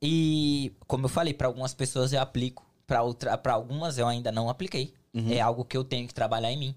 E, 0.01 0.73
como 0.87 1.05
eu 1.05 1.09
falei, 1.11 1.35
pra 1.35 1.47
algumas 1.47 1.75
pessoas 1.75 2.11
eu 2.15 2.23
aplico, 2.23 2.65
para 2.87 3.53
algumas 3.53 3.99
eu 3.99 4.09
ainda 4.09 4.33
não 4.33 4.49
apliquei. 4.49 4.95
É 5.31 5.41
algo 5.43 5.63
que 5.63 5.77
eu 5.77 5.85
tenho 5.85 6.09
que 6.09 6.15
trabalhar 6.15 6.51
em 6.51 6.57
mim. 6.57 6.75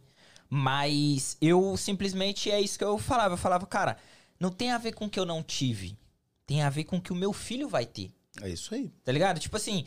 Mas 0.49 1.38
eu 1.40 1.78
simplesmente 1.78 2.52
é 2.52 2.60
isso 2.60 2.78
que 2.78 2.84
eu 2.84 2.98
falava. 2.98 3.36
Eu 3.36 3.38
falava, 3.38 3.65
cara, 3.65 3.95
não 4.38 4.52
tem 4.52 4.72
a 4.72 4.78
ver 4.78 4.91
com 4.91 5.06
o 5.06 5.10
que 5.10 5.20
eu 5.20 5.26
não 5.26 5.41
tive. 5.41 5.98
Tem 6.45 6.64
a 6.64 6.70
ver 6.70 6.84
com 6.84 6.98
o 6.98 7.02
que 7.02 7.14
o 7.14 7.15
meu 7.15 7.32
filho 7.32 7.70
vai 7.70 7.86
ter. 7.86 8.11
É 8.41 8.49
isso 8.49 8.73
aí. 8.73 8.91
Tá 9.03 9.11
ligado? 9.11 9.39
Tipo 9.39 9.57
assim, 9.57 9.85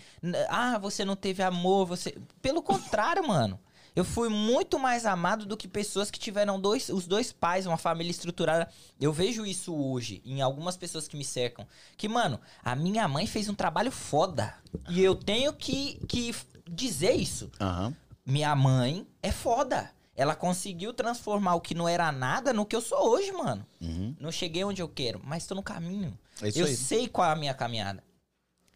ah, 0.49 0.79
você 0.79 1.05
não 1.05 1.17
teve 1.17 1.43
amor, 1.43 1.87
você. 1.87 2.17
Pelo 2.41 2.63
contrário, 2.63 3.27
mano. 3.27 3.59
Eu 3.95 4.05
fui 4.05 4.29
muito 4.29 4.79
mais 4.79 5.07
amado 5.07 5.47
do 5.47 5.57
que 5.57 5.67
pessoas 5.67 6.11
que 6.11 6.19
tiveram 6.19 6.61
dois, 6.61 6.91
os 6.91 7.07
dois 7.07 7.33
pais, 7.33 7.65
uma 7.65 7.79
família 7.79 8.11
estruturada. 8.11 8.69
Eu 9.01 9.11
vejo 9.11 9.47
isso 9.47 9.75
hoje 9.75 10.21
em 10.23 10.43
algumas 10.43 10.77
pessoas 10.77 11.09
que 11.09 11.17
me 11.17 11.25
cercam. 11.25 11.67
Que, 11.97 12.07
mano, 12.07 12.39
a 12.63 12.77
minha 12.77 13.09
mãe 13.09 13.27
fez 13.27 13.49
um 13.49 13.55
trabalho 13.55 13.91
foda. 13.91 14.55
E 14.91 15.03
eu 15.03 15.15
tenho 15.15 15.51
que, 15.55 15.99
que 16.07 16.35
dizer 16.71 17.15
isso. 17.15 17.51
Aham. 17.59 17.97
Minha 18.25 18.55
mãe 18.55 19.07
é 19.23 19.33
foda. 19.33 19.91
Ela 20.15 20.35
conseguiu 20.35 20.93
transformar 20.93 21.55
o 21.55 21.61
que 21.61 21.75
não 21.75 21.89
era 21.89 22.13
nada 22.13 22.53
no 22.53 22.67
que 22.67 22.77
eu 22.77 22.83
sou 22.83 23.11
hoje, 23.11 23.33
mano. 23.33 23.67
Uhum. 23.81 24.15
Não 24.21 24.31
cheguei 24.31 24.63
onde 24.63 24.83
eu 24.83 24.89
quero, 24.89 25.23
mas 25.25 25.47
tô 25.47 25.55
no 25.55 25.63
caminho. 25.63 26.19
É 26.43 26.49
eu 26.55 26.67
aí. 26.67 26.77
sei 26.77 27.09
qual 27.09 27.29
é 27.31 27.33
a 27.33 27.37
minha 27.37 27.55
caminhada. 27.55 28.03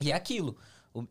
E 0.03 0.11
é 0.11 0.15
aquilo. 0.15 0.57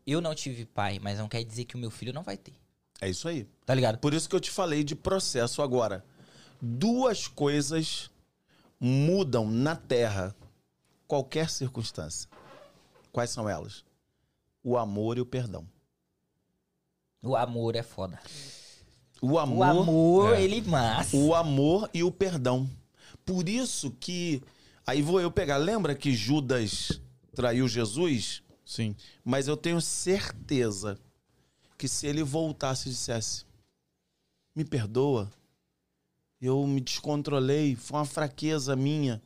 Eu 0.06 0.20
não 0.20 0.34
tive 0.34 0.66
pai, 0.66 0.98
mas 0.98 1.18
não 1.18 1.28
quer 1.28 1.44
dizer 1.44 1.64
que 1.64 1.76
o 1.76 1.78
meu 1.78 1.90
filho 1.90 2.12
não 2.12 2.22
vai 2.22 2.36
ter. 2.36 2.54
É 3.00 3.08
isso 3.08 3.28
aí. 3.28 3.46
Tá 3.64 3.74
ligado? 3.74 3.98
Por 3.98 4.12
isso 4.12 4.28
que 4.28 4.36
eu 4.36 4.40
te 4.40 4.50
falei 4.50 4.84
de 4.84 4.94
processo 4.94 5.62
agora. 5.62 6.04
Duas 6.60 7.26
coisas 7.26 8.10
mudam 8.78 9.50
na 9.50 9.74
Terra 9.74 10.34
qualquer 11.06 11.48
circunstância. 11.48 12.28
Quais 13.12 13.30
são 13.30 13.48
elas? 13.48 13.84
O 14.62 14.76
amor 14.76 15.16
e 15.16 15.20
o 15.20 15.26
perdão. 15.26 15.66
O 17.22 17.36
amor 17.36 17.76
é 17.76 17.82
foda. 17.82 18.18
O 19.22 19.38
amor, 19.38 19.58
o 19.58 19.62
amor, 19.62 20.34
é. 20.34 20.42
ele 20.42 20.62
massa. 20.62 21.16
o 21.16 21.34
amor 21.34 21.90
e 21.92 22.02
o 22.02 22.10
perdão. 22.10 22.68
Por 23.24 23.48
isso 23.48 23.90
que 23.90 24.42
aí 24.86 25.02
vou 25.02 25.20
eu 25.20 25.30
pegar. 25.30 25.58
Lembra 25.58 25.94
que 25.94 26.12
Judas 26.12 27.00
traiu 27.34 27.68
Jesus? 27.68 28.42
Sim. 28.70 28.94
Mas 29.24 29.48
eu 29.48 29.56
tenho 29.56 29.80
certeza 29.80 30.96
que 31.76 31.88
se 31.88 32.06
ele 32.06 32.22
voltasse 32.22 32.88
e 32.88 32.92
dissesse: 32.92 33.44
Me 34.54 34.64
perdoa, 34.64 35.28
eu 36.40 36.64
me 36.68 36.80
descontrolei, 36.80 37.74
foi 37.74 37.98
uma 37.98 38.04
fraqueza 38.04 38.76
minha. 38.76 39.20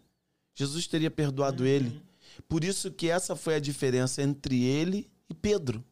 Jesus 0.54 0.86
teria 0.86 1.10
perdoado 1.10 1.66
ele. 1.66 2.00
Por 2.48 2.64
isso 2.64 2.90
que 2.90 3.10
essa 3.10 3.36
foi 3.36 3.54
a 3.56 3.60
diferença 3.60 4.22
entre 4.22 4.64
ele 4.64 5.10
e 5.28 5.34
Pedro. 5.34 5.84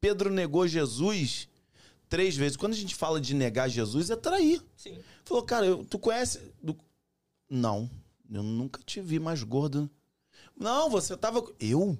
Pedro 0.00 0.30
negou 0.30 0.68
Jesus 0.68 1.48
três 2.08 2.36
vezes. 2.36 2.56
Quando 2.56 2.74
a 2.74 2.76
gente 2.76 2.94
fala 2.94 3.20
de 3.20 3.34
negar 3.34 3.68
Jesus, 3.68 4.08
é 4.08 4.14
trair. 4.14 4.62
Sim. 4.76 4.96
Falou, 5.24 5.42
cara, 5.42 5.66
eu- 5.66 5.84
tu 5.84 5.98
conhece. 5.98 6.40
do- 6.62 6.78
Não, 7.48 7.90
eu 8.30 8.42
nunca 8.44 8.80
te 8.84 9.00
vi 9.00 9.18
mais 9.18 9.42
gordo. 9.42 9.90
Não, 10.56 10.88
você 10.88 11.16
tava. 11.16 11.42
Eu? 11.58 11.98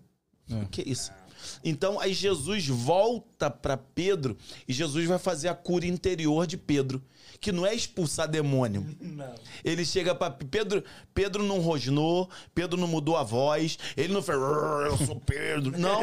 É. 0.51 0.65
Que 0.71 0.83
isso? 0.83 1.13
Então, 1.65 1.99
aí 1.99 2.13
Jesus 2.13 2.67
volta 2.67 3.51
para 3.51 3.77
Pedro 3.77 4.37
e 4.69 4.73
Jesus 4.73 5.07
vai 5.07 5.19
fazer 5.19 5.49
a 5.49 5.55
cura 5.55 5.87
interior 5.87 6.47
de 6.47 6.57
Pedro, 6.57 7.03
que 7.41 7.53
não 7.53 7.65
é 7.67 7.75
expulsar 7.75 8.29
demônio. 8.29 8.87
Ele 9.65 9.85
chega 9.85 10.15
para 10.15 10.31
Pedro, 10.33 10.85
Pedro 11.15 11.43
não 11.43 11.61
rosnou, 11.61 12.29
Pedro 12.55 12.79
não 12.79 12.87
mudou 12.87 13.17
a 13.17 13.23
voz, 13.23 13.79
ele 13.97 14.13
não 14.13 14.23
fez, 14.23 14.39
"Rrr, 14.39 14.87
eu 14.87 15.07
sou 15.07 15.21
Pedro. 15.21 15.79
Não, 15.79 16.01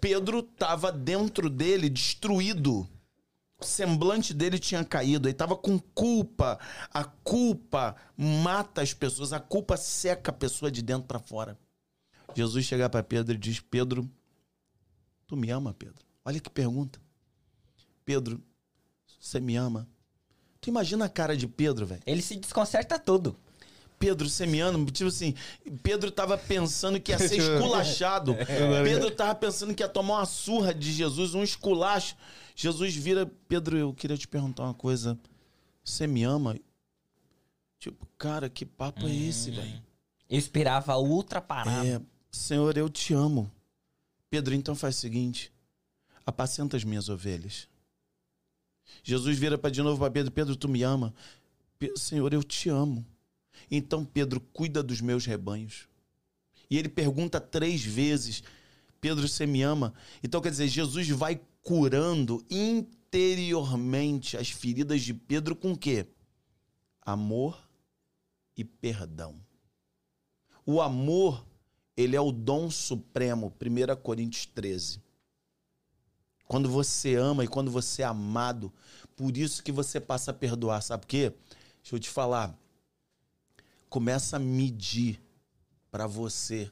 Pedro 0.00 0.42
tava 0.42 0.90
dentro 0.90 1.48
dele 1.48 1.88
destruído. 1.88 2.88
O 3.60 3.64
semblante 3.64 4.32
dele 4.32 4.58
tinha 4.58 4.82
caído, 4.82 5.28
ele 5.28 5.34
tava 5.34 5.54
com 5.54 5.78
culpa. 5.78 6.58
A 6.92 7.04
culpa 7.04 7.94
mata 8.16 8.80
as 8.80 8.94
pessoas, 8.94 9.34
a 9.34 9.38
culpa 9.38 9.76
seca 9.76 10.30
a 10.30 10.34
pessoa 10.34 10.70
de 10.70 10.80
dentro 10.80 11.06
para 11.06 11.18
fora. 11.18 11.58
Jesus 12.34 12.64
chega 12.64 12.88
para 12.88 13.02
Pedro 13.02 13.34
e 13.34 13.38
diz: 13.38 13.60
Pedro, 13.60 14.08
tu 15.26 15.36
me 15.36 15.50
ama, 15.50 15.74
Pedro? 15.74 16.04
Olha 16.24 16.40
que 16.40 16.50
pergunta. 16.50 17.00
Pedro, 18.04 18.42
você 19.18 19.40
me 19.40 19.56
ama? 19.56 19.88
Tu 20.60 20.68
imagina 20.68 21.06
a 21.06 21.08
cara 21.08 21.36
de 21.36 21.46
Pedro, 21.46 21.86
velho? 21.86 22.02
Ele 22.06 22.20
se 22.20 22.36
desconcerta 22.36 22.98
todo. 22.98 23.36
Pedro, 23.98 24.28
você 24.28 24.46
me 24.46 24.60
ama? 24.60 24.84
Tipo 24.86 25.08
assim, 25.08 25.34
Pedro 25.82 26.10
tava 26.10 26.36
pensando 26.38 26.98
que 26.98 27.12
ia 27.12 27.18
ser 27.18 27.36
esculachado. 27.38 28.34
Pedro 28.82 29.10
tava 29.10 29.34
pensando 29.34 29.74
que 29.74 29.82
ia 29.82 29.88
tomar 29.88 30.18
uma 30.18 30.26
surra 30.26 30.72
de 30.72 30.90
Jesus, 30.90 31.34
um 31.34 31.42
esculacho. 31.42 32.16
Jesus 32.56 32.94
vira, 32.94 33.30
Pedro, 33.46 33.76
eu 33.76 33.92
queria 33.92 34.16
te 34.16 34.26
perguntar 34.26 34.64
uma 34.64 34.74
coisa. 34.74 35.18
Você 35.84 36.06
me 36.06 36.24
ama? 36.24 36.58
Tipo, 37.78 38.06
cara, 38.18 38.48
que 38.48 38.64
papo 38.64 39.06
é 39.06 39.14
esse, 39.14 39.50
velho? 39.50 39.82
Eu 40.28 40.38
esperava 40.38 40.94
outra 40.96 41.40
parada. 41.40 41.86
É, 41.86 42.00
Senhor, 42.30 42.76
eu 42.76 42.88
te 42.88 43.12
amo. 43.12 43.50
Pedro, 44.28 44.54
então 44.54 44.74
faz 44.74 44.96
o 44.96 45.00
seguinte: 45.00 45.52
apacenta 46.24 46.76
as 46.76 46.84
minhas 46.84 47.08
ovelhas. 47.08 47.68
Jesus 49.02 49.38
vira 49.38 49.56
para 49.58 49.70
de 49.70 49.82
novo 49.82 49.98
para 49.98 50.10
Pedro: 50.10 50.32
Pedro, 50.32 50.56
tu 50.56 50.68
me 50.68 50.82
ama? 50.82 51.14
Senhor, 51.96 52.32
eu 52.32 52.42
te 52.42 52.68
amo. 52.68 53.06
Então, 53.70 54.04
Pedro, 54.04 54.40
cuida 54.40 54.82
dos 54.82 55.00
meus 55.00 55.24
rebanhos. 55.24 55.88
E 56.68 56.76
ele 56.76 56.88
pergunta 56.88 57.40
três 57.40 57.82
vezes: 57.84 58.42
Pedro, 59.00 59.26
você 59.26 59.46
me 59.46 59.62
ama? 59.62 59.94
Então, 60.22 60.40
quer 60.40 60.50
dizer, 60.50 60.68
Jesus 60.68 61.08
vai 61.08 61.40
curando 61.62 62.44
interiormente 62.50 64.36
as 64.36 64.50
feridas 64.50 65.02
de 65.02 65.14
Pedro 65.14 65.56
com 65.56 65.76
quê? 65.76 66.06
Amor 67.00 67.60
e 68.56 68.64
perdão. 68.64 69.34
O 70.64 70.80
amor, 70.80 71.44
ele 72.00 72.16
é 72.16 72.20
o 72.20 72.32
dom 72.32 72.70
supremo, 72.70 73.52
1 73.60 73.96
Coríntios 74.02 74.46
13. 74.46 75.00
Quando 76.46 76.68
você 76.68 77.14
ama 77.14 77.44
e 77.44 77.48
quando 77.48 77.70
você 77.70 78.02
é 78.02 78.06
amado, 78.06 78.72
por 79.14 79.36
isso 79.36 79.62
que 79.62 79.70
você 79.70 80.00
passa 80.00 80.30
a 80.30 80.34
perdoar, 80.34 80.82
sabe 80.82 81.02
por 81.02 81.08
quê? 81.08 81.32
Deixa 81.82 81.94
eu 81.94 82.00
te 82.00 82.08
falar. 82.08 82.58
Começa 83.88 84.36
a 84.36 84.40
medir 84.40 85.20
para 85.90 86.06
você 86.06 86.70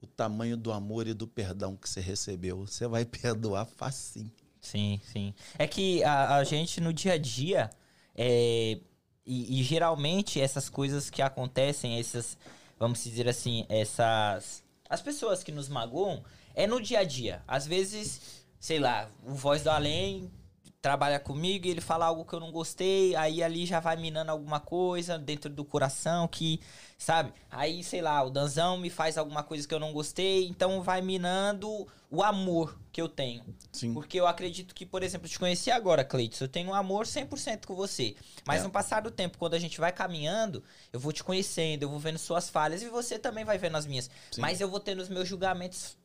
o 0.00 0.06
tamanho 0.06 0.56
do 0.56 0.72
amor 0.72 1.06
e 1.06 1.14
do 1.14 1.26
perdão 1.26 1.76
que 1.76 1.88
você 1.88 2.00
recebeu. 2.00 2.66
Você 2.66 2.86
vai 2.86 3.04
perdoar 3.04 3.66
facinho. 3.66 4.30
Sim, 4.60 5.00
sim. 5.10 5.34
É 5.58 5.66
que 5.66 6.04
a, 6.04 6.36
a 6.36 6.44
gente 6.44 6.80
no 6.80 6.92
dia 6.92 7.14
a 7.14 7.18
dia, 7.18 7.70
é, 8.14 8.78
e, 9.24 9.60
e 9.60 9.62
geralmente 9.62 10.40
essas 10.40 10.68
coisas 10.68 11.08
que 11.08 11.22
acontecem, 11.22 11.98
essas, 11.98 12.36
vamos 12.80 13.04
dizer 13.04 13.28
assim, 13.28 13.66
essas. 13.68 14.64
As 14.88 15.02
pessoas 15.02 15.44
que 15.44 15.52
nos 15.52 15.68
magoam, 15.68 16.24
é 16.54 16.66
no 16.66 16.80
dia 16.80 17.00
a 17.00 17.04
dia. 17.04 17.44
Às 17.46 17.66
vezes, 17.66 18.42
sei 18.58 18.80
lá, 18.80 19.08
o 19.22 19.34
voz 19.34 19.62
do 19.62 19.70
além 19.70 20.32
trabalha 20.80 21.20
comigo 21.20 21.66
e 21.66 21.70
ele 21.70 21.80
fala 21.80 22.06
algo 22.06 22.24
que 22.24 22.32
eu 22.32 22.40
não 22.40 22.50
gostei, 22.50 23.14
aí 23.14 23.42
ali 23.42 23.66
já 23.66 23.80
vai 23.80 23.96
minando 23.96 24.30
alguma 24.30 24.58
coisa 24.60 25.18
dentro 25.18 25.50
do 25.50 25.64
coração 25.64 26.26
que, 26.26 26.58
sabe? 26.96 27.32
Aí, 27.50 27.84
sei 27.84 28.00
lá, 28.00 28.22
o 28.22 28.30
Danzão 28.30 28.78
me 28.78 28.88
faz 28.88 29.18
alguma 29.18 29.42
coisa 29.42 29.68
que 29.68 29.74
eu 29.74 29.80
não 29.80 29.92
gostei, 29.92 30.46
então 30.48 30.82
vai 30.82 31.02
minando 31.02 31.86
o 32.10 32.22
amor 32.22 32.78
que 32.90 33.00
eu 33.00 33.08
tenho. 33.08 33.44
Sim. 33.70 33.92
Porque 33.92 34.18
eu 34.18 34.26
acredito 34.26 34.74
que, 34.74 34.86
por 34.86 35.02
exemplo, 35.02 35.26
eu 35.26 35.30
te 35.30 35.38
conheci 35.38 35.70
agora, 35.70 36.02
Cleiton, 36.02 36.44
eu 36.44 36.48
tenho 36.48 36.70
um 36.70 36.74
amor 36.74 37.06
100% 37.06 37.66
com 37.66 37.74
você. 37.74 38.16
Mas 38.46 38.60
É. 38.60 38.64
no 38.64 38.70
passar 38.70 39.02
do 39.02 39.10
tempo, 39.10 39.38
quando 39.38 39.54
a 39.54 39.58
gente 39.58 39.78
vai 39.78 39.92
caminhando, 39.92 40.64
eu 40.92 40.98
vou 40.98 41.12
te 41.12 41.22
conhecendo, 41.22 41.82
eu 41.82 41.90
vou 41.90 41.98
vendo 42.00 42.18
suas 42.18 42.48
falhas 42.48 42.82
e 42.82 42.88
você 42.88 43.18
também 43.18 43.44
vai 43.44 43.58
vendo 43.58 43.76
as 43.76 43.86
minhas. 43.86 44.10
Sim. 44.30 44.40
Mas 44.40 44.60
eu 44.60 44.68
vou 44.68 44.80
tendo 44.80 45.00
os 45.00 45.08
meus 45.10 45.28
julgamentos 45.28 45.96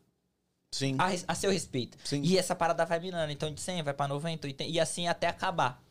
Sim. 0.76 0.98
a, 1.00 1.32
a 1.32 1.36
seu 1.36 1.52
respeito. 1.52 1.98
Sim. 2.04 2.22
E 2.22 2.38
essa 2.38 2.54
parada 2.54 2.86
vai 2.86 3.00
minando. 3.00 3.32
Então 3.32 3.54
de 3.54 3.62
100 3.62 3.82
vai 3.84 3.94
pra 3.94 4.10
90, 4.10 4.46
80, 4.48 4.70
e 4.70 4.78
assim 4.78 5.08
até 5.08 5.28
acabar. 5.28 5.82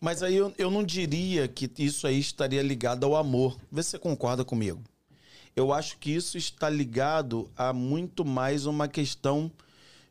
Mas 0.00 0.22
aí 0.22 0.36
eu, 0.36 0.54
eu 0.56 0.70
não 0.70 0.84
diria 0.84 1.48
que 1.48 1.68
isso 1.76 2.06
aí 2.06 2.20
estaria 2.20 2.62
ligado 2.62 3.04
ao 3.04 3.16
amor. 3.16 3.58
Vê 3.70 3.82
se 3.82 3.90
você 3.90 3.98
concorda 3.98 4.44
comigo. 4.44 4.80
Eu 5.56 5.72
acho 5.72 5.98
que 5.98 6.12
isso 6.12 6.38
está 6.38 6.70
ligado 6.70 7.50
a 7.56 7.72
muito 7.72 8.24
mais 8.24 8.64
uma 8.64 8.86
questão 8.86 9.50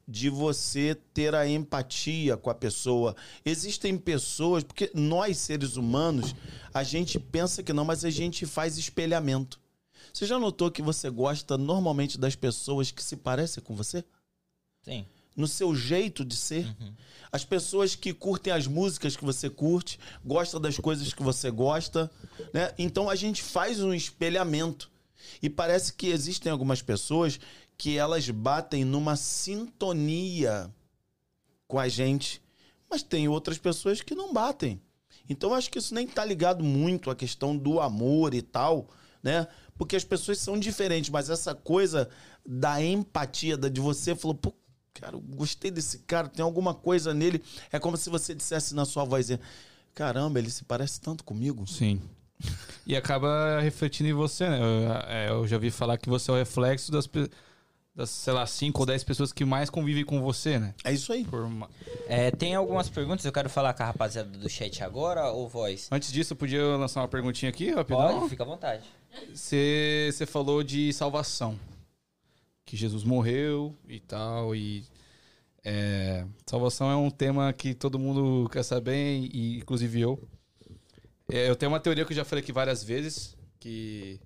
de 0.06 0.30
você 0.30 0.98
ter 1.14 1.34
a 1.34 1.48
empatia 1.48 2.36
com 2.36 2.50
a 2.50 2.56
pessoa. 2.56 3.16
Existem 3.46 3.98
pessoas, 3.98 4.62
porque 4.62 4.92
nós 4.94 5.38
seres 5.38 5.78
humanos, 5.78 6.36
a 6.74 6.84
gente 6.84 7.18
pensa 7.18 7.64
que 7.64 7.72
não, 7.72 7.86
mas 7.86 8.04
a 8.04 8.10
gente 8.10 8.46
faz 8.46 8.78
espelhamento. 8.78 9.58
Você 10.14 10.26
já 10.26 10.38
notou 10.38 10.70
que 10.70 10.82
você 10.82 11.10
gosta 11.10 11.58
normalmente 11.58 12.18
das 12.18 12.36
pessoas 12.36 12.92
que 12.92 13.04
se 13.04 13.16
parecem 13.16 13.64
com 13.64 13.74
você? 13.74 14.04
Sim. 14.88 15.06
no 15.36 15.48
seu 15.48 15.76
jeito 15.76 16.24
de 16.24 16.36
ser. 16.36 16.66
As 17.30 17.44
pessoas 17.44 17.94
que 17.94 18.14
curtem 18.14 18.54
as 18.54 18.68
músicas 18.68 19.18
que 19.18 19.26
você 19.26 19.50
curte, 19.50 20.00
gostam 20.24 20.62
das 20.62 20.78
coisas 20.78 21.14
que 21.14 21.22
você 21.22 21.52
gosta, 21.52 22.10
né? 22.54 22.74
Então 22.80 23.10
a 23.10 23.16
gente 23.16 23.44
faz 23.44 23.82
um 23.84 23.94
espelhamento. 23.94 24.90
E 25.42 25.50
parece 25.50 25.94
que 25.94 26.08
existem 26.08 26.50
algumas 26.50 26.82
pessoas 26.82 27.38
que 27.78 27.98
elas 27.98 28.30
batem 28.30 28.86
numa 28.86 29.16
sintonia 29.18 30.74
com 31.68 31.78
a 31.78 31.90
gente, 31.90 32.42
mas 32.90 33.04
tem 33.04 33.28
outras 33.28 33.58
pessoas 33.58 34.02
que 34.02 34.16
não 34.16 34.34
batem. 34.34 34.82
Então 35.30 35.54
acho 35.54 35.70
que 35.70 35.80
isso 35.80 35.94
nem 35.94 36.08
tá 36.08 36.24
ligado 36.24 36.64
muito 36.64 37.12
à 37.12 37.16
questão 37.16 37.58
do 37.58 37.82
amor 37.82 38.34
e 38.34 38.42
tal, 38.42 38.88
né? 39.22 39.48
Porque 39.78 39.98
as 39.98 40.06
pessoas 40.06 40.40
são 40.40 40.58
diferentes, 40.58 41.10
mas 41.10 41.30
essa 41.30 41.54
coisa 41.54 42.10
da 42.46 42.82
empatia, 42.82 43.58
da 43.58 43.68
de 43.68 43.82
você 43.82 44.16
falou, 44.16 44.36
pô, 44.36 44.54
cara, 45.00 45.16
eu 45.16 45.20
gostei 45.20 45.72
desse 45.72 46.00
cara, 46.00 46.28
tem 46.28 46.44
alguma 46.44 46.74
coisa 46.74 47.14
nele. 47.14 47.42
É 47.72 47.80
como 47.80 47.98
se 47.98 48.10
você 48.10 48.34
dissesse 48.36 48.74
na 48.76 48.86
sua 48.86 49.04
voz, 49.06 49.30
caramba, 49.94 50.40
ele 50.40 50.50
se 50.50 50.64
parece 50.64 51.00
tanto 51.02 51.24
comigo. 51.24 51.66
Sim. 51.68 52.02
E 52.86 52.96
acaba 52.96 53.60
refletindo 53.62 54.10
em 54.10 54.14
você, 54.14 54.48
né? 54.48 54.60
Eu, 54.60 54.92
é, 55.10 55.30
eu 55.30 55.48
já 55.48 55.56
ouvi 55.56 55.72
falar 55.72 55.98
que 55.98 56.08
você 56.10 56.30
é 56.30 56.34
o 56.36 56.38
reflexo 56.38 56.92
das, 56.92 57.10
das 57.96 58.10
sei 58.12 58.32
lá, 58.32 58.46
5 58.46 58.80
ou 58.80 58.86
10 58.86 59.04
pessoas 59.04 59.34
que 59.34 59.44
mais 59.44 59.72
convivem 59.72 60.06
com 60.06 60.22
você, 60.22 60.60
né? 60.60 60.76
É 60.84 60.94
isso 60.94 61.12
aí. 61.12 61.26
Por 61.26 61.50
ma- 61.50 61.68
É, 62.08 62.30
tem 62.30 62.54
algumas 62.54 62.88
perguntas, 62.90 63.26
eu 63.26 63.32
quero 63.32 63.50
falar 63.50 63.74
com 63.74 63.82
a 63.82 63.88
rapaziada 63.88 64.30
do 64.30 64.48
chat 64.48 64.84
agora 64.84 65.32
ou 65.32 65.50
voz? 65.50 65.88
Antes 65.92 66.12
disso, 66.12 66.34
eu 66.34 66.38
podia 66.38 66.64
lançar 66.78 67.02
uma 67.02 67.08
perguntinha 67.08 67.50
aqui, 67.50 67.72
rapidão? 67.72 68.20
Pode, 68.20 68.30
fica 68.30 68.44
à 68.44 68.46
vontade. 68.46 68.84
Você 69.34 70.12
falou 70.28 70.62
de 70.62 70.94
salvação. 70.94 71.58
Que 72.68 72.76
Jesus 72.76 73.04
morreu 73.04 73.74
e 73.88 74.00
tal. 74.00 74.54
E 74.54 74.84
é, 75.64 76.26
salvação 76.46 76.92
é 76.92 76.96
um 76.96 77.10
tema 77.10 77.52
que 77.54 77.74
todo 77.74 77.98
mundo 77.98 78.50
quer 78.50 78.62
saber, 78.62 79.28
e 79.34 79.58
inclusive 79.58 80.02
eu. 80.02 80.22
É, 81.30 81.50
eu 81.50 81.56
tenho 81.56 81.72
uma 81.72 81.80
teoria 81.80 82.06
que 82.06 82.12
eu 82.12 82.16
já 82.16 82.26
falei 82.26 82.44
aqui 82.44 82.52
várias 82.52 82.84
vezes, 82.84 83.36
que 83.60 84.20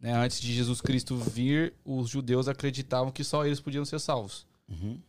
né, 0.00 0.12
antes 0.14 0.40
de 0.40 0.54
Jesus 0.54 0.80
Cristo 0.80 1.16
vir, 1.16 1.74
os 1.84 2.08
judeus 2.08 2.48
acreditavam 2.48 3.12
que 3.12 3.22
só 3.22 3.44
eles 3.44 3.60
podiam 3.60 3.84
ser 3.84 4.00
salvos. 4.00 4.46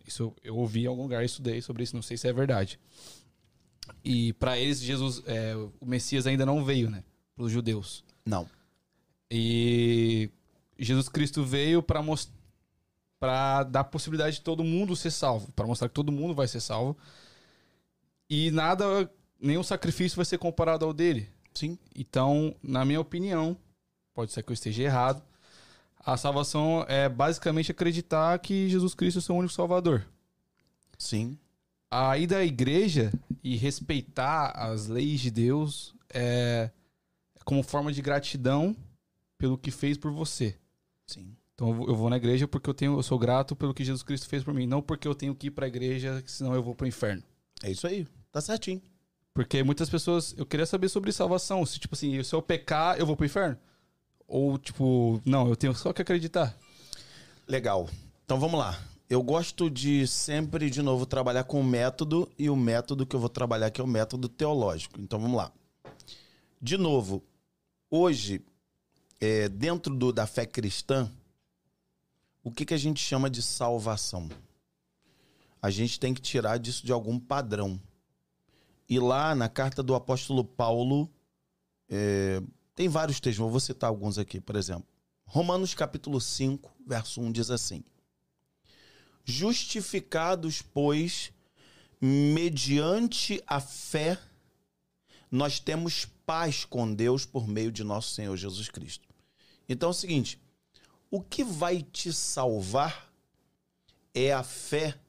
Isso 0.06 0.24
eu, 0.24 0.36
eu 0.44 0.58
ouvi 0.58 0.84
em 0.84 0.88
algum 0.88 1.04
lugar, 1.04 1.24
estudei 1.24 1.62
sobre 1.62 1.84
isso, 1.84 1.95
não 1.95 2.02
sei 2.02 2.18
se 2.18 2.28
é 2.28 2.34
verdade. 2.34 2.80
E 4.04 4.34
para 4.34 4.58
eles, 4.58 4.82
Jesus, 4.82 5.22
é, 5.26 5.56
o 5.56 5.86
Messias 5.86 6.28
ainda 6.28 6.45
não 6.45 6.66
veio, 6.66 6.90
né? 6.90 7.04
Para 7.36 7.45
os 7.45 7.52
judeus. 7.52 8.04
Não. 8.26 8.50
E 9.30 10.30
Jesus 10.78 11.08
Cristo 11.08 11.44
veio 11.44 11.82
para 11.82 12.02
mostrar 12.02 12.43
para 13.24 13.64
dar 13.64 13.86
possibilidade 13.86 14.36
de 14.36 14.41
todo 14.41 14.66
mundo 14.66 14.98
ser 14.98 15.10
salvo, 15.10 15.50
para 15.54 15.66
mostrar 15.66 15.88
que 15.88 15.94
todo 15.94 16.12
mundo 16.12 16.34
vai 16.34 16.45
ser 16.45 16.60
salvo. 16.60 16.98
E 18.30 18.52
nada, 18.52 19.10
nenhum 19.40 19.64
sacrifício 19.64 20.18
vai 20.18 20.26
ser 20.26 20.38
comparado 20.38 20.84
ao 20.84 20.91
dele. 20.91 21.30
Sim. 21.54 21.80
Então, 21.95 22.54
na 22.62 22.84
minha 22.84 23.00
opinião, 23.00 23.56
pode 24.14 24.34
ser 24.34 24.44
que 24.44 24.52
eu 24.52 24.54
esteja 24.54 24.84
errado, 24.84 25.24
a 25.98 26.18
salvação 26.18 26.84
é 26.90 27.08
basicamente 27.08 27.72
acreditar 27.72 28.38
que 28.40 28.68
Jesus 28.68 28.94
Cristo 28.94 29.20
é 29.20 29.22
o 29.22 29.22
seu 29.22 29.36
único 29.38 29.54
salvador. 29.54 30.06
Sim. 30.98 31.40
A 31.90 32.18
ir 32.18 32.28
da 32.28 32.44
igreja 32.44 33.10
e 33.41 33.56
respeitar 33.56 34.50
as 34.50 34.88
leis 34.88 35.22
de 35.22 35.32
Deus 35.32 35.95
é 36.14 36.70
como 37.45 37.64
forma 37.64 37.94
de 37.94 38.02
gratidão 38.02 38.76
pelo 39.38 39.58
que 39.58 39.72
fez 39.72 39.98
por 39.98 40.12
você. 40.12 40.58
Sim. 41.08 41.34
Então 41.56 41.70
eu 41.88 41.96
vou- 41.96 42.10
na 42.10 42.18
igreja 42.18 42.48
porque 42.48 42.70
eu 42.70 42.74
tenho, 42.74 42.98
eu 42.98 43.04
sou 43.04 43.18
grato 43.20 43.56
pelo 43.56 43.74
que 43.74 43.84
Jesus 43.84 44.04
Cristo 44.04 44.28
fez 44.28 44.44
por 44.44 44.54
mim, 44.54 44.66
não 44.66 44.82
porque 44.82 45.08
eu 45.08 45.14
tenho 45.16 45.36
que 45.36 45.48
ir 45.48 45.52
pra 45.52 45.68
igreja, 45.68 46.24
senão 46.26 46.54
eu 46.54 46.64
vou 46.64 46.74
pro 46.74 46.88
inferno. 46.88 47.24
É 47.62 47.70
isso 47.72 47.86
aí. 47.88 48.08
Tá 48.32 48.42
certinho. 48.42 48.82
Porque 49.34 49.64
muitas 49.64 49.90
pessoas, 49.90 50.34
eu 50.38 50.46
queria 50.46 50.66
saber 50.66 50.90
sobre 50.90 51.12
salvação, 51.12 51.66
se 51.66 51.80
tipo 51.80 51.96
assim, 51.96 52.22
se 52.24 52.34
eu 52.36 52.42
pecar, 52.42 52.98
eu 53.00 53.06
vou 53.06 53.16
pro 53.16 53.26
inferno? 53.26 53.58
Ou 54.28 54.58
tipo, 54.58 55.22
não, 55.26 55.48
eu 55.48 55.56
tenho 55.56 55.76
só 55.76 55.94
que 55.94 56.02
acreditar. 56.02 56.56
Legal. 57.48 57.90
Então 58.26 58.40
vamos 58.40 58.60
lá. 58.60 58.80
Eu 59.10 59.22
gosto 59.22 59.70
de 59.70 60.08
sempre, 60.08 60.70
de 60.70 60.82
novo, 60.82 61.06
trabalhar 61.06 61.44
com 61.44 61.60
o 61.60 61.64
método 61.64 62.32
e 62.38 62.50
o 62.50 62.56
método 62.56 63.06
que 63.06 63.16
eu 63.16 63.20
vou 63.20 63.30
trabalhar 63.30 63.68
aqui 63.68 63.80
é 63.80 63.84
o 63.84 63.88
método 63.88 64.28
teológico. 64.28 65.00
Então 65.00 65.20
vamos 65.20 65.38
lá. 65.38 65.52
De 66.62 66.78
novo, 66.78 67.22
hoje, 67.92 68.42
é, 69.20 69.50
dentro 69.50 69.94
do- 69.94 70.14
da 70.14 70.26
fé 70.26 70.46
cristã, 70.46 71.12
o 72.44 72.52
que, 72.52 72.65
que 72.65 72.74
a 72.74 72.78
gente 72.78 72.99
chama 72.99 73.30
de 73.30 73.41
salvação? 73.41 74.30
A 75.61 75.70
gente 75.70 75.99
tem 75.99 76.14
que 76.14 76.22
tirar 76.22 76.57
disso 76.60 76.86
de 76.86 76.91
algum 76.91 77.18
padrão. 77.18 77.80
E 78.90 78.99
lá 78.99 79.34
na 79.34 79.48
carta 79.48 79.82
do 79.82 79.95
apóstolo 79.95 80.44
Paulo, 80.44 81.10
é, 81.90 82.41
tem 82.76 82.90
vários 82.90 83.20
textos, 83.22 83.49
vou 83.49 83.60
citar 83.60 83.90
alguns 83.90 84.18
aqui, 84.18 84.41
por 84.41 84.57
exemplo. 84.57 84.86
Romanos 85.26 85.74
capítulo 85.74 86.20
5, 86.20 86.70
verso 86.86 87.22
1 87.22 87.32
diz 87.32 87.49
assim: 87.49 87.82
Justificados, 89.24 90.61
pois, 90.61 91.32
mediante 92.02 93.41
a 93.48 93.61
fé, 93.61 94.20
nós 95.32 95.60
temos 95.60 96.06
paz 96.26 96.65
com 96.65 96.94
Deus 96.94 97.26
por 97.26 97.48
meio 97.48 97.72
de 97.72 97.84
nosso 97.86 98.14
Senhor 98.14 98.36
Jesus 98.36 98.70
Cristo. 98.70 99.07
Então 99.68 99.88
é 99.88 99.91
o 99.91 99.94
seguinte: 99.94 100.43
o 101.14 101.22
que 101.22 101.44
vai 101.44 101.84
te 101.84 102.11
salvar 102.11 103.14
é 104.15 104.34
a 104.34 104.41
fé 104.41 104.99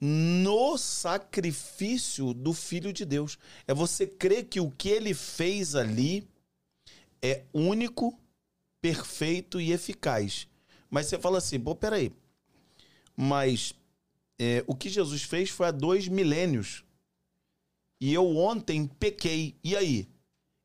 no 0.00 0.78
sacrifício 0.78 2.32
do 2.32 2.52
Filho 2.52 2.92
de 2.92 3.04
Deus. 3.04 3.36
É 3.66 3.74
você 3.74 4.06
crer 4.06 4.44
que 4.44 4.60
o 4.60 4.70
que 4.70 4.88
ele 4.88 5.12
fez 5.12 5.74
ali 5.74 6.28
é 7.20 7.42
único, 7.52 8.16
perfeito 8.80 9.60
e 9.60 9.72
eficaz. 9.72 10.46
Mas 10.88 11.06
você 11.06 11.18
fala 11.18 11.38
assim, 11.38 11.58
pô, 11.58 11.74
peraí. 11.74 12.12
Mas 13.16 13.74
é, 14.38 14.62
o 14.68 14.76
que 14.76 14.88
Jesus 14.88 15.24
fez 15.24 15.50
foi 15.50 15.66
há 15.66 15.72
dois 15.72 16.06
milênios. 16.06 16.84
E 18.00 18.14
eu 18.14 18.36
ontem 18.36 18.86
pequei. 18.86 19.56
E 19.64 19.76
aí? 19.76 20.08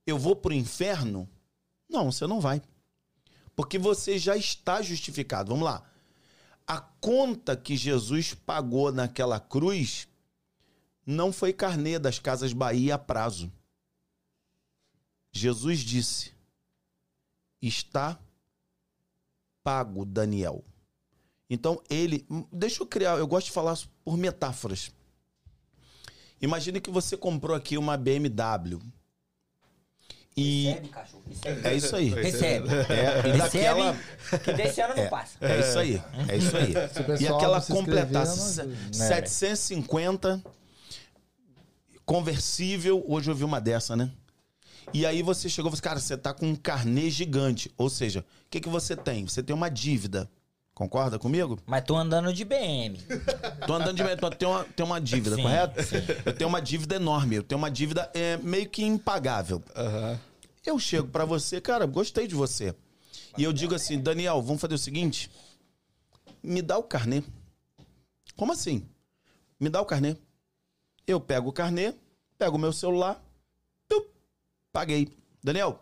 Eu 0.05 0.19
vou 0.19 0.35
pro 0.35 0.53
inferno? 0.53 1.27
Não, 1.89 2.11
você 2.11 2.27
não 2.27 2.39
vai. 2.39 2.61
Porque 3.55 3.77
você 3.77 4.17
já 4.17 4.35
está 4.35 4.81
justificado. 4.81 5.49
Vamos 5.49 5.65
lá. 5.65 5.83
A 6.67 6.81
conta 6.81 7.55
que 7.55 7.77
Jesus 7.77 8.33
pagou 8.33 8.91
naquela 8.91 9.39
cruz 9.39 10.07
não 11.05 11.31
foi 11.31 11.53
carnê 11.53 11.99
das 11.99 12.19
Casas 12.19 12.53
Bahia 12.53 12.95
a 12.95 12.99
prazo. 12.99 13.51
Jesus 15.31 15.79
disse: 15.79 16.33
está 17.61 18.19
pago, 19.63 20.05
Daniel. 20.05 20.63
Então 21.49 21.81
ele, 21.89 22.25
deixa 22.51 22.81
eu 22.81 22.87
criar, 22.87 23.17
eu 23.17 23.27
gosto 23.27 23.47
de 23.47 23.51
falar 23.51 23.77
por 24.03 24.17
metáforas. 24.17 24.91
Imagine 26.41 26.81
que 26.81 26.89
você 26.89 27.15
comprou 27.15 27.55
aqui 27.55 27.77
uma 27.77 27.97
BMW. 27.97 28.79
E 30.37 30.65
Recebe, 30.65 30.89
cachorro. 30.89 31.23
Recebe. 31.29 31.67
é 31.67 31.73
isso 31.75 31.95
aí. 31.95 32.09
Recebe. 32.09 32.69
É, 32.69 33.35
e 33.35 33.37
daquela, 33.37 33.91
Recebe, 33.91 34.39
que 34.43 34.53
desse 34.53 34.81
ano 34.81 34.93
não 34.95 35.07
passa. 35.07 35.37
é 35.39 35.59
isso 35.61 35.79
aí. 35.79 36.03
É 36.27 36.37
isso 36.37 36.57
aí. 36.57 36.73
E 37.21 37.27
aquela 37.27 37.55
não 37.55 37.61
se 37.61 37.71
inscrever, 37.71 38.05
completasse 38.05 38.57
não 38.57 38.65
ajuda. 38.65 38.93
750 38.93 40.43
conversível, 42.05 43.03
hoje 43.07 43.31
eu 43.31 43.35
vi 43.35 43.43
uma 43.43 43.59
dessa, 43.59 43.95
né? 43.95 44.11
E 44.93 45.05
aí 45.05 45.23
você 45.23 45.49
chegou 45.49 45.69
e 45.69 45.71
falou 45.71 45.73
assim, 45.73 45.81
cara, 45.81 45.99
você 45.99 46.15
tá 46.17 46.33
com 46.33 46.47
um 46.47 46.55
carnê 46.55 47.09
gigante. 47.09 47.71
Ou 47.77 47.89
seja, 47.89 48.19
o 48.19 48.49
que, 48.49 48.59
que 48.59 48.69
você 48.69 48.95
tem? 48.95 49.27
Você 49.27 49.41
tem 49.41 49.55
uma 49.55 49.69
dívida. 49.69 50.29
Concorda 50.75 51.17
comigo? 51.17 51.57
Mas 51.65 51.85
tô 51.85 51.95
andando 51.95 52.33
de 52.33 52.43
BM. 52.43 52.99
Tô 53.65 53.75
andando 53.75 53.95
de 53.95 54.03
metro, 54.03 54.29
tem 54.31 54.45
uma, 54.45 54.65
tem 54.65 54.85
uma 54.85 54.99
dívida, 54.99 55.37
Sim, 55.37 55.41
correto? 55.41 55.79
Eu 56.25 56.35
tenho 56.35 56.49
uma 56.49 56.61
dívida 56.61 56.95
enorme, 56.97 57.37
eu 57.37 57.43
tenho 57.43 57.57
uma 57.57 57.71
dívida 57.71 58.11
é, 58.13 58.35
meio 58.37 58.69
que 58.69 58.83
impagável. 58.83 59.63
Eu 60.65 60.77
chego 60.77 61.07
pra 61.07 61.23
você, 61.23 61.61
cara, 61.61 61.85
gostei 61.85 62.27
de 62.27 62.35
você. 62.35 62.75
E 63.37 63.43
eu 63.45 63.53
digo 63.53 63.73
assim, 63.73 63.97
Daniel, 63.97 64.41
vamos 64.41 64.59
fazer 64.59 64.73
o 64.73 64.77
seguinte? 64.77 65.31
Me 66.43 66.61
dá 66.61 66.77
o 66.77 66.83
carnê. 66.83 67.23
Como 68.35 68.51
assim? 68.51 68.85
Me 69.57 69.69
dá 69.69 69.79
o 69.79 69.85
carnê. 69.85 70.17
Eu 71.07 71.21
pego 71.21 71.51
o 71.51 71.53
carnê, 71.53 71.93
pego 72.37 72.57
o 72.57 72.59
meu 72.59 72.73
celular, 72.73 73.23
tup, 73.87 74.09
paguei. 74.73 75.07
Daniel, 75.41 75.79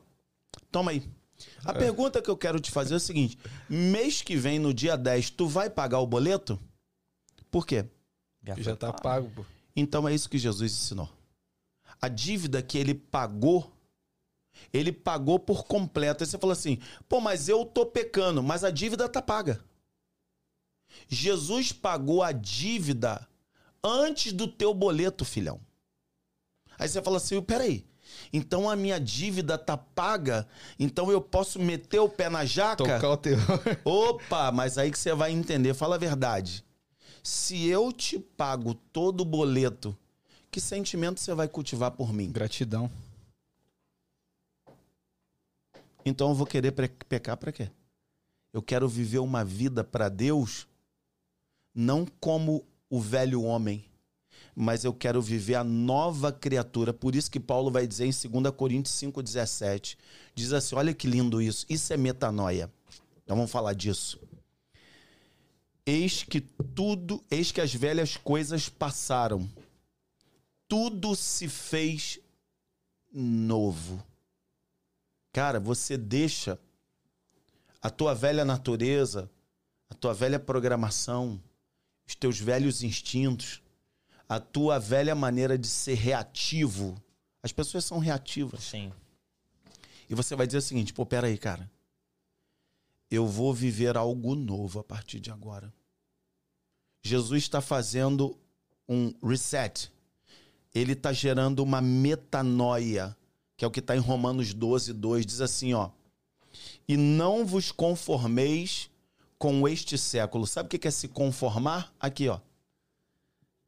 toma 0.72 0.92
aí. 0.92 1.10
A 1.64 1.74
pergunta 1.74 2.22
que 2.22 2.30
eu 2.30 2.38
quero 2.38 2.60
te 2.60 2.72
fazer 2.72 2.94
é 2.94 2.98
o 2.98 3.00
seguinte: 3.00 3.38
mês 3.70 4.22
que 4.22 4.36
vem, 4.36 4.60
no 4.60 4.74
dia 4.74 4.98
10, 4.98 5.32
tu 5.32 5.48
vai 5.48 5.70
pagar 5.70 6.00
o 6.00 6.08
boleto? 6.08 6.60
Por 7.50 7.66
quê? 7.66 7.86
Já 8.58 8.76
tá 8.76 8.92
pago, 8.92 9.30
pô. 9.30 9.46
Então 9.76 10.08
é 10.08 10.14
isso 10.14 10.30
que 10.30 10.38
Jesus 10.38 10.72
ensinou. 10.72 11.10
A 12.02 12.08
dívida 12.08 12.62
que 12.62 12.78
ele 12.78 12.94
pagou, 12.94 13.72
ele 14.72 14.92
pagou 14.92 15.40
por 15.40 15.64
completo. 15.64 16.24
Aí 16.24 16.28
você 16.28 16.38
fala 16.38 16.54
assim: 16.54 16.80
pô, 17.08 17.22
mas 17.22 17.48
eu 17.48 17.66
tô 17.66 17.86
pecando, 17.86 18.44
mas 18.44 18.64
a 18.64 18.72
dívida 18.72 19.08
tá 19.08 19.22
paga. 19.22 19.64
Jesus 21.08 21.72
pagou 21.72 22.22
a 22.22 22.32
dívida 22.32 23.28
antes 23.84 24.34
do 24.34 24.48
teu 24.48 24.74
boleto, 24.74 25.26
filhão. 25.26 25.60
Aí 26.78 26.88
você 26.88 27.02
fala 27.02 27.18
assim: 27.18 27.42
peraí. 27.42 27.86
Então 28.36 28.68
a 28.68 28.76
minha 28.76 29.00
dívida 29.00 29.60
tá 29.60 29.78
paga, 29.78 30.48
então 30.80 31.12
eu 31.12 31.22
posso 31.22 31.60
meter 31.60 32.00
o 32.00 32.10
pé 32.10 32.30
na 32.30 32.44
jaca? 32.44 32.78
Tocar 32.78 33.12
o 33.12 33.18
terror. 33.18 33.60
Opa, 33.86 34.52
mas 34.52 34.80
aí 34.80 34.90
que 34.90 34.98
você 34.98 35.14
vai 35.14 35.32
entender, 35.32 35.76
fala 35.76 35.96
a 35.96 36.00
verdade. 36.00 36.66
Se 37.22 37.68
eu 37.68 37.94
te 37.94 38.18
pago 38.18 38.74
todo 38.74 39.22
o 39.22 39.26
boleto, 39.26 39.96
que 40.50 40.60
sentimento 40.60 41.20
você 41.20 41.34
vai 41.36 41.48
cultivar 41.48 41.92
por 41.92 42.12
mim? 42.12 42.32
Gratidão. 42.32 42.90
Então 46.04 46.30
eu 46.30 46.36
vou 46.36 46.48
querer 46.48 46.72
pecar 46.72 47.38
para 47.38 47.52
quê? 47.52 47.70
Eu 48.52 48.62
quero 48.62 48.90
viver 48.90 49.20
uma 49.20 49.46
vida 49.46 49.84
para 49.84 50.10
Deus, 50.10 50.68
não 51.74 52.06
como 52.20 52.66
o 52.90 53.00
velho 53.00 53.44
homem, 53.44 53.86
mas 54.56 54.84
eu 54.84 54.94
quero 54.94 55.22
viver 55.22 55.56
a 55.56 55.64
nova 55.64 56.32
criatura. 56.32 56.94
Por 56.94 57.16
isso 57.16 57.32
que 57.32 57.40
Paulo 57.40 57.72
vai 57.72 57.88
dizer 57.88 58.06
em 58.06 58.42
2 58.42 58.54
Coríntios 58.56 58.96
5,17: 58.96 59.98
diz 60.36 60.54
assim: 60.54 60.76
olha 60.76 60.94
que 60.94 61.08
lindo 61.08 61.42
isso, 61.42 61.66
isso 61.70 61.92
é 61.94 61.98
metanoia. 61.98 62.72
Então 63.24 63.36
vamos 63.36 63.52
falar 63.52 63.74
disso. 63.74 64.20
Eis 65.86 66.24
que 66.24 66.40
tudo, 66.42 67.24
eis 67.30 67.52
que 67.52 67.60
as 67.60 67.74
velhas 67.74 68.16
coisas 68.16 68.70
passaram, 68.70 69.50
tudo 70.68 71.16
se 71.16 71.48
fez 71.48 72.20
novo. 73.12 74.02
Cara, 75.34 75.60
você 75.60 75.98
deixa 75.98 76.60
a 77.82 77.90
tua 77.90 78.14
velha 78.14 78.46
natureza, 78.46 79.30
a 79.90 79.96
tua 79.96 80.14
velha 80.14 80.40
programação, 80.40 81.42
os 82.08 82.16
teus 82.16 82.40
velhos 82.40 82.84
instintos, 82.84 83.63
a 84.36 84.40
tua 84.40 84.80
velha 84.80 85.14
maneira 85.14 85.58
de 85.58 85.68
ser 85.68 85.96
reativo. 85.96 86.96
As 87.42 87.52
pessoas 87.52 87.86
são 87.86 88.00
reativas. 88.00 88.64
Sim. 88.64 88.92
E 90.10 90.16
você 90.16 90.36
vai 90.36 90.48
dizer 90.48 90.60
o 90.60 90.62
seguinte: 90.62 90.94
pô, 90.94 91.06
peraí, 91.06 91.38
cara. 91.38 91.70
Eu 93.12 93.28
vou 93.28 93.54
viver 93.54 93.96
algo 93.96 94.34
novo 94.34 94.80
a 94.80 94.84
partir 94.84 95.20
de 95.20 95.30
agora. 95.30 95.72
Jesus 97.04 97.44
está 97.44 97.62
fazendo 97.62 98.36
um 98.90 99.14
reset. 99.22 99.92
Ele 100.74 100.94
está 100.94 101.14
gerando 101.14 101.60
uma 101.60 101.80
metanoia, 101.80 103.16
que 103.56 103.64
é 103.64 103.68
o 103.68 103.72
que 103.72 103.82
está 103.82 103.96
em 103.96 104.00
Romanos 104.00 104.54
12, 104.54 104.94
2. 104.94 105.26
Diz 105.26 105.42
assim, 105.42 105.74
ó. 105.74 105.92
E 106.88 106.98
não 106.98 107.46
vos 107.46 107.72
conformeis 107.72 108.90
com 109.38 109.68
este 109.68 109.98
século. 109.98 110.48
Sabe 110.48 110.68
o 110.68 110.80
que 110.80 110.88
é 110.88 110.92
se 110.92 111.08
conformar? 111.08 111.94
Aqui, 112.00 112.28
ó. 112.30 112.40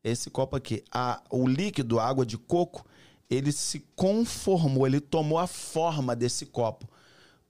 Esse 0.06 0.30
copo 0.30 0.56
aqui. 0.56 0.84
A, 0.91 1.19
o 1.32 1.48
líquido, 1.48 1.99
a 1.99 2.06
água 2.06 2.23
de 2.23 2.38
coco, 2.38 2.86
ele 3.27 3.52
se 3.52 3.80
conformou, 3.95 4.86
ele 4.86 4.99
tomou 4.99 5.40
a 5.40 5.48
forma 5.48 6.15
desse 6.15 6.45
copo. 6.45 6.88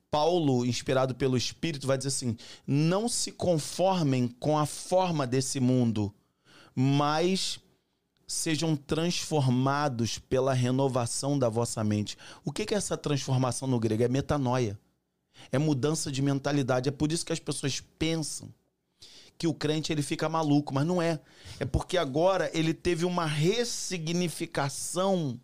Paulo, 0.10 0.66
inspirado 0.66 1.14
pelo 1.14 1.36
Espírito, 1.36 1.86
vai 1.86 1.98
dizer 1.98 2.08
assim: 2.08 2.38
não 2.66 3.10
se 3.10 3.34
conformem 3.34 4.30
com 4.40 4.58
a 4.58 4.66
forma 4.66 5.28
desse 5.28 5.60
mundo, 5.60 6.14
mas 6.74 7.60
sejam 8.26 8.74
transformados 8.74 10.18
pela 10.18 10.54
renovação 10.54 11.38
da 11.38 11.50
vossa 11.50 11.84
mente. 11.84 12.18
O 12.46 12.54
que 12.54 12.74
é 12.74 12.78
essa 12.78 12.96
transformação 12.96 13.68
no 13.68 13.82
grego? 13.82 14.04
É 14.04 14.08
metanoia. 14.08 14.80
É 15.52 15.60
mudança 15.60 16.10
de 16.10 16.22
mentalidade. 16.22 16.88
É 16.88 16.92
por 16.92 17.12
isso 17.12 17.26
que 17.26 17.34
as 17.34 17.40
pessoas 17.40 17.82
pensam 18.00 18.50
que 19.38 19.48
o 19.48 19.54
crente 19.54 19.92
ele 19.92 20.02
fica 20.02 20.30
maluco, 20.30 20.74
mas 20.74 20.86
não 20.86 21.02
é. 21.02 21.20
É 21.60 21.66
porque 21.66 21.98
agora 21.98 22.50
ele 22.54 22.74
teve 22.74 23.04
uma 23.06 23.26
ressignificação 23.26 25.40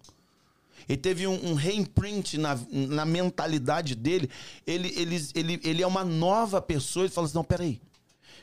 ele 0.88 0.98
teve 0.98 1.28
um, 1.28 1.52
um 1.52 1.54
reimprint 1.54 2.38
na, 2.38 2.58
na 2.70 3.06
mentalidade 3.06 3.96
dele. 3.96 4.30
Ele, 4.66 4.94
ele, 4.98 5.28
ele, 5.36 5.62
ele 5.64 5.82
é 5.82 5.88
uma 5.88 6.04
nova 6.04 6.62
pessoa. 6.62 7.06
Ele 7.06 7.14
fala 7.14 7.28
assim: 7.28 7.36
não, 7.36 7.44
peraí. 7.44 7.82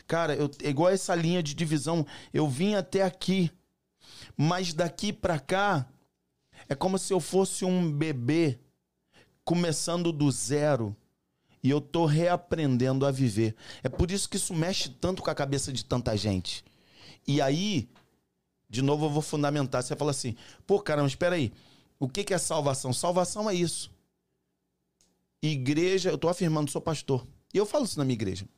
Cara, 0.07 0.35
eu, 0.35 0.51
é 0.62 0.70
igual 0.70 0.91
essa 0.91 1.15
linha 1.15 1.43
de 1.43 1.55
divisão. 1.55 2.07
Eu 2.33 2.49
vim 2.49 2.75
até 2.75 3.03
aqui, 3.03 3.51
mas 4.37 4.73
daqui 4.73 5.12
pra 5.12 5.39
cá 5.39 5.87
é 6.69 6.75
como 6.75 6.99
se 6.99 7.12
eu 7.12 7.20
fosse 7.20 7.65
um 7.65 7.91
bebê 7.91 8.59
começando 9.45 10.12
do 10.12 10.31
zero. 10.31 10.97
E 11.62 11.70
eu 11.70 11.80
tô 11.80 12.06
reaprendendo 12.06 13.05
a 13.05 13.10
viver. 13.10 13.55
É 13.82 13.89
por 13.89 14.10
isso 14.10 14.28
que 14.28 14.36
isso 14.36 14.55
mexe 14.55 14.89
tanto 14.89 15.22
com 15.22 15.30
a 15.30 15.35
cabeça 15.35 15.72
de 15.72 15.85
tanta 15.85 16.16
gente. 16.16 16.64
E 17.26 17.40
aí, 17.40 17.89
de 18.68 18.82
novo, 18.82 19.06
eu 19.06 19.10
vou 19.10 19.22
fundamentar. 19.22 19.82
Você 19.82 19.97
fala 19.97 20.10
assim: 20.10 20.36
pô, 20.66 20.80
caramba, 20.80 21.09
espera 21.09 21.35
aí. 21.35 21.52
O 21.98 22.09
que, 22.09 22.22
que 22.22 22.32
é 22.32 22.39
salvação? 22.39 22.93
Salvação 22.93 23.51
é 23.51 23.55
isso. 23.55 23.90
Igreja, 25.43 26.10
eu 26.10 26.14
estou 26.14 26.30
afirmando, 26.30 26.70
sou 26.70 26.80
pastor. 26.80 27.26
E 27.52 27.59
eu 27.59 27.66
falo 27.66 27.85
isso 27.85 27.98
na 27.98 28.05
minha 28.05 28.14
igreja. 28.14 28.48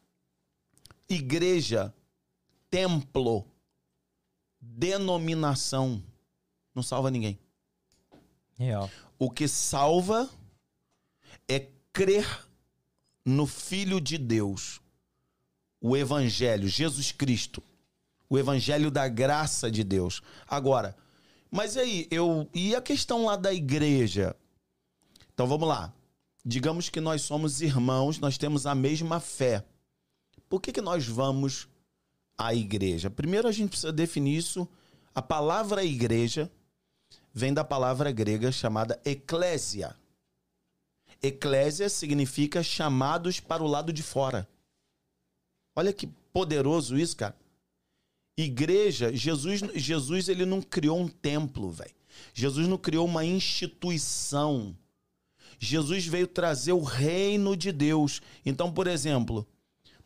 Igreja, 1.09 1.93
templo, 2.71 3.47
denominação, 4.61 6.03
não 6.75 6.83
salva 6.83 7.11
ninguém. 7.11 7.39
Real. 8.57 8.91
O 9.19 9.31
que 9.31 9.49
salva 9.49 10.29
é 11.49 11.67
crer 11.93 12.27
no 13.25 13.47
Filho 13.47 14.01
de 14.01 14.19
Deus, 14.19 14.81
o 15.81 15.97
Evangelho, 15.97 16.69
Jesus 16.69 17.13
Cristo, 17.13 17.63
o 18.29 18.39
Evangelho 18.39 18.91
da 18.91 19.09
graça 19.09 19.71
de 19.71 19.83
Deus. 19.83 20.23
Agora, 20.47 20.97
mas 21.51 21.77
aí, 21.77 22.07
eu. 22.11 22.49
E 22.55 22.75
a 22.77 22.81
questão 22.81 23.25
lá 23.25 23.35
da 23.35 23.53
igreja? 23.53 24.37
Então 25.35 25.47
vamos 25.47 25.69
lá. 25.69 25.93
Digamos 26.45 26.89
que 26.89 27.01
nós 27.01 27.23
somos 27.23 27.61
irmãos, 27.61 28.19
nós 28.19 28.39
temos 28.39 28.67
a 28.67 28.75
mesma 28.75 29.21
fé. 29.21 29.65
Por 30.49 30.61
que, 30.61 30.73
que 30.73 30.81
nós 30.81 31.07
vamos 31.07 31.69
à 32.39 32.55
igreja? 32.55 33.11
Primeiro 33.11 33.49
a 33.49 33.53
gente 33.53 33.71
precisa 33.71 33.93
definir 33.93 34.37
isso. 34.37 34.67
A 35.15 35.21
palavra 35.21 35.85
igreja 35.85 36.51
vem 37.35 37.53
da 37.53 37.65
palavra 37.65 38.11
grega 38.11 38.51
chamada 38.53 39.01
eclésia. 39.05 39.95
Eclésia 41.23 41.89
significa 41.89 42.63
chamados 42.63 43.41
para 43.41 43.63
o 43.63 43.67
lado 43.67 43.93
de 43.93 44.03
fora. 44.03 44.49
Olha 45.77 45.93
que 45.93 46.07
poderoso 46.33 46.99
isso, 46.99 47.17
cara. 47.17 47.37
Igreja, 48.37 49.15
Jesus, 49.15 49.61
Jesus 49.75 50.29
ele 50.29 50.47
não 50.47 50.63
criou 50.63 50.99
um 50.99 51.09
templo, 51.09 51.71
velho. 51.71 51.95
Jesus 52.33 52.67
não 52.67 52.79
criou 52.79 53.07
uma 53.07 53.25
instituição. 53.25 54.77
Jesus 55.59 56.07
veio 56.07 56.27
trazer 56.27 56.73
o 56.73 56.83
reino 56.83 57.57
de 57.57 57.71
Deus. 57.71 58.23
Então, 58.45 58.73
por 58.73 58.87
exemplo, 58.87 59.47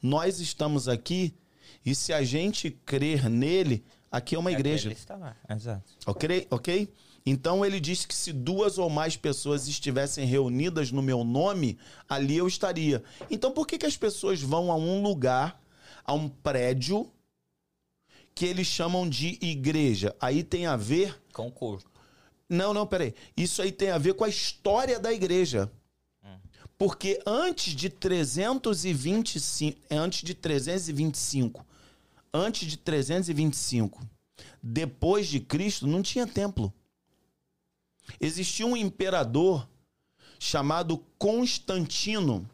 nós 0.03 0.41
estamos 0.41 0.89
aqui 0.89 1.33
e 1.87 1.95
se 1.95 2.13
a 2.13 2.23
gente 2.25 2.71
crer 2.71 3.29
nele, 3.29 3.85
aqui 4.11 4.35
é 4.35 4.39
uma 4.39 4.51
igreja. 4.51 4.89
Ele 4.89 4.95
está 4.95 5.17
lá. 5.17 5.37
Exato. 5.49 5.85
Ok? 6.07 6.47
Ok? 6.51 6.89
Então 7.27 7.65
ele 7.65 7.81
disse 7.81 8.07
que 8.07 8.15
se 8.15 8.33
duas 8.33 8.77
ou 8.77 8.91
mais 8.91 9.17
pessoas 9.17 9.67
estivessem 9.67 10.27
reunidas 10.27 10.91
no 10.91 11.01
meu 11.01 11.25
nome, 11.25 11.79
ali 12.09 12.37
eu 12.37 12.47
estaria. 12.47 13.03
Então 13.31 13.51
por 13.51 13.67
que, 13.67 13.79
que 13.79 13.87
as 13.87 13.97
pessoas 13.97 14.43
vão 14.43 14.71
a 14.71 14.77
um 14.77 15.03
lugar, 15.03 15.63
a 16.05 16.13
um 16.13 16.29
prédio, 16.29 17.11
que 18.35 18.45
eles 18.45 18.67
chamam 18.67 19.09
de 19.09 19.39
igreja? 19.41 20.15
Aí 20.21 20.43
tem 20.43 20.67
a 20.67 20.77
ver. 20.77 21.19
Com 21.33 21.49
o 21.49 21.53
corpo. 21.53 21.91
Não, 22.49 22.75
não, 22.75 22.87
peraí. 22.87 23.15
Isso 23.37 23.63
aí 23.63 23.73
tem 23.73 23.91
a 23.91 23.99
ver 23.99 24.15
com 24.15 24.25
a 24.25 24.29
história 24.29 25.01
da 25.01 25.13
igreja. 25.13 25.71
Porque 26.77 27.21
antes 27.25 27.75
de 27.75 27.89
325, 27.89 29.79
antes 29.91 30.23
de 30.23 30.35
325, 30.35 31.65
antes 32.33 32.69
de 32.69 32.77
325, 32.77 34.01
depois 34.63 35.27
de 35.29 35.41
Cristo, 35.41 35.87
não 35.87 36.03
tinha 36.03 36.27
templo. 36.27 36.73
Existia 38.21 38.67
um 38.67 38.77
imperador 38.77 39.69
chamado 40.39 40.99
Constantino. 41.19 42.49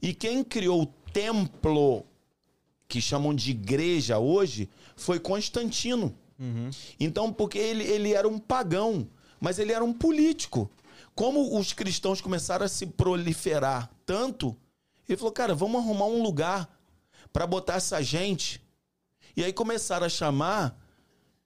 E 0.00 0.14
quem 0.14 0.44
criou 0.44 0.82
o 0.82 0.86
templo, 1.12 2.04
que 2.86 3.00
chamam 3.00 3.34
de 3.34 3.50
igreja 3.50 4.18
hoje, 4.18 4.68
foi 4.96 5.18
Constantino. 5.18 6.14
Então, 7.00 7.32
porque 7.32 7.58
ele, 7.58 7.84
ele 7.84 8.12
era 8.12 8.28
um 8.28 8.38
pagão, 8.38 9.08
mas 9.40 9.58
ele 9.58 9.72
era 9.72 9.84
um 9.84 9.92
político. 9.92 10.70
Como 11.14 11.58
os 11.58 11.72
cristãos 11.72 12.20
começaram 12.20 12.64
a 12.64 12.68
se 12.68 12.86
proliferar 12.86 13.90
tanto, 14.06 14.56
ele 15.08 15.16
falou: 15.16 15.32
cara, 15.32 15.54
vamos 15.54 15.80
arrumar 15.82 16.06
um 16.06 16.22
lugar 16.22 16.68
para 17.32 17.46
botar 17.46 17.74
essa 17.74 18.00
gente. 18.02 18.62
E 19.36 19.42
aí 19.42 19.52
começaram 19.52 20.06
a 20.06 20.10
chamar 20.10 20.78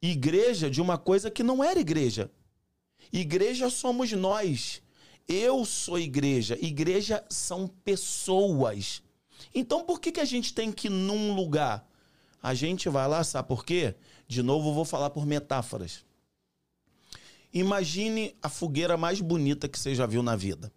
igreja 0.01 0.70
de 0.70 0.81
uma 0.81 0.99
coisa 0.99 1.31
que 1.31 1.43
não 1.43 1.62
era 1.62 1.81
igreja. 1.81 2.31
Igreja 3.12 3.68
somos 3.68 4.10
nós. 4.12 4.80
Eu 5.28 5.64
sou 5.64 5.98
igreja. 5.98 6.59
Igreja 6.60 7.24
são 7.28 7.68
pessoas. 7.68 9.02
Então 9.55 9.84
por 9.84 10.01
que, 10.01 10.12
que 10.12 10.20
a 10.20 10.24
gente 10.24 10.55
tem 10.55 10.72
que 10.72 10.89
ir 10.89 10.90
num 10.90 11.34
lugar? 11.34 11.86
A 12.43 12.55
gente 12.55 12.89
vai 12.89 13.06
lá, 13.06 13.22
sabe 13.22 13.47
por 13.47 13.64
quê? 13.64 13.94
De 14.26 14.43
novo, 14.43 14.72
vou 14.72 14.84
falar 14.84 15.10
por 15.10 15.26
metáforas. 15.26 16.05
Imagine 17.52 18.34
a 18.43 18.48
fogueira 18.48 18.97
mais 18.97 19.20
bonita 19.20 19.68
que 19.68 19.78
você 19.78 19.94
já 19.94 20.06
viu 20.06 20.22
na 20.22 20.34
vida. 20.34 20.72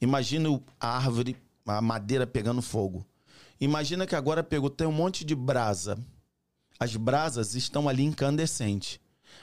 Imagine 0.00 0.62
a 0.80 0.96
árvore, 0.96 1.36
a 1.64 1.80
madeira 1.80 2.26
pegando 2.26 2.60
fogo. 2.60 3.06
Imagina 3.60 4.06
que 4.06 4.16
agora 4.16 4.42
pegou, 4.42 4.68
tem 4.68 4.86
um 4.86 4.92
monte 4.92 5.24
de 5.24 5.34
brasa. 5.34 5.96
As 6.78 6.96
brasas 6.96 7.54
estão 7.54 7.88
ali 7.88 8.02
incandescentes. 8.02 8.98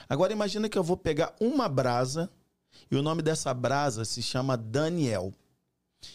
Agora 0.07 0.33
imagina 0.33 0.69
que 0.69 0.77
eu 0.77 0.83
vou 0.83 0.97
pegar 0.97 1.35
uma 1.39 1.67
brasa 1.69 2.29
e 2.89 2.95
o 2.95 3.01
nome 3.01 3.21
dessa 3.21 3.53
brasa 3.53 4.05
se 4.05 4.21
chama 4.21 4.57
Daniel. 4.57 5.33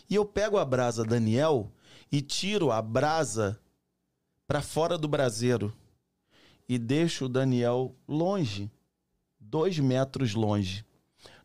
E 0.08 0.14
eu 0.14 0.24
pego 0.24 0.58
a 0.58 0.64
brasa 0.64 1.04
Daniel 1.04 1.70
e 2.10 2.20
tiro 2.20 2.70
a 2.70 2.80
brasa 2.82 3.58
para 4.46 4.62
fora 4.62 4.96
do 4.96 5.08
braseiro 5.08 5.72
e 6.68 6.78
deixo 6.78 7.26
o 7.26 7.28
Daniel 7.28 7.94
longe, 8.08 8.70
dois 9.38 9.78
metros 9.78 10.34
longe. 10.34 10.84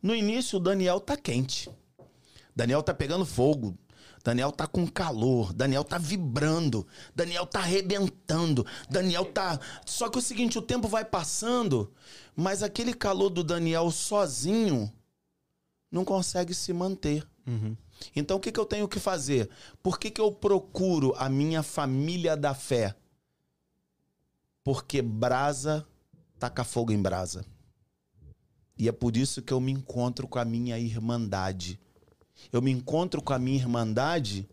No 0.02 0.16
início, 0.16 0.58
o 0.58 0.62
Daniel 0.62 1.00
tá 1.00 1.16
quente. 1.16 1.70
Daniel 2.56 2.82
tá 2.82 2.94
pegando 2.94 3.26
fogo. 3.26 3.78
Daniel 4.24 4.52
tá 4.52 4.68
com 4.68 4.88
calor, 4.88 5.52
Daniel 5.54 5.84
tá 5.84 5.98
vibrando, 5.98 6.88
Daniel 7.16 7.46
tá 7.46 7.60
arrebentando, 7.60 8.66
Daniel 8.90 9.26
tá. 9.26 9.60
Só 9.86 10.10
que 10.10 10.18
o 10.18 10.22
seguinte, 10.22 10.58
o 10.58 10.62
tempo 10.62 10.88
vai 10.88 11.04
passando, 11.04 11.92
mas 12.36 12.62
aquele 12.62 12.94
calor 12.94 13.30
do 13.30 13.44
Daniel 13.44 13.90
sozinho 13.92 14.92
não 15.92 16.06
consegue 16.06 16.54
se 16.54 16.72
manter. 16.72 17.28
Então 18.16 18.38
o 18.38 18.40
que, 18.40 18.52
que 18.52 18.60
eu 18.60 18.66
tenho 18.66 18.88
que 18.88 19.00
fazer? 19.00 19.50
Por 19.82 20.00
que, 20.00 20.10
que 20.10 20.22
eu 20.22 20.32
procuro 20.32 21.14
a 21.18 21.28
minha 21.30 21.64
família 21.64 22.38
da 22.38 22.54
fé? 22.54 22.96
Porque 24.64 25.02
brasa 25.02 25.86
taca 26.40 26.64
fogo 26.64 26.92
em 26.92 27.02
brasa. 27.02 27.46
E 28.78 28.88
é 28.88 28.92
por 28.92 29.16
isso 29.16 29.44
que 29.44 29.54
eu 29.54 29.60
me 29.60 29.72
encontro 29.72 30.28
com 30.28 30.40
a 30.40 30.46
minha 30.46 30.80
irmandade. 30.80 31.80
Eu 32.52 32.62
me 32.62 32.72
encontro 32.72 33.22
com 33.22 33.34
a 33.34 33.40
minha 33.40 33.58
irmandade 33.58 34.48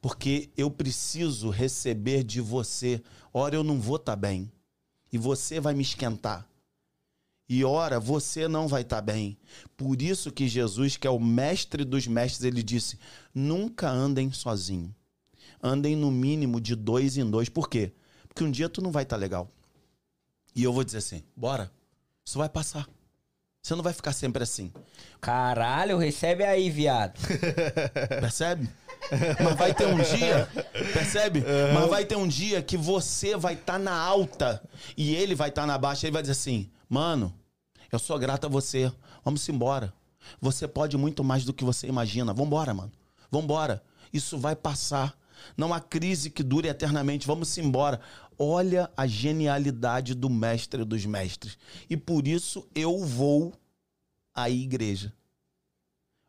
porque 0.00 0.50
eu 0.56 0.70
preciso 0.70 1.50
receber 1.50 2.22
de 2.22 2.40
você. 2.40 3.02
Ora, 3.32 3.56
eu 3.56 3.64
não 3.64 3.80
vou 3.80 3.96
estar 3.96 4.16
bem. 4.16 4.50
E 5.12 5.18
você 5.18 5.58
vai 5.58 5.74
me 5.74 5.82
esquentar. 5.82 6.48
E 7.48 7.64
ora, 7.64 8.00
você 8.00 8.48
não 8.48 8.66
vai 8.66 8.82
estar 8.82 9.00
bem. 9.00 9.38
Por 9.76 10.02
isso 10.02 10.32
que 10.32 10.48
Jesus, 10.48 10.96
que 10.96 11.06
é 11.06 11.10
o 11.10 11.18
mestre 11.18 11.84
dos 11.84 12.06
mestres, 12.06 12.44
ele 12.44 12.62
disse: 12.62 12.98
nunca 13.34 13.88
andem 13.88 14.32
sozinho. 14.32 14.94
Andem 15.62 15.96
no 15.96 16.10
mínimo 16.10 16.60
de 16.60 16.74
dois 16.74 17.16
em 17.16 17.28
dois. 17.28 17.48
Por 17.48 17.68
quê? 17.68 17.92
Porque 18.28 18.44
um 18.44 18.50
dia 18.50 18.68
tu 18.68 18.82
não 18.82 18.90
vai 18.90 19.04
estar 19.04 19.16
legal. 19.16 19.50
E 20.54 20.62
eu 20.62 20.72
vou 20.72 20.84
dizer 20.84 20.98
assim: 20.98 21.22
bora, 21.36 21.70
isso 22.24 22.38
vai 22.38 22.48
passar. 22.48 22.88
Você 23.66 23.74
não 23.74 23.82
vai 23.82 23.92
ficar 23.92 24.12
sempre 24.12 24.44
assim. 24.44 24.72
Caralho, 25.20 25.98
recebe 25.98 26.44
aí, 26.44 26.70
viado. 26.70 27.18
Percebe? 28.20 28.70
Mas 29.42 29.56
vai 29.56 29.74
ter 29.74 29.86
um 29.88 29.96
dia, 29.96 30.48
percebe? 30.92 31.44
Mas 31.74 31.90
vai 31.90 32.04
ter 32.04 32.14
um 32.14 32.28
dia 32.28 32.62
que 32.62 32.76
você 32.76 33.36
vai 33.36 33.54
estar 33.54 33.76
na 33.76 33.92
alta 33.92 34.62
e 34.96 35.16
ele 35.16 35.34
vai 35.34 35.48
estar 35.48 35.66
na 35.66 35.76
baixa. 35.76 36.06
Ele 36.06 36.12
vai 36.12 36.22
dizer 36.22 36.32
assim: 36.32 36.70
Mano, 36.88 37.34
eu 37.90 37.98
sou 37.98 38.16
grato 38.20 38.46
a 38.46 38.48
você. 38.48 38.92
Vamos 39.24 39.48
embora. 39.48 39.92
Você 40.40 40.68
pode 40.68 40.96
muito 40.96 41.24
mais 41.24 41.44
do 41.44 41.52
que 41.52 41.64
você 41.64 41.88
imagina. 41.88 42.32
Vambora, 42.32 42.72
mano. 42.72 42.92
Vambora. 43.32 43.82
Isso 44.12 44.38
vai 44.38 44.54
passar. 44.54 45.12
Não 45.56 45.74
há 45.74 45.80
crise 45.80 46.30
que 46.30 46.42
dure 46.42 46.68
eternamente. 46.68 47.26
Vamos 47.26 47.56
embora. 47.58 48.00
Olha 48.38 48.90
a 48.96 49.06
genialidade 49.06 50.14
do 50.14 50.30
mestre 50.30 50.84
dos 50.84 51.04
mestres. 51.04 51.58
E 51.88 51.96
por 51.96 52.26
isso 52.26 52.68
eu 52.74 52.98
vou 53.04 53.52
à 54.34 54.48
igreja. 54.48 55.12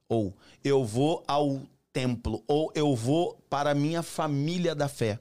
Ou 0.10 0.36
eu 0.64 0.84
vou 0.84 1.24
ao 1.28 1.62
templo. 1.92 2.44
Ou 2.48 2.72
eu 2.76 2.96
vou 2.96 3.42
para 3.50 3.72
a 3.72 3.76
minha 3.76 4.02
família 4.02 4.74
da 4.74 4.88
fé. 4.88 5.20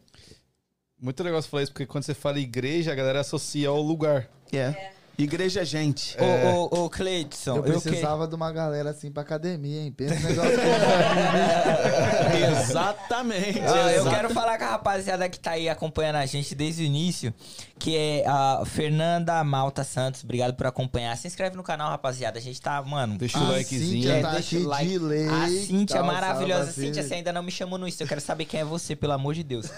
Muito 0.98 1.22
legal 1.22 1.42
você 1.42 1.48
falar 1.48 1.62
isso, 1.62 1.72
porque 1.72 1.86
quando 1.86 2.04
você 2.04 2.14
fala 2.14 2.38
igreja, 2.38 2.92
a 2.92 2.94
galera 2.94 3.20
associa 3.20 3.68
ao 3.68 3.82
lugar. 3.82 4.30
É. 4.52 4.95
Igreja 5.18 5.62
é 5.62 5.64
gente. 5.64 6.14
Ô, 6.20 6.68
ô, 6.76 6.84
ô, 6.84 6.90
Cleidson, 6.90 7.56
Eu 7.56 7.64
eu, 7.66 7.80
que... 7.80 7.88
precisava 7.88 8.28
de 8.28 8.34
uma 8.34 8.52
galera 8.52 8.90
assim 8.90 9.10
pra 9.10 9.22
academia, 9.22 9.80
hein? 9.82 9.90
Pensa 9.90 10.14
no 10.14 10.28
negócio 10.28 10.52
Exatamente. 12.60 13.60
Ah, 13.60 13.92
eu 13.92 14.08
quero 14.10 14.30
falar 14.30 14.58
com 14.58 14.64
a 14.64 14.68
rapaziada 14.68 15.28
que 15.28 15.38
tá 15.40 15.52
aí 15.52 15.68
acompanhando 15.68 16.16
a 16.16 16.26
gente 16.26 16.54
desde 16.54 16.82
o 16.82 16.84
início, 16.84 17.32
que 17.78 17.96
é 17.96 18.24
a 18.26 18.62
Fernanda 18.66 19.42
Malta 19.42 19.82
Santos. 19.84 20.22
Obrigado 20.22 20.54
por 20.54 20.66
acompanhar. 20.66 21.16
Se 21.16 21.26
inscreve 21.26 21.56
no 21.56 21.62
canal, 21.62 21.88
rapaziada. 21.90 22.38
A 22.38 22.42
gente 22.42 22.60
tá, 22.60 22.80
mano. 22.82 23.16
Deixa 23.16 23.38
o 23.38 23.48
likezinho. 23.48 24.02
Cíntia 24.02 24.12
É, 24.18 24.22
tá 24.22 24.30
deixa 24.32 24.56
o 24.58 24.66
like. 24.66 24.88
de 24.90 24.98
lei. 24.98 25.28
A 25.28 25.48
Cíntia 25.48 25.96
Tá, 25.96 26.02
maravilhosa. 26.02 26.64
salva, 26.66 26.80
Cíntia, 26.80 27.02
você 27.02 27.14
ainda 27.14 27.32
não 27.32 27.42
me 27.42 27.50
chamou 27.50 27.78
no 27.78 27.88
Insta. 27.88 28.04
Eu 28.04 28.08
quero 28.08 28.20
saber 28.20 28.44
quem 28.44 28.60
é 28.60 28.64
você, 28.64 28.94
pelo 28.94 29.12
amor 29.14 29.34
de 29.34 29.42
Deus. 29.42 29.70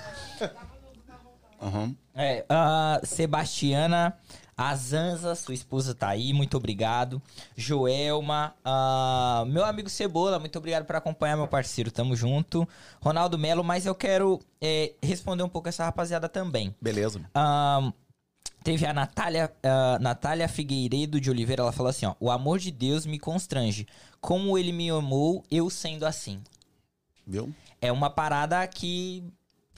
Aham. 1.61 1.95
É, 2.15 2.45
a 2.49 3.01
Sebastiana 3.05 4.15
Azanza, 4.59 5.37
sua 5.37 5.55
esposa 5.55 5.95
tá 5.95 6.09
aí, 6.09 6.33
muito 6.33 6.57
obrigado. 6.57 7.23
Joelma, 7.57 8.57
ah, 8.65 9.45
meu 9.47 9.65
amigo 9.65 9.89
Cebola, 9.89 10.41
muito 10.41 10.59
obrigado 10.59 10.85
por 10.85 10.97
acompanhar, 10.97 11.37
meu 11.37 11.47
parceiro, 11.47 11.93
tamo 11.93 12.17
junto. 12.17 12.69
Ronaldo 13.01 13.39
Melo, 13.39 13.63
mas 13.63 13.87
eu 13.87 13.95
quero 13.95 14.41
é, 14.61 14.95
responder 15.01 15.45
um 15.45 15.49
pouco 15.49 15.69
essa 15.69 15.85
rapaziada 15.85 16.29
também. 16.29 16.75
Beleza. 16.83 17.21
Ahn, 17.33 17.93
teve 18.65 18.85
a 18.85 18.93
Natália, 18.93 19.53
ah, 19.63 19.97
Natália 20.01 20.49
Figueiredo 20.49 21.21
de 21.21 21.31
Oliveira, 21.31 21.63
ela 21.63 21.71
falou 21.71 21.91
assim, 21.91 22.07
ó, 22.07 22.17
o 22.19 22.29
amor 22.29 22.59
de 22.59 22.73
Deus 22.73 23.07
me 23.07 23.21
constrange, 23.21 23.87
como 24.21 24.59
ele 24.59 24.73
me 24.73 24.91
amou, 24.91 25.45
eu 25.49 25.71
sendo 25.71 26.05
assim. 26.05 26.43
Viu? 27.25 27.55
É 27.81 27.93
uma 27.93 28.11
parada 28.11 28.67
que 28.67 29.23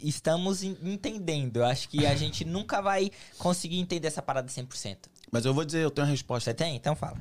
estamos 0.02 0.62
en- 0.62 0.76
entendendo. 0.82 1.58
Eu 1.58 1.64
acho 1.64 1.88
que 1.88 2.06
a 2.06 2.14
gente 2.14 2.44
nunca 2.44 2.80
vai 2.80 3.10
conseguir 3.38 3.78
entender 3.78 4.08
essa 4.08 4.22
parada 4.22 4.48
100%. 4.48 5.08
Mas 5.30 5.44
eu 5.44 5.54
vou 5.54 5.64
dizer, 5.64 5.82
eu 5.82 5.90
tenho 5.90 6.06
a 6.06 6.10
resposta. 6.10 6.50
Você 6.50 6.54
tem? 6.54 6.76
Então 6.76 6.94
fala. 6.96 7.20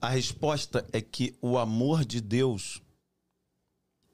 A 0.00 0.08
resposta 0.08 0.86
é 0.92 1.00
que 1.00 1.34
o 1.42 1.58
amor 1.58 2.04
de 2.04 2.20
Deus 2.20 2.80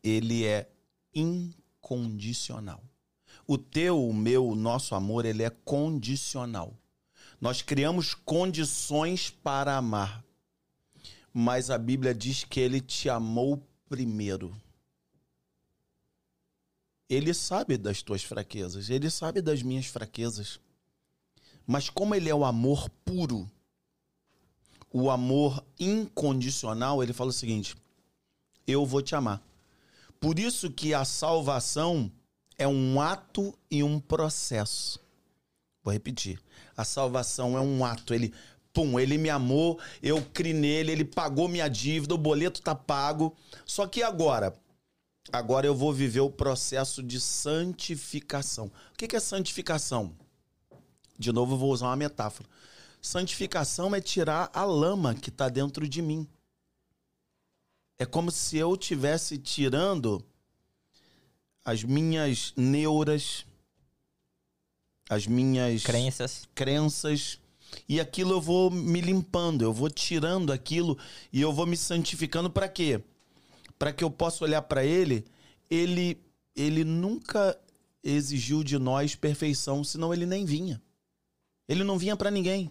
ele 0.03 0.45
é 0.45 0.69
incondicional. 1.15 2.83
O 3.47 3.57
teu, 3.57 4.03
o 4.09 4.13
meu, 4.13 4.47
o 4.47 4.55
nosso 4.57 4.95
amor, 4.95 5.25
ele 5.25 5.43
é 5.43 5.51
condicional. 5.51 6.75
Nós 7.41 7.63
criamos 7.63 8.15
condições 8.15 9.31
para 9.31 9.77
amar. 9.77 10.25
Mas 11.33 11.71
a 11.71 11.77
Bíblia 11.79 12.15
diz 12.15 12.45
que 12.45 12.59
ele 12.59 12.81
te 12.81 13.09
amou 13.11 13.63
primeiro. 13.89 14.55
Ele 17.09 17.33
sabe 17.33 17.77
das 17.77 18.03
tuas 18.03 18.23
fraquezas, 18.23 18.91
ele 18.91 19.11
sabe 19.11 19.41
das 19.41 19.63
minhas 19.63 19.87
fraquezas. 19.87 20.59
Mas 21.67 21.89
como 21.89 22.15
ele 22.15 22.29
é 22.29 22.35
o 22.35 22.45
amor 22.45 22.89
puro, 23.05 23.49
o 24.93 25.11
amor 25.11 25.65
incondicional, 25.79 27.03
ele 27.03 27.13
fala 27.13 27.31
o 27.31 27.33
seguinte: 27.33 27.77
eu 28.67 28.85
vou 28.85 29.03
te 29.03 29.15
amar. 29.15 29.43
Por 30.19 30.39
isso 30.39 30.71
que 30.71 30.95
a 30.95 31.05
salvação 31.05 32.11
é 32.59 32.67
um 32.67 33.01
ato 33.01 33.57
e 33.71 33.83
um 33.83 34.01
processo. 34.01 34.99
Vou 35.83 35.93
repetir. 35.93 36.41
A 36.77 36.85
salvação 36.85 37.57
é 37.57 37.61
um 37.61 37.85
ato, 37.85 38.13
ele 38.15 38.33
pum, 38.73 38.99
ele 39.01 39.17
me 39.17 39.31
amou, 39.31 39.79
eu 40.03 40.21
criei 40.35 40.53
nele, 40.53 40.93
ele 40.93 41.05
pagou 41.05 41.49
minha 41.49 41.69
dívida, 41.69 42.15
o 42.15 42.19
boleto 42.19 42.61
tá 42.61 42.75
pago. 42.75 43.35
Só 43.65 43.87
que 43.87 44.03
agora, 44.03 44.55
agora 45.33 45.67
eu 45.67 45.75
vou 45.75 45.93
viver 45.93 46.21
o 46.21 46.31
processo 46.31 47.03
de 47.03 47.21
santificação. 47.21 48.71
O 48.93 48.97
que 48.97 49.17
é 49.17 49.21
santificação? 49.21 50.15
De 51.19 51.33
novo, 51.33 51.55
eu 51.55 51.59
vou 51.59 51.73
usar 51.73 51.87
uma 51.87 51.97
metáfora. 51.97 52.49
Santificação 53.01 53.95
é 53.95 54.01
tirar 54.01 54.51
a 54.53 54.65
lama 54.65 55.15
que 55.15 55.31
está 55.31 55.49
dentro 55.49 55.89
de 55.89 56.03
mim. 56.03 56.27
É 57.99 58.05
como 58.05 58.31
se 58.31 58.57
eu 58.59 58.75
estivesse 58.75 59.39
tirando 59.39 60.23
as 61.65 61.83
minhas 61.83 62.53
neuras, 62.57 63.47
as 65.09 65.27
minhas 65.27 65.83
Crenças. 65.83 66.49
crenças, 66.55 67.39
e 67.89 68.01
aquilo 68.01 68.33
eu 68.33 68.41
vou 68.41 68.71
me 68.71 69.01
limpando, 69.01 69.63
eu 69.63 69.73
vou 69.73 69.91
tirando 69.91 70.53
aquilo 70.53 70.99
e 71.33 71.41
eu 71.41 71.53
vou 71.53 71.67
me 71.67 71.77
santificando 71.77 72.51
para 72.51 72.69
quê? 72.69 73.03
Para 73.79 73.93
que 73.93 74.03
eu 74.03 74.11
possa 74.11 74.45
olhar 74.45 74.63
para 74.63 74.85
ele, 74.85 75.25
ele 75.71 76.21
ele 76.57 76.85
nunca 76.85 77.59
exigiu 78.03 78.65
de 78.65 78.79
nós 78.79 79.15
perfeição, 79.15 79.85
senão 79.85 80.13
ele 80.13 80.25
nem 80.25 80.45
vinha. 80.45 80.81
Ele 81.69 81.85
não 81.85 81.99
vinha 81.99 82.17
para 82.17 82.31
ninguém. 82.31 82.71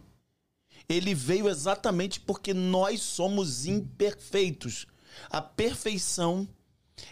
Ele 0.90 1.14
veio 1.14 1.48
exatamente 1.48 2.20
porque 2.20 2.54
nós 2.54 3.02
somos 3.02 3.66
imperfeitos. 3.66 4.88
A 5.30 5.42
perfeição, 5.42 6.48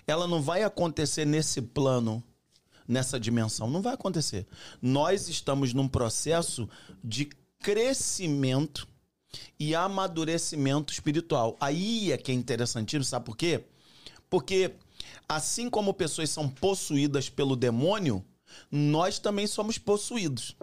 ela 0.08 0.28
não 0.28 0.42
vai 0.42 0.64
acontecer 0.64 1.26
nesse 1.26 1.62
plano, 1.62 2.24
nessa 2.88 3.20
dimensão. 3.20 3.70
Não 3.70 3.82
vai 3.82 3.94
acontecer. 3.94 4.48
Nós 4.82 5.28
estamos 5.28 5.74
num 5.74 5.88
processo 5.88 6.68
de 7.04 7.30
crescimento 7.60 8.88
e 9.60 9.76
amadurecimento 9.76 10.94
espiritual. 10.94 11.58
Aí 11.60 12.12
é 12.12 12.18
que 12.18 12.32
é 12.32 12.36
interessantíssimo, 12.36 13.04
sabe 13.04 13.26
por 13.26 13.38
quê? 13.38 13.66
Porque 14.34 14.74
assim 15.30 15.70
como 15.70 15.94
pessoas 15.94 16.32
são 16.32 16.50
possuídas 16.50 17.30
pelo 17.30 17.56
demônio, 17.56 18.26
nós 18.72 19.20
também 19.20 19.46
somos 19.46 19.78
possuídos. 19.78 20.56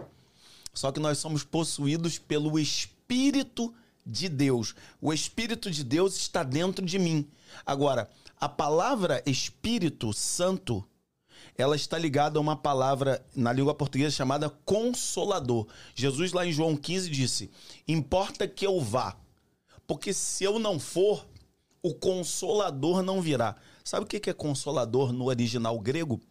Só 0.73 0.91
que 0.91 0.99
nós 0.99 1.19
somos 1.19 1.45
possuídos 1.45 2.19
pelo 2.19 2.59
Espírito 2.59 3.73
de 4.05 4.27
Deus. 4.27 4.75
O 4.99 5.13
Espírito 5.13 5.71
de 5.71 5.85
Deus 5.85 6.17
está 6.17 6.43
dentro 6.43 6.85
de 6.85 6.99
mim. 6.99 7.25
Agora, 7.65 8.09
a 8.37 8.49
palavra 8.49 9.23
Espírito 9.25 10.11
Santo, 10.11 10.85
ela 11.57 11.77
está 11.77 11.97
ligada 11.97 12.39
a 12.39 12.41
uma 12.41 12.57
palavra 12.57 13.25
na 13.33 13.53
língua 13.53 13.73
portuguesa 13.73 14.13
chamada 14.13 14.49
consolador. 14.65 15.65
Jesus, 15.95 16.33
lá 16.33 16.45
em 16.45 16.51
João 16.51 16.75
15, 16.75 17.09
disse: 17.09 17.49
Importa 17.87 18.49
que 18.49 18.67
eu 18.67 18.81
vá, 18.81 19.15
porque 19.87 20.11
se 20.11 20.43
eu 20.43 20.59
não 20.59 20.77
for, 20.77 21.25
o 21.83 21.93
consolador 21.93 23.01
não 23.01 23.21
virá. 23.21 23.55
Sabe 23.83 24.05
o 24.05 24.07
que 24.07 24.29
é 24.29 24.33
consolador 24.33 25.11
no 25.11 25.25
original 25.25 25.79
grego? 25.79 26.21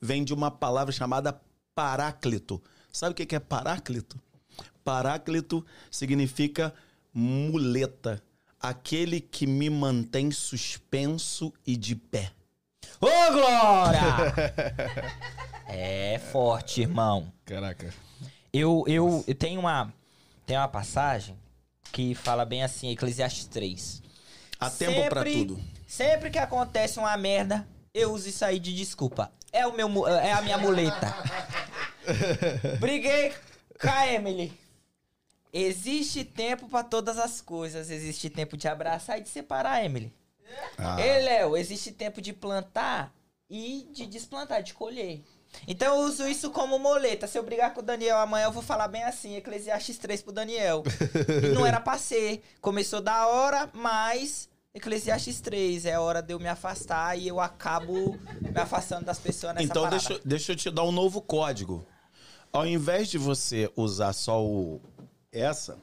Vem 0.00 0.24
de 0.24 0.34
uma 0.34 0.50
palavra 0.50 0.92
chamada 0.92 1.40
paráclito. 1.74 2.62
Sabe 2.92 3.12
o 3.12 3.14
que 3.14 3.34
é 3.34 3.40
paráclito? 3.40 4.20
Paráclito 4.84 5.64
significa 5.90 6.74
muleta, 7.12 8.22
aquele 8.60 9.20
que 9.20 9.46
me 9.46 9.68
mantém 9.70 10.30
suspenso 10.30 11.52
e 11.66 11.76
de 11.76 11.94
pé. 11.94 12.32
Ô, 13.00 13.32
Glória! 13.32 14.00
é 15.68 16.18
forte, 16.32 16.80
irmão. 16.80 17.32
Caraca. 17.44 17.94
Eu, 18.52 18.84
eu, 18.88 19.24
eu 19.26 19.34
tenho 19.34 19.60
uma 19.60 19.92
tem 20.46 20.56
uma 20.56 20.66
passagem 20.66 21.36
que 21.92 22.14
fala 22.14 22.42
bem 22.46 22.62
assim, 22.62 22.88
Eclesiastes 22.88 23.44
3. 23.46 24.02
Há 24.60 24.70
tempo 24.70 25.08
pra 25.08 25.24
tudo. 25.24 25.60
Sempre 25.86 26.30
que 26.30 26.38
acontece 26.38 26.98
uma 26.98 27.16
merda, 27.16 27.66
eu 27.94 28.12
uso 28.12 28.28
isso 28.28 28.44
aí 28.44 28.58
de 28.58 28.74
desculpa. 28.74 29.32
É 29.52 29.66
o 29.66 29.72
meu 29.72 29.88
mu- 29.88 30.06
é 30.06 30.32
a 30.32 30.42
minha 30.42 30.58
muleta. 30.58 31.14
Briguei 32.80 33.32
com 33.80 33.88
a 33.88 34.06
Emily. 34.06 34.52
Existe 35.52 36.24
tempo 36.24 36.68
pra 36.68 36.82
todas 36.84 37.18
as 37.18 37.40
coisas. 37.40 37.90
Existe 37.90 38.28
tempo 38.28 38.56
de 38.56 38.68
abraçar 38.68 39.18
e 39.18 39.22
de 39.22 39.28
separar, 39.28 39.82
Emily. 39.84 40.12
Ah. 40.76 41.00
Ei, 41.00 41.22
Léo, 41.22 41.56
existe 41.56 41.92
tempo 41.92 42.20
de 42.20 42.32
plantar 42.32 43.12
e 43.48 43.88
de 43.92 44.06
desplantar, 44.06 44.62
de 44.62 44.74
colher. 44.74 45.22
Então 45.66 45.96
eu 45.96 46.02
uso 46.06 46.26
isso 46.28 46.50
como 46.50 46.78
moleta. 46.78 47.26
Se 47.26 47.38
eu 47.38 47.42
brigar 47.42 47.72
com 47.74 47.80
o 47.80 47.82
Daniel 47.82 48.18
amanhã, 48.18 48.46
eu 48.46 48.52
vou 48.52 48.62
falar 48.62 48.88
bem 48.88 49.02
assim, 49.04 49.36
Eclesiastes 49.36 49.98
3 49.98 50.22
pro 50.22 50.32
Daniel. 50.32 50.82
E 51.44 51.48
não 51.54 51.66
era 51.66 51.80
pra 51.80 51.98
ser. 51.98 52.42
Começou 52.60 53.00
da 53.00 53.26
hora, 53.26 53.68
mas 53.72 54.48
Eclesiastes 54.74 55.40
3 55.40 55.86
é 55.86 55.98
hora 55.98 56.22
de 56.22 56.32
eu 56.32 56.38
me 56.38 56.48
afastar 56.48 57.18
e 57.18 57.26
eu 57.28 57.40
acabo 57.40 58.18
me 58.40 58.60
afastando 58.60 59.04
das 59.06 59.18
pessoas 59.18 59.54
nessa 59.54 59.64
Então, 59.66 59.82
parada. 59.84 59.98
deixa, 60.06 60.22
deixa 60.24 60.52
eu 60.52 60.56
te 60.56 60.70
dar 60.70 60.84
um 60.84 60.92
novo 60.92 61.20
código. 61.20 61.84
Ao 62.52 62.66
invés 62.66 63.08
de 63.08 63.18
você 63.18 63.70
usar 63.76 64.12
só 64.12 64.42
o 64.44 64.80
essa, 65.32 65.76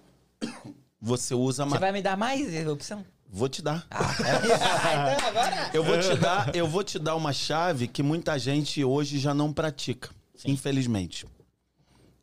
você 0.99 1.33
usa 1.33 1.65
Você 1.65 1.77
vai 1.79 1.91
me 1.91 2.01
dar 2.01 2.17
mais 2.17 2.67
opção? 2.67 3.05
Vou 3.35 3.49
te 3.49 3.61
dar. 3.61 3.85
então 3.91 5.27
agora... 5.27 5.71
Eu 5.73 5.83
vou 5.83 5.99
te 5.99 6.15
dar, 6.15 6.55
eu 6.55 6.65
vou 6.65 6.83
te 6.85 6.97
dar 6.97 7.17
uma 7.17 7.33
chave 7.33 7.85
que 7.85 8.01
muita 8.01 8.39
gente 8.39 8.81
hoje 8.81 9.19
já 9.19 9.33
não 9.33 9.51
pratica, 9.51 10.09
infelizmente. 10.45 11.25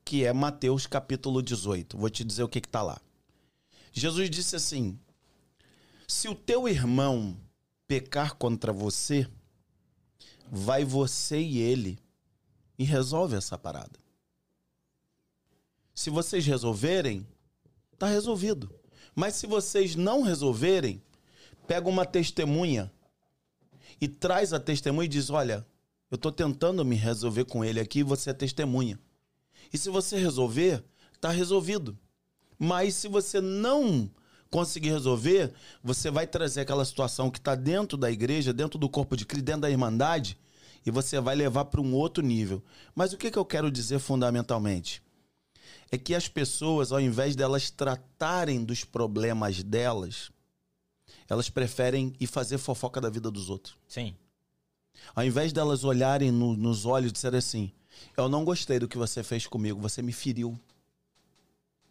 Que 0.06 0.24
é 0.24 0.32
Mateus 0.32 0.86
capítulo 0.86 1.42
18. 1.42 1.98
Vou 1.98 2.08
te 2.08 2.24
dizer 2.24 2.42
o 2.44 2.48
que 2.48 2.62
que 2.62 2.68
tá 2.68 2.80
lá. 2.80 2.98
Jesus 3.92 4.30
disse 4.30 4.56
assim: 4.56 4.98
Se 6.08 6.30
o 6.30 6.34
teu 6.34 6.66
irmão 6.66 7.36
pecar 7.86 8.34
contra 8.34 8.72
você, 8.72 9.28
vai 10.50 10.82
você 10.82 11.38
e 11.38 11.58
ele 11.58 11.98
e 12.78 12.84
resolve 12.84 13.36
essa 13.36 13.58
parada. 13.58 14.00
Se 15.94 16.08
vocês 16.08 16.46
resolverem, 16.46 17.26
tá 17.98 18.06
resolvido. 18.06 18.74
Mas 19.14 19.34
se 19.34 19.46
vocês 19.46 19.94
não 19.94 20.22
resolverem, 20.22 21.02
pega 21.66 21.88
uma 21.88 22.04
testemunha 22.04 22.90
e 24.00 24.08
traz 24.08 24.52
a 24.52 24.60
testemunha 24.60 25.06
e 25.06 25.08
diz: 25.08 25.30
Olha, 25.30 25.66
eu 26.10 26.18
tô 26.18 26.30
tentando 26.32 26.84
me 26.84 26.96
resolver 26.96 27.44
com 27.44 27.64
ele 27.64 27.80
aqui, 27.80 28.02
você 28.02 28.30
é 28.30 28.34
testemunha. 28.34 28.98
E 29.72 29.78
se 29.78 29.88
você 29.88 30.16
resolver, 30.18 30.82
tá 31.20 31.30
resolvido. 31.30 31.98
Mas 32.58 32.94
se 32.94 33.08
você 33.08 33.40
não 33.40 34.10
conseguir 34.50 34.90
resolver, 34.90 35.52
você 35.82 36.10
vai 36.10 36.26
trazer 36.26 36.60
aquela 36.60 36.84
situação 36.84 37.30
que 37.30 37.38
está 37.38 37.54
dentro 37.54 37.96
da 37.96 38.10
igreja, 38.10 38.52
dentro 38.52 38.78
do 38.78 38.88
corpo 38.88 39.16
de 39.16 39.24
Cristo, 39.24 39.46
dentro 39.46 39.62
da 39.62 39.70
irmandade, 39.70 40.38
e 40.84 40.90
você 40.90 41.18
vai 41.18 41.34
levar 41.34 41.64
para 41.64 41.80
um 41.80 41.94
outro 41.94 42.22
nível. 42.22 42.62
Mas 42.94 43.12
o 43.12 43.16
que, 43.16 43.30
que 43.30 43.38
eu 43.38 43.44
quero 43.44 43.70
dizer 43.70 43.98
fundamentalmente? 43.98 45.01
É 45.94 45.98
que 45.98 46.14
as 46.14 46.26
pessoas, 46.26 46.90
ao 46.90 47.00
invés 47.00 47.36
delas 47.36 47.70
tratarem 47.70 48.64
dos 48.64 48.82
problemas 48.82 49.62
delas, 49.62 50.30
elas 51.28 51.50
preferem 51.50 52.14
ir 52.18 52.26
fazer 52.26 52.56
fofoca 52.56 52.98
da 52.98 53.10
vida 53.10 53.30
dos 53.30 53.50
outros. 53.50 53.76
Sim. 53.86 54.16
Ao 55.14 55.22
invés 55.22 55.52
delas 55.52 55.84
olharem 55.84 56.30
no- 56.30 56.56
nos 56.56 56.86
olhos 56.86 57.10
e 57.10 57.12
disserem 57.12 57.38
assim: 57.38 57.72
Eu 58.16 58.26
não 58.28 58.42
gostei 58.44 58.78
do 58.78 58.88
que 58.88 58.96
você 58.96 59.22
fez 59.22 59.46
comigo, 59.46 59.78
você 59.80 60.00
me 60.00 60.12
feriu. 60.12 60.58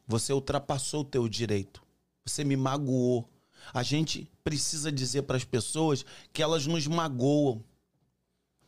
Você 0.08 0.34
ultrapassou 0.34 1.02
o 1.02 1.06
teu 1.06 1.30
direito. 1.30 1.82
Você 2.26 2.44
me 2.44 2.58
magoou. 2.58 3.30
A 3.72 3.84
gente 3.84 4.28
precisa 4.44 4.92
dizer 4.92 5.22
para 5.24 5.38
as 5.38 5.44
pessoas 5.44 6.04
que 6.34 6.42
elas 6.42 6.66
nos 6.66 6.88
magoam, 6.88 7.64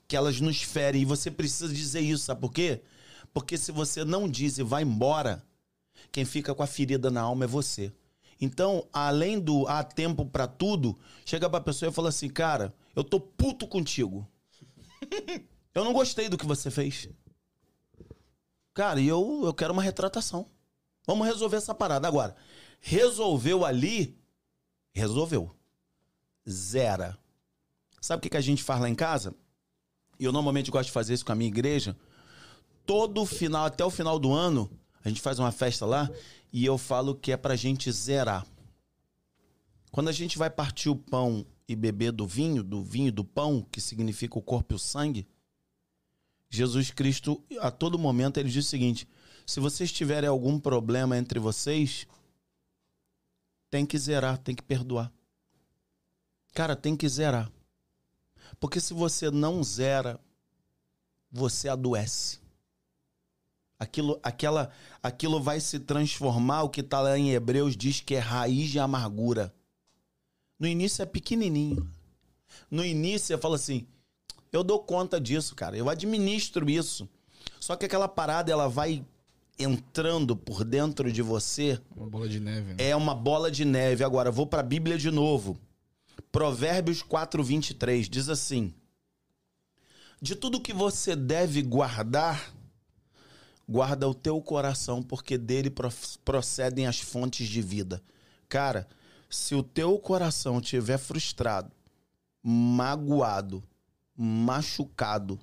que 0.07 0.15
elas 0.15 0.39
nos 0.39 0.61
ferem. 0.61 1.01
E 1.01 1.05
você 1.05 1.31
precisa 1.31 1.73
dizer 1.73 2.01
isso, 2.01 2.25
sabe 2.25 2.39
por 2.39 2.53
quê? 2.53 2.81
Porque 3.33 3.57
se 3.57 3.71
você 3.71 4.05
não 4.05 4.29
diz 4.29 4.57
e 4.57 4.63
vai 4.63 4.83
embora, 4.83 5.43
quem 6.11 6.23
fica 6.23 6.53
com 6.53 6.63
a 6.63 6.67
ferida 6.67 7.09
na 7.09 7.21
alma 7.21 7.45
é 7.45 7.47
você. 7.47 7.91
Então, 8.39 8.87
além 8.91 9.39
do 9.39 9.67
há 9.67 9.83
tempo 9.83 10.25
pra 10.25 10.47
tudo, 10.47 10.97
chega 11.25 11.49
pra 11.49 11.61
pessoa 11.61 11.89
e 11.89 11.93
fala 11.93 12.09
assim: 12.09 12.29
Cara, 12.29 12.73
eu 12.95 13.03
tô 13.03 13.19
puto 13.19 13.67
contigo. 13.67 14.27
Eu 15.73 15.83
não 15.83 15.91
gostei 15.91 16.29
do 16.29 16.37
que 16.37 16.45
você 16.45 16.69
fez. 16.69 17.09
Cara, 18.75 19.01
eu, 19.01 19.41
eu 19.43 19.53
quero 19.55 19.73
uma 19.73 19.81
retratação. 19.81 20.47
Vamos 21.07 21.25
resolver 21.25 21.57
essa 21.57 21.73
parada. 21.73 22.07
Agora, 22.07 22.35
resolveu 22.79 23.65
ali, 23.65 24.15
resolveu. 24.91 25.55
Zera. 26.47 27.17
Sabe 27.99 28.19
o 28.19 28.21
que, 28.21 28.29
que 28.29 28.37
a 28.37 28.41
gente 28.41 28.61
faz 28.61 28.81
lá 28.81 28.87
em 28.87 28.93
casa? 28.93 29.33
E 30.19 30.25
eu 30.25 30.31
normalmente 30.31 30.69
gosto 30.69 30.87
de 30.87 30.91
fazer 30.91 31.15
isso 31.15 31.25
com 31.25 31.31
a 31.31 31.35
minha 31.35 31.49
igreja. 31.49 31.97
Todo 32.85 33.25
final, 33.25 33.65
até 33.65 33.83
o 33.83 33.89
final 33.89 34.19
do 34.19 34.33
ano, 34.33 34.69
a 35.03 35.09
gente 35.09 35.21
faz 35.21 35.39
uma 35.39 35.51
festa 35.51 35.85
lá 35.85 36.09
e 36.51 36.65
eu 36.65 36.77
falo 36.77 37.15
que 37.15 37.31
é 37.31 37.37
pra 37.37 37.55
gente 37.55 37.91
zerar. 37.91 38.45
Quando 39.91 40.09
a 40.09 40.11
gente 40.11 40.37
vai 40.37 40.49
partir 40.49 40.89
o 40.89 40.95
pão 40.95 41.45
e 41.67 41.75
beber 41.75 42.11
do 42.11 42.27
vinho, 42.27 42.63
do 42.63 42.83
vinho 42.83 43.07
e 43.07 43.11
do 43.11 43.23
pão, 43.23 43.65
que 43.71 43.79
significa 43.79 44.37
o 44.37 44.41
corpo 44.41 44.73
e 44.73 44.75
o 44.75 44.79
sangue, 44.79 45.27
Jesus 46.49 46.91
Cristo, 46.91 47.43
a 47.59 47.71
todo 47.71 47.97
momento, 47.97 48.37
ele 48.37 48.49
diz 48.49 48.65
o 48.65 48.69
seguinte: 48.69 49.07
se 49.45 49.59
vocês 49.59 49.91
tiverem 49.91 50.29
algum 50.29 50.59
problema 50.59 51.17
entre 51.17 51.39
vocês, 51.39 52.05
tem 53.69 53.85
que 53.85 53.97
zerar, 53.97 54.37
tem 54.37 54.53
que 54.53 54.61
perdoar. 54.61 55.11
Cara, 56.53 56.75
tem 56.75 56.95
que 56.95 57.09
zerar. 57.09 57.51
Porque 58.59 58.79
se 58.79 58.93
você 58.93 59.31
não 59.31 59.63
zera, 59.63 60.19
você 61.31 61.67
adoece. 61.67 62.42
Aquilo, 63.83 64.19
aquela, 64.23 64.71
aquilo 65.01 65.41
vai 65.41 65.59
se 65.59 65.79
transformar, 65.79 66.63
o 66.63 66.69
que 66.69 66.81
está 66.81 67.01
lá 67.01 67.17
em 67.17 67.31
Hebreus 67.31 67.75
diz 67.75 67.99
que 67.99 68.15
é 68.15 68.19
raiz 68.19 68.69
de 68.69 68.79
amargura. 68.79 69.53
No 70.59 70.67
início 70.67 71.03
é 71.03 71.05
pequenininho. 71.05 71.89
No 72.71 72.85
início 72.85 73.27
você 73.27 73.37
fala 73.37 73.55
assim, 73.55 73.85
eu 74.51 74.63
dou 74.63 74.79
conta 74.79 75.19
disso, 75.19 75.55
cara. 75.55 75.75
Eu 75.75 75.89
administro 75.89 76.69
isso. 76.69 77.09
Só 77.59 77.75
que 77.75 77.85
aquela 77.85 78.07
parada, 78.07 78.51
ela 78.51 78.69
vai 78.69 79.03
entrando 79.57 80.35
por 80.35 80.63
dentro 80.63 81.11
de 81.11 81.21
você. 81.21 81.79
Uma 81.95 82.09
bola 82.09 82.29
de 82.29 82.39
neve. 82.39 82.73
Né? 82.73 82.75
É 82.77 82.95
uma 82.95 83.15
bola 83.15 83.51
de 83.51 83.65
neve. 83.65 84.03
Agora, 84.03 84.31
vou 84.31 84.45
para 84.45 84.61
a 84.61 84.63
Bíblia 84.63 84.97
de 84.97 85.11
novo. 85.11 85.59
Provérbios 86.31 87.01
4, 87.01 87.43
23 87.43 88.09
diz 88.09 88.29
assim: 88.29 88.73
De 90.21 90.35
tudo 90.35 90.61
que 90.61 90.73
você 90.73 91.15
deve 91.15 91.61
guardar, 91.61 92.53
guarda 93.73 94.07
o 94.07 94.13
teu 94.13 94.39
coração, 94.39 95.01
porque 95.01 95.35
dele 95.35 95.71
pro- 95.71 95.91
procedem 96.23 96.85
as 96.85 96.99
fontes 96.99 97.47
de 97.47 97.59
vida. 97.59 97.99
Cara, 98.47 98.87
se 99.27 99.55
o 99.55 99.63
teu 99.63 99.97
coração 99.97 100.59
estiver 100.59 100.99
frustrado, 100.99 101.71
magoado, 102.43 103.63
machucado, 104.15 105.39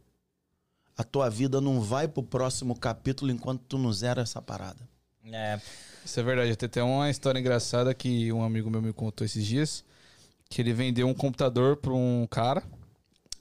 a 0.97 1.03
tua 1.03 1.29
vida 1.29 1.61
não 1.61 1.81
vai 1.81 2.07
pro 2.07 2.23
próximo 2.23 2.79
capítulo 2.79 3.33
enquanto 3.33 3.63
tu 3.63 3.77
não 3.77 3.93
zera 3.93 4.23
essa 4.23 4.41
parada. 4.41 4.89
É, 5.25 5.61
Isso 6.05 6.21
é 6.21 6.23
verdade. 6.23 6.55
Tem 6.55 6.67
até 6.69 6.83
uma 6.85 7.11
história 7.11 7.41
engraçada 7.41 7.93
que 7.93 8.33
um 8.33 8.45
amigo 8.45 8.71
meu 8.71 8.81
me 8.81 8.93
contou 8.93 9.25
esses 9.25 9.45
dias. 9.45 9.85
Que 10.49 10.63
ele 10.63 10.73
vendeu 10.73 11.09
um 11.09 11.15
computador 11.15 11.77
pra 11.79 11.93
um 11.93 12.29
cara. 12.31 12.63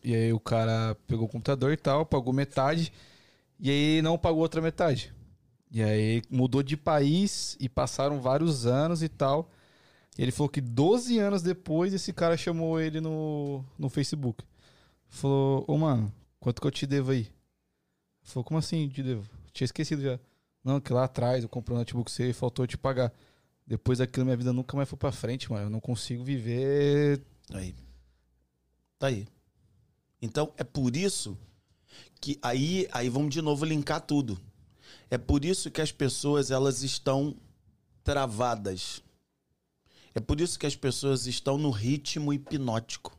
E 0.04 0.16
aí 0.16 0.34
o 0.34 0.40
cara 0.40 0.96
pegou 1.08 1.26
o 1.26 1.30
computador 1.30 1.72
e 1.74 1.78
tal, 1.78 2.06
pagou 2.06 2.34
metade. 2.34 2.92
E 3.60 3.70
aí 3.70 4.02
não 4.02 4.18
pagou 4.18 4.42
outra 4.42 4.62
metade. 4.62 5.14
E 5.72 5.84
aí 5.84 6.22
mudou 6.30 6.64
de 6.64 6.78
país 6.78 7.56
e 7.60 7.68
passaram 7.68 8.22
vários 8.22 8.66
anos 8.66 9.04
e 9.04 9.10
tal. 9.10 9.52
E 10.18 10.22
ele 10.22 10.32
falou 10.32 10.50
que 10.50 10.62
12 10.62 11.20
anos 11.20 11.42
depois 11.42 11.94
esse 11.94 12.12
cara 12.14 12.38
chamou 12.38 12.80
ele 12.80 13.00
no, 13.02 13.64
no 13.78 13.90
Facebook. 13.90 14.44
Falou, 15.08 15.66
ô 15.68 15.78
mano, 15.78 16.12
quanto 16.40 16.62
que 16.62 16.68
eu 16.68 16.72
te 16.72 16.88
devo 16.88 17.12
aí? 17.12 17.28
Falou, 18.24 18.44
como 18.44 18.58
assim 18.58 18.88
te 18.90 19.04
devo? 19.04 19.30
Tinha 19.54 19.66
esquecido 19.66 20.02
já. 20.02 20.20
Não, 20.64 20.80
que 20.80 20.94
lá 20.94 21.06
atrás 21.06 21.44
eu 21.44 21.50
comprei 21.50 21.76
um 21.76 21.80
notebook 21.80 22.12
você 22.12 22.30
e 22.30 22.34
faltou 22.34 22.66
te 22.68 22.78
pagar. 22.78 23.14
Depois 23.66 24.00
daquilo, 24.00 24.26
minha 24.26 24.38
vida 24.38 24.52
nunca 24.52 24.76
mais 24.76 24.90
foi 24.90 24.98
pra 24.98 25.12
frente, 25.12 25.52
mano. 25.52 25.66
Eu 25.66 25.70
não 25.70 25.80
consigo 25.80 26.24
viver. 26.24 27.22
Aí. 27.54 27.76
Tá 28.98 29.08
aí. 29.08 29.28
Então 30.22 30.54
é 30.58 30.64
por 30.64 30.96
isso 30.96 31.38
que 32.20 32.38
aí, 32.42 32.88
aí 32.92 33.10
vamos 33.10 33.34
de 33.34 33.42
novo 33.42 33.66
linkar 33.66 34.02
tudo. 34.02 34.40
É 35.10 35.18
por 35.18 35.44
isso 35.44 35.72
que 35.72 35.82
as 35.82 35.92
pessoas 35.92 36.52
elas 36.52 36.84
estão 36.84 37.36
travadas. 38.04 39.02
É 40.14 40.20
por 40.20 40.42
isso 40.42 40.58
que 40.60 40.66
as 40.66 40.76
pessoas 40.76 41.28
estão 41.28 41.58
no 41.58 41.70
ritmo 41.70 42.34
hipnótico. 42.34 43.18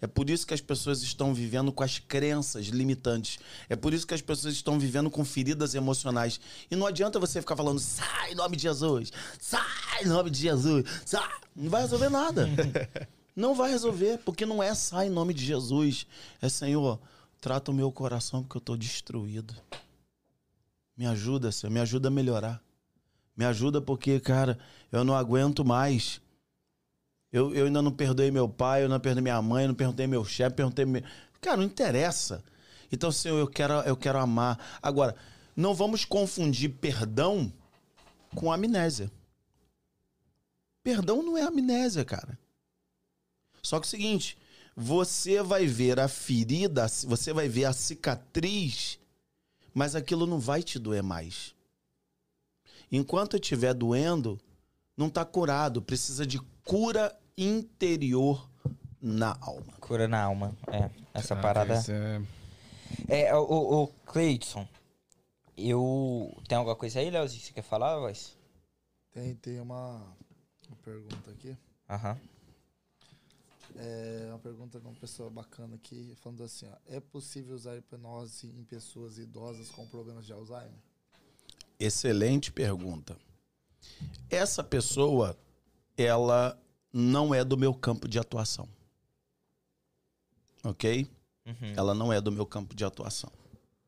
É 0.00 0.06
por 0.06 0.30
isso 0.30 0.46
que 0.46 0.54
as 0.54 0.60
pessoas 0.60 1.02
estão 1.02 1.34
vivendo 1.34 1.72
com 1.72 1.82
as 1.82 1.98
crenças 1.98 2.66
limitantes. 2.66 3.38
É 3.68 3.74
por 3.74 3.92
isso 3.92 4.06
que 4.06 4.14
as 4.14 4.22
pessoas 4.22 4.54
estão 4.54 4.78
vivendo 4.78 5.10
com 5.10 5.24
feridas 5.24 5.74
emocionais. 5.74 6.40
E 6.70 6.76
não 6.76 6.86
adianta 6.86 7.18
você 7.18 7.40
ficar 7.40 7.56
falando, 7.56 7.80
sai 7.80 8.32
em 8.32 8.34
nome 8.36 8.56
de 8.56 8.62
Jesus, 8.62 9.12
sai 9.40 10.04
em 10.04 10.06
nome 10.06 10.30
de 10.30 10.38
Jesus, 10.38 10.84
sai. 11.04 11.28
Não 11.54 11.68
vai 11.68 11.82
resolver 11.82 12.08
nada. 12.08 12.48
não 13.34 13.54
vai 13.54 13.70
resolver, 13.70 14.18
porque 14.18 14.46
não 14.46 14.62
é 14.62 14.72
sai 14.72 15.08
em 15.08 15.10
nome 15.10 15.34
de 15.34 15.44
Jesus. 15.44 16.06
É 16.40 16.48
Senhor, 16.48 17.00
trata 17.40 17.70
o 17.70 17.74
meu 17.74 17.90
coração 17.90 18.42
porque 18.42 18.56
eu 18.56 18.60
estou 18.60 18.76
destruído. 18.76 19.54
Me 20.96 21.06
ajuda, 21.06 21.52
Senhor, 21.52 21.72
me 21.72 21.80
ajuda 21.80 22.08
a 22.08 22.10
melhorar. 22.10 22.62
Me 23.36 23.44
ajuda 23.44 23.80
porque, 23.80 24.18
cara, 24.18 24.58
eu 24.90 25.04
não 25.04 25.14
aguento 25.14 25.64
mais. 25.64 26.20
Eu, 27.32 27.54
eu 27.54 27.66
ainda 27.66 27.80
não 27.80 27.92
perdoei 27.92 28.30
meu 28.30 28.48
pai, 28.48 28.82
eu 28.82 28.88
não 28.88 28.98
perdoei 28.98 29.22
minha 29.22 29.40
mãe, 29.40 29.64
eu 29.64 29.68
não 29.68 29.74
perdoei 29.74 30.06
meu 30.06 30.24
chefe, 30.24 30.56
perguntei. 30.56 30.84
Meu... 30.84 31.02
Cara, 31.40 31.58
não 31.58 31.64
interessa. 31.64 32.42
Então, 32.90 33.12
Senhor, 33.12 33.38
eu 33.38 33.46
quero, 33.46 33.74
eu 33.80 33.96
quero 33.96 34.18
amar. 34.18 34.58
Agora, 34.82 35.14
não 35.54 35.74
vamos 35.74 36.04
confundir 36.04 36.70
perdão 36.70 37.52
com 38.34 38.50
amnésia. 38.50 39.10
Perdão 40.82 41.22
não 41.22 41.36
é 41.36 41.42
amnésia, 41.42 42.04
cara. 42.04 42.38
Só 43.62 43.78
que 43.78 43.86
é 43.86 43.88
o 43.88 43.90
seguinte, 43.90 44.38
você 44.80 45.42
vai 45.42 45.66
ver 45.66 45.98
a 45.98 46.06
ferida, 46.06 46.86
você 47.04 47.32
vai 47.32 47.48
ver 47.48 47.64
a 47.64 47.72
cicatriz, 47.72 48.96
mas 49.74 49.96
aquilo 49.96 50.24
não 50.24 50.38
vai 50.38 50.62
te 50.62 50.78
doer 50.78 51.02
mais. 51.02 51.52
Enquanto 52.90 53.34
estiver 53.36 53.74
doendo, 53.74 54.40
não 54.96 55.08
está 55.08 55.24
curado, 55.24 55.82
precisa 55.82 56.24
de 56.24 56.38
cura 56.64 57.12
interior 57.36 58.48
na 59.02 59.36
alma. 59.40 59.72
cura 59.80 60.06
na 60.06 60.22
alma. 60.22 60.56
É, 60.68 60.88
essa 61.12 61.34
Ah, 61.34 61.42
parada. 61.42 61.74
isso 61.74 61.90
é- 61.90 62.22
É, 63.08 63.34
o, 63.36 63.40
o, 63.42 63.82
o 63.82 63.86
Cleidson, 64.06 64.66
eu. 65.56 66.32
Tem 66.48 66.56
alguma 66.56 66.76
coisa 66.76 67.00
aí, 67.00 67.10
Leozinho, 67.10 67.40
que 67.40 67.46
você 67.48 67.52
quer 67.52 67.62
falar, 67.62 67.98
voz? 67.98 68.36
Tem, 69.12 69.34
tem 69.34 69.60
uma, 69.60 69.96
uma 70.68 70.76
pergunta 70.84 71.30
aqui. 71.32 71.56
Aham. 71.90 72.16
É 73.80 74.26
uma 74.28 74.40
pergunta 74.40 74.80
de 74.80 74.86
uma 74.86 74.94
pessoa 74.94 75.30
bacana 75.30 75.76
aqui, 75.76 76.12
falando 76.16 76.42
assim, 76.42 76.66
ó, 76.66 76.76
é 76.86 76.98
possível 76.98 77.54
usar 77.54 77.76
hipnose 77.76 78.48
em 78.48 78.64
pessoas 78.64 79.18
idosas 79.18 79.70
com 79.70 79.86
problemas 79.86 80.26
de 80.26 80.32
Alzheimer? 80.32 80.82
Excelente 81.78 82.50
pergunta. 82.50 83.16
Essa 84.28 84.64
pessoa, 84.64 85.38
ela 85.96 86.60
não 86.92 87.32
é 87.32 87.44
do 87.44 87.56
meu 87.56 87.72
campo 87.72 88.08
de 88.08 88.18
atuação. 88.18 88.68
Ok? 90.64 91.08
Uhum. 91.46 91.74
Ela 91.76 91.94
não 91.94 92.12
é 92.12 92.20
do 92.20 92.32
meu 92.32 92.44
campo 92.44 92.74
de 92.74 92.84
atuação. 92.84 93.30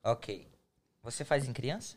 Ok. 0.05 0.47
Você 1.03 1.25
faz 1.25 1.49
em 1.49 1.53
criança? 1.53 1.97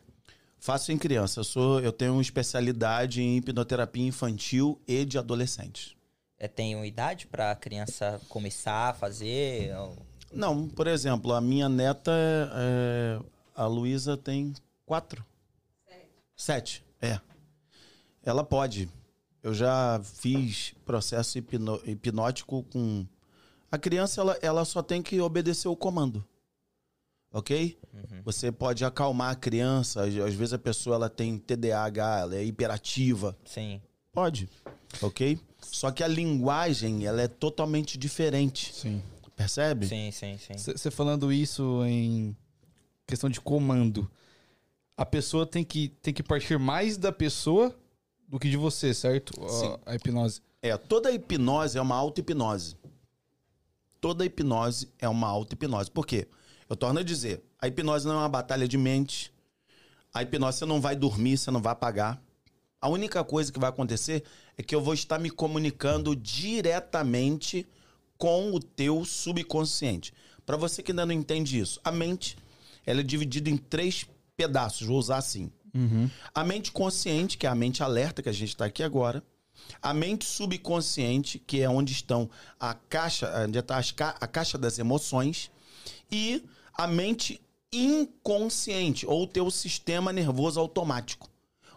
Faço 0.57 0.91
em 0.91 0.97
criança. 0.97 1.41
Eu, 1.41 1.43
sou, 1.43 1.79
eu 1.79 1.91
tenho 1.91 2.19
especialidade 2.19 3.21
em 3.21 3.37
hipnoterapia 3.37 4.07
infantil 4.07 4.81
e 4.87 5.05
de 5.05 5.19
adolescentes. 5.19 5.95
É, 6.43 6.47
tem 6.49 6.85
idade 6.85 7.25
pra 7.25 7.55
criança 7.55 8.19
começar 8.27 8.89
a 8.89 8.93
fazer? 8.93 9.73
Ou- 9.77 9.95
Não, 10.29 10.67
por 10.67 10.87
exemplo, 10.87 11.31
a 11.31 11.39
minha 11.39 11.69
neta, 11.69 12.11
é, 12.53 13.17
a 13.55 13.65
Luísa, 13.65 14.17
tem 14.17 14.53
quatro. 14.85 15.25
Sete. 16.35 16.83
é. 17.01 17.17
Ela 18.25 18.43
pode. 18.43 18.89
Eu 19.41 19.53
já 19.53 20.01
fiz 20.03 20.73
processo 20.85 21.37
hipno- 21.37 21.79
hipnótico 21.85 22.63
com... 22.63 23.05
A 23.71 23.77
criança, 23.77 24.19
ela, 24.19 24.37
ela 24.41 24.65
só 24.65 24.81
tem 24.83 25.01
que 25.01 25.21
obedecer 25.21 25.69
o 25.69 25.77
comando. 25.77 26.25
Ok? 27.31 27.79
Você 28.25 28.51
pode 28.51 28.83
acalmar 28.83 29.31
a 29.31 29.35
criança. 29.35 30.03
Às 30.03 30.13
às 30.17 30.33
vezes 30.33 30.53
a 30.53 30.59
pessoa 30.59 30.97
ela 30.97 31.09
tem 31.09 31.37
TDAH, 31.37 32.19
ela 32.19 32.35
é 32.35 32.43
hiperativa. 32.43 33.37
Sim. 33.45 33.81
Pode. 34.11 34.49
Ok? 35.01 35.39
Só 35.71 35.91
que 35.91 36.03
a 36.03 36.07
linguagem, 36.07 37.05
ela 37.05 37.21
é 37.21 37.27
totalmente 37.27 37.97
diferente. 37.97 38.73
Sim. 38.73 39.01
Percebe? 39.35 39.87
Sim, 39.87 40.11
sim, 40.11 40.37
sim. 40.37 40.53
Você 40.57 40.91
falando 40.91 41.31
isso 41.31 41.83
em 41.85 42.35
questão 43.07 43.29
de 43.29 43.41
comando, 43.41 44.09
a 44.95 45.05
pessoa 45.05 45.45
tem 45.45 45.63
que, 45.63 45.89
tem 46.01 46.13
que 46.13 46.21
partir 46.23 46.59
mais 46.59 46.97
da 46.97 47.11
pessoa 47.11 47.75
do 48.27 48.39
que 48.39 48.49
de 48.49 48.57
você, 48.57 48.93
certo? 48.93 49.33
A- 49.43 49.49
Sim. 49.49 49.77
A, 49.85 49.95
hipnose. 49.95 50.41
É, 50.61 50.77
toda 50.77 51.11
hipnose 51.11 51.77
é 51.77 51.81
uma 51.81 51.95
auto-hipnose. 51.95 52.75
Toda 53.99 54.25
hipnose 54.25 54.89
é 54.99 55.07
uma 55.07 55.27
auto-hipnose. 55.27 55.89
Por 55.89 56.05
quê? 56.05 56.27
Eu 56.69 56.75
torno 56.75 56.99
a 56.99 57.03
dizer, 57.03 57.43
a 57.59 57.67
hipnose 57.67 58.05
não 58.05 58.15
é 58.15 58.17
uma 58.17 58.29
batalha 58.29 58.67
de 58.67 58.77
mente. 58.77 59.33
A 60.13 60.21
hipnose 60.21 60.59
você 60.59 60.65
não 60.65 60.79
vai 60.79 60.95
dormir, 60.95 61.37
você 61.37 61.49
não 61.51 61.61
vai 61.61 61.73
apagar. 61.73 62.21
A 62.83 62.89
única 62.89 63.23
coisa 63.23 63.49
que 63.49 63.57
vai 63.57 63.69
acontecer 63.69 64.25
é 64.57 64.61
que 64.61 64.75
eu 64.75 64.81
vou 64.81 64.93
estar 64.93 65.17
me 65.17 65.29
comunicando 65.29 66.13
diretamente 66.17 67.65
com 68.17 68.51
o 68.51 68.59
teu 68.59 69.05
subconsciente. 69.05 70.13
Para 70.45 70.57
você 70.57 70.83
que 70.83 70.91
ainda 70.91 71.05
não 71.05 71.13
entende 71.13 71.57
isso, 71.57 71.79
a 71.81 71.93
mente 71.93 72.37
ela 72.85 72.99
é 72.99 73.03
dividida 73.03 73.49
em 73.49 73.55
três 73.55 74.05
pedaços, 74.35 74.85
vou 74.85 74.97
usar 74.99 75.15
assim. 75.15 75.49
A 76.35 76.43
mente 76.43 76.73
consciente, 76.73 77.37
que 77.37 77.47
é 77.47 77.49
a 77.49 77.55
mente 77.55 77.81
alerta 77.81 78.21
que 78.21 78.27
a 78.27 78.33
gente 78.33 78.49
está 78.49 78.65
aqui 78.65 78.83
agora. 78.83 79.23
A 79.81 79.93
mente 79.93 80.25
subconsciente, 80.25 81.39
que 81.39 81.61
é 81.61 81.69
onde 81.69 81.93
estão 81.93 82.29
a 82.59 82.73
caixa, 82.73 83.31
onde 83.47 83.57
está 83.59 83.81
ca- 83.95 84.17
a 84.19 84.27
caixa 84.27 84.57
das 84.57 84.77
emoções. 84.77 85.49
E 86.11 86.43
a 86.73 86.85
mente 86.85 87.39
inconsciente, 87.71 89.05
ou 89.05 89.23
o 89.23 89.27
teu 89.27 89.49
sistema 89.49 90.11
nervoso 90.11 90.59
automático. 90.59 91.29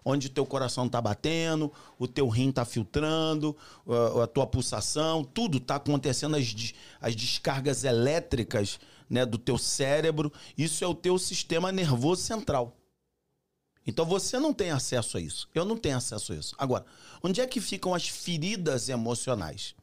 Onde 0.09 0.29
o 0.29 0.31
teu 0.31 0.47
coração 0.47 0.89
tá 0.89 1.01
batendo, 1.01 1.73
o 1.99 2.07
teu 2.07 2.29
rim 2.29 2.53
tá 2.53 2.65
filtrando, 2.65 3.57
a, 3.89 4.23
a 4.23 4.27
tua 4.29 4.47
pulsação, 4.47 5.25
tudo 5.25 5.59
tá 5.59 5.75
acontecendo, 5.75 6.37
as, 6.37 6.75
as 7.01 7.17
descargas 7.17 7.83
elétricas 7.83 8.79
né, 9.11 9.27
do 9.27 9.37
teu 9.37 9.59
cérebro. 9.59 10.33
Isso 10.57 10.85
é 10.85 10.87
o 10.87 10.95
teu 10.95 11.19
sistema 11.19 11.73
nervoso 11.73 12.23
central. 12.23 12.77
Então 13.85 14.07
você 14.07 14.39
não 14.39 14.55
tem 14.55 14.71
acesso 14.71 15.17
a 15.17 15.21
isso. 15.21 15.49
Eu 15.53 15.65
não 15.65 15.77
tenho 15.77 15.97
acesso 15.97 16.33
a 16.33 16.37
isso. 16.37 16.55
Agora, 16.57 16.87
onde 17.21 17.41
é 17.41 17.47
que 17.47 17.61
ficam 17.61 17.93
as 17.93 18.09
feridas 18.09 18.89
emocionais? 18.89 19.75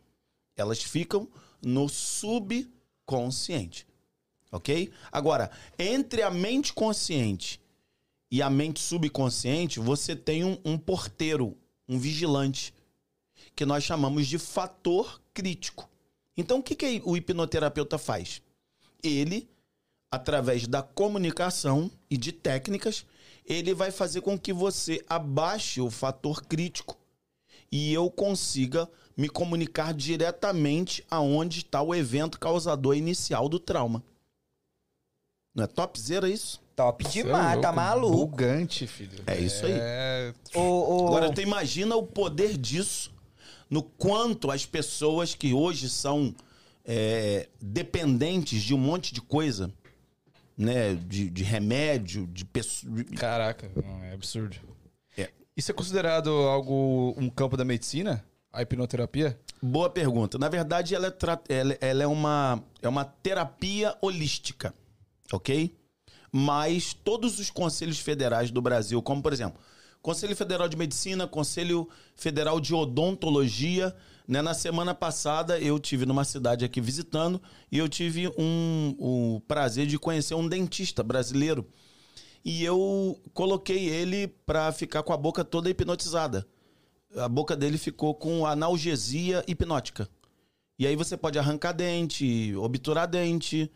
Elas 0.55 0.81
ficam 0.81 1.27
no 1.61 1.89
subconsciente. 1.89 3.85
Ok? 4.49 4.89
Agora, 5.11 5.51
entre 5.77 6.21
a 6.21 6.31
mente 6.31 6.71
consciente 6.71 7.61
e 8.33 8.41
a 8.41 8.49
mente 8.49 8.79
subconsciente, 8.79 9.79
você 9.79 10.15
tem 10.15 10.43
um, 10.43 10.57
um 10.65 10.75
porteiro, 10.75 11.55
um 11.87 11.99
vigilante, 11.99 12.73
que 13.55 13.63
nós 13.63 13.83
chamamos 13.83 14.25
de 14.25 14.39
fator 14.39 15.21
crítico. 15.31 15.87
Então, 16.35 16.57
o 16.57 16.63
que, 16.63 16.73
que 16.73 16.99
o 17.05 17.15
hipnoterapeuta 17.15 17.99
faz? 17.99 18.41
Ele 19.03 19.47
através 20.09 20.67
da 20.67 20.81
comunicação 20.81 21.91
e 22.09 22.17
de 22.17 22.31
técnicas, 22.31 23.05
ele 23.45 23.73
vai 23.73 23.91
fazer 23.91 24.21
com 24.21 24.37
que 24.37 24.53
você 24.53 25.03
abaixe 25.07 25.79
o 25.81 25.91
fator 25.91 26.43
crítico 26.43 26.97
e 27.71 27.93
eu 27.93 28.09
consiga 28.09 28.89
me 29.15 29.29
comunicar 29.29 29.93
diretamente 29.93 31.05
aonde 31.09 31.59
está 31.59 31.83
o 31.83 31.93
evento 31.93 32.39
causador 32.39 32.95
inicial 32.95 33.47
do 33.47 33.59
trauma. 33.59 34.03
Não 35.53 35.65
é 35.65 35.67
topzera 35.67 36.27
isso? 36.27 36.62
Top 36.75 37.05
é 37.05 37.09
demais, 37.09 37.61
tá 37.61 37.69
louco, 37.69 37.75
maluco. 37.75 38.17
Bugante, 38.27 38.87
filho. 38.87 39.23
É 39.27 39.39
isso 39.39 39.65
aí. 39.65 39.73
É... 39.75 40.33
O, 40.55 40.59
o- 41.03 41.07
Agora, 41.07 41.31
tu 41.31 41.39
imagina 41.41 41.95
o 41.95 42.03
poder 42.03 42.57
disso 42.57 43.13
no 43.69 43.83
quanto 43.83 44.49
as 44.49 44.65
pessoas 44.65 45.35
que 45.35 45.53
hoje 45.53 45.87
são 45.89 46.33
é, 46.85 47.47
dependentes 47.61 48.61
de 48.63 48.73
um 48.73 48.77
monte 48.77 49.13
de 49.13 49.21
coisa, 49.21 49.71
né? 50.57 50.95
De, 50.95 51.29
de 51.29 51.43
remédio, 51.43 52.25
de 52.27 52.43
pessoas. 52.43 53.03
Caraca, 53.17 53.71
não, 53.75 54.03
é 54.03 54.13
absurdo. 54.13 54.57
É. 55.17 55.29
Isso 55.55 55.69
é 55.71 55.73
considerado 55.73 56.29
algo, 56.29 57.13
um 57.17 57.29
campo 57.29 57.55
da 57.55 57.63
medicina? 57.65 58.23
A 58.51 58.61
hipnoterapia? 58.63 59.39
Boa 59.61 59.89
pergunta. 59.89 60.37
Na 60.37 60.49
verdade, 60.49 60.93
ela 60.95 61.07
é, 61.07 61.11
tra- 61.11 61.39
ela- 61.49 61.77
ela 61.79 62.03
é 62.03 62.07
uma, 62.07 62.63
é 62.81 62.89
uma 62.89 63.05
terapia 63.05 63.95
holística, 64.01 64.73
ok? 65.31 65.73
Mas 66.35 66.93
todos 66.93 67.39
os 67.39 67.51
conselhos 67.51 67.99
federais 67.99 68.49
do 68.49 68.59
Brasil, 68.59 68.99
como 69.03 69.21
por 69.21 69.31
exemplo, 69.31 69.61
Conselho 70.01 70.35
Federal 70.35 70.67
de 70.67 70.75
Medicina, 70.75 71.27
Conselho 71.27 71.87
Federal 72.15 72.59
de 72.59 72.73
Odontologia, 72.73 73.95
né? 74.27 74.41
Na 74.41 74.53
semana 74.53 74.95
passada 74.95 75.59
eu 75.59 75.77
tive 75.77 76.05
numa 76.05 76.23
cidade 76.23 76.65
aqui 76.65 76.81
visitando 76.81 77.41
e 77.71 77.77
eu 77.77 77.87
tive 77.87 78.27
um, 78.37 78.95
o 78.97 79.41
prazer 79.47 79.85
de 79.85 79.99
conhecer 79.99 80.33
um 80.33 80.47
dentista 80.47 81.03
brasileiro 81.03 81.67
e 82.43 82.63
eu 82.65 83.21
coloquei 83.33 83.87
ele 83.87 84.27
pra 84.27 84.71
ficar 84.71 85.03
com 85.03 85.13
a 85.13 85.17
boca 85.17 85.43
toda 85.43 85.69
hipnotizada. 85.69 86.45
A 87.15 87.29
boca 87.29 87.55
dele 87.55 87.77
ficou 87.77 88.15
com 88.15 88.45
analgesia 88.45 89.43
hipnótica. 89.47 90.09
E 90.77 90.87
aí 90.87 90.95
você 90.95 91.15
pode 91.15 91.37
arrancar 91.37 91.71
dente, 91.71 92.55
obturar 92.55 93.07
dente, 93.07 93.71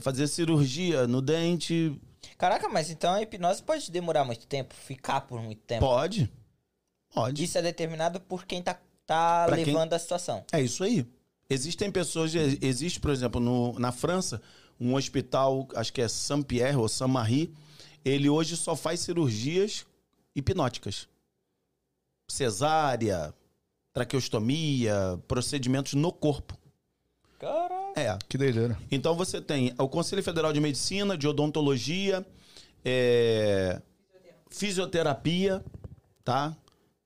fazer 0.00 0.26
cirurgia 0.28 1.06
no 1.06 1.20
dente. 1.22 2.00
Caraca, 2.38 2.68
mas 2.68 2.90
então 2.90 3.12
a 3.12 3.22
hipnose 3.22 3.62
pode 3.62 3.90
demorar 3.90 4.24
muito 4.24 4.46
tempo, 4.46 4.74
ficar 4.74 5.20
por 5.22 5.40
muito 5.42 5.60
tempo. 5.62 5.80
Pode. 5.84 6.30
Pode. 7.12 7.44
Isso 7.44 7.56
é 7.58 7.62
determinado 7.62 8.20
por 8.20 8.44
quem 8.44 8.62
tá, 8.62 8.78
tá 9.06 9.44
Pra 9.46 9.56
quem- 9.56 9.66
levando 9.66 9.92
a 9.92 9.98
situação. 9.98 10.44
É 10.52 10.60
isso 10.60 10.82
aí. 10.82 11.06
Existem 11.48 11.90
pessoas, 11.92 12.34
existe, 12.34 12.98
por 12.98 13.10
exemplo, 13.10 13.40
no- 13.40 13.78
na 13.78 13.92
França, 13.92 14.40
um 14.80 14.94
hospital, 14.94 15.68
acho 15.76 15.92
que 15.92 16.00
é 16.00 16.08
Saint-Pierre 16.08 16.76
ou 16.76 16.88
Saint-Marie, 16.88 17.54
ele 18.04 18.28
hoje 18.28 18.56
só 18.56 18.74
faz 18.74 19.00
cirurgias 19.00 19.86
hipnóticas. 20.34 21.06
Cesárea, 22.28 23.34
traqueostomia, 23.92 25.20
procedimentos 25.28 25.92
no 25.94 26.10
corpo. 26.12 26.56
Caraca. 27.38 27.83
É. 27.96 28.16
Que 28.28 28.36
doideira. 28.36 28.76
Então 28.90 29.14
você 29.14 29.40
tem 29.40 29.72
o 29.78 29.88
Conselho 29.88 30.22
Federal 30.22 30.52
de 30.52 30.60
Medicina, 30.60 31.16
de 31.16 31.28
Odontologia, 31.28 32.26
é, 32.84 33.80
fisioterapia, 34.50 35.64
tá? 36.24 36.56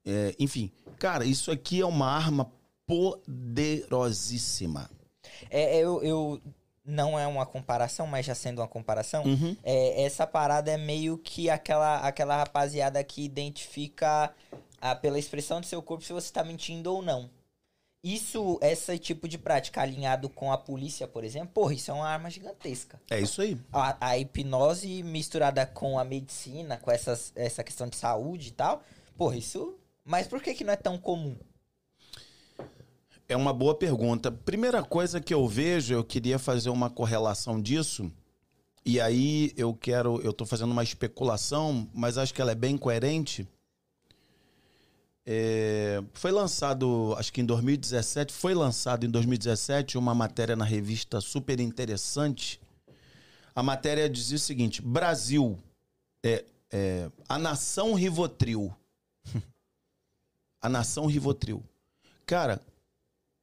É, 0.06 0.35
enfim, 0.39 0.70
cara, 0.98 1.24
isso 1.24 1.51
aqui 1.51 1.81
é 1.81 1.86
uma 1.86 2.06
arma 2.10 2.51
poderosíssima. 2.86 4.90
É, 5.51 5.78
eu, 5.78 6.02
eu- 6.02 6.40
Não 6.90 7.19
é 7.19 7.27
uma 7.27 7.44
comparação, 7.44 8.06
mas 8.06 8.24
já 8.24 8.35
sendo 8.35 8.62
uma 8.62 8.66
comparação, 8.66 9.23
Uhum. 9.24 9.55
é, 9.62 10.05
essa 10.05 10.27
parada 10.27 10.70
é 10.70 10.78
meio 10.78 11.19
que 11.19 11.51
aquela, 11.51 11.98
aquela 11.98 12.35
rapaziada 12.39 13.05
que 13.05 13.23
identifica 13.23 14.32
ah, 14.81 14.94
pela 14.94 15.19
expressão 15.19 15.60
do 15.60 15.66
seu 15.66 15.82
corpo 15.82 16.02
se 16.02 16.15
você 16.15 16.32
tá 16.32 16.43
mentindo 16.43 16.90
ou 16.90 17.02
não. 17.02 17.28
Isso, 18.03 18.59
esse 18.62 18.97
tipo 18.99 19.27
de 19.27 19.37
prática 19.37 19.83
alinhado 19.83 20.29
com 20.29 20.53
a 20.53 20.59
polícia, 20.59 21.09
por 21.09 21.25
exemplo, 21.25 21.51
porra, 21.53 21.75
isso 21.75 21.91
é 21.91 21.95
uma 21.95 22.09
arma 22.09 22.31
gigantesca. 22.31 23.01
É 23.11 23.20
isso 23.20 23.43
aí. 23.43 23.59
A, 23.73 24.11
a 24.11 24.19
hipnose 24.19 25.03
misturada 25.03 25.66
com 25.66 25.99
a 25.99 26.05
medicina, 26.05 26.77
com 26.77 26.91
essas, 26.91 27.33
essa 27.35 27.65
questão 27.65 27.89
de 27.89 27.97
saúde 27.97 28.49
e 28.49 28.53
tal, 28.53 28.83
porra, 29.16 29.37
isso. 29.37 29.77
Mas 30.05 30.29
por 30.29 30.41
que, 30.41 30.55
que 30.55 30.62
não 30.62 30.73
é 30.73 30.77
tão 30.77 30.97
comum? 30.97 31.37
É 33.29 33.37
uma 33.37 33.53
boa 33.53 33.75
pergunta. 33.75 34.31
Primeira 34.31 34.83
coisa 34.83 35.20
que 35.20 35.35
eu 35.35 35.47
vejo, 35.47 35.93
eu 35.93 36.05
queria 36.05 36.39
fazer 36.39 36.70
uma 36.70 36.89
correlação 36.89 37.61
disso. 37.61 38.11
E 38.87 39.01
aí 39.01 39.53
eu 39.57 39.75
quero, 39.75 40.19
eu 40.23 40.33
tô 40.33 40.47
fazendo 40.47 40.70
uma 40.70 40.83
especulação, 40.83 41.87
mas 41.93 42.16
acho 42.16 42.33
que 42.33 42.41
ela 42.41 42.53
é 42.53 42.55
bem 42.55 42.79
coerente. 42.79 43.47
É, 45.31 46.03
foi 46.15 46.31
lançado, 46.31 47.15
acho 47.19 47.31
que 47.31 47.43
em 47.43 47.45
2017, 47.45 48.33
foi 48.33 48.55
lançado 48.55 49.05
em 49.05 49.11
2017 49.11 49.99
uma 49.99 50.15
matéria 50.15 50.57
na 50.57 50.65
revista 50.65 51.21
super 51.21 51.61
interessante. 51.61 52.59
A 53.55 53.63
matéria 53.63 54.09
dizia 54.09 54.37
o 54.37 54.41
seguinte: 54.41 54.81
Brasil, 54.81 55.59
é, 56.25 56.47
é, 56.73 57.11
a 57.29 57.39
nação 57.39 57.93
Rivotril. 57.93 58.75
a 60.63 60.69
nação 60.71 61.05
Rivotril. 61.05 61.63
Cara, 62.25 62.59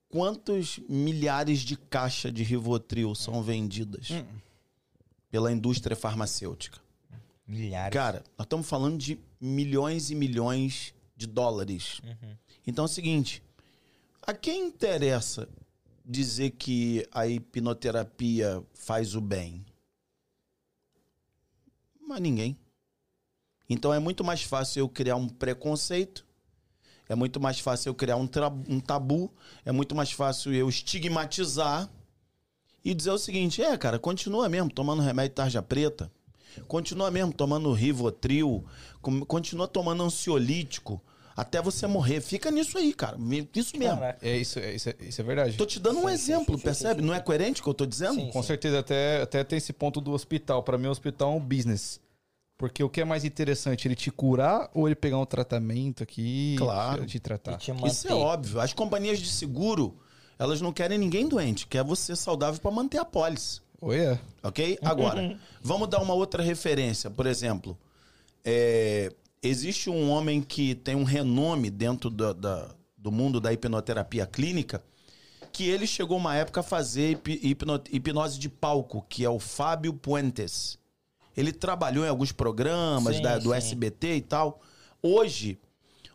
quantos 0.09 0.79
milhares 0.89 1.59
de 1.59 1.77
caixas 1.77 2.33
de 2.33 2.41
Rivotril 2.41 3.13
são 3.13 3.43
vendidas 3.43 4.07
pela 5.29 5.51
indústria 5.51 5.95
farmacêutica? 5.95 6.79
Milhares. 7.45 7.93
Cara, 7.93 8.23
nós 8.35 8.45
estamos 8.45 8.67
falando 8.67 8.97
de 8.97 9.19
milhões 9.39 10.09
e 10.09 10.15
milhões 10.15 10.94
de 11.15 11.27
dólares. 11.27 12.01
Então 12.65 12.85
é 12.85 12.87
o 12.87 12.91
seguinte: 12.91 13.43
a 14.21 14.33
quem 14.33 14.67
interessa 14.67 15.47
dizer 16.05 16.51
que 16.51 17.07
a 17.11 17.27
hipnoterapia 17.27 18.63
faz 18.73 19.15
o 19.15 19.21
bem? 19.21 19.65
Mas 21.99 22.21
ninguém. 22.21 22.57
Então 23.69 23.93
é 23.93 23.99
muito 23.99 24.23
mais 24.23 24.43
fácil 24.43 24.81
eu 24.81 24.89
criar 24.89 25.15
um 25.15 25.27
preconceito, 25.27 26.25
é 27.09 27.15
muito 27.15 27.39
mais 27.39 27.59
fácil 27.59 27.89
eu 27.89 27.95
criar 27.95 28.17
um, 28.17 28.29
um 28.69 28.79
tabu, 28.79 29.33
é 29.63 29.71
muito 29.71 29.95
mais 29.95 30.11
fácil 30.11 30.53
eu 30.53 30.69
estigmatizar 30.69 31.89
e 32.83 32.93
dizer 32.93 33.11
o 33.11 33.17
seguinte: 33.17 33.63
é, 33.63 33.75
cara, 33.77 33.97
continua 33.97 34.47
mesmo 34.47 34.69
tomando 34.69 35.01
remédio 35.01 35.35
tarja 35.35 35.63
preta, 35.63 36.11
continua 36.67 37.09
mesmo 37.09 37.33
tomando 37.33 37.73
Rivotril, 37.73 38.63
continua 39.25 39.67
tomando 39.67 40.03
ansiolítico 40.03 41.01
até 41.35 41.61
você 41.61 41.85
morrer. 41.85 42.21
Fica 42.21 42.49
nisso 42.49 42.77
aí, 42.77 42.93
cara. 42.93 43.17
Isso 43.53 43.77
mesmo. 43.77 43.99
Caraca. 43.99 44.25
É 44.25 44.37
isso, 44.37 44.57
é, 44.59 44.73
isso, 44.73 44.89
é, 44.89 44.95
isso 45.01 45.21
é 45.21 45.23
verdade. 45.23 45.57
Tô 45.57 45.65
te 45.65 45.79
dando 45.79 45.99
um 45.99 46.09
exemplo, 46.09 46.57
percebe? 46.57 47.01
Não 47.01 47.13
é 47.13 47.19
coerente 47.19 47.59
o 47.61 47.63
que 47.63 47.69
eu 47.69 47.73
tô 47.73 47.85
dizendo? 47.85 48.15
Sim. 48.15 48.31
Com 48.31 48.41
certeza, 48.41 48.79
até, 48.79 49.21
até 49.21 49.43
tem 49.43 49.57
esse 49.57 49.73
ponto 49.73 49.99
do 49.99 50.11
hospital. 50.11 50.63
Pra 50.63 50.77
mim, 50.77 50.87
o 50.87 50.91
hospital 50.91 51.33
é 51.33 51.35
um 51.35 51.39
business. 51.39 51.99
Porque 52.57 52.81
o 52.81 52.89
que 52.89 53.01
é 53.01 53.05
mais 53.05 53.25
interessante, 53.25 53.85
ele 53.85 53.95
te 53.95 54.09
curar 54.09 54.69
ou 54.73 54.87
ele 54.87 54.95
pegar 54.95 55.17
um 55.17 55.25
tratamento 55.25 56.01
aqui 56.01 56.55
Claro. 56.57 57.03
e 57.03 57.05
te 57.05 57.19
tratar? 57.19 57.59
E. 57.59 57.87
Isso 57.87 58.07
é 58.07 58.13
óbvio. 58.13 58.61
As 58.61 58.71
companhias 58.71 59.19
de 59.19 59.27
seguro, 59.27 59.93
elas 60.39 60.61
não 60.61 60.71
querem 60.71 60.97
ninguém 60.97 61.27
doente, 61.27 61.67
quer 61.67 61.83
você 61.83 62.15
saudável 62.15 62.61
para 62.61 62.71
manter 62.71 62.97
a 62.97 63.03
pólice. 63.03 63.59
Oi, 63.81 63.99
é. 63.99 64.19
Ok? 64.41 64.79
Agora, 64.81 65.37
vamos 65.61 65.89
dar 65.89 66.01
uma 66.01 66.13
outra 66.13 66.41
referência. 66.41 67.09
Por 67.09 67.27
exemplo, 67.27 67.77
é, 68.45 69.11
existe 69.41 69.89
um 69.89 70.09
homem 70.09 70.41
que 70.41 70.75
tem 70.75 70.95
um 70.95 71.03
renome 71.03 71.69
dentro 71.69 72.09
da- 72.09 72.31
da- 72.33 72.69
do 72.97 73.11
mundo 73.11 73.41
da 73.41 73.51
hipnoterapia 73.51 74.25
clínica, 74.25 74.83
que 75.51 75.67
ele 75.67 75.87
chegou 75.87 76.17
uma 76.17 76.35
época 76.35 76.59
a 76.59 76.63
fazer 76.63 77.11
hip- 77.11 77.39
hipno- 77.41 77.81
hipnose 77.91 78.37
de 78.39 78.49
palco, 78.49 79.05
que 79.09 79.23
é 79.25 79.29
o 79.29 79.39
Fábio 79.39 79.93
Puentes. 79.93 80.77
Ele 81.35 81.51
trabalhou 81.51 82.05
em 82.05 82.09
alguns 82.09 82.31
programas 82.31 83.17
Sim, 83.17 83.21
da- 83.21 83.37
do 83.37 83.49
sim. 83.49 83.55
SBT 83.55 84.15
e 84.17 84.21
tal. 84.21 84.61
Hoje, 85.01 85.59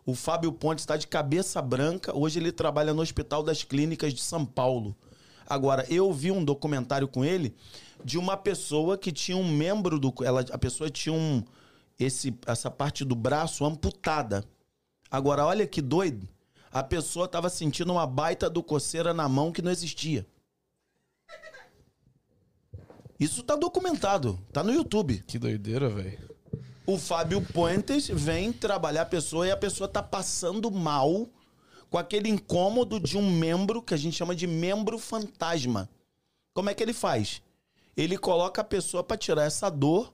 o 0.07 0.15
Fábio 0.15 0.51
Pontes 0.52 0.82
está 0.82 0.97
de 0.97 1.07
cabeça 1.07 1.61
branca. 1.61 2.16
Hoje 2.16 2.39
ele 2.39 2.51
trabalha 2.52 2.94
no 2.94 3.02
Hospital 3.02 3.43
das 3.43 3.62
Clínicas 3.62 4.12
de 4.15 4.20
São 4.20 4.44
Paulo. 4.47 4.97
Agora, 5.47 5.85
eu 5.90 6.12
vi 6.12 6.31
um 6.31 6.44
documentário 6.44 7.07
com 7.09 7.24
ele 7.24 7.55
de 8.05 8.16
uma 8.19 8.36
pessoa 8.36 8.97
que 8.97 9.12
tinha 9.12 9.36
um 9.36 9.47
membro 9.52 9.98
do. 9.98 10.12
Ela, 10.24 10.44
a 10.51 10.59
pessoa 10.59 10.89
tinha 10.90 11.12
um. 11.12 11.43
Esse, 12.03 12.35
essa 12.47 12.71
parte 12.71 13.05
do 13.05 13.15
braço 13.15 13.65
amputada. 13.65 14.45
Agora, 15.11 15.45
olha 15.45 15.67
que 15.67 15.83
doido. 15.83 16.29
A 16.73 16.83
pessoa 16.83 17.27
estava 17.27 17.51
sentindo 17.51 17.93
uma 17.93 18.07
baita 18.07 18.49
do 18.49 18.63
coceira 18.63 19.13
na 19.13 19.29
mão 19.29 19.53
que 19.53 19.61
não 19.61 19.71
existia. 19.71 20.27
Isso 23.19 23.43
tá 23.43 23.55
documentado, 23.55 24.41
tá 24.53 24.63
no 24.63 24.73
YouTube. 24.73 25.23
Que 25.27 25.39
doideira, 25.39 25.91
velho. 25.91 26.31
O 26.87 26.99
Fábio 26.99 27.43
Puentes 27.53 28.09
vem 28.09 28.53
trabalhar 28.53 29.03
a 29.03 29.07
pessoa 29.07 29.47
e 29.47 29.51
a 29.51 29.57
pessoa 29.57 29.87
tá 29.87 30.03
passando 30.03 30.71
mal 30.71 31.29
com 31.91 31.99
aquele 31.99 32.29
incômodo 32.29 32.99
de 32.99 33.19
um 33.19 33.31
membro 33.31 33.83
que 33.83 33.93
a 33.93 33.97
gente 33.97 34.17
chama 34.17 34.35
de 34.35 34.47
membro 34.47 34.99
fantasma. 34.99 35.89
Como 36.55 36.71
é 36.71 36.75
que 36.75 36.83
ele 36.83 36.95
faz? 36.95 37.43
ele 37.97 38.17
coloca 38.17 38.61
a 38.61 38.65
pessoa 38.65 39.03
para 39.03 39.17
tirar 39.17 39.45
essa 39.45 39.69
dor 39.69 40.13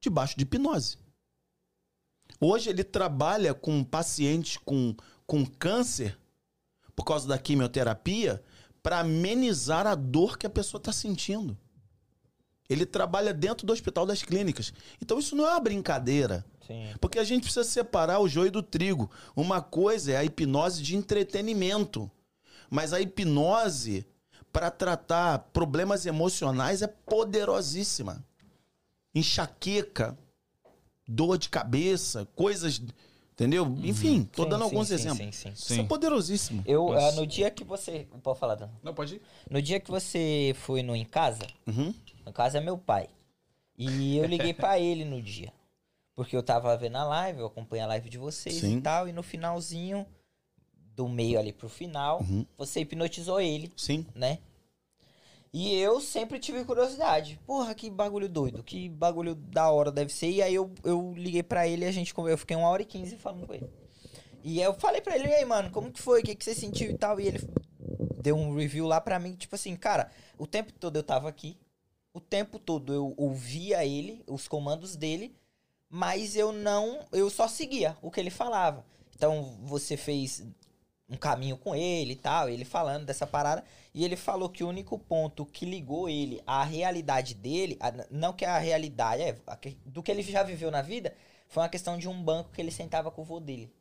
debaixo 0.00 0.36
de 0.36 0.42
hipnose. 0.42 0.98
Hoje 2.40 2.70
ele 2.70 2.84
trabalha 2.84 3.54
com 3.54 3.82
pacientes 3.82 4.56
com, 4.56 4.94
com 5.26 5.44
câncer 5.44 6.18
por 6.94 7.04
causa 7.04 7.26
da 7.26 7.38
quimioterapia 7.38 8.42
para 8.82 9.00
amenizar 9.00 9.86
a 9.86 9.94
dor 9.94 10.38
que 10.38 10.46
a 10.46 10.50
pessoa 10.50 10.78
está 10.78 10.92
sentindo. 10.92 11.56
Ele 12.68 12.84
trabalha 12.84 13.32
dentro 13.32 13.66
do 13.66 13.72
Hospital 13.72 14.04
das 14.04 14.22
Clínicas. 14.22 14.72
Então 15.00 15.18
isso 15.18 15.34
não 15.34 15.46
é 15.46 15.50
uma 15.50 15.60
brincadeira. 15.60 16.44
Sim. 16.66 16.94
Porque 17.00 17.18
a 17.18 17.24
gente 17.24 17.44
precisa 17.44 17.64
separar 17.64 18.20
o 18.20 18.28
joio 18.28 18.52
do 18.52 18.62
trigo. 18.62 19.10
Uma 19.34 19.62
coisa 19.62 20.12
é 20.12 20.16
a 20.18 20.24
hipnose 20.24 20.82
de 20.82 20.94
entretenimento. 20.94 22.10
Mas 22.70 22.92
a 22.92 23.00
hipnose 23.00 24.06
para 24.52 24.70
tratar 24.70 25.38
problemas 25.52 26.04
emocionais 26.04 26.82
é 26.82 26.86
poderosíssima. 26.86 28.22
Enxaqueca, 29.18 30.16
dor 31.06 31.38
de 31.38 31.48
cabeça, 31.48 32.26
coisas. 32.34 32.80
Entendeu? 33.32 33.66
Enfim, 33.84 34.24
tô 34.24 34.42
Sim, 34.42 34.48
dando 34.48 34.58
sim, 34.62 34.64
alguns 34.64 34.88
sim, 34.88 34.94
exemplos. 34.94 35.18
sim, 35.18 35.32
sim. 35.32 35.52
Isso 35.54 35.80
é 35.80 35.84
poderosíssimo. 35.84 36.62
Eu, 36.66 36.92
ah, 36.92 37.12
no 37.12 37.24
dia 37.26 37.50
que 37.52 37.62
você. 37.62 38.08
Pode 38.20 38.38
falar, 38.38 38.56
Dan. 38.56 38.68
Não, 38.82 38.92
pode 38.92 39.14
ir. 39.16 39.22
No 39.48 39.62
dia 39.62 39.78
que 39.78 39.90
você 39.90 40.52
foi 40.58 40.82
no 40.82 40.96
Em 40.96 41.04
Casa, 41.04 41.46
Uhum. 41.66 41.94
no 42.26 42.32
caso 42.32 42.56
é 42.56 42.60
meu 42.60 42.76
pai. 42.76 43.08
E 43.76 44.16
eu 44.16 44.26
liguei 44.26 44.52
pra 44.52 44.78
ele 44.80 45.04
no 45.04 45.22
dia. 45.22 45.52
Porque 46.16 46.34
eu 46.36 46.42
tava 46.42 46.76
vendo 46.76 46.96
a 46.96 47.04
live, 47.04 47.38
eu 47.38 47.46
acompanho 47.46 47.84
a 47.84 47.86
live 47.86 48.10
de 48.10 48.18
vocês 48.18 48.56
Sim. 48.56 48.78
e 48.78 48.80
tal, 48.80 49.08
e 49.08 49.12
no 49.12 49.22
finalzinho, 49.22 50.04
do 50.96 51.08
meio 51.08 51.38
ali 51.38 51.52
pro 51.52 51.68
final, 51.68 52.20
Uhum. 52.22 52.44
você 52.56 52.80
hipnotizou 52.80 53.40
ele, 53.40 53.72
Sim. 53.76 54.04
né? 54.16 54.40
E 55.52 55.74
eu 55.74 56.00
sempre 56.00 56.38
tive 56.38 56.64
curiosidade. 56.64 57.40
Porra, 57.46 57.74
que 57.74 57.90
bagulho 57.90 58.28
doido, 58.28 58.62
que 58.62 58.88
bagulho 58.88 59.34
da 59.34 59.70
hora 59.70 59.90
deve 59.90 60.12
ser. 60.12 60.30
E 60.30 60.42
aí 60.42 60.54
eu, 60.54 60.70
eu 60.84 61.14
liguei 61.16 61.42
pra 61.42 61.66
ele 61.66 61.84
e 61.84 61.88
a 61.88 61.92
gente 61.92 62.14
eu 62.16 62.38
fiquei 62.38 62.56
uma 62.56 62.68
hora 62.68 62.82
e 62.82 62.86
quinze 62.86 63.16
falando 63.16 63.46
com 63.46 63.54
ele. 63.54 63.68
E 64.44 64.60
eu 64.60 64.72
falei 64.74 65.00
pra 65.00 65.16
ele, 65.16 65.28
e 65.28 65.34
aí, 65.34 65.44
mano, 65.44 65.70
como 65.70 65.90
que 65.90 66.00
foi? 66.00 66.20
O 66.20 66.24
que, 66.24 66.34
que 66.34 66.44
você 66.44 66.54
sentiu 66.54 66.90
e 66.90 66.96
tal? 66.96 67.20
E 67.20 67.26
ele 67.26 67.40
deu 68.22 68.36
um 68.36 68.54
review 68.54 68.86
lá 68.86 69.00
pra 69.00 69.18
mim, 69.18 69.34
tipo 69.34 69.54
assim, 69.54 69.74
cara, 69.76 70.10
o 70.36 70.46
tempo 70.46 70.72
todo 70.72 70.96
eu 70.96 71.02
tava 71.02 71.28
aqui, 71.28 71.56
o 72.12 72.20
tempo 72.20 72.58
todo 72.58 72.92
eu 72.92 73.14
ouvia 73.16 73.84
ele, 73.84 74.22
os 74.26 74.46
comandos 74.48 74.96
dele, 74.96 75.34
mas 75.88 76.36
eu 76.36 76.52
não, 76.52 77.06
eu 77.12 77.30
só 77.30 77.48
seguia 77.48 77.96
o 78.02 78.10
que 78.10 78.20
ele 78.20 78.30
falava. 78.30 78.84
Então 79.14 79.58
você 79.62 79.96
fez 79.96 80.44
um 81.08 81.16
caminho 81.16 81.56
com 81.56 81.74
ele 81.74 82.12
e 82.12 82.16
tal, 82.16 82.48
ele 82.48 82.64
falando 82.64 83.06
dessa 83.06 83.26
parada, 83.26 83.64
e 83.94 84.04
ele 84.04 84.16
falou 84.16 84.48
que 84.50 84.62
o 84.62 84.68
único 84.68 84.98
ponto 84.98 85.46
que 85.46 85.64
ligou 85.64 86.08
ele 86.08 86.42
à 86.46 86.62
realidade 86.64 87.34
dele, 87.34 87.76
a- 87.80 87.92
não 88.10 88.32
que 88.32 88.44
a 88.44 88.58
realidade, 88.58 89.22
é, 89.22 89.36
a 89.46 89.58
do 89.86 90.02
que 90.02 90.10
ele 90.10 90.22
já 90.22 90.42
viveu 90.42 90.70
na 90.70 90.82
vida, 90.82 91.14
foi 91.48 91.62
uma 91.62 91.68
questão 91.68 91.96
de 91.96 92.08
um 92.08 92.22
banco 92.22 92.50
que 92.52 92.60
ele 92.60 92.70
sentava 92.70 93.10
com 93.10 93.22
o 93.22 93.24
vô 93.24 93.40
dele. 93.40 93.72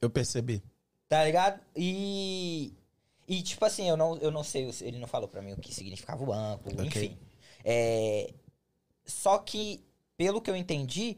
Eu 0.00 0.08
percebi. 0.10 0.62
Tá 1.08 1.24
ligado? 1.24 1.60
E. 1.76 2.72
E, 3.28 3.42
tipo 3.42 3.64
assim, 3.64 3.88
eu 3.88 3.96
não, 3.96 4.16
eu 4.16 4.30
não 4.30 4.42
sei, 4.42 4.68
ele 4.80 4.98
não 4.98 5.06
falou 5.06 5.28
pra 5.28 5.40
mim 5.40 5.52
o 5.52 5.56
que 5.56 5.72
significava 5.72 6.20
o 6.22 6.26
banco, 6.26 6.68
Ok. 6.72 6.84
enfim. 6.84 7.18
É, 7.64 8.32
só 9.04 9.38
que, 9.38 9.84
pelo 10.16 10.40
que 10.40 10.50
eu 10.50 10.56
entendi, 10.56 11.16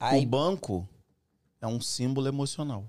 O 0.00 0.04
aí. 0.04 0.26
banco 0.26 0.88
é 1.60 1.66
um 1.68 1.80
símbolo 1.80 2.26
emocional. 2.26 2.84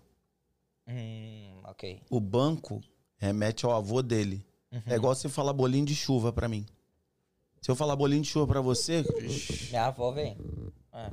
Hum, 0.88 1.62
ok. 1.64 2.02
O 2.10 2.20
banco 2.20 2.82
remete 3.18 3.66
ao 3.66 3.72
avô 3.72 4.02
dele. 4.02 4.46
Uhum. 4.72 4.82
É 4.86 4.96
igual 4.96 5.16
você 5.16 5.30
falar 5.30 5.54
bolinho 5.54 5.86
de 5.86 5.96
chuva 5.96 6.32
pra 6.34 6.48
mim. 6.48 6.66
Se 7.62 7.72
eu 7.72 7.76
falar 7.76 7.96
bolinho 7.96 8.22
de 8.22 8.28
chuva 8.28 8.48
pra 8.48 8.62
você, 8.62 9.04
Minha 9.70 9.86
avó 9.86 10.12
vem. 10.12 10.38
É. 10.92 11.10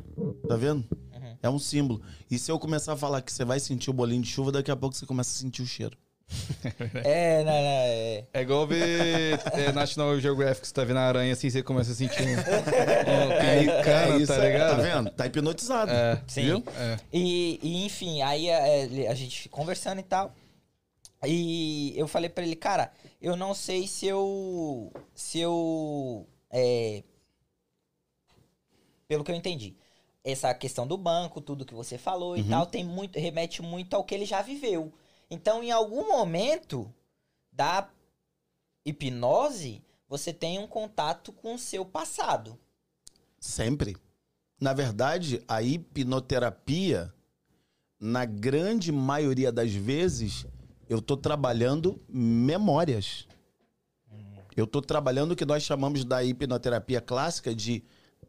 tá 0.48 0.56
vendo? 0.56 0.84
Uhum. 0.90 1.36
É 1.42 1.48
um 1.48 1.58
símbolo. 1.58 2.02
E 2.30 2.38
se 2.38 2.50
eu 2.50 2.58
começar 2.58 2.94
a 2.94 2.96
falar 2.96 3.22
que 3.22 3.32
você 3.32 3.44
vai 3.44 3.60
sentir 3.60 3.88
o 3.90 3.94
bolinho 3.94 4.22
de 4.22 4.28
chuva, 4.28 4.50
daqui 4.52 4.70
a 4.70 4.76
pouco 4.76 4.96
você 4.96 5.06
começa 5.06 5.30
a 5.30 5.40
sentir 5.40 5.62
o 5.62 5.66
cheiro. 5.66 5.96
É, 7.04 7.38
não, 7.38 7.52
não, 7.52 7.52
é. 7.52 8.24
É 8.32 8.42
igual 8.42 8.66
ver 8.66 9.40
é, 9.52 9.72
National 9.72 10.18
Geographic, 10.20 10.66
você 10.66 10.72
tá 10.72 10.84
vendo 10.84 10.98
a 10.98 11.02
aranha 11.02 11.32
assim, 11.32 11.50
você 11.50 11.62
começa 11.62 11.92
a 11.92 11.94
sentir 11.94 12.22
um, 12.22 12.32
um 12.32 13.38
pelicano, 13.40 14.18
isso 14.18 14.32
tá 14.32 14.40
aí, 14.40 14.52
ligado? 14.52 14.76
Tá 14.76 14.82
vendo? 14.82 15.10
Tá 15.10 15.26
hipnotizado. 15.26 15.90
É, 15.90 16.22
Sim. 16.26 16.42
viu? 16.42 16.64
É. 16.76 16.98
E, 17.12 17.58
e, 17.62 17.84
enfim, 17.84 18.22
aí 18.22 18.48
é, 18.48 19.08
a 19.08 19.14
gente 19.14 19.48
conversando 19.48 20.00
e 20.00 20.04
tal. 20.04 20.34
E 21.26 21.92
eu 21.96 22.08
falei 22.08 22.30
pra 22.30 22.44
ele, 22.44 22.56
cara, 22.56 22.90
eu 23.20 23.36
não 23.36 23.54
sei 23.54 23.86
se 23.86 24.06
eu. 24.06 24.92
Se 25.14 25.38
eu. 25.38 26.26
é, 26.50 27.02
pelo 29.10 29.24
que 29.24 29.32
eu 29.32 29.36
entendi. 29.36 29.74
Essa 30.22 30.54
questão 30.54 30.86
do 30.86 30.96
banco, 30.96 31.40
tudo 31.40 31.64
que 31.64 31.74
você 31.74 31.98
falou 31.98 32.36
e 32.36 32.44
tal, 32.44 32.64
tem 32.64 32.84
muito, 32.84 33.18
remete 33.18 33.60
muito 33.60 33.94
ao 33.94 34.04
que 34.04 34.14
ele 34.14 34.24
já 34.24 34.40
viveu. 34.40 34.92
Então, 35.30 35.62
em 35.62 35.70
algum 35.70 36.08
momento 36.08 36.92
da 37.52 37.88
hipnose, 38.84 39.82
você 40.08 40.32
tem 40.32 40.58
um 40.58 40.66
contato 40.66 41.32
com 41.32 41.54
o 41.54 41.58
seu 41.58 41.84
passado. 41.84 42.58
Sempre. 43.38 43.96
Na 44.60 44.72
verdade, 44.72 45.42
a 45.46 45.62
hipnoterapia, 45.62 47.14
na 47.98 48.24
grande 48.24 48.90
maioria 48.90 49.52
das 49.52 49.72
vezes, 49.72 50.44
eu 50.88 51.00
tô 51.00 51.16
trabalhando 51.16 52.02
memórias. 52.08 53.28
Eu 54.56 54.66
tô 54.66 54.82
trabalhando 54.82 55.32
o 55.32 55.36
que 55.36 55.44
nós 55.44 55.62
chamamos 55.62 56.04
da 56.04 56.24
hipnoterapia 56.24 57.00
clássica 57.00 57.54
de 57.54 57.84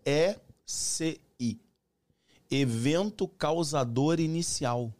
ECI. 0.05 1.59
Evento 2.49 3.27
causador 3.27 4.19
inicial. 4.19 4.93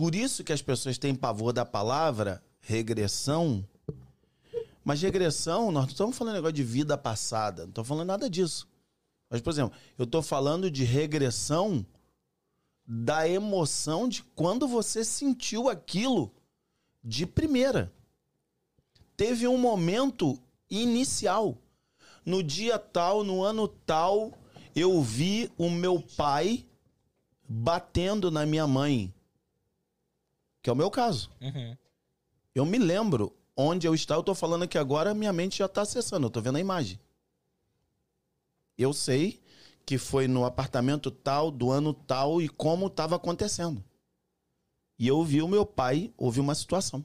Por 0.00 0.14
isso 0.14 0.42
que 0.42 0.50
as 0.50 0.62
pessoas 0.62 0.96
têm 0.96 1.14
pavor 1.14 1.52
da 1.52 1.66
palavra 1.66 2.42
regressão. 2.58 3.62
Mas 4.82 5.02
regressão, 5.02 5.70
nós 5.70 5.84
não 5.84 5.90
estamos 5.90 6.16
falando 6.16 6.36
negócio 6.36 6.54
de 6.54 6.64
vida 6.64 6.96
passada, 6.96 7.64
não 7.64 7.68
estamos 7.68 7.86
falando 7.86 8.06
nada 8.06 8.30
disso. 8.30 8.66
Mas, 9.28 9.42
por 9.42 9.50
exemplo, 9.50 9.78
eu 9.98 10.06
estou 10.06 10.22
falando 10.22 10.70
de 10.70 10.84
regressão 10.84 11.84
da 12.86 13.28
emoção 13.28 14.08
de 14.08 14.22
quando 14.34 14.66
você 14.66 15.04
sentiu 15.04 15.68
aquilo 15.68 16.32
de 17.04 17.26
primeira. 17.26 17.92
Teve 19.18 19.46
um 19.46 19.58
momento 19.58 20.40
inicial. 20.70 21.58
No 22.24 22.42
dia 22.42 22.78
tal, 22.78 23.22
no 23.22 23.42
ano 23.42 23.68
tal, 23.68 24.32
eu 24.74 25.02
vi 25.02 25.52
o 25.58 25.68
meu 25.68 26.00
pai 26.16 26.64
batendo 27.46 28.30
na 28.30 28.46
minha 28.46 28.66
mãe. 28.66 29.12
Que 30.62 30.70
é 30.70 30.72
o 30.72 30.76
meu 30.76 30.90
caso. 30.90 31.30
Uhum. 31.40 31.76
Eu 32.54 32.66
me 32.66 32.78
lembro 32.78 33.34
onde 33.56 33.86
eu 33.86 33.94
estava. 33.94 34.20
Eu 34.20 34.24
tô 34.24 34.34
falando 34.34 34.64
aqui 34.64 34.78
agora, 34.78 35.14
minha 35.14 35.32
mente 35.32 35.58
já 35.58 35.68
tá 35.68 35.82
acessando. 35.82 36.26
Eu 36.26 36.30
tô 36.30 36.40
vendo 36.40 36.56
a 36.56 36.60
imagem. 36.60 36.98
Eu 38.76 38.92
sei 38.92 39.40
que 39.84 39.98
foi 39.98 40.28
no 40.28 40.44
apartamento 40.44 41.10
tal, 41.10 41.50
do 41.50 41.70
ano 41.70 41.92
tal 41.92 42.40
e 42.40 42.48
como 42.48 42.86
estava 42.86 43.16
acontecendo. 43.16 43.82
E 44.98 45.08
eu 45.08 45.24
vi 45.24 45.42
o 45.42 45.48
meu 45.48 45.64
pai, 45.64 46.12
houve 46.16 46.40
uma 46.40 46.54
situação. 46.54 47.04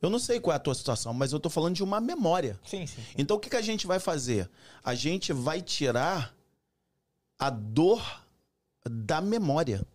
Eu 0.00 0.08
não 0.08 0.18
sei 0.18 0.40
qual 0.40 0.54
é 0.54 0.56
a 0.56 0.60
tua 0.60 0.74
situação, 0.74 1.12
mas 1.12 1.32
eu 1.32 1.38
tô 1.38 1.50
falando 1.50 1.74
de 1.74 1.82
uma 1.82 2.00
memória. 2.00 2.58
Sim, 2.64 2.86
sim. 2.86 3.02
Então 3.18 3.36
o 3.36 3.40
que, 3.40 3.50
que 3.50 3.56
a 3.56 3.62
gente 3.62 3.86
vai 3.86 4.00
fazer? 4.00 4.50
A 4.82 4.94
gente 4.94 5.32
vai 5.32 5.60
tirar 5.60 6.34
a 7.38 7.50
dor 7.50 8.02
da 8.84 9.20
memória. 9.20 9.86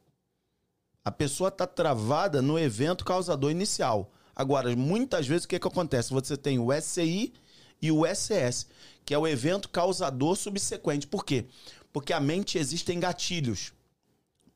A 1.06 1.11
pessoa 1.11 1.49
está 1.49 1.68
travada 1.68 2.41
no 2.41 2.57
evento 2.57 3.06
causador 3.06 3.52
inicial. 3.52 4.11
Agora, 4.36 4.76
muitas 4.76 5.27
vezes 5.27 5.45
o 5.45 5.48
que, 5.48 5.60
que 5.60 5.68
acontece? 5.68 6.11
Você 6.11 6.36
tem 6.36 6.57
o 6.57 6.73
SCI 6.73 7.32
e 7.80 7.91
o 7.91 8.03
SS, 8.07 8.65
que 9.06 9.14
é 9.14 9.18
o 9.18 9.27
evento 9.27 9.69
causador 9.69 10.36
subsequente. 10.36 11.06
Por 11.06 11.23
quê? 11.23 11.45
Porque 11.94 12.11
a 12.11 12.19
mente 12.19 12.57
existem 12.57 12.99
gatilhos. 12.99 13.72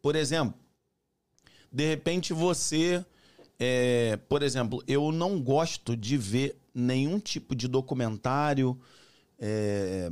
Por 0.02 0.16
exemplo, 0.16 0.58
de 1.72 1.88
repente 1.88 2.34
você. 2.34 3.06
é, 3.60 4.18
por 4.28 4.42
exemplo, 4.42 4.84
eu 4.88 5.12
não 5.12 5.40
gosto 5.40 5.96
de 5.96 6.18
ver 6.18 6.60
nenhum 6.74 7.20
tipo 7.20 7.56
de 7.56 7.68
documentário 7.68 8.76
é, 9.38 10.12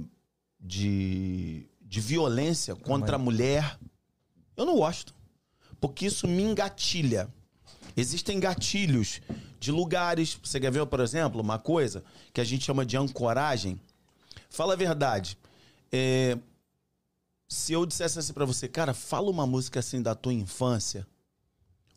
de, 0.60 1.66
de 1.82 2.00
violência 2.00 2.76
contra 2.76 3.16
a 3.16 3.20
mulher. 3.20 3.80
Eu 4.56 4.66
não 4.66 4.76
gosto. 4.76 5.17
Porque 5.80 6.06
isso 6.06 6.28
me 6.28 6.44
engatilha. 6.44 7.32
Existem 7.96 8.40
gatilhos 8.40 9.22
de 9.60 9.72
lugares. 9.72 10.40
Você 10.44 10.60
quer 10.60 10.72
ver, 10.72 10.86
por 10.86 11.00
exemplo, 11.00 11.42
uma 11.42 11.60
coisa 11.60 12.04
que 12.34 12.42
a 12.42 12.44
gente 12.44 12.66
chama 12.66 12.86
de 12.86 12.98
ancoragem? 12.98 13.80
Fala 14.50 14.74
a 14.74 14.78
verdade. 14.78 15.38
É, 15.92 16.38
se 17.48 17.74
eu 17.74 17.86
dissesse 17.86 18.20
assim 18.20 18.34
pra 18.34 18.46
você, 18.46 18.68
cara, 18.68 18.94
fala 18.94 19.30
uma 19.30 19.48
música 19.48 19.80
assim 19.80 20.02
da 20.02 20.14
tua 20.14 20.34
infância, 20.34 21.08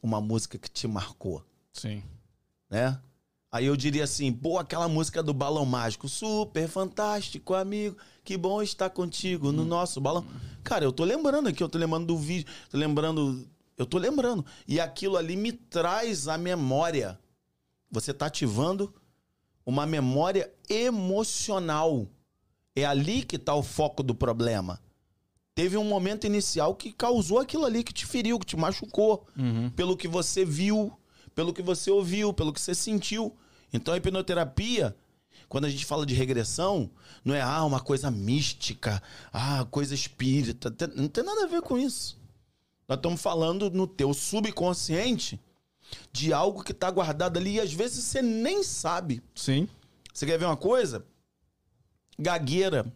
uma 0.02 0.20
música 0.20 0.58
que 0.58 0.70
te 0.70 0.86
marcou, 0.86 1.44
Sim. 1.72 2.02
né? 2.68 3.00
Aí 3.52 3.66
eu 3.66 3.76
diria 3.76 4.04
assim, 4.04 4.32
pô, 4.32 4.58
aquela 4.58 4.88
música 4.88 5.24
do 5.24 5.34
Balão 5.34 5.66
Mágico, 5.66 6.08
super 6.08 6.68
fantástico, 6.68 7.52
amigo, 7.52 7.96
que 8.22 8.36
bom 8.36 8.62
estar 8.62 8.90
contigo 8.90 9.50
no 9.50 9.64
nosso 9.64 10.00
balão. 10.00 10.24
Cara, 10.62 10.84
eu 10.84 10.92
tô 10.92 11.02
lembrando 11.02 11.48
aqui, 11.48 11.60
eu 11.60 11.68
tô 11.68 11.76
lembrando 11.76 12.06
do 12.06 12.16
vídeo, 12.16 12.46
tô 12.70 12.78
lembrando, 12.78 13.44
eu 13.80 13.86
tô 13.86 13.96
lembrando. 13.96 14.44
E 14.68 14.78
aquilo 14.78 15.16
ali 15.16 15.36
me 15.36 15.52
traz 15.52 16.28
a 16.28 16.36
memória. 16.36 17.18
Você 17.90 18.12
tá 18.12 18.26
ativando 18.26 18.94
uma 19.64 19.86
memória 19.86 20.52
emocional. 20.68 22.06
É 22.76 22.84
ali 22.84 23.22
que 23.22 23.38
tá 23.38 23.54
o 23.54 23.62
foco 23.62 24.02
do 24.02 24.14
problema. 24.14 24.78
Teve 25.54 25.78
um 25.78 25.84
momento 25.84 26.26
inicial 26.26 26.74
que 26.74 26.92
causou 26.92 27.38
aquilo 27.38 27.64
ali, 27.64 27.82
que 27.82 27.92
te 27.92 28.04
feriu, 28.04 28.38
que 28.38 28.44
te 28.44 28.56
machucou. 28.56 29.26
Pelo 29.70 29.96
que 29.96 30.06
você 30.06 30.44
viu, 30.44 30.92
pelo 31.34 31.50
que 31.50 31.62
você 31.62 31.90
ouviu, 31.90 32.34
pelo 32.34 32.52
que 32.52 32.60
você 32.60 32.74
sentiu. 32.74 33.34
Então 33.72 33.94
a 33.94 33.96
hipnoterapia, 33.96 34.94
quando 35.48 35.64
a 35.64 35.70
gente 35.70 35.86
fala 35.86 36.04
de 36.04 36.12
regressão, 36.12 36.90
não 37.24 37.34
é 37.34 37.40
ah, 37.40 37.64
uma 37.64 37.80
coisa 37.80 38.10
mística, 38.10 39.02
ah, 39.32 39.66
coisa 39.70 39.94
espírita. 39.94 40.70
Não 40.94 41.08
tem 41.08 41.24
nada 41.24 41.44
a 41.44 41.48
ver 41.48 41.62
com 41.62 41.78
isso. 41.78 42.19
Nós 42.90 42.96
estamos 42.96 43.22
falando 43.22 43.70
no 43.70 43.86
teu 43.86 44.12
subconsciente 44.12 45.38
de 46.10 46.32
algo 46.32 46.64
que 46.64 46.72
está 46.72 46.90
guardado 46.90 47.36
ali 47.36 47.52
e 47.52 47.60
às 47.60 47.72
vezes 47.72 48.02
você 48.02 48.20
nem 48.20 48.64
sabe. 48.64 49.22
Sim. 49.32 49.68
Você 50.12 50.26
quer 50.26 50.36
ver 50.36 50.46
uma 50.46 50.56
coisa? 50.56 51.06
Gagueira. 52.18 52.92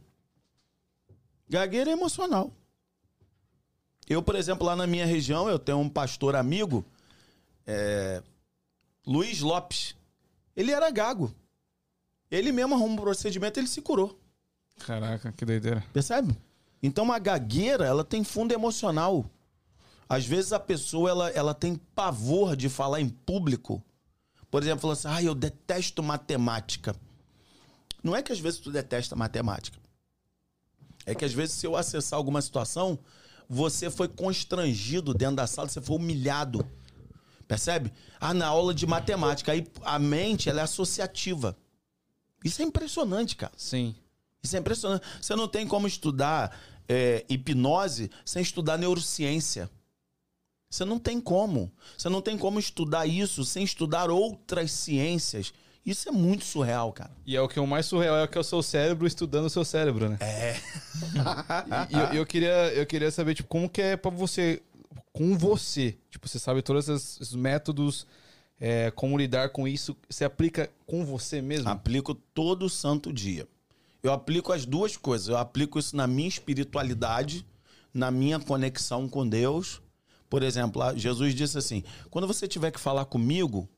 Gagueira 1.49 1.91
é 1.91 1.93
emocional. 1.93 2.53
Eu, 4.09 4.21
por 4.21 4.35
exemplo, 4.35 4.66
lá 4.66 4.75
na 4.75 4.85
minha 4.85 5.07
região, 5.07 5.49
eu 5.49 5.61
tenho 5.61 5.79
um 5.79 5.89
pastor 5.89 6.35
amigo, 6.35 6.85
é, 7.65 8.21
Luiz 9.07 9.43
Lopes. 9.43 9.95
Ele 10.57 10.73
era 10.73 10.91
gago. 10.91 11.33
Ele 12.29 12.51
mesmo 12.51 12.75
arrumou 12.75 12.99
um 12.99 13.01
procedimento 13.01 13.61
e 13.61 13.61
ele 13.61 13.69
se 13.69 13.81
curou. 13.81 14.19
Caraca, 14.81 15.31
que 15.31 15.45
doideira. 15.45 15.85
Percebe? 15.93 16.37
Então 16.83 17.12
a 17.12 17.19
gagueira, 17.21 17.87
ela 17.87 18.03
tem 18.03 18.25
fundo 18.25 18.53
emocional. 18.53 19.31
Às 20.09 20.27
vezes 20.27 20.53
a 20.53 20.61
pessoa, 20.61 21.11
ela, 21.11 21.31
ela 21.31 21.55
tem 21.55 21.77
pavor 21.95 22.57
de 22.57 22.69
falar 22.69 23.01
em 23.01 23.09
público. 23.09 23.83
Por 24.51 24.63
exemplo, 24.63 24.81
falou 24.81 24.93
assim, 24.93 25.09
ah, 25.09 25.23
eu 25.23 25.35
detesto 25.35 26.03
matemática. 26.03 26.95
Não 28.03 28.15
é 28.15 28.23
que 28.23 28.33
às 28.33 28.39
vezes 28.39 28.61
tu 28.61 28.71
detesta 28.71 29.17
matemática. 29.17 29.79
É 31.07 31.15
que 31.15 31.25
às 31.25 31.33
vezes 31.33 31.55
se 31.55 31.67
eu 31.67 31.77
acessar 31.77 32.17
alguma 32.17 32.41
situação, 32.41 32.99
você 33.49 33.91
foi 33.91 34.09
constrangido 34.09 35.13
dentro 35.13 35.37
da 35.37 35.47
sala, 35.47 35.69
você 35.69 35.81
foi 35.81 35.97
humilhado. 35.97 36.67
Percebe? 37.49 37.93
Ah, 38.21 38.33
na 38.33 38.47
aula 38.47 38.73
de 38.75 38.87
matemática, 38.87 39.53
aí 39.53 39.67
a 39.83 39.99
mente, 39.99 40.49
ela 40.49 40.61
é 40.61 40.65
associativa. 40.65 41.57
Isso 42.45 42.61
é 42.63 42.65
impressionante, 42.65 43.37
cara. 43.37 43.53
Sim. 43.57 43.95
Isso 44.43 44.57
é 44.57 44.59
impressionante. 44.59 45.05
Você 45.21 45.35
não 45.35 45.49
tem 45.49 45.67
como 45.67 45.87
estudar 45.87 46.57
é, 46.89 47.25
hipnose 47.29 48.11
sem 48.25 48.43
estudar 48.43 48.77
neurociência. 48.77 49.71
Você 50.75 50.85
não 50.85 50.99
tem 50.99 51.21
como. 51.21 51.71
Você 51.97 52.09
não 52.09 52.21
tem 52.21 52.37
como 52.37 52.59
estudar 52.59 53.07
isso 53.07 53.45
sem 53.45 53.63
estudar 53.63 54.11
outras 54.11 54.73
ciências. 54.73 55.55
Isso 55.87 56.09
é 56.09 56.13
muito 56.13 56.45
surreal, 56.45 56.93
cara. 56.93 57.13
E 57.25 57.37
é 57.37 57.41
o 57.41 57.47
que 57.47 57.61
o 57.61 57.67
mais 57.67 57.87
surreal 57.87 58.17
é 58.17 58.27
que 58.27 58.37
é 58.37 58.41
o 58.41 58.45
seu 58.45 58.61
cérebro 58.61 59.07
estudando 59.07 59.45
o 59.45 59.51
seu 59.51 59.65
cérebro, 59.65 60.09
né? 60.09 60.17
É. 60.19 60.57
e 61.91 61.95
eu, 61.95 62.21
eu 62.21 62.27
queria, 62.27 62.73
eu 62.73 62.85
queria 62.87 63.09
saber, 63.13 63.37
tipo, 63.37 63.49
como 63.49 63.69
que 63.69 63.81
é 63.81 63.97
pra 63.97 64.11
você, 64.11 64.61
com 65.13 65.39
você, 65.39 65.97
tipo, 66.11 66.27
você 66.27 66.41
sabe 66.41 66.61
todos 66.61 66.89
esses, 66.89 67.21
esses 67.21 67.35
métodos, 67.37 68.05
é, 68.59 68.91
como 68.91 69.17
lidar 69.17 69.51
com 69.51 69.69
isso, 69.69 69.97
você 70.11 70.25
aplica 70.25 70.69
com 70.87 71.05
você 71.05 71.41
mesmo? 71.41 71.69
Aplico 71.69 72.15
todo 72.15 72.69
santo 72.69 73.13
dia. 73.13 73.47
Eu 74.03 74.13
aplico 74.13 74.53
as 74.53 74.67
duas 74.67 74.97
coisas. 74.97 75.29
Eu 75.29 75.37
aplico 75.37 75.79
isso 75.79 75.95
na 75.95 76.09
minha 76.09 76.29
espiritualidade, 76.29 77.47
na 77.93 78.11
minha 78.11 78.41
conexão 78.41 79.09
com 79.09 79.25
Deus. 79.29 79.84
Por 80.35 80.43
exemplo, 80.43 80.82
Jesus 80.98 81.32
disse 81.32 81.56
assim: 81.56 81.85
quando 82.11 82.27
você 82.27 82.48
tiver 82.48 82.73
que 82.73 82.81
falar 82.81 83.05
comigo, 83.05 83.69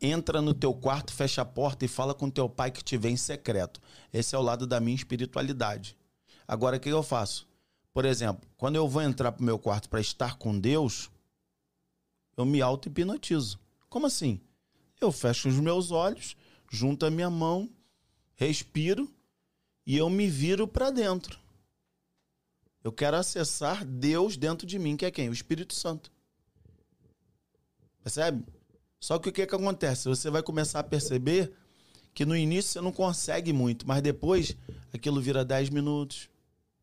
entra 0.00 0.40
no 0.40 0.54
teu 0.54 0.72
quarto, 0.72 1.12
fecha 1.12 1.42
a 1.42 1.44
porta 1.44 1.84
e 1.84 1.88
fala 1.88 2.14
com 2.14 2.30
teu 2.30 2.48
pai 2.48 2.70
que 2.70 2.82
te 2.82 2.96
vê 2.96 3.10
em 3.10 3.16
secreto. 3.18 3.78
Esse 4.10 4.34
é 4.34 4.38
o 4.38 4.40
lado 4.40 4.66
da 4.66 4.80
minha 4.80 4.96
espiritualidade. 4.96 5.94
Agora, 6.46 6.78
o 6.78 6.80
que 6.80 6.88
eu 6.88 7.02
faço? 7.02 7.46
Por 7.92 8.06
exemplo, 8.06 8.48
quando 8.56 8.76
eu 8.76 8.88
vou 8.88 9.02
entrar 9.02 9.32
pro 9.32 9.44
meu 9.44 9.58
quarto 9.58 9.90
para 9.90 10.00
estar 10.00 10.38
com 10.38 10.58
Deus, 10.58 11.10
eu 12.38 12.46
me 12.46 12.62
auto-hipnotizo. 12.62 13.60
Como 13.90 14.06
assim? 14.06 14.40
Eu 14.98 15.12
fecho 15.12 15.46
os 15.46 15.60
meus 15.60 15.90
olhos, 15.90 16.38
junto 16.70 17.04
a 17.04 17.10
minha 17.10 17.28
mão, 17.28 17.68
respiro 18.34 19.12
e 19.84 19.94
eu 19.94 20.08
me 20.08 20.26
viro 20.26 20.66
para 20.66 20.90
dentro. 20.90 21.38
Eu 22.82 22.92
quero 22.92 23.16
acessar 23.16 23.84
Deus 23.84 24.36
dentro 24.36 24.66
de 24.66 24.78
mim, 24.78 24.96
que 24.96 25.04
é 25.04 25.10
quem? 25.10 25.28
O 25.28 25.32
Espírito 25.32 25.74
Santo. 25.74 26.10
Percebe? 28.02 28.44
Só 29.00 29.18
que 29.18 29.28
o 29.28 29.32
que, 29.32 29.46
que 29.46 29.54
acontece? 29.54 30.08
Você 30.08 30.30
vai 30.30 30.42
começar 30.42 30.80
a 30.80 30.84
perceber 30.84 31.52
que 32.14 32.24
no 32.24 32.36
início 32.36 32.72
você 32.72 32.80
não 32.80 32.92
consegue 32.92 33.52
muito, 33.52 33.86
mas 33.86 34.02
depois 34.02 34.56
aquilo 34.92 35.20
vira 35.20 35.44
10 35.44 35.70
minutos, 35.70 36.28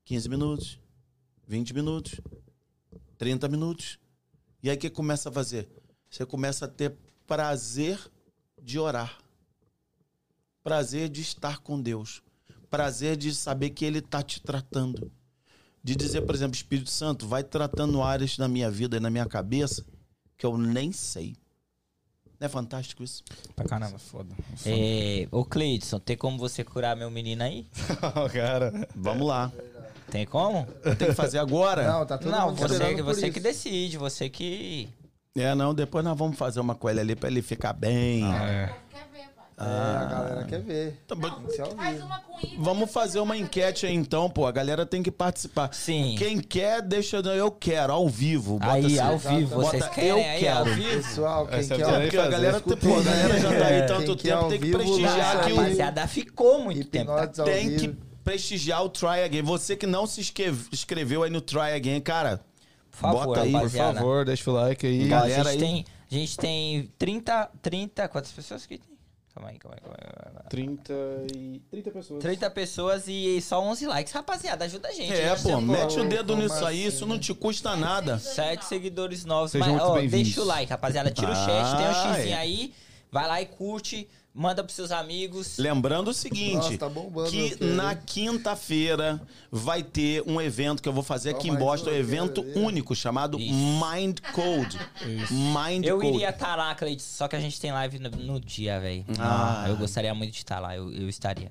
15 0.06 0.30
minutos, 0.30 0.80
20 1.48 1.74
minutos, 1.74 2.22
30 3.18 3.48
minutos. 3.48 4.00
E 4.62 4.70
aí 4.70 4.78
o 4.78 4.80
que 4.80 4.90
começa 4.90 5.30
a 5.30 5.32
fazer? 5.32 5.70
Você 6.10 6.26
começa 6.26 6.66
a 6.66 6.68
ter 6.68 6.96
prazer 7.28 8.00
de 8.62 8.80
orar. 8.80 9.18
Prazer 10.64 11.10
de 11.10 11.22
estar 11.22 11.60
com 11.60 11.82
Deus. 11.82 12.22
Prazer 12.70 13.18
de 13.18 13.34
saber 13.34 13.72
que 13.72 13.86
Ele 13.86 14.00
está 14.00 14.24
te 14.24 14.42
tratando. 14.42 15.12
De 15.86 15.96
dizer, 15.96 16.22
por 16.22 16.34
exemplo, 16.34 16.56
Espírito 16.56 16.90
Santo, 16.90 17.28
vai 17.28 17.44
tratando 17.44 18.02
áreas 18.02 18.40
na 18.40 18.48
minha 18.48 18.72
vida 18.72 18.98
e 18.98 19.00
na 19.00 19.12
minha 19.12 19.28
cabeça 19.28 19.86
que 20.36 20.44
eu 20.44 20.58
nem 20.58 20.92
sei. 20.92 21.38
Não 22.40 22.48
é 22.48 22.50
fantástico 22.50 23.04
isso? 23.04 23.24
Pra 23.56 23.66
caramba. 23.66 24.00
Foda. 24.00 24.34
É, 24.66 25.28
ô 25.30 25.46
Cleidson, 25.46 26.00
tem 26.00 26.18
como 26.18 26.40
você 26.40 26.64
curar 26.64 26.96
meu 26.96 27.12
menino 27.12 27.44
aí? 27.44 27.68
cara. 28.34 28.74
Vamos 28.96 29.28
lá. 29.28 29.52
Tem 30.10 30.26
como? 30.26 30.66
Tem 30.98 31.10
que 31.10 31.14
fazer 31.14 31.38
agora? 31.38 31.88
Não, 31.88 32.04
tá 32.04 32.18
todo 32.18 32.32
Não, 32.32 32.56
você, 32.56 33.04
você 33.04 33.30
que 33.30 33.40
decide, 33.40 33.96
você 33.96 34.28
que. 34.28 34.90
É, 35.36 35.54
não, 35.54 35.72
depois 35.72 36.04
nós 36.04 36.18
vamos 36.18 36.36
fazer 36.36 36.62
uma 36.62 36.74
com 36.74 36.90
ele 36.90 37.02
ali 37.02 37.16
pra 37.16 37.30
ele 37.30 37.44
ficar 37.44 37.74
bem. 37.74 38.26
É. 38.26 38.76
Pai? 39.56 39.68
É, 39.68 39.98
a 39.98 40.06
galera 40.06 40.44
quer 40.44 40.60
ver. 40.62 41.02
Tá 41.08 41.16
bom. 41.16 41.30
Isso 41.48 41.62
é 41.62 41.64
ao 41.66 41.72
Faz 41.76 42.02
uma 42.04 42.20
com 42.20 42.46
Igor. 42.46 42.64
Vamos 42.64 42.92
fazer 42.92 43.20
uma 43.20 43.38
enquete 43.38 43.86
aí 43.86 43.94
então, 43.96 44.30
pô. 44.30 44.46
A 44.46 44.52
galera 44.52 44.86
tem 44.86 45.02
que 45.02 45.10
participar. 45.12 45.74
Sim. 45.74 46.16
Quem 46.18 46.40
quer, 46.40 46.82
deixa 46.82 47.18
eu 47.18 47.52
quero, 47.52 47.94
ao 47.94 48.10
vivo. 48.10 48.60
Bota 48.60 48.74
aí, 48.74 48.86
assim, 48.86 49.00
ao 49.00 49.18
vivo, 49.18 49.56
bota 49.56 49.70
vocês 49.70 49.88
querem 49.90 50.10
eu 50.10 50.18
aí 50.18 50.48
ao 50.48 50.64
quero. 50.66 50.76
vivo? 50.76 50.96
Pessoal, 51.04 51.48
quem 51.48 51.60
Essa 51.60 51.74
é 51.74 51.78
quer 51.78 51.84
a 51.84 51.88
ao 51.96 52.02
Porque 52.02 52.18
a 52.18 52.28
galera, 52.28 52.60
pô, 52.62 52.74
a 52.74 53.02
galera 53.04 53.40
já 53.40 53.50
tá 53.50 53.66
aí 53.68 53.74
É, 53.76 53.82
tanto 53.84 54.16
quem 54.18 54.32
tempo, 54.32 54.44
ao 54.44 54.50
tem 54.50 54.60
que 54.60 54.66
vivo, 54.66 54.78
prestigiar 54.78 55.46
aí. 55.46 55.54
o 55.54 55.56
Rapaziada, 55.56 56.08
ficou 56.08 56.60
muito 56.64 56.88
tempo. 56.88 57.12
tá? 57.16 57.22
Ao 57.42 57.46
Tem 57.46 57.70
vivo. 57.70 57.80
que 57.80 57.98
prestigiar 58.24 58.84
o 58.84 58.90
Try 58.90 59.24
Again. 59.24 59.42
Você 59.44 59.76
que 59.78 59.88
não 59.88 60.06
se 60.06 60.20
inscreve- 60.20 60.68
inscreveu 60.74 61.24
aí 61.24 61.30
no 61.30 61.40
Try 61.40 61.74
Again, 61.76 62.02
cara. 62.02 62.42
Por 62.92 62.98
favor, 62.98 63.26
bota 63.28 63.42
aí, 63.42 63.52
Por 63.52 63.70
favor, 63.70 64.26
deixa 64.26 64.50
o 64.50 64.54
like 64.54 64.86
aí. 64.86 65.04
Ó, 65.04 65.06
a, 65.06 65.20
Galera 65.22 65.44
gente 65.44 65.48
aí. 65.52 65.58
tem, 65.60 65.86
a 66.12 66.14
gente 66.14 66.38
tem 66.38 66.92
30, 66.98 67.50
30. 67.62 68.08
Quantas 68.10 68.32
pessoas 68.32 68.66
que 68.66 68.78
tem? 68.78 68.95
Calma 69.36 69.50
aí, 69.50 69.60
calma 69.60 69.76
aí, 69.76 69.82
calma 69.82 69.98
aí. 70.00 70.24
calma 70.24 70.40
aí. 70.44 70.50
30 70.50 70.94
e... 71.36 71.62
30 71.70 71.92
pessoas. 71.92 72.24
30 72.24 72.50
pessoas 72.52 73.08
e 73.10 73.42
só 73.42 73.62
11 73.62 73.86
likes. 73.86 74.14
Rapaziada, 74.14 74.64
ajuda 74.64 74.88
a 74.88 74.92
gente. 74.94 75.12
É, 75.12 75.36
gente 75.36 75.52
pô, 75.52 75.60
mete 75.60 76.00
o 76.00 76.08
dedo 76.08 76.38
nisso 76.38 76.66
aí, 76.66 76.80
assim, 76.80 76.88
isso 76.88 77.06
não 77.06 77.20
te 77.20 77.34
custa 77.34 77.76
nada. 77.76 78.18
Sete 78.18 78.64
seguidores 78.64 79.26
novos. 79.26 79.52
Sejam 79.52 79.74
Mas, 79.74 79.82
muito 79.84 79.92
ó, 79.92 80.10
deixa 80.10 80.42
o 80.42 80.46
like, 80.46 80.70
rapaziada. 80.72 81.12
Tira 81.12 81.32
o 81.34 81.36
chat, 81.36 81.76
tem 81.76 81.86
um 81.86 81.90
Ah, 81.90 82.16
xizinho 82.16 82.34
é. 82.34 82.38
aí. 82.38 82.74
Vai 83.12 83.28
lá 83.28 83.42
e 83.42 83.46
curte. 83.46 84.08
Manda 84.38 84.62
pros 84.62 84.76
seus 84.76 84.92
amigos. 84.92 85.58
Lembrando 85.58 86.10
o 86.10 86.14
seguinte, 86.14 86.56
Nossa, 86.56 86.78
tá 86.78 86.90
bombando 86.90 87.32
que 87.32 87.56
na 87.64 87.96
quinta-feira 87.96 89.22
vai 89.50 89.82
ter 89.82 90.24
um 90.28 90.42
evento 90.42 90.84
que 90.84 90.90
eu 90.90 90.92
vou 90.92 91.04
fazer 91.04 91.30
aqui 91.30 91.48
em 91.48 91.56
Boston, 91.56 91.90
um 91.90 91.94
isso, 91.94 92.02
evento 92.02 92.44
ver. 92.44 92.58
único 92.58 92.94
chamado 92.94 93.40
Isso. 93.40 93.54
Mind 93.54 94.20
Code. 94.34 94.78
Mind 95.32 95.86
Eu 95.86 96.02
Code. 96.02 96.18
iria 96.18 96.32
estar 96.32 96.54
lá, 96.58 96.76
Cleiton, 96.76 97.02
só 97.02 97.30
que 97.30 97.38
a 97.38 97.40
gente 97.40 97.62
tem 97.62 97.72
live 97.72 97.98
no, 97.98 98.10
no 98.10 98.40
dia, 98.42 98.78
velho. 98.78 99.06
Ah. 99.18 99.68
Eu 99.70 99.78
gostaria 99.78 100.14
muito 100.14 100.32
de 100.32 100.40
estar 100.40 100.60
lá, 100.60 100.76
eu, 100.76 100.92
eu 100.92 101.08
estaria. 101.08 101.50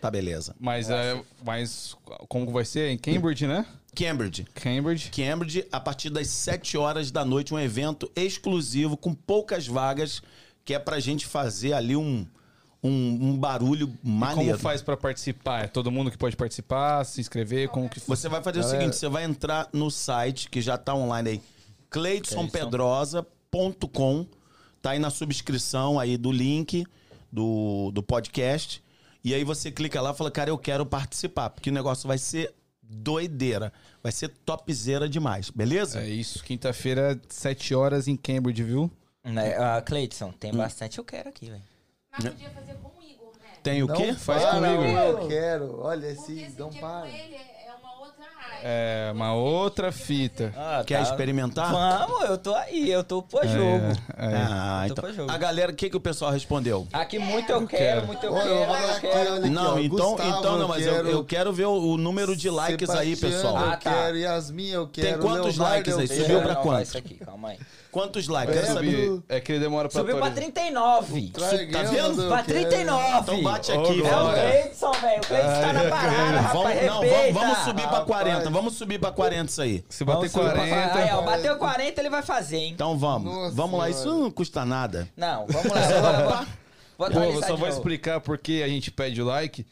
Tá 0.00 0.10
beleza. 0.10 0.56
Mas, 0.58 0.90
é, 0.90 1.22
mas 1.44 1.96
como 2.28 2.50
vai 2.50 2.64
ser? 2.64 2.90
Em 2.90 2.98
Cambridge, 2.98 3.46
né? 3.46 3.64
Cambridge. 3.94 4.44
Cambridge. 4.54 5.10
Cambridge, 5.10 5.66
a 5.70 5.78
partir 5.78 6.10
das 6.10 6.26
7 6.26 6.76
horas 6.76 7.12
da 7.12 7.24
noite, 7.24 7.54
um 7.54 7.60
evento 7.60 8.10
exclusivo 8.16 8.96
com 8.96 9.14
poucas 9.14 9.68
vagas, 9.68 10.20
que 10.64 10.72
é 10.74 10.78
pra 10.78 10.98
gente 11.00 11.26
fazer 11.26 11.72
ali 11.74 11.96
um, 11.96 12.26
um, 12.82 13.30
um 13.30 13.36
barulho 13.38 13.92
E 14.02 14.08
maneiro. 14.08 14.52
como 14.52 14.58
faz 14.58 14.80
pra 14.82 14.96
participar? 14.96 15.64
É 15.64 15.66
todo 15.66 15.90
mundo 15.90 16.10
que 16.10 16.16
pode 16.18 16.36
participar, 16.36 17.04
se 17.04 17.20
inscrever? 17.20 17.68
Como 17.68 17.88
que 17.88 18.00
Você 18.00 18.28
vai 18.28 18.42
fazer 18.42 18.60
o 18.60 18.62
Galera. 18.62 18.80
seguinte: 18.80 18.96
você 18.96 19.08
vai 19.08 19.24
entrar 19.24 19.68
no 19.72 19.90
site 19.90 20.48
que 20.48 20.60
já 20.60 20.78
tá 20.78 20.94
online 20.94 21.30
aí, 21.30 21.42
cleidsonpedrosa.com. 21.90 24.26
Tá 24.82 24.90
aí 24.90 24.98
na 24.98 25.08
subscrição 25.10 25.98
aí 25.98 26.16
do 26.18 26.30
link 26.30 26.84
do, 27.32 27.90
do 27.92 28.02
podcast. 28.02 28.82
E 29.22 29.32
aí 29.32 29.42
você 29.44 29.70
clica 29.70 30.00
lá 30.02 30.10
e 30.10 30.14
fala, 30.14 30.30
cara, 30.30 30.50
eu 30.50 30.58
quero 30.58 30.84
participar, 30.84 31.48
porque 31.50 31.70
o 31.70 31.72
negócio 31.72 32.06
vai 32.06 32.18
ser 32.18 32.52
doideira. 32.82 33.72
Vai 34.02 34.12
ser 34.12 34.28
topzera 34.44 35.08
demais, 35.08 35.48
beleza? 35.48 36.00
É 36.02 36.08
isso, 36.10 36.44
quinta-feira, 36.44 37.18
7 37.30 37.74
horas 37.74 38.06
em 38.06 38.14
Cambridge, 38.16 38.62
viu? 38.62 38.90
Né, 39.24 39.56
ah, 39.58 39.80
Cleidson, 39.80 40.32
tem 40.32 40.52
bastante 40.52 40.98
eu 40.98 41.04
quero 41.04 41.28
aqui, 41.30 41.46
velho. 41.50 41.62
Mas 42.12 42.28
podia 42.28 42.50
fazer 42.50 42.74
com 42.74 42.88
o 42.88 43.02
Igor, 43.02 43.32
né? 43.42 43.48
Tem 43.62 43.82
o 43.82 43.86
Não 43.86 43.96
quê? 43.96 44.12
Faz 44.12 44.42
para, 44.42 44.52
comigo. 44.54 44.82
Eu 44.98 45.28
quero. 45.28 45.80
Olha 45.80 46.14
Porque 46.14 46.32
esse 46.32 46.58
não 46.60 46.68
dia 46.68 46.80
para. 46.80 47.00
com 47.00 47.06
ele 47.06 47.34
é 47.34 47.54
é 47.66 47.72
uma 47.80 48.00
outra 48.00 48.24
área. 48.24 48.60
É, 48.62 49.10
uma 49.12 49.34
outra 49.34 49.90
fita. 49.90 50.52
Ah, 50.56 50.84
Quer 50.86 50.98
tá. 50.98 51.02
experimentar? 51.10 51.72
Vamos, 51.72 52.28
eu 52.28 52.36
tô 52.38 52.54
aí, 52.54 52.90
eu 52.90 53.02
tô 53.02 53.22
pro 53.22 53.40
jogo. 53.48 53.86
É, 54.16 54.36
Ah, 54.36 54.82
Eu 54.84 54.88
tô 54.88 54.92
então. 54.92 55.04
pra 55.04 55.12
jogo. 55.14 55.30
A 55.32 55.38
galera, 55.38 55.72
o 55.72 55.74
que, 55.74 55.88
que 55.90 55.96
o 55.96 56.00
pessoal 56.00 56.30
respondeu? 56.30 56.86
Aqui 56.92 57.18
muito 57.18 57.50
eu 57.50 57.66
quero, 57.66 57.82
quero. 58.02 58.06
muito 58.06 58.24
eu 58.26 58.32
Olha, 58.34 58.44
eu 58.46 58.58
quero, 58.58 58.66
falar 58.66 58.82
eu 58.82 58.90
aqui, 58.90 59.00
quero. 59.00 59.30
olha 59.32 59.38
aqui, 59.40 59.50
não, 59.50 59.74
ó, 59.74 59.78
então, 59.78 60.10
Gustavo, 60.10 60.38
então 60.38 60.58
não, 60.58 60.68
mas 60.68 60.86
eu, 60.86 60.92
quero, 60.94 61.08
eu 61.08 61.24
quero 61.24 61.52
ver 61.52 61.64
o, 61.64 61.72
o 61.94 61.96
número 61.96 62.36
de 62.36 62.48
likes 62.50 62.90
aí, 62.90 63.16
Sebastiano, 63.16 63.34
pessoal. 63.34 63.56
Ah, 63.56 63.64
Eu 63.64 63.70
tá. 63.70 63.76
quero, 63.78 64.16
Yasmin, 64.18 64.68
eu 64.68 64.86
quero. 64.88 65.18
quantos 65.22 65.56
Leonardo, 65.56 65.62
likes 65.62 65.92
eu 65.94 65.98
aí? 66.00 66.08
quero. 66.08 66.20
Subiu 66.20 66.42
pra 66.42 66.54
Não, 66.54 66.62
quanto? 66.62 66.82
Isso 66.84 66.98
aqui, 66.98 67.14
calma 67.14 67.48
aí. 67.48 67.58
Quantos 67.94 68.26
likes? 68.26 68.56
É, 68.56 68.60
Quero 68.60 68.74
saber. 68.74 68.90
Subir. 69.06 69.22
É 69.28 69.40
que 69.40 69.52
ele 69.52 69.60
demora 69.60 69.88
pra 69.88 70.00
Subiu 70.00 70.16
pra 70.16 70.26
atualizar. 70.26 70.52
39. 70.52 71.30
Tragueiro, 71.32 71.72
Tá 71.72 71.82
vendo? 71.84 72.22
eu 72.22 72.28
Pra 72.28 72.42
quero. 72.42 72.58
39. 72.58 73.18
Então 73.20 73.42
bate 73.44 73.70
aqui, 73.72 73.78
É 73.78 74.16
o 74.16 74.26
velho. 74.32 74.50
Cleidson, 74.50 74.92
velho. 74.92 75.20
O 75.22 75.26
Cleidson 75.26 75.60
tá 75.60 75.72
na 75.72 75.84
parada, 75.90 76.40
rapaz. 76.40 76.86
Não, 76.86 77.00
vamos, 77.32 77.58
subir 77.58 77.82
pra 77.82 77.90
Rapaz. 77.90 78.04
40. 78.06 78.50
Vamos 78.50 78.74
subir 78.74 78.98
pra 78.98 79.12
40 79.12 79.50
isso 79.50 79.62
aí. 79.62 79.84
Se 79.88 80.04
bater 80.04 80.28
Vamos 80.28 80.32
subir 80.32 80.44
pra 80.50 80.66
40. 80.66 80.94
Aí, 80.98 81.10
ó, 81.12 81.22
bateu 81.22 81.56
40, 81.56 82.00
ele 82.00 82.10
vai 82.10 82.22
fazer, 82.22 82.56
hein? 82.56 82.72
Então 82.74 82.98
vamos. 82.98 83.54
Vamos 83.54 83.78
lá, 83.78 83.88
isso 83.88 84.12
não 84.12 84.28
custa 84.28 84.64
nada. 84.64 85.08
Não, 85.16 85.46
vamos 85.46 85.70
lá. 85.72 85.80
vou- 85.80 86.02
vou- 86.02 86.36
vou 86.36 86.46
Pô, 86.96 87.04
eu 87.04 87.06
atualizar 87.06 87.42
só 87.42 87.56
vou 87.56 87.66
novo. 87.66 87.78
explicar 87.78 88.20
por 88.20 88.38
que 88.38 88.60
a 88.62 88.66
gente 88.68 88.90
pede 88.90 89.22
o 89.22 89.24
like. 89.24 89.64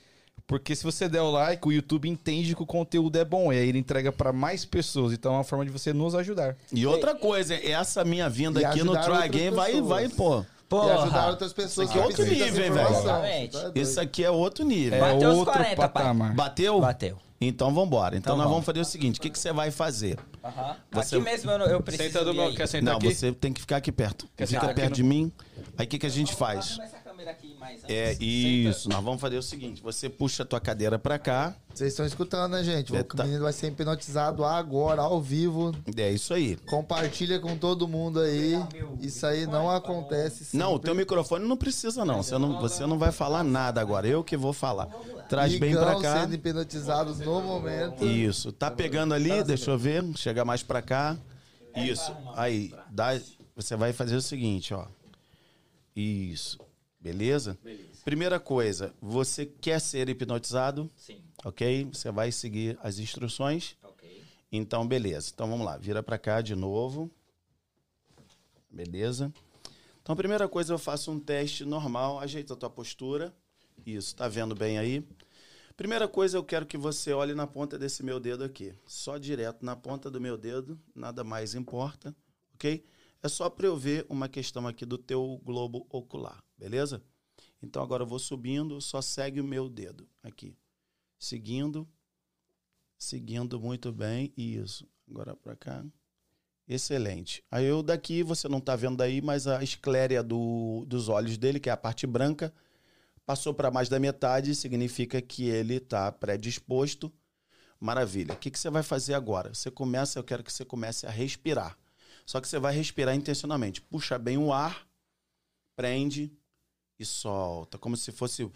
Porque 0.53 0.77
se 0.77 0.85
você 0.85 1.09
der 1.09 1.23
o 1.23 1.31
like, 1.31 1.67
o 1.67 1.73
YouTube 1.73 2.09
entende 2.09 2.55
que 2.55 2.63
o 2.63 2.67
conteúdo 2.67 3.17
é 3.19 3.25
bom. 3.25 3.51
E 3.53 3.57
aí 3.59 3.69
ele 3.69 3.79
entrega 3.79 4.13
pra 4.13 4.33
mais 4.33 4.65
pessoas. 4.67 5.13
Então 5.15 5.33
é 5.33 5.37
uma 5.39 5.45
forma 5.45 5.65
de 5.65 5.71
você 5.71 5.93
nos 5.95 6.15
ajudar. 6.15 6.55
E 6.71 6.87
outra 6.87 7.15
coisa, 7.15 7.55
essa 7.55 8.05
minha 8.05 8.29
vinda 8.29 8.61
E 8.61 8.65
aqui 8.65 8.83
no 8.83 8.93
Try 8.93 9.29
Game 9.31 9.57
vai, 9.57 9.81
vai, 9.81 10.09
pô. 10.11 10.41
E 10.41 10.75
ajudar 10.75 11.05
Porra. 11.11 11.27
outras 11.31 11.53
pessoas 11.53 11.89
Isso 11.91 11.99
aqui 11.99 11.99
é 11.99 12.03
que 12.15 12.21
outro 12.21 12.35
nível, 12.35 12.75
velho. 12.75 13.03
Tá. 13.03 13.73
Isso 13.75 14.01
aqui 14.01 14.25
é 14.25 14.31
outro 14.31 14.65
nível. 14.65 14.97
É 14.99 15.01
Bateu 15.01 15.31
os 15.31 15.37
outro 15.39 15.53
40, 15.53 15.77
pai. 15.77 15.89
patamar. 15.89 16.35
Bateu? 16.35 16.81
Bateu. 16.81 17.19
Então 17.41 17.75
vambora. 17.75 18.17
Então, 18.17 18.35
Então 18.35 18.37
nós 18.37 18.45
vamos. 18.45 18.53
vamos 18.53 18.67
fazer 18.67 18.81
o 18.81 18.85
seguinte: 18.85 19.19
o 19.19 19.23
que, 19.23 19.29
que 19.31 19.39
você 19.39 19.53
vai 19.53 19.71
fazer? 19.71 20.17
Aham. 20.45 20.77
Você- 20.93 21.17
Aqui 21.17 21.25
mesmo 21.25 21.51
eu, 21.51 21.59
não- 21.59 21.67
eu 21.67 21.81
preciso 21.83 22.11
Senta 22.13 22.25
do 22.25 22.33
meu. 22.33 22.55
Quer 22.55 22.69
sentar 22.69 22.85
Não, 22.85 22.97
aqui? 22.99 23.13
você 23.15 23.33
tem 23.33 23.53
que 23.53 23.61
ficar 23.61 23.79
aqui 23.79 23.91
perto. 23.91 24.29
Quer 24.37 24.47
Fica 24.47 24.69
perto 24.73 24.91
no- 24.91 24.95
de 24.97 25.03
mim. 25.03 25.33
Aí 25.77 25.85
o 25.85 25.89
que, 25.89 25.99
que 25.99 26.07
a 26.07 26.11
gente 26.11 26.35
faz? 26.35 26.79
É 27.89 28.13
isso. 28.21 28.89
Nós 28.89 29.03
vamos 29.03 29.21
fazer 29.21 29.37
o 29.37 29.43
seguinte: 29.43 29.83
você 29.83 30.09
puxa 30.09 30.43
a 30.43 30.47
tua 30.47 30.61
cadeira 30.61 30.99
pra 30.99 31.19
cá. 31.19 31.55
Vocês 31.73 31.93
estão 31.93 32.05
escutando, 32.05 32.53
né, 32.53 32.63
gente? 32.63 32.93
O 32.93 32.97
Eita. 32.97 33.25
menino 33.25 33.45
vai 33.45 33.53
ser 33.53 33.69
hipnotizado 33.69 34.45
agora, 34.45 35.03
ao 35.03 35.21
vivo. 35.21 35.73
É 35.97 36.11
isso 36.11 36.35
aí. 36.35 36.57
Compartilha 36.57 37.41
com 37.41 37.57
todo 37.57 37.89
mundo 37.89 38.21
aí. 38.21 38.55
Isso 39.01 39.27
aí 39.27 39.47
não 39.47 39.71
acontece 39.71 40.45
sempre. 40.45 40.59
Não, 40.59 40.75
o 40.75 40.79
teu 40.79 40.95
microfone 40.95 41.47
não 41.47 41.57
precisa, 41.57 42.05
não. 42.05 42.23
Você 42.23 42.37
não, 42.37 42.61
você 42.61 42.87
não 42.87 42.99
vai 42.99 43.11
falar 43.11 43.43
nada 43.43 43.81
agora. 43.81 44.07
Eu 44.07 44.23
que 44.23 44.37
vou 44.37 44.53
falar. 44.53 44.87
Traz 45.29 45.59
bem 45.59 45.73
pra 45.75 45.93
Igão 45.93 46.03
cá. 46.03 46.21
sendo 46.21 46.35
hipnotizados 46.35 47.19
no 47.21 47.41
momento. 47.41 48.05
Isso. 48.05 48.53
Tá 48.53 48.71
pegando 48.71 49.15
ali? 49.15 49.43
Deixa 49.43 49.71
eu 49.71 49.79
ver. 49.79 50.05
Chega 50.17 50.45
mais 50.45 50.63
pra 50.63 50.83
cá. 50.83 51.17
Isso. 51.75 52.15
Aí, 52.37 52.75
dá, 52.91 53.19
você 53.57 53.77
vai 53.77 53.95
fazer 53.95 54.17
o 54.17 54.21
seguinte, 54.21 54.75
ó. 54.75 54.85
Isso. 55.97 56.59
Beleza? 57.03 57.59
Primeira 58.05 58.39
coisa, 58.39 58.95
você 59.03 59.45
quer 59.45 59.81
ser 59.81 60.09
hipnotizado, 60.09 60.89
Sim, 60.97 61.21
ok? 61.45 61.89
Você 61.93 62.13
vai 62.13 62.31
seguir 62.31 62.79
as 62.81 63.01
instruções. 63.01 63.77
ok. 63.83 64.23
Então, 64.53 64.87
beleza. 64.87 65.33
Então, 65.35 65.49
vamos 65.51 65.67
lá. 65.67 65.77
Vira 65.77 66.01
pra 66.01 66.17
cá 66.17 66.41
de 66.41 66.55
novo. 66.55 67.11
Beleza? 68.71 69.33
Então, 70.01 70.13
a 70.13 70.17
primeira 70.17 70.49
coisa, 70.49 70.73
eu 70.73 70.79
faço 70.79 71.11
um 71.11 71.19
teste 71.19 71.65
normal. 71.65 72.21
Ajeita 72.21 72.55
a 72.55 72.57
tua 72.57 72.71
postura. 72.71 73.35
Isso. 73.85 74.15
Tá 74.15 74.29
vendo 74.29 74.55
bem 74.55 74.79
aí? 74.79 75.05
Primeira 75.77 76.07
coisa, 76.07 76.37
eu 76.37 76.45
quero 76.45 76.67
que 76.67 76.77
você 76.77 77.13
olhe 77.13 77.35
na 77.35 77.47
ponta 77.47 77.77
desse 77.79 78.05
meu 78.05 78.21
dedo 78.21 78.45
aqui. 78.45 78.75
Só 78.87 79.19
direto 79.19 79.65
na 79.65 79.75
ponta 79.75 80.09
do 80.11 80.21
meu 80.21 80.37
dedo. 80.37 80.79
Nada 80.95 81.25
mais 81.25 81.55
importa. 81.55 82.15
Ok? 82.55 82.85
É 83.23 83.29
só 83.29 83.49
para 83.51 83.67
eu 83.67 83.77
ver 83.77 84.07
uma 84.09 84.29
questão 84.29 84.69
aqui 84.69 84.85
do 84.87 84.99
teu 84.99 85.41
globo 85.45 85.87
ocular. 85.91 86.42
Beleza? 86.63 87.03
Então, 87.61 87.83
agora 87.83 88.05
eu 88.05 88.07
vou 88.07 88.21
subindo. 88.21 88.81
Só 88.81 89.03
segue 89.03 89.41
o 89.41 89.45
meu 89.45 89.69
dedo. 89.69 90.09
Aqui. 90.23 90.57
Seguindo. 91.19 91.89
Seguindo 92.97 93.59
muito 93.59 93.91
bem. 93.91 94.33
Isso. 94.37 94.89
Agora 95.11 95.35
para 95.35 95.57
cá. 95.57 95.85
Excelente. 96.69 97.43
Aí 97.51 97.65
eu 97.65 97.83
daqui, 97.83 98.23
você 98.23 98.49
não 98.49 98.59
está 98.59 98.77
vendo 98.77 99.03
aí, 99.03 99.21
mas 99.21 99.49
a 99.49 99.61
escléria 99.61 100.23
do, 100.23 100.85
dos 100.87 101.09
olhos 101.09 101.37
dele, 101.37 101.59
que 101.59 101.69
é 101.69 101.73
a 101.73 101.77
parte 101.77 102.07
branca, 102.07 102.55
passou 103.27 103.53
para 103.53 103.69
mais 103.69 103.89
da 103.89 103.99
metade, 103.99 104.55
significa 104.55 105.21
que 105.21 105.49
ele 105.49 105.75
está 105.75 106.13
predisposto. 106.13 107.13
Maravilha. 107.81 108.35
O 108.35 108.37
que, 108.37 108.53
que 108.53 108.59
você 108.59 108.71
vai 108.71 108.85
fazer 108.85 109.15
agora? 109.15 109.53
Você 109.53 109.69
começa, 109.69 110.17
eu 110.17 110.23
quero 110.23 110.45
que 110.45 110.53
você 110.53 110.65
comece 110.65 111.09
a 111.09 111.11
respirar. 111.11 111.77
Só 112.25 112.41
que 112.41 112.47
você 112.47 112.61
vai 112.61 112.73
respirar 112.73 113.17
intencionalmente. 113.17 113.83
Puxa 113.83 114.17
bem 114.17 114.39
o 114.39 114.53
ar, 114.53 114.87
prende 115.75 116.33
e 117.03 117.07
solta, 117.07 117.79
como 117.79 117.97
se 117.97 118.13
fosse. 118.13 118.51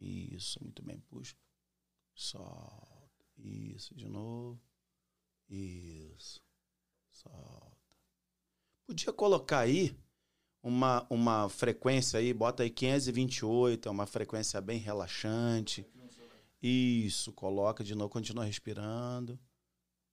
Isso, 0.00 0.62
muito 0.62 0.82
bem. 0.82 1.00
Puxa. 1.08 1.34
Solta. 2.14 3.24
Isso, 3.36 3.94
de 3.94 4.08
novo. 4.08 4.60
Isso. 5.48 6.42
Solta. 7.10 7.76
Podia 8.86 9.12
colocar 9.12 9.60
aí 9.60 9.96
uma, 10.62 11.06
uma 11.10 11.48
frequência 11.48 12.18
aí, 12.18 12.32
bota 12.32 12.62
aí 12.62 12.70
528, 12.70 13.88
é 13.88 13.90
uma 13.90 14.06
frequência 14.06 14.60
bem 14.60 14.78
relaxante. 14.78 15.86
Isso, 16.62 17.32
coloca 17.32 17.84
de 17.84 17.94
novo, 17.94 18.10
continua 18.10 18.44
respirando. 18.44 19.38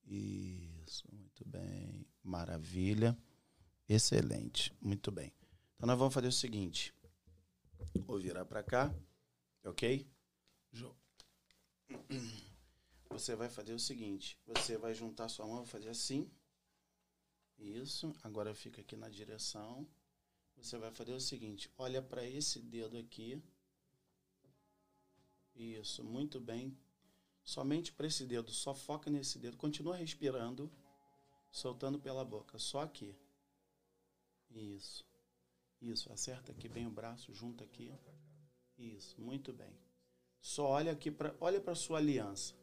Isso, 0.06 1.03
muito 1.11 1.48
bem. 1.48 2.06
Maravilha. 2.23 3.18
Excelente, 3.88 4.73
muito 4.81 5.11
bem. 5.11 5.34
Então 5.82 5.88
nós 5.88 5.98
vamos 5.98 6.14
fazer 6.14 6.28
o 6.28 6.32
seguinte. 6.32 6.94
Vou 8.06 8.20
virar 8.20 8.45
para 8.45 8.62
cá, 8.62 8.94
ok? 9.66 10.08
Você 13.10 13.36
vai 13.36 13.49
fazer 13.49 13.74
o 13.74 13.80
seguinte: 13.80 14.40
você 14.45 14.78
vai 14.78 14.94
juntar 14.94 15.28
sua 15.28 15.48
mão, 15.48 15.66
fazer 15.66 15.90
assim. 15.90 16.30
Isso. 17.58 18.14
Agora 18.22 18.53
fica 18.53 18.82
aqui 18.82 18.95
na 18.95 19.10
direção. 19.10 19.88
Você 20.56 20.78
vai 20.78 20.91
fazer 20.91 21.14
o 21.14 21.20
seguinte: 21.20 21.68
olha 21.76 21.99
para 21.99 22.24
esse 22.24 22.60
dedo 22.60 22.95
aqui. 22.99 23.41
Isso, 25.56 26.03
muito 26.03 26.40
bem. 26.40 26.78
Somente 27.44 27.91
para 27.91 28.06
esse 28.06 28.28
dedo, 28.28 28.52
só 28.52 28.76
foca 28.76 29.10
nesse 29.10 29.40
dedo. 29.40 29.58
Continua 29.58 29.95
respirando, 29.95 30.72
soltando 31.49 31.99
pela 31.99 32.24
boca, 32.24 32.60
só 32.60 32.82
aqui. 32.82 33.16
Isso. 34.52 35.10
Isso, 35.82 36.12
acerta 36.14 36.52
aqui 36.52 36.70
bem 36.70 36.86
o 36.86 36.91
braço, 36.91 37.34
junta 37.34 37.64
aqui. 37.64 37.91
Isso, 38.78 39.20
muito 39.20 39.52
bem. 39.52 39.76
Só 40.40 40.68
olha 40.68 40.91
aqui 40.91 41.10
para, 41.10 41.36
olha 41.40 41.60
para 41.60 41.74
sua 41.74 41.98
aliança. 41.98 42.53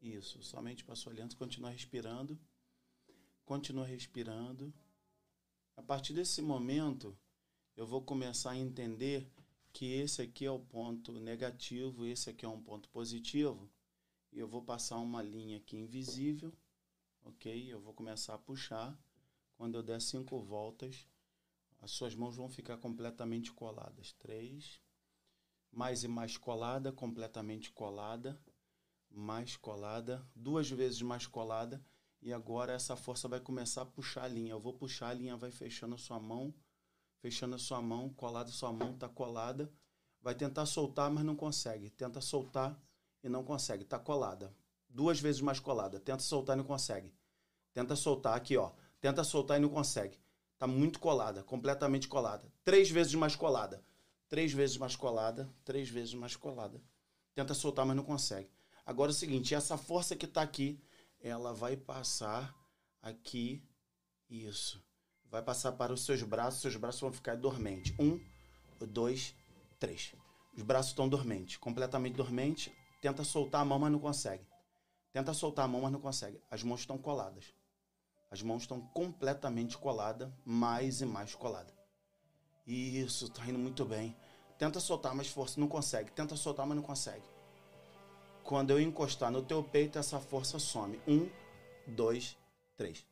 Isso, 0.00 0.42
somente 0.42 0.84
para 0.84 0.94
sua 0.94 1.12
aliança, 1.12 1.36
continua 1.36 1.70
respirando. 1.70 2.38
Continua 3.46 3.86
respirando. 3.86 4.72
A 5.76 5.82
partir 5.82 6.12
desse 6.12 6.42
momento, 6.42 7.16
eu 7.76 7.86
vou 7.86 8.02
começar 8.02 8.50
a 8.50 8.58
entender 8.58 9.26
que 9.72 9.86
esse 9.86 10.22
aqui 10.22 10.44
é 10.44 10.50
o 10.50 10.60
ponto 10.60 11.12
negativo, 11.12 12.06
esse 12.06 12.30
aqui 12.30 12.44
é 12.44 12.48
um 12.48 12.62
ponto 12.62 12.88
positivo. 12.90 13.70
E 14.30 14.38
eu 14.38 14.46
vou 14.46 14.62
passar 14.62 14.98
uma 14.98 15.22
linha 15.22 15.56
aqui 15.56 15.76
invisível, 15.76 16.52
ok? 17.24 17.72
Eu 17.72 17.80
vou 17.80 17.94
começar 17.94 18.34
a 18.34 18.38
puxar. 18.38 18.96
Quando 19.56 19.76
eu 19.76 19.82
der 19.82 20.00
cinco 20.00 20.40
voltas, 20.40 21.06
as 21.84 21.90
suas 21.90 22.14
mãos 22.14 22.34
vão 22.36 22.48
ficar 22.48 22.78
completamente 22.78 23.52
coladas. 23.52 24.12
Três. 24.14 24.80
Mais 25.70 26.02
e 26.02 26.08
mais 26.08 26.38
colada, 26.38 26.90
completamente 26.90 27.70
colada. 27.70 28.40
Mais 29.10 29.54
colada. 29.54 30.26
Duas 30.34 30.70
vezes 30.70 31.02
mais 31.02 31.26
colada. 31.26 31.84
E 32.22 32.32
agora 32.32 32.72
essa 32.72 32.96
força 32.96 33.28
vai 33.28 33.38
começar 33.38 33.82
a 33.82 33.86
puxar 33.86 34.24
a 34.24 34.28
linha. 34.28 34.52
Eu 34.52 34.60
vou 34.60 34.72
puxar, 34.72 35.08
a 35.08 35.14
linha 35.14 35.36
vai 35.36 35.50
fechando 35.50 35.94
a 35.94 35.98
sua 35.98 36.18
mão. 36.18 36.54
Fechando 37.18 37.54
a 37.54 37.58
sua 37.58 37.82
mão, 37.82 38.08
colada, 38.08 38.50
sua 38.50 38.72
mão 38.72 38.96
tá 38.96 39.08
colada. 39.08 39.70
Vai 40.22 40.34
tentar 40.34 40.64
soltar, 40.64 41.10
mas 41.10 41.22
não 41.22 41.36
consegue. 41.36 41.90
Tenta 41.90 42.18
soltar 42.22 42.82
e 43.22 43.28
não 43.28 43.44
consegue. 43.44 43.84
Tá 43.84 43.98
colada. 43.98 44.56
Duas 44.88 45.20
vezes 45.20 45.42
mais 45.42 45.60
colada. 45.60 46.00
Tenta 46.00 46.22
soltar 46.22 46.56
e 46.56 46.60
não 46.60 46.64
consegue. 46.64 47.14
Tenta 47.74 47.94
soltar 47.94 48.34
aqui, 48.38 48.56
ó. 48.56 48.72
Tenta 49.02 49.22
soltar 49.22 49.58
e 49.58 49.60
não 49.60 49.68
consegue. 49.68 50.23
Tá 50.58 50.66
muito 50.66 51.00
colada, 51.00 51.42
completamente 51.42 52.08
colada. 52.08 52.52
Três 52.64 52.90
vezes 52.90 53.14
mais 53.14 53.34
colada. 53.36 53.84
Três 54.28 54.52
vezes 54.52 54.76
mais 54.76 54.96
colada, 54.96 55.52
três 55.64 55.88
vezes 55.88 56.14
mais 56.14 56.34
colada. 56.34 56.82
Tenta 57.34 57.54
soltar, 57.54 57.84
mas 57.84 57.96
não 57.96 58.04
consegue. 58.04 58.50
Agora 58.86 59.10
é 59.10 59.14
o 59.14 59.14
seguinte, 59.14 59.54
essa 59.54 59.76
força 59.76 60.16
que 60.16 60.26
tá 60.26 60.42
aqui, 60.42 60.82
ela 61.20 61.52
vai 61.52 61.76
passar 61.76 62.54
aqui, 63.02 63.62
isso. 64.28 64.82
Vai 65.30 65.42
passar 65.42 65.72
para 65.72 65.92
os 65.92 66.04
seus 66.04 66.22
braços, 66.22 66.60
seus 66.60 66.76
braços 66.76 67.00
vão 67.00 67.12
ficar 67.12 67.36
dormentes. 67.36 67.94
Um, 67.98 68.20
dois, 68.86 69.34
três. 69.78 70.14
Os 70.56 70.62
braços 70.62 70.92
estão 70.92 71.08
dormentes, 71.08 71.56
completamente 71.56 72.14
dormentes. 72.14 72.72
Tenta 73.00 73.24
soltar 73.24 73.62
a 73.62 73.64
mão, 73.64 73.78
mas 73.78 73.92
não 73.92 73.98
consegue. 73.98 74.46
Tenta 75.12 75.32
soltar 75.32 75.64
a 75.64 75.68
mão, 75.68 75.82
mas 75.82 75.92
não 75.92 76.00
consegue. 76.00 76.40
As 76.50 76.62
mãos 76.62 76.80
estão 76.80 76.98
coladas. 76.98 77.52
As 78.34 78.42
mãos 78.42 78.62
estão 78.62 78.80
completamente 78.80 79.78
coladas, 79.78 80.28
mais 80.44 81.00
e 81.00 81.06
mais 81.06 81.36
colada. 81.36 81.72
Isso, 82.66 83.28
tá 83.28 83.46
indo 83.46 83.60
muito 83.60 83.84
bem. 83.84 84.16
Tenta 84.58 84.80
soltar 84.80 85.14
mais 85.14 85.28
força, 85.28 85.60
não 85.60 85.68
consegue. 85.68 86.10
Tenta 86.10 86.34
soltar, 86.34 86.66
mas 86.66 86.74
não 86.74 86.82
consegue. 86.82 87.22
Quando 88.42 88.72
eu 88.72 88.80
encostar 88.80 89.30
no 89.30 89.40
teu 89.40 89.62
peito, 89.62 90.00
essa 90.00 90.18
força 90.18 90.58
some. 90.58 91.00
Um, 91.06 91.30
dois, 91.86 92.36
três. 92.76 93.06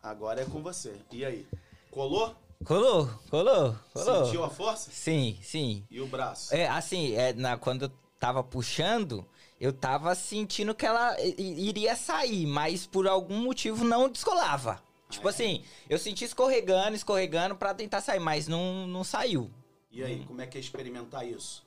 Agora 0.00 0.42
é 0.42 0.44
com 0.44 0.62
você. 0.62 1.00
E 1.10 1.24
aí? 1.24 1.48
Colou? 1.90 2.32
Colou, 2.64 3.08
colou, 3.28 3.76
colou. 3.92 4.24
Sentiu 4.24 4.44
a 4.44 4.48
força? 4.48 4.92
Sim, 4.92 5.36
sim. 5.42 5.84
E 5.90 6.00
o 6.00 6.06
braço? 6.06 6.54
É, 6.54 6.68
assim, 6.68 7.12
é, 7.16 7.32
na, 7.32 7.58
quando 7.58 7.86
eu 7.86 7.92
tava 8.20 8.44
puxando, 8.44 9.28
eu 9.60 9.72
tava 9.72 10.14
sentindo 10.14 10.74
que 10.74 10.84
ela 10.86 11.16
iria 11.20 11.96
sair, 11.96 12.46
mas 12.46 12.86
por 12.86 13.06
algum 13.08 13.42
motivo 13.42 13.84
não 13.84 14.08
descolava. 14.08 14.82
Tipo 15.08 15.28
é? 15.28 15.30
assim, 15.30 15.64
eu 15.88 15.98
senti 15.98 16.24
escorregando, 16.24 16.96
escorregando 16.96 17.54
pra 17.56 17.72
tentar 17.74 18.00
sair, 18.00 18.18
mas 18.20 18.48
não, 18.48 18.86
não 18.86 19.04
saiu. 19.04 19.50
E 19.90 20.02
aí, 20.02 20.24
como 20.26 20.40
é 20.42 20.46
que 20.46 20.58
é 20.58 20.60
experimentar 20.60 21.26
isso? 21.26 21.64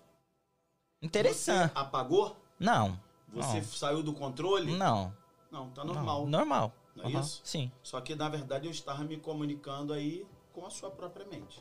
Interessante. 1.01 1.71
Você 1.71 1.79
apagou? 1.79 2.35
Não, 2.59 2.99
Você 3.33 3.63
saiu 3.63 4.03
do 4.03 4.13
controle? 4.13 4.71
não. 4.71 5.13
Não, 5.51 5.69
tá 5.71 5.83
não, 5.83 5.93
normal. 5.95 6.27
Normal. 6.27 6.73
Não 6.95 7.05
é 7.05 7.07
Aham, 7.07 7.21
isso? 7.21 7.41
Sim. 7.43 7.71
Só 7.81 7.99
que, 8.01 8.13
na 8.13 8.29
verdade, 8.29 8.67
eu 8.67 8.71
estava 8.71 9.03
me 9.03 9.17
comunicando 9.17 9.93
aí 9.93 10.27
com 10.53 10.63
a 10.65 10.69
sua 10.69 10.91
própria 10.91 11.25
mente. 11.25 11.59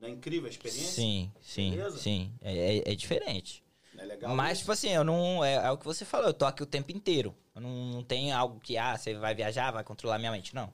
Não 0.00 0.08
é 0.08 0.10
incrível 0.10 0.46
a 0.46 0.50
experiência? 0.50 0.92
Sim, 0.94 1.30
sim, 1.42 1.70
Beleza? 1.72 1.98
sim. 1.98 2.32
É, 2.40 2.78
é- 2.78 2.92
é 2.92 2.94
diferente. 2.94 3.62
É 4.00 4.04
legal? 4.06 4.34
Mas, 4.34 4.52
isso? 4.52 4.60
tipo 4.60 4.72
assim, 4.72 4.88
eu 4.88 5.04
não. 5.04 5.44
É, 5.44 5.54
é 5.54 5.70
o 5.70 5.76
que 5.76 5.84
você 5.84 6.04
falou, 6.04 6.28
eu 6.28 6.34
tô 6.34 6.46
aqui 6.46 6.62
o 6.62 6.66
tempo 6.66 6.90
inteiro. 6.90 7.34
Eu 7.54 7.60
não, 7.60 7.70
não 7.70 8.02
tem 8.02 8.32
algo 8.32 8.58
que, 8.58 8.78
ah, 8.78 8.96
você 8.96 9.14
vai 9.14 9.34
viajar, 9.34 9.70
vai 9.70 9.84
controlar 9.84 10.18
minha 10.18 10.32
mente. 10.32 10.54
Não. 10.54 10.72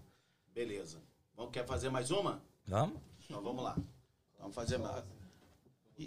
Beleza. 0.54 0.98
Vamos, 1.36 1.52
quer 1.52 1.66
fazer 1.66 1.90
mais 1.90 2.10
uma? 2.10 2.40
Vamos? 2.66 2.98
Então 3.28 3.42
vamos 3.42 3.64
lá. 3.64 3.76
Vamos 4.38 4.54
fazer 4.54 4.78
mais. 4.78 5.02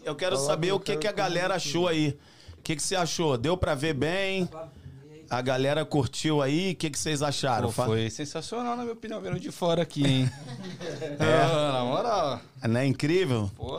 Eu 0.03 0.15
quero 0.15 0.37
saber 0.37 0.69
eu 0.69 0.75
o 0.75 0.79
que, 0.79 0.85
quero 0.85 0.99
que 0.99 1.07
a 1.07 1.11
galera 1.11 1.55
achou 1.55 1.87
aí. 1.87 2.17
O 2.57 2.61
que, 2.61 2.75
que 2.75 2.81
você 2.81 2.95
achou? 2.95 3.37
Deu 3.37 3.57
pra 3.57 3.75
ver 3.75 3.93
bem? 3.93 4.47
A 5.29 5.41
galera 5.41 5.85
curtiu 5.85 6.41
aí? 6.41 6.71
O 6.71 6.75
que, 6.75 6.89
que 6.89 6.97
vocês 6.97 7.21
acharam? 7.21 7.71
Pô, 7.71 7.85
foi 7.85 8.09
sensacional, 8.09 8.75
na 8.75 8.83
minha 8.83 8.93
opinião, 8.93 9.21
vendo 9.21 9.39
de 9.39 9.51
fora 9.51 9.83
aqui, 9.83 10.05
hein? 10.05 10.31
é. 11.19 11.71
na 11.71 11.83
moral. 11.83 12.41
Não 12.67 12.79
é 12.79 12.85
incrível? 12.85 13.51
Pô, 13.55 13.77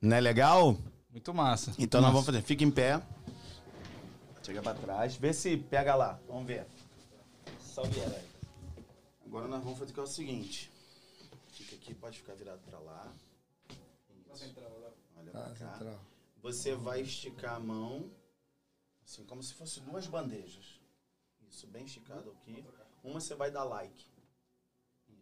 Não 0.00 0.16
é 0.16 0.20
legal? 0.20 0.76
Muito 1.12 1.34
massa. 1.34 1.72
Então 1.78 2.00
nós 2.00 2.10
Nossa. 2.10 2.12
vamos 2.12 2.26
fazer. 2.26 2.42
Fica 2.42 2.64
em 2.64 2.70
pé. 2.70 3.00
Chega 4.42 4.62
pra 4.62 4.74
trás. 4.74 5.14
Vê 5.14 5.32
se 5.32 5.56
pega 5.56 5.94
lá. 5.94 6.18
Vamos 6.26 6.46
ver. 6.46 6.66
Só 7.60 7.82
vier 7.84 8.08
aí. 8.08 8.28
Agora 9.26 9.46
nós 9.46 9.62
vamos 9.62 9.78
fazer 9.78 9.92
que 9.92 10.00
é 10.00 10.02
o 10.02 10.06
seguinte. 10.06 10.70
Fica 11.52 11.76
aqui, 11.76 11.94
pode 11.94 12.18
ficar 12.18 12.34
virado 12.34 12.60
pra 12.62 12.78
lá. 12.78 13.12
Isso. 14.32 14.52
Olha 15.16 15.30
pra 15.30 15.50
cá. 15.50 15.72
central. 15.72 16.00
Você 16.42 16.74
vai 16.74 17.02
esticar 17.02 17.54
a 17.54 17.60
mão, 17.60 18.10
assim, 19.04 19.24
como 19.24 19.42
se 19.42 19.54
fosse 19.54 19.80
duas 19.80 20.06
bandejas. 20.06 20.80
Isso, 21.48 21.66
bem 21.68 21.84
esticado 21.84 22.30
aqui. 22.30 22.64
Uma 23.04 23.20
você 23.20 23.34
vai 23.34 23.50
dar 23.50 23.64
like. 23.64 24.06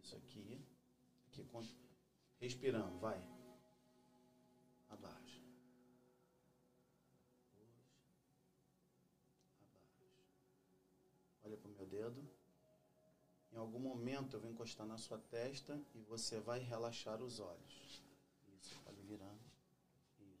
Isso 0.01 0.15
aqui. 0.15 0.59
Aqui, 1.27 1.45
respirando, 2.39 2.97
vai. 2.99 3.21
Dedo. 11.91 12.25
Em 13.51 13.57
algum 13.57 13.79
momento 13.79 14.35
eu 14.35 14.39
vou 14.39 14.49
encostar 14.49 14.87
na 14.87 14.97
sua 14.97 15.17
testa 15.17 15.79
e 15.93 15.99
você 16.01 16.39
vai 16.39 16.59
relaxar 16.59 17.21
os 17.21 17.39
olhos. 17.39 18.01
Isso, 18.57 18.79
pode 18.85 19.01
virando. 19.01 19.41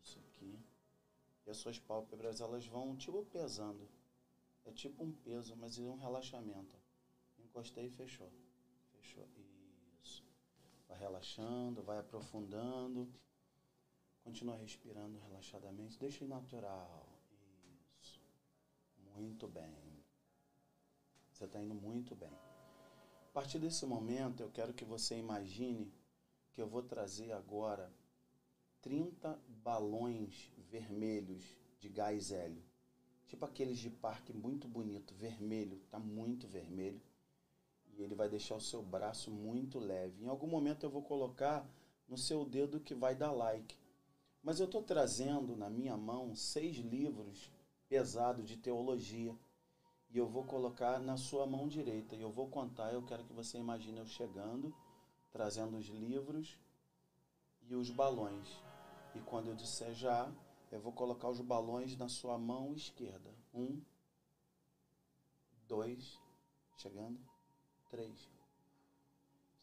Isso 0.01 0.17
aqui. 0.19 0.57
E 1.45 1.49
as 1.51 1.57
suas 1.57 1.77
pálpebras, 1.77 2.39
elas 2.39 2.65
vão 2.65 2.95
tipo 2.95 3.25
pesando. 3.25 3.87
É 4.63 4.71
tipo 4.71 5.03
um 5.03 5.11
peso, 5.11 5.55
mas 5.57 5.77
é 5.77 5.81
um 5.83 5.97
relaxamento. 5.97 6.79
Encostei 7.39 7.87
e 7.87 7.91
fechou. 7.91 8.31
Fechou. 8.93 9.27
Isso. 10.01 10.23
Vai 10.87 10.97
relaxando, 10.97 11.83
vai 11.83 11.99
aprofundando. 11.99 13.11
Continua 14.23 14.55
respirando 14.55 15.19
relaxadamente. 15.19 15.99
Deixa 15.99 16.25
natural. 16.25 17.09
Isso. 17.99 18.21
Muito 19.15 19.47
bem. 19.47 19.90
Você 21.41 21.45
está 21.45 21.59
indo 21.59 21.73
muito 21.73 22.15
bem. 22.15 22.29
A 22.29 23.33
partir 23.33 23.57
desse 23.57 23.83
momento, 23.83 24.43
eu 24.43 24.51
quero 24.51 24.75
que 24.75 24.85
você 24.85 25.17
imagine 25.17 25.91
que 26.53 26.61
eu 26.61 26.67
vou 26.67 26.83
trazer 26.83 27.31
agora 27.31 27.91
30 28.83 29.39
balões 29.63 30.51
vermelhos 30.69 31.57
de 31.79 31.89
gás 31.89 32.31
hélio. 32.31 32.63
Tipo 33.25 33.43
aqueles 33.43 33.79
de 33.79 33.89
parque 33.89 34.31
muito 34.31 34.67
bonito, 34.67 35.15
vermelho, 35.15 35.81
tá 35.89 35.97
muito 35.97 36.47
vermelho. 36.47 37.01
E 37.97 38.03
ele 38.03 38.13
vai 38.13 38.29
deixar 38.29 38.53
o 38.53 38.61
seu 38.61 38.83
braço 38.83 39.31
muito 39.31 39.79
leve. 39.79 40.23
Em 40.23 40.27
algum 40.27 40.45
momento 40.45 40.85
eu 40.85 40.91
vou 40.91 41.01
colocar 41.01 41.67
no 42.07 42.19
seu 42.19 42.45
dedo 42.45 42.79
que 42.79 42.93
vai 42.93 43.15
dar 43.15 43.31
like. 43.31 43.75
Mas 44.43 44.59
eu 44.59 44.67
estou 44.67 44.83
trazendo 44.83 45.55
na 45.55 45.71
minha 45.71 45.97
mão 45.97 46.35
seis 46.35 46.77
livros 46.77 47.51
pesados 47.89 48.47
de 48.47 48.57
teologia. 48.57 49.35
E 50.11 50.17
eu 50.17 50.27
vou 50.27 50.43
colocar 50.43 50.99
na 50.99 51.15
sua 51.15 51.45
mão 51.45 51.67
direita. 51.67 52.15
E 52.15 52.21
eu 52.21 52.29
vou 52.29 52.49
contar, 52.49 52.91
eu 52.93 53.01
quero 53.03 53.23
que 53.23 53.33
você 53.33 53.57
imagine 53.57 53.97
eu 53.97 54.05
chegando, 54.05 54.75
trazendo 55.31 55.77
os 55.77 55.87
livros 55.87 56.59
e 57.63 57.75
os 57.75 57.89
balões. 57.89 58.61
E 59.15 59.19
quando 59.21 59.47
eu 59.47 59.55
disser 59.55 59.93
já, 59.93 60.29
eu 60.71 60.81
vou 60.81 60.91
colocar 60.91 61.29
os 61.29 61.39
balões 61.39 61.95
na 61.97 62.09
sua 62.09 62.37
mão 62.37 62.73
esquerda. 62.73 63.33
Um, 63.53 63.81
dois, 65.67 66.19
chegando, 66.77 67.19
três. 67.89 68.29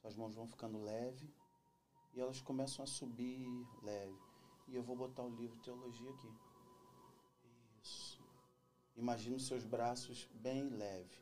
Suas 0.01 0.17
mãos 0.17 0.35
vão 0.35 0.47
ficando 0.47 0.83
leve 0.83 1.29
e 2.15 2.21
elas 2.21 2.41
começam 2.41 2.83
a 2.83 2.87
subir 2.87 3.47
leve. 3.83 4.19
E 4.69 4.75
eu 4.75 4.83
vou 4.83 4.97
botar 4.97 5.23
o 5.23 5.35
livro 5.35 5.59
Teologia 5.61 6.11
aqui. 6.11 6.48
Imagina 8.99 9.37
os 9.37 9.47
seus 9.47 9.65
braços 9.65 10.29
bem 10.35 10.69
leve. 10.69 11.17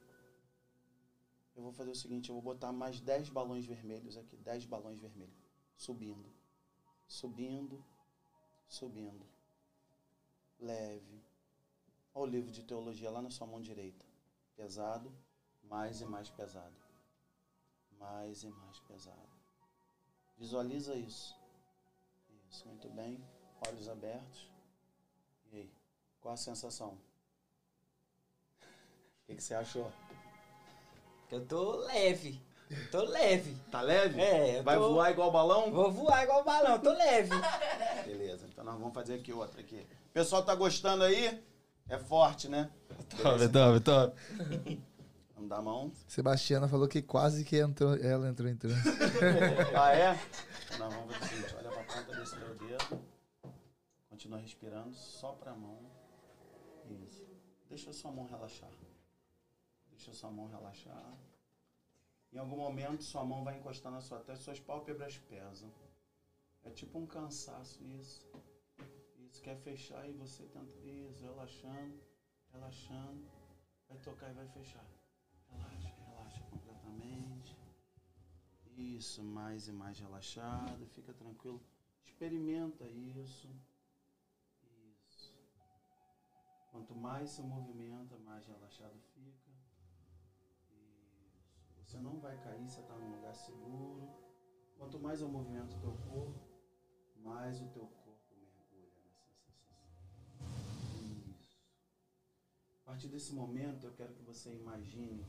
Eu 1.55 1.63
vou 1.63 1.73
fazer 1.73 1.91
o 1.91 1.95
seguinte, 1.95 2.31
eu 2.31 2.35
vou 2.35 2.43
botar 2.43 2.73
mais 2.73 3.01
10 3.01 3.29
balões 3.29 3.67
vermelhos 3.67 4.17
aqui, 4.17 4.35
10 4.39 4.65
balões 4.65 4.99
vermelhos, 4.99 5.37
subindo, 5.77 6.33
subindo, 7.07 7.85
subindo. 8.67 9.27
Leve. 10.59 11.23
Olha 12.15 12.25
o 12.25 12.33
livro 12.33 12.51
de 12.51 12.63
teologia 12.63 13.11
lá 13.11 13.21
na 13.21 13.31
sua 13.31 13.47
mão 13.47 13.61
direita. 13.61 14.07
Pesado, 14.57 15.13
mais 15.65 16.01
e 16.01 16.07
mais 16.07 16.31
pesado. 16.31 16.81
Mais 17.99 18.43
e 18.43 18.49
mais 18.49 18.81
pesado. 18.81 19.37
Visualiza 20.39 20.95
isso. 20.95 21.39
Isso, 22.51 22.67
muito 22.67 22.89
bem. 22.89 23.23
Olhos 23.69 23.87
abertos. 23.87 24.51
E 25.53 25.59
aí? 25.59 25.73
Qual 26.23 26.33
a 26.33 26.39
sensação? 26.39 26.99
O 29.27 29.29
que, 29.29 29.35
que 29.35 29.43
você 29.43 29.55
achou? 29.55 29.91
Eu 31.31 31.45
tô 31.45 31.77
leve. 31.87 32.41
Eu 32.71 32.91
tô 32.91 33.03
leve. 33.03 33.57
Tá 33.71 33.81
leve? 33.81 34.21
É, 34.21 34.59
eu 34.59 34.63
Vai 34.63 34.77
tô- 34.77 34.93
voar 34.93 35.11
igual 35.11 35.31
balão? 35.33 35.73
Vou 35.73 35.91
voar 35.91 36.23
igual 36.23 36.45
balão, 36.45 36.79
tô 36.79 36.93
leve. 36.93 37.31
Beleza, 38.07 38.47
então 38.47 38.65
nós 38.65 38.79
vamos 38.79 38.95
fazer 38.95 39.15
aqui 39.15 39.33
outra 39.33 39.61
aqui. 39.61 39.85
O 40.11 40.13
pessoal 40.13 40.45
tá 40.45 40.55
gostando 40.55 41.03
aí? 41.05 41.43
É 41.89 41.99
forte, 41.99 42.49
né? 42.49 42.71
Top, 43.21 43.49
top, 43.49 43.81
top. 43.81 44.17
Vamos 45.35 45.51
dar 45.51 45.59
a 45.59 45.63
mão. 45.63 45.93
Sebastiana 46.09 46.67
falou 46.67 46.89
que 46.89 47.03
quase 47.03 47.45
que 47.45 47.59
entrou, 47.59 47.95
ela 47.97 48.27
entrou 48.29 48.49
em 48.49 48.57
transe. 48.57 48.81
Ah, 49.77 49.93
é? 49.95 50.19
Então 50.67 50.79
nós 50.79 50.95
vamos 50.95 51.15
fazer 51.17 51.25
o 51.25 51.29
seguinte, 51.37 51.55
olha 51.59 51.69
pra 51.71 51.85
ponta 51.85 52.17
desse 52.17 52.37
meu 52.39 52.55
dedo. 52.55 53.01
Continua 54.09 54.39
respirando, 54.39 54.95
sopra 54.95 55.51
a 55.51 55.55
mão. 55.55 55.79
Isso. 57.07 57.23
Deixa 57.69 57.91
a 57.91 57.93
sua 57.93 58.11
mão 58.11 58.27
relaxar. 58.27 58.71
Deixa 60.07 60.21
sua 60.21 60.31
mão 60.31 60.47
relaxar. 60.47 61.19
Em 62.33 62.39
algum 62.39 62.57
momento, 62.57 63.03
sua 63.03 63.25
mão 63.25 63.43
vai 63.43 63.59
encostar 63.59 63.91
na 63.91 64.01
sua 64.01 64.21
testa, 64.21 64.45
suas 64.45 64.61
pálpebras 64.61 65.19
pesam. 65.19 65.69
É 66.63 66.71
tipo 66.71 66.97
um 66.97 67.07
cansaço 67.07 67.83
isso. 67.83 68.25
Isso 69.19 69.43
quer 69.43 69.57
fechar 69.57 70.09
e 70.09 70.13
você 70.13 70.45
tenta 70.45 70.79
isso, 70.87 71.25
relaxando, 71.25 72.01
relaxando, 72.53 73.29
vai 73.89 73.99
tocar 73.99 74.31
e 74.31 74.35
vai 74.35 74.47
fechar. 74.47 74.87
Relaxa, 75.51 75.93
relaxa 76.07 76.41
completamente. 76.53 77.57
Isso, 78.77 79.25
mais 79.25 79.67
e 79.67 79.73
mais 79.73 79.99
relaxado, 79.99 80.87
fica 80.87 81.13
tranquilo. 81.13 81.61
Experimenta 82.05 82.87
isso. 82.87 83.49
Isso. 85.01 85.35
Quanto 86.71 86.95
mais 86.95 87.31
se 87.31 87.43
movimenta, 87.43 88.17
mais 88.19 88.47
relaxado 88.47 88.97
fica. 89.01 89.16
Você 91.97 92.03
não 92.03 92.21
vai 92.21 92.37
cair, 92.43 92.69
você 92.69 92.81
está 92.81 92.95
num 92.95 93.17
lugar 93.17 93.35
seguro. 93.35 94.07
Quanto 94.77 94.99
mais 95.01 95.23
eu 95.23 95.29
movimento 95.29 95.75
o 95.77 95.81
teu 95.81 95.97
corpo, 96.13 96.47
mais 97.17 97.59
o 97.63 97.69
teu 97.69 97.87
corpo 97.87 98.35
mergulha 98.37 98.93
nessa 99.03 99.25
sensação. 99.31 99.89
Isso. 101.41 101.59
A 102.83 102.85
partir 102.85 103.09
desse 103.09 103.33
momento, 103.33 103.87
eu 103.87 103.95
quero 103.95 104.13
que 104.13 104.23
você 104.23 104.53
imagine 104.55 105.25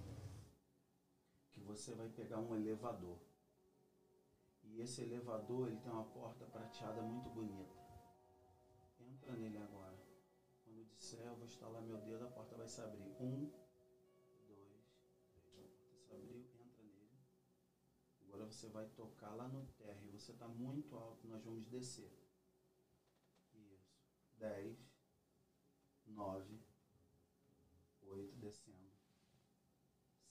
que 1.54 1.62
você 1.62 1.96
vai 1.96 2.10
pegar 2.10 2.40
um 2.40 2.54
elevador. 2.54 3.18
E 4.62 4.82
esse 4.82 5.04
elevador, 5.04 5.70
ele 5.70 5.80
tem 5.80 5.92
uma 5.92 6.04
porta 6.04 6.46
prateada 6.48 7.02
muito 7.02 7.30
bonita. 7.30 7.78
Entra 9.00 9.32
nele 9.38 9.58
agora. 9.58 9.98
Quando 10.66 10.80
eu 10.80 10.86
disser, 10.86 11.26
eu 11.26 11.36
vou 11.38 11.46
estalar 11.46 11.82
meu 11.82 11.98
dedo, 12.00 12.26
a 12.26 12.30
porta 12.30 12.58
vai 12.58 12.68
se 12.68 12.82
abrir. 12.82 13.10
Um, 13.22 13.50
dois, 14.50 14.92
três. 15.38 15.38
A 15.38 15.56
porta 15.56 15.98
se 15.98 16.14
abriu, 16.14 16.40
entra 16.60 16.84
nele. 16.84 17.08
Agora 18.28 18.37
você 18.48 18.68
vai 18.70 18.88
tocar 18.90 19.34
lá 19.36 19.48
no 19.48 19.66
térreo. 19.74 20.12
Você 20.12 20.32
está 20.32 20.48
muito 20.48 20.96
alto, 20.96 21.28
nós 21.28 21.44
vamos 21.44 21.66
descer. 21.68 22.12
Isso. 23.54 23.94
Dez, 24.38 24.78
nove, 26.06 26.60
oito, 28.04 28.36
descendo. 28.38 28.88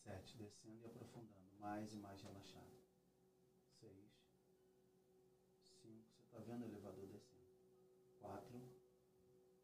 Sete, 0.03 0.37
descendo 0.37 0.81
e 0.83 0.87
aprofundando. 0.87 1.37
Mais 1.59 1.93
e 1.93 1.99
mais 1.99 2.23
relaxado. 2.23 2.77
Seis, 3.81 4.11
cinco. 5.61 6.05
Você 6.15 6.23
está 6.23 6.39
vendo 6.39 6.63
o 6.63 6.69
elevador 6.69 7.07
descendo. 7.07 7.37
Quatro, 8.21 8.61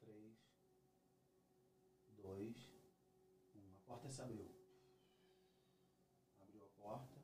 três, 0.01 0.37
dois, 2.17 2.71
um. 3.55 3.75
A 3.77 3.81
porta 3.87 4.11
se 4.11 4.21
abriu. 4.21 4.51
Abriu 6.41 6.65
a 6.65 6.69
porta. 6.69 7.23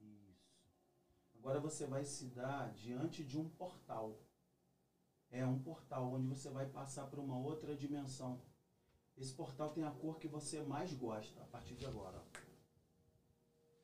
Isso. 0.00 0.36
Agora 1.46 1.60
você 1.60 1.86
vai 1.86 2.04
se 2.04 2.24
dar 2.24 2.72
diante 2.72 3.22
de 3.22 3.38
um 3.38 3.48
portal. 3.48 4.18
É 5.30 5.46
um 5.46 5.60
portal 5.60 6.12
onde 6.12 6.26
você 6.26 6.50
vai 6.50 6.66
passar 6.66 7.06
por 7.06 7.20
uma 7.20 7.38
outra 7.38 7.76
dimensão. 7.76 8.42
Esse 9.16 9.32
portal 9.32 9.70
tem 9.70 9.84
a 9.84 9.92
cor 9.92 10.18
que 10.18 10.26
você 10.26 10.60
mais 10.64 10.92
gosta 10.92 11.40
a 11.40 11.44
partir 11.44 11.76
de 11.76 11.86
agora. 11.86 12.20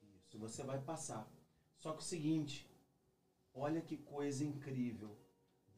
Isso, 0.02 0.40
você 0.40 0.64
vai 0.64 0.82
passar. 0.82 1.32
Só 1.76 1.92
que 1.92 2.00
o 2.00 2.04
seguinte, 2.04 2.68
olha 3.54 3.80
que 3.80 3.96
coisa 3.96 4.44
incrível. 4.44 5.16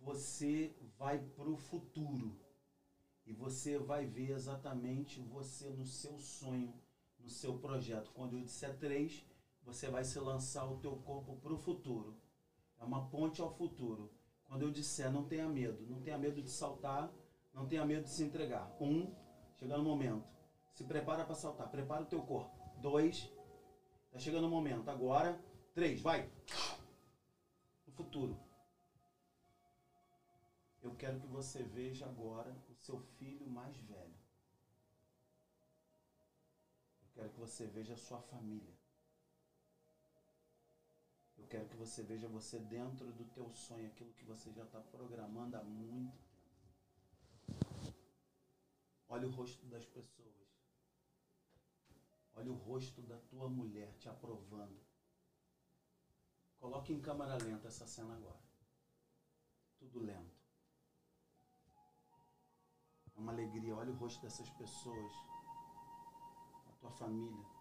Você 0.01 0.74
vai 0.97 1.19
para 1.19 1.51
o 1.51 1.59
futuro 1.59 2.40
e 3.27 3.32
você 3.35 3.77
vai 3.77 4.06
ver 4.06 4.31
exatamente 4.31 5.20
você 5.20 5.69
no 5.69 5.85
seu 5.85 6.19
sonho, 6.19 6.73
no 7.19 7.28
seu 7.28 7.59
projeto. 7.59 8.11
Quando 8.15 8.39
eu 8.39 8.43
disser 8.43 8.74
três, 8.78 9.23
você 9.65 9.89
vai 9.89 10.05
se 10.05 10.19
lançar 10.20 10.65
o 10.66 10.78
teu 10.78 10.97
corpo 10.97 11.36
para 11.36 11.53
o 11.53 11.59
futuro. 11.59 12.16
É 12.78 12.85
uma 12.85 13.09
ponte 13.09 13.41
ao 13.41 13.55
futuro. 13.55 14.12
Quando 14.47 14.62
eu 14.62 14.70
disser, 14.70 15.11
não 15.11 15.24
tenha 15.24 15.49
medo, 15.49 15.86
não 15.86 16.01
tenha 16.03 16.19
medo 16.19 16.43
de 16.43 16.51
saltar, 16.51 17.11
não 17.53 17.66
tenha 17.66 17.85
medo 17.85 18.05
de 18.05 18.11
se 18.11 18.23
entregar. 18.23 18.77
Um, 18.81 19.12
chegando 19.57 19.81
o 19.81 19.85
momento. 19.85 20.28
Se 20.74 20.85
prepara 20.85 21.24
para 21.24 21.35
saltar, 21.35 21.70
prepara 21.70 22.03
o 22.03 22.07
teu 22.07 22.23
corpo. 22.23 22.55
Dois, 22.81 23.31
tá 24.11 24.19
chegando 24.19 24.47
o 24.47 24.51
momento. 24.51 24.89
Agora, 24.91 25.41
três, 25.73 26.01
vai. 26.01 26.31
No 27.86 27.93
futuro. 27.93 28.39
Eu 30.82 30.95
quero 30.95 31.19
que 31.19 31.27
você 31.27 31.62
veja 31.62 32.05
agora 32.05 32.55
o 32.69 32.74
seu 32.74 33.01
filho 33.16 33.49
mais 33.49 33.74
velho. 33.78 34.15
Eu 37.03 37.09
quero 37.15 37.31
que 37.31 37.41
você 37.41 37.67
veja 37.67 37.94
a 37.94 37.97
sua 37.97 38.20
família. 38.20 38.83
Eu 41.44 41.48
quero 41.48 41.68
que 41.68 41.76
você 41.76 42.02
veja 42.02 42.26
você 42.26 42.58
dentro 42.58 43.12
do 43.12 43.24
teu 43.26 43.52
sonho, 43.52 43.86
aquilo 43.89 44.10
que 44.14 44.24
você 44.24 44.50
já 44.50 44.64
está 44.64 44.81
programando 44.81 45.55
há 45.58 45.62
muito 45.62 46.16
tempo. 46.32 47.92
Olha 49.10 49.28
o 49.28 49.31
rosto 49.31 49.66
das 49.66 49.84
pessoas. 49.84 50.48
Olha 52.34 52.50
o 52.50 52.55
rosto 52.55 53.02
da 53.02 53.18
tua 53.28 53.47
mulher 53.47 53.92
te 53.98 54.08
aprovando. 54.08 54.81
Coloque 56.58 56.94
em 56.94 57.00
câmera 57.02 57.36
lenta 57.36 57.68
essa 57.68 57.86
cena 57.86 58.14
agora. 58.14 58.42
Tudo 59.78 60.00
lento. 60.00 60.40
É 63.14 63.18
uma 63.18 63.32
alegria. 63.32 63.76
Olha 63.76 63.92
o 63.92 63.97
rosto 63.97 64.23
dessas 64.23 64.48
pessoas. 64.48 65.12
A 66.68 66.73
tua 66.81 66.90
família. 66.90 67.53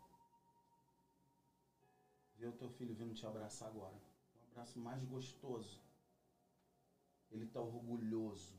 Vê 2.43 2.49
o 2.49 2.57
teu 2.57 2.69
filho 2.72 2.93
vindo 2.93 3.13
te 3.13 3.25
abraçar 3.25 3.69
agora. 3.69 3.95
Um 4.35 4.51
abraço 4.51 4.77
mais 4.77 5.01
gostoso. 5.05 5.81
Ele 7.31 7.45
está 7.45 7.61
orgulhoso 7.61 8.53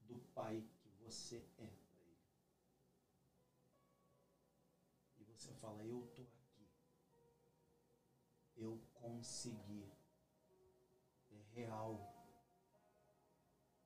do 0.00 0.18
pai 0.34 0.64
que 0.78 0.88
você 1.04 1.36
é 1.36 1.40
para 1.54 1.66
ele. 1.66 1.86
E 5.18 5.24
você 5.24 5.52
fala: 5.56 5.84
Eu 5.84 6.10
tô 6.14 6.22
aqui. 6.22 6.66
Eu 8.56 8.80
consegui. 8.94 9.92
É 11.30 11.42
real. 11.52 12.00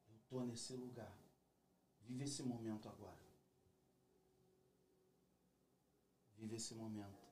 Eu 0.09 0.21
tô 0.29 0.45
nesse 0.45 0.75
lugar. 0.75 1.19
Vive 2.03 2.23
esse 2.23 2.45
momento 2.45 2.89
agora. 2.89 3.19
Vive 6.37 6.55
esse 6.55 6.77
momento. 6.77 7.30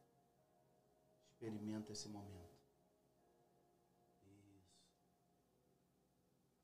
Experimenta 1.39 1.93
esse 1.93 2.09
momento. 2.09 2.59
Isso. 4.25 4.77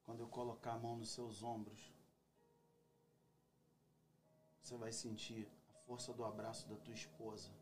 Quando 0.02 0.18
eu 0.18 0.28
colocar 0.28 0.72
a 0.72 0.78
mão 0.78 0.96
nos 0.96 1.10
seus 1.10 1.44
ombros, 1.44 1.94
você 4.60 4.76
vai 4.76 4.90
sentir 4.90 5.48
a 5.70 5.78
força 5.86 6.12
do 6.12 6.24
abraço 6.24 6.68
da 6.68 6.74
tua 6.74 6.92
esposa. 6.92 7.52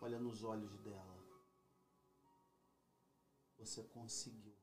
Olha 0.00 0.20
nos 0.20 0.44
olhos 0.44 0.78
dela. 0.78 1.18
Você 3.58 3.82
conseguiu. 3.82 4.61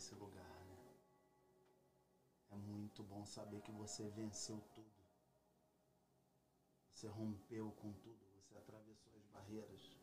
Nesse 0.00 0.14
lugar, 0.14 0.64
né? 0.64 0.78
É 2.52 2.56
muito 2.56 3.02
bom 3.02 3.26
saber 3.26 3.60
que 3.60 3.70
você 3.70 4.08
venceu 4.08 4.58
tudo. 4.74 4.90
Você 6.90 7.06
rompeu 7.06 7.70
com 7.72 7.92
tudo, 7.92 8.18
você 8.34 8.56
atravessou 8.56 9.12
as 9.18 9.26
barreiras. 9.26 9.94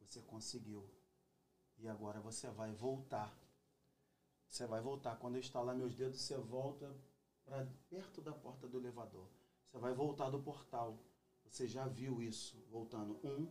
Você 0.00 0.20
conseguiu. 0.22 0.84
E 1.78 1.86
agora 1.86 2.20
você 2.20 2.50
vai 2.50 2.72
voltar. 2.72 3.32
Você 4.48 4.66
vai 4.66 4.80
voltar. 4.80 5.14
Quando 5.14 5.36
eu 5.36 5.40
estalar 5.40 5.76
meus 5.76 5.94
dedos, 5.94 6.20
você 6.20 6.36
volta 6.36 6.92
para 7.44 7.64
perto 7.88 8.20
da 8.20 8.32
porta 8.32 8.66
do 8.66 8.78
elevador. 8.78 9.28
Você 9.70 9.78
vai 9.78 9.94
voltar 9.94 10.28
do 10.28 10.42
portal. 10.42 10.98
Você 11.44 11.68
já 11.68 11.86
viu 11.86 12.20
isso. 12.20 12.60
Voltando. 12.68 13.20
Um, 13.22 13.48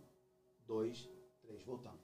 dois, 0.67 1.09
três. 1.41 1.63
Voltando. 1.63 2.01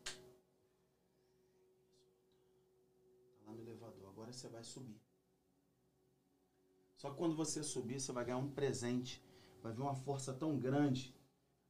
Está 3.47 3.51
lá 3.51 3.55
no 3.55 3.61
elevador. 3.61 4.13
Agora 4.27 4.33
você 4.33 4.49
vai 4.49 4.63
subir. 4.63 5.01
Só 6.97 7.11
que 7.11 7.15
quando 7.15 7.33
você 7.33 7.63
subir, 7.63 7.97
você 7.97 8.11
vai 8.11 8.25
ganhar 8.25 8.37
um 8.37 8.51
presente. 8.51 9.23
Vai 9.63 9.71
ver 9.71 9.81
uma 9.81 9.95
força 9.95 10.33
tão 10.33 10.59
grande. 10.59 11.15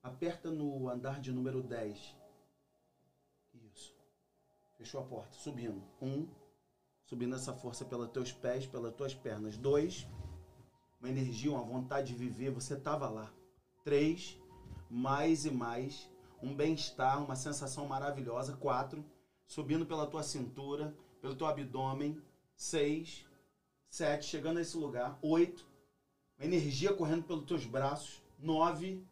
Aperta 0.02 0.50
no 0.50 0.90
andar 0.90 1.22
de 1.22 1.32
número 1.32 1.62
10. 1.62 2.16
Isso. 3.54 3.96
Fechou 4.76 5.02
a 5.02 5.04
porta. 5.04 5.38
Subindo. 5.38 5.84
Um. 6.02 6.28
Subindo 7.06 7.36
essa 7.36 7.54
força 7.54 7.86
pelos 7.86 8.10
teus 8.10 8.32
pés, 8.32 8.66
pelas 8.66 8.96
tuas 8.96 9.14
pernas. 9.14 9.56
Dois. 9.56 10.08
Uma 11.00 11.10
energia, 11.10 11.52
uma 11.52 11.64
vontade 11.64 12.08
de 12.08 12.16
viver. 12.16 12.50
Você 12.50 12.74
estava 12.74 13.08
lá. 13.08 13.32
Três. 13.84 14.36
Mais 14.90 15.46
e 15.46 15.52
mais. 15.52 16.10
um 16.42 16.56
bem-estar, 16.56 17.24
uma 17.24 17.36
sensação 17.36 17.86
maravilhosa. 17.86 18.58
Quatro, 18.58 19.06
subindo 19.46 19.86
pela 19.86 20.08
tua 20.08 20.24
cintura, 20.24 20.98
pelo 21.22 21.36
teu 21.36 21.46
abdômen. 21.46 22.20
Seis, 22.58 23.24
sete, 23.88 24.26
chegando 24.26 24.58
nesse 24.58 24.76
lugar. 24.76 25.20
Oito, 25.22 25.64
energia 26.40 26.92
correndo 26.92 27.24
pelos 27.24 27.46
teus 27.46 27.66
braços. 27.66 28.20
Nove, 28.40 29.06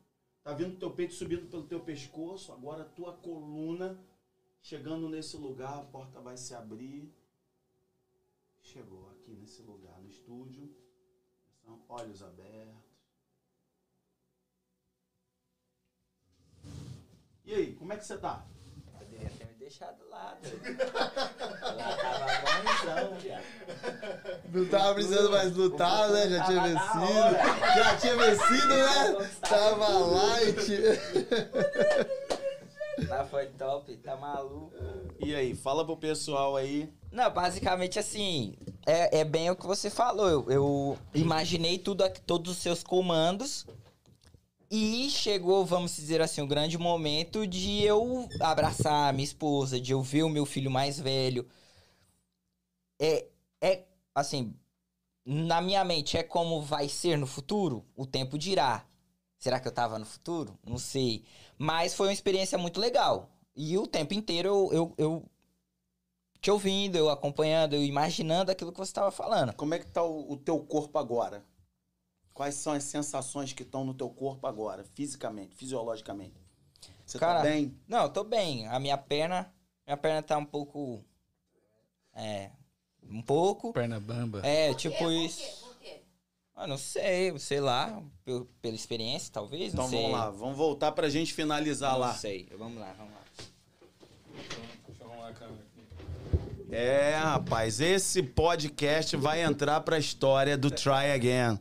tá 0.43 0.51
vindo 0.51 0.79
teu 0.79 0.89
peito 0.89 1.13
subindo 1.13 1.47
pelo 1.47 1.67
teu 1.67 1.79
pescoço. 1.79 2.51
Agora 2.51 2.81
a 2.81 2.89
tua 2.89 3.13
coluna 3.13 4.03
chegando 4.63 5.07
nesse 5.07 5.37
lugar, 5.37 5.77
a 5.77 5.85
porta 5.85 6.19
vai 6.19 6.35
se 6.37 6.55
abrir. 6.55 7.07
Chegou 8.61 9.07
aqui 9.11 9.31
nesse 9.31 9.61
lugar 9.61 10.01
no 10.01 10.09
estúdio. 10.09 10.75
Olhos 11.87 12.23
abertos. 12.23 12.83
E 17.45 17.53
aí, 17.53 17.75
como 17.75 17.93
é 17.93 17.97
que 17.97 18.03
você 18.03 18.17
tá? 18.17 18.43
Deixado 19.65 19.97
lá, 20.11 20.37
doido. 20.43 20.93
Lá 20.93 21.97
tava 21.97 23.01
bonzão, 23.01 23.17
viado. 23.17 23.43
Não 24.53 24.65
tava 24.67 24.93
precisando 24.93 25.31
mais 25.31 25.55
lutar, 25.55 26.09
né? 26.11 26.29
Já 26.29 26.43
tinha 26.45 26.61
vencido. 26.61 27.75
Já 27.75 27.97
tinha 27.97 28.15
vencido, 28.15 28.67
né? 28.67 29.29
Tava 29.41 29.87
light. 29.89 30.71
Lá 33.09 33.25
foi 33.25 33.47
top, 33.47 33.97
tá 33.97 34.15
maluco. 34.15 34.71
E 35.19 35.33
aí, 35.33 35.55
fala 35.55 35.83
pro 35.83 35.97
pessoal 35.97 36.55
aí. 36.55 36.87
Não, 37.11 37.31
basicamente 37.31 37.97
assim, 37.97 38.55
é, 38.85 39.21
é 39.21 39.23
bem 39.25 39.49
o 39.49 39.55
que 39.55 39.65
você 39.65 39.89
falou. 39.89 40.29
Eu, 40.29 40.45
eu 40.51 40.97
imaginei 41.15 41.79
tudo, 41.79 42.03
aqui- 42.03 42.21
todos 42.21 42.51
os 42.51 42.57
seus 42.59 42.83
comandos. 42.83 43.65
E 44.77 45.09
chegou, 45.09 45.65
vamos 45.65 45.95
dizer 45.95 46.21
assim, 46.21 46.41
o 46.41 46.47
grande 46.47 46.77
momento 46.77 47.47
de 47.47 47.81
eu 47.81 48.27
abraçar 48.41 49.07
a 49.07 49.13
minha 49.13 49.23
esposa, 49.23 49.79
de 49.79 49.93
eu 49.93 50.01
ver 50.01 50.23
o 50.23 50.29
meu 50.29 50.45
filho 50.45 50.69
mais 50.69 50.99
velho. 50.99 51.47
É, 52.99 53.25
é 53.61 53.85
assim, 54.13 54.53
na 55.25 55.61
minha 55.61 55.81
mente, 55.85 56.17
é 56.17 56.23
como 56.23 56.61
vai 56.61 56.89
ser 56.89 57.17
no 57.17 57.25
futuro? 57.25 57.85
O 57.95 58.05
tempo 58.05 58.37
dirá. 58.37 58.85
Será 59.39 59.61
que 59.61 59.67
eu 59.69 59.71
tava 59.71 59.97
no 59.97 60.05
futuro? 60.05 60.59
Não 60.61 60.77
sei. 60.77 61.23
Mas 61.57 61.93
foi 61.93 62.07
uma 62.07 62.13
experiência 62.13 62.57
muito 62.57 62.77
legal. 62.77 63.29
E 63.55 63.77
o 63.77 63.87
tempo 63.87 64.13
inteiro 64.13 64.49
eu, 64.49 64.73
eu, 64.73 64.93
eu 64.97 65.31
te 66.41 66.51
ouvindo, 66.51 66.97
eu 66.97 67.09
acompanhando, 67.09 67.75
eu 67.75 67.83
imaginando 67.85 68.51
aquilo 68.51 68.73
que 68.73 68.79
você 68.79 68.89
estava 68.89 69.09
falando. 69.09 69.53
Como 69.53 69.73
é 69.73 69.79
que 69.79 69.87
tá 69.87 70.03
o, 70.03 70.33
o 70.33 70.35
teu 70.35 70.59
corpo 70.59 70.99
agora? 70.99 71.45
Quais 72.35 72.53
são 72.55 72.73
as 72.73 72.83
sensações 72.83 73.53
que 73.53 73.63
estão 73.63 73.83
no 73.85 73.93
teu 73.93 74.09
corpo 74.09 74.45
agora, 74.45 74.83
fisicamente, 74.93 75.55
fisiologicamente? 75.55 76.35
Você 77.05 77.17
Cara, 77.17 77.37
tá 77.39 77.43
bem? 77.45 77.73
Não, 77.87 78.03
eu 78.03 78.09
tô 78.09 78.23
bem. 78.25 78.67
A 78.67 78.77
minha 78.77 78.97
perna, 78.97 79.51
minha 79.87 79.95
perna 79.95 80.21
tá 80.21 80.37
um 80.37 80.45
pouco 80.45 81.01
é, 82.13 82.51
um 83.09 83.21
pouco. 83.21 83.71
Perna 83.71 83.99
bamba. 84.01 84.45
É, 84.45 84.67
Por 84.67 84.75
tipo 84.75 84.97
quê? 84.97 85.03
Por 85.03 85.11
isso. 85.13 85.39
quê? 85.39 85.53
Por 85.61 85.75
quê? 85.79 86.01
Ah, 86.55 86.67
não 86.67 86.77
sei, 86.77 87.39
sei 87.39 87.61
lá, 87.61 88.03
pel- 88.25 88.47
pela 88.61 88.75
experiência 88.75 89.31
talvez, 89.31 89.73
não 89.73 89.85
Então 89.85 89.89
sei. 89.91 90.01
vamos 90.01 90.17
lá, 90.17 90.29
vamos 90.29 90.57
voltar 90.57 90.91
pra 90.91 91.07
gente 91.09 91.33
finalizar 91.33 91.93
Não 91.93 91.99
lá. 91.99 92.13
sei. 92.15 92.49
Vamos 92.57 92.77
lá, 92.79 92.93
vamos 92.97 93.13
lá. 93.13 93.21
Deixa 94.87 95.03
eu 95.03 95.09
arrumar 95.09 95.29
a 95.29 95.33
câmera 95.33 95.61
aqui. 95.61 95.64
É, 96.77 97.15
rapaz, 97.15 97.79
esse 97.79 98.21
podcast 98.21 99.15
vai 99.15 99.41
entrar 99.41 99.79
pra 99.79 99.97
história 99.97 100.57
do 100.57 100.69
Try 100.69 101.09
Again. 101.15 101.57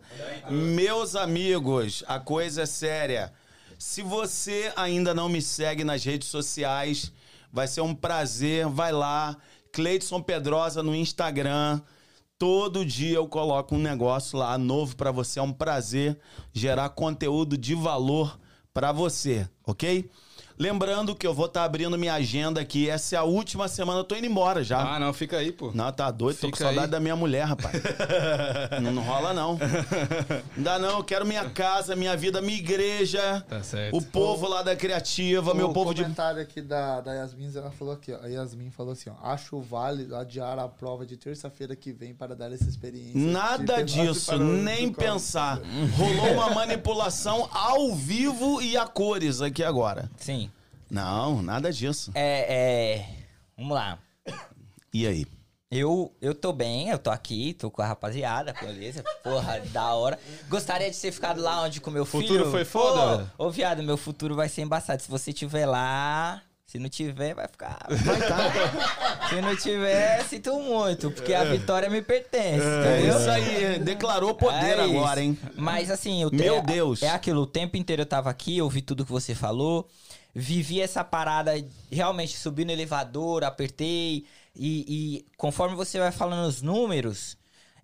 Meus 0.50 1.14
amigos, 1.14 2.02
a 2.08 2.18
coisa 2.18 2.62
é 2.62 2.66
séria. 2.66 3.32
Se 3.78 4.02
você 4.02 4.72
ainda 4.74 5.14
não 5.14 5.28
me 5.28 5.40
segue 5.40 5.84
nas 5.84 6.02
redes 6.04 6.26
sociais, 6.26 7.12
vai 7.52 7.68
ser 7.68 7.80
um 7.82 7.94
prazer. 7.94 8.66
Vai 8.66 8.90
lá, 8.90 9.36
Cleidson 9.70 10.20
Pedrosa 10.20 10.82
no 10.82 10.92
Instagram. 10.92 11.80
Todo 12.36 12.84
dia 12.84 13.14
eu 13.14 13.28
coloco 13.28 13.76
um 13.76 13.78
negócio 13.78 14.36
lá 14.36 14.58
novo 14.58 14.96
pra 14.96 15.12
você. 15.12 15.38
É 15.38 15.42
um 15.42 15.52
prazer 15.52 16.18
gerar 16.52 16.88
conteúdo 16.88 17.56
de 17.56 17.76
valor 17.76 18.36
pra 18.72 18.90
você, 18.90 19.48
ok? 19.64 20.10
Lembrando 20.56 21.14
que 21.14 21.26
eu 21.26 21.34
vou 21.34 21.46
estar 21.46 21.64
abrindo 21.64 21.98
minha 21.98 22.14
agenda 22.14 22.60
aqui. 22.60 22.88
Essa 22.88 23.16
é 23.16 23.18
a 23.18 23.24
última 23.24 23.66
semana. 23.66 24.00
Eu 24.00 24.04
tô 24.04 24.14
indo 24.14 24.26
embora 24.26 24.62
já. 24.62 24.78
Ah, 24.94 25.00
não, 25.00 25.12
fica 25.12 25.38
aí, 25.38 25.50
pô. 25.50 25.72
Não, 25.74 25.90
tá 25.92 26.10
doido, 26.10 26.36
tô 26.36 26.46
com 26.48 26.56
Fica 26.56 26.64
saudade 26.66 26.86
aí. 26.86 26.90
da 26.92 27.00
minha 27.00 27.16
mulher, 27.16 27.44
rapaz. 27.44 27.74
não, 28.80 28.92
não 28.92 29.02
rola, 29.02 29.32
não. 29.32 29.58
Não 30.56 30.62
dá, 30.62 30.78
não. 30.78 30.98
Eu 30.98 31.04
quero 31.04 31.26
minha 31.26 31.48
casa, 31.50 31.96
minha 31.96 32.16
vida, 32.16 32.40
minha 32.40 32.56
igreja. 32.58 33.44
Tá 33.48 33.62
certo. 33.62 33.96
O 33.96 34.02
povo 34.02 34.48
lá 34.48 34.62
da 34.62 34.76
Criativa, 34.76 35.52
meu 35.54 35.70
o 35.70 35.72
povo 35.72 35.92
de. 35.92 36.02
comentário 36.02 36.40
aqui 36.40 36.60
da, 36.60 37.00
da 37.00 37.12
Yasmin, 37.14 37.50
ela 37.56 37.70
falou 37.70 37.94
aqui, 37.94 38.12
ó. 38.12 38.22
A 38.22 38.28
Yasmin 38.28 38.70
falou 38.70 38.92
assim, 38.92 39.10
ó. 39.10 39.26
Acho 39.28 39.60
válido 39.60 40.14
adiar 40.16 40.58
a 40.58 40.68
prova 40.68 41.04
de 41.04 41.16
terça-feira 41.16 41.74
que 41.74 41.92
vem 41.92 42.14
para 42.14 42.34
dar 42.36 42.52
essa 42.52 42.68
experiência. 42.68 43.20
Nada 43.20 43.82
disso, 43.82 44.34
o 44.34 44.38
nem 44.38 44.92
pensar. 44.92 45.60
Rolou 45.96 46.32
uma 46.34 46.50
manipulação 46.50 47.48
ao 47.52 47.94
vivo 47.94 48.62
e 48.62 48.76
a 48.76 48.86
cores 48.86 49.40
aqui 49.40 49.62
agora. 49.64 50.10
Sim. 50.16 50.43
Não, 50.98 51.42
nada 51.42 51.72
disso. 51.72 52.12
É, 52.14 52.54
é. 52.54 53.06
Vamos 53.58 53.74
lá. 53.74 53.98
E 54.92 55.04
aí? 55.08 55.26
Eu, 55.68 56.14
eu 56.22 56.32
tô 56.36 56.52
bem, 56.52 56.88
eu 56.90 56.98
tô 57.00 57.10
aqui, 57.10 57.52
tô 57.54 57.68
com 57.68 57.82
a 57.82 57.86
rapaziada, 57.86 58.52
beleza? 58.52 59.02
Porra, 59.24 59.58
da 59.72 59.92
hora. 59.92 60.16
Gostaria 60.48 60.88
de 60.88 60.96
ter 60.96 61.10
ficado 61.10 61.42
lá 61.42 61.62
onde 61.62 61.80
com 61.80 61.90
meu 61.90 62.06
filho. 62.06 62.28
Futuro 62.28 62.50
foi 62.52 62.64
foda? 62.64 63.32
Ô, 63.36 63.50
viado, 63.50 63.82
meu 63.82 63.96
futuro 63.96 64.36
vai 64.36 64.48
ser 64.48 64.62
embaçado. 64.62 65.02
Se 65.02 65.10
você 65.10 65.32
tiver 65.32 65.66
lá, 65.66 66.40
se 66.64 66.78
não 66.78 66.88
tiver, 66.88 67.34
vai 67.34 67.48
ficar. 67.48 67.76
Vai 67.90 68.20
tá. 68.20 69.28
Se 69.30 69.40
não 69.40 69.56
tiver, 69.56 70.24
sinto 70.26 70.56
muito, 70.60 71.10
porque 71.10 71.34
a 71.34 71.42
vitória 71.42 71.90
me 71.90 72.02
pertence, 72.02 72.64
É 72.64 72.98
entendeu? 73.00 73.18
isso 73.18 73.30
aí. 73.30 73.78
Declarou 73.82 74.32
poder 74.36 74.78
É 74.78 74.84
agora, 74.84 75.20
hein? 75.20 75.36
Mas 75.56 75.90
assim, 75.90 76.22
eu 76.22 76.30
Meu 76.32 76.58
é- 76.58 76.62
Deus. 76.62 77.02
É 77.02 77.10
aquilo, 77.10 77.40
o 77.42 77.46
tempo 77.48 77.76
inteiro 77.76 78.02
eu 78.02 78.06
tava 78.06 78.30
aqui, 78.30 78.62
ouvi 78.62 78.80
tudo 78.80 79.04
que 79.04 79.10
você 79.10 79.34
falou, 79.34 79.88
vivi 80.34 80.80
essa 80.80 81.04
parada, 81.04 81.52
realmente 81.90 82.36
subi 82.36 82.64
no 82.64 82.72
elevador, 82.72 83.44
apertei, 83.44 84.26
e, 84.54 84.84
e 84.88 85.26
conforme 85.36 85.76
você 85.76 85.98
vai 85.98 86.10
falando 86.10 86.48
os 86.48 86.60
números, 86.60 87.36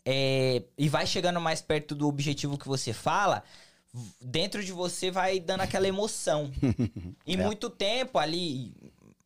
é, 0.05 0.63
e 0.77 0.89
vai 0.89 1.07
chegando 1.07 1.41
mais 1.41 1.61
perto 1.63 1.95
do 1.95 2.09
objetivo 2.09 2.59
que 2.59 2.67
você 2.67 2.93
fala, 2.93 3.45
dentro 4.21 4.65
de 4.65 4.73
você 4.73 5.11
vai 5.11 5.39
dando 5.39 5.61
aquela 5.61 5.87
emoção. 5.87 6.51
E 7.27 7.35
É. 7.35 7.37
muito 7.37 7.71
tempo 7.71 8.19
ali, 8.19 8.75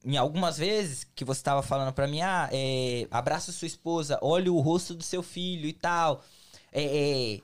em 0.04 0.16
algumas 0.18 0.58
vezes 0.58 1.04
que 1.14 1.24
você 1.24 1.42
tava 1.42 1.62
falando 1.62 1.92
pra 1.92 2.06
mim, 2.06 2.20
ah, 2.20 2.50
é, 2.52 3.06
abraça 3.10 3.52
sua 3.52 3.66
esposa, 3.66 4.18
olha 4.20 4.52
o 4.52 4.60
rosto 4.60 4.94
do 4.94 5.02
seu 5.02 5.22
filho 5.22 5.66
e 5.66 5.72
tal. 5.72 6.22
É, 6.70 7.36
é, 7.36 7.40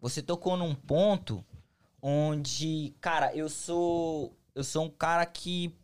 você 0.00 0.20
tocou 0.22 0.56
num 0.56 0.74
ponto 0.74 1.44
onde, 2.02 2.94
cara, 3.00 3.32
eu 3.36 3.48
sou 3.48 4.32
eu 4.54 4.64
sou 4.64 4.84
um 4.84 4.90
cara 4.90 5.24
que 5.26 5.74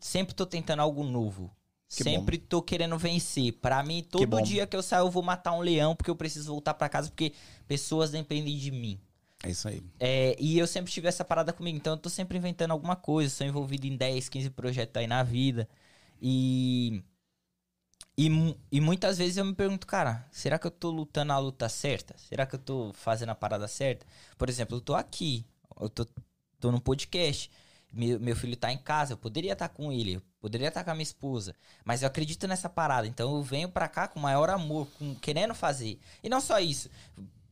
sempre 0.00 0.34
tô 0.34 0.46
tentando 0.46 0.80
algo 0.80 1.02
novo. 1.04 1.50
Que 1.88 2.02
sempre 2.02 2.38
tô 2.38 2.60
querendo 2.60 2.98
vencer. 2.98 3.52
Pra 3.52 3.82
mim, 3.82 4.02
todo 4.02 4.26
bom. 4.26 4.42
dia 4.42 4.66
que 4.66 4.76
eu 4.76 4.82
saio, 4.82 5.06
eu 5.06 5.10
vou 5.10 5.22
matar 5.22 5.52
um 5.52 5.60
leão 5.60 5.94
porque 5.94 6.10
eu 6.10 6.16
preciso 6.16 6.52
voltar 6.52 6.74
pra 6.74 6.88
casa 6.88 7.08
porque 7.08 7.32
pessoas 7.68 8.10
dependem 8.10 8.58
de 8.58 8.70
mim. 8.70 9.00
É 9.44 9.50
isso 9.50 9.68
aí. 9.68 9.82
É, 10.00 10.34
e 10.40 10.58
eu 10.58 10.66
sempre 10.66 10.90
tive 10.90 11.06
essa 11.06 11.24
parada 11.24 11.52
comigo, 11.52 11.76
então 11.76 11.92
eu 11.92 11.98
tô 11.98 12.08
sempre 12.08 12.38
inventando 12.38 12.70
alguma 12.70 12.96
coisa, 12.96 13.32
sou 13.32 13.46
envolvido 13.46 13.86
em 13.86 13.96
10, 13.96 14.28
15 14.28 14.50
projetos 14.50 14.98
aí 14.98 15.06
na 15.06 15.22
vida. 15.22 15.68
E. 16.20 17.02
E, 18.16 18.28
e 18.70 18.80
muitas 18.80 19.18
vezes 19.18 19.36
eu 19.36 19.44
me 19.44 19.54
pergunto, 19.54 19.88
cara, 19.88 20.24
será 20.30 20.56
que 20.56 20.66
eu 20.66 20.70
tô 20.70 20.88
lutando 20.90 21.32
a 21.32 21.38
luta 21.38 21.68
certa? 21.68 22.16
Será 22.16 22.46
que 22.46 22.54
eu 22.54 22.60
tô 22.60 22.92
fazendo 22.94 23.30
a 23.30 23.34
parada 23.34 23.66
certa? 23.66 24.06
Por 24.38 24.48
exemplo, 24.48 24.76
eu 24.76 24.80
tô 24.80 24.94
aqui, 24.94 25.44
eu 25.80 25.88
tô, 25.88 26.06
tô 26.60 26.70
num 26.70 26.78
podcast, 26.78 27.50
meu, 27.94 28.20
meu 28.20 28.36
filho 28.36 28.56
tá 28.56 28.72
em 28.72 28.78
casa, 28.78 29.12
eu 29.12 29.16
poderia 29.16 29.52
estar 29.52 29.68
com 29.68 29.92
ele, 29.92 30.14
eu 30.14 30.22
poderia 30.40 30.68
estar 30.68 30.84
com 30.84 30.90
a 30.90 30.94
minha 30.94 31.02
esposa, 31.02 31.54
mas 31.84 32.02
eu 32.02 32.08
acredito 32.08 32.46
nessa 32.46 32.68
parada, 32.68 33.06
então 33.06 33.36
eu 33.36 33.42
venho 33.42 33.68
pra 33.68 33.88
cá 33.88 34.08
com 34.08 34.20
maior 34.20 34.50
amor, 34.50 34.86
com, 34.98 35.14
querendo 35.16 35.54
fazer. 35.54 35.98
E 36.22 36.28
não 36.28 36.40
só 36.40 36.58
isso, 36.58 36.90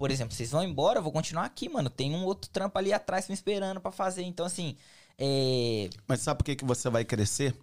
por 0.03 0.11
exemplo, 0.11 0.35
vocês 0.35 0.51
vão 0.51 0.65
embora, 0.65 0.99
eu 0.99 1.03
vou 1.03 1.12
continuar 1.12 1.45
aqui, 1.45 1.69
mano. 1.69 1.89
Tem 1.89 2.12
um 2.12 2.25
outro 2.25 2.51
trampo 2.51 2.77
ali 2.77 2.93
atrás 2.93 3.29
me 3.29 3.35
esperando 3.35 3.81
pra 3.81 3.93
fazer. 3.93 4.25
Então, 4.25 4.45
assim, 4.45 4.75
é. 5.17 5.89
Mas 6.09 6.23
sabe 6.23 6.39
por 6.39 6.45
que, 6.45 6.57
que 6.57 6.65
você 6.65 6.91
vai 6.91 7.05
crescer? 7.05 7.55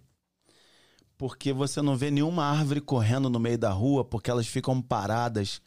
Porque 1.18 1.52
você 1.52 1.82
não 1.82 1.98
vê 1.98 2.10
nenhuma 2.10 2.46
árvore 2.46 2.80
correndo 2.80 3.28
no 3.28 3.38
meio 3.38 3.58
da 3.58 3.70
rua, 3.70 4.02
porque 4.06 4.30
elas 4.30 4.46
ficam 4.46 4.80
paradas 4.80 5.60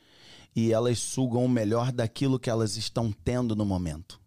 e 0.56 0.74
elas 0.74 0.98
sugam 0.98 1.46
o 1.46 1.48
melhor 1.48 1.92
daquilo 1.92 2.40
que 2.40 2.50
elas 2.50 2.76
estão 2.76 3.12
tendo 3.12 3.56
no 3.56 3.64
momento. 3.64 4.20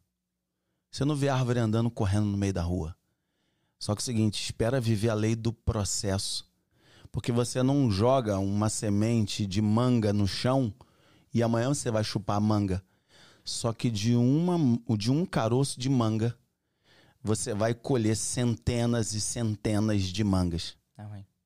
Você 0.97 1.05
não 1.05 1.15
vê 1.15 1.28
árvore 1.28 1.58
andando 1.58 1.91
correndo 1.91 2.25
no 2.25 2.39
meio 2.39 2.55
da 2.55 2.62
rua. 2.62 2.97
Só 3.78 3.94
que 3.94 4.00
é 4.00 4.02
o 4.02 4.05
seguinte, 4.07 4.42
espera 4.42 4.81
viver 4.81 5.10
a 5.10 5.15
lei 5.15 5.36
do 5.36 5.52
processo. 5.52 6.50
Porque 7.12 7.31
você 7.31 7.62
não 7.62 7.91
joga 7.91 8.39
uma 8.39 8.70
semente 8.70 9.44
de 9.44 9.60
manga 9.60 10.10
no 10.10 10.26
chão 10.26 10.73
e 11.34 11.42
amanhã 11.42 11.75
você 11.75 11.91
vai 11.91 12.02
chupar 12.02 12.39
a 12.39 12.41
manga. 12.41 12.83
Só 13.44 13.75
que 13.75 13.91
de, 13.91 14.16
uma, 14.16 14.57
de 14.97 15.12
um 15.12 15.26
caroço 15.26 15.78
de 15.78 15.91
manga 15.91 16.34
você 17.23 17.52
vai 17.52 17.75
colher 17.75 18.16
centenas 18.16 19.12
e 19.12 19.20
centenas 19.20 20.00
de 20.00 20.25
mangas. 20.25 20.78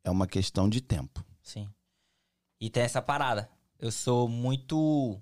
É 0.04 0.10
uma 0.12 0.28
questão 0.28 0.68
de 0.68 0.80
tempo. 0.80 1.24
Sim. 1.42 1.68
E 2.60 2.70
tem 2.70 2.84
essa 2.84 3.02
parada. 3.02 3.50
Eu 3.80 3.90
sou 3.90 4.28
muito. 4.28 5.20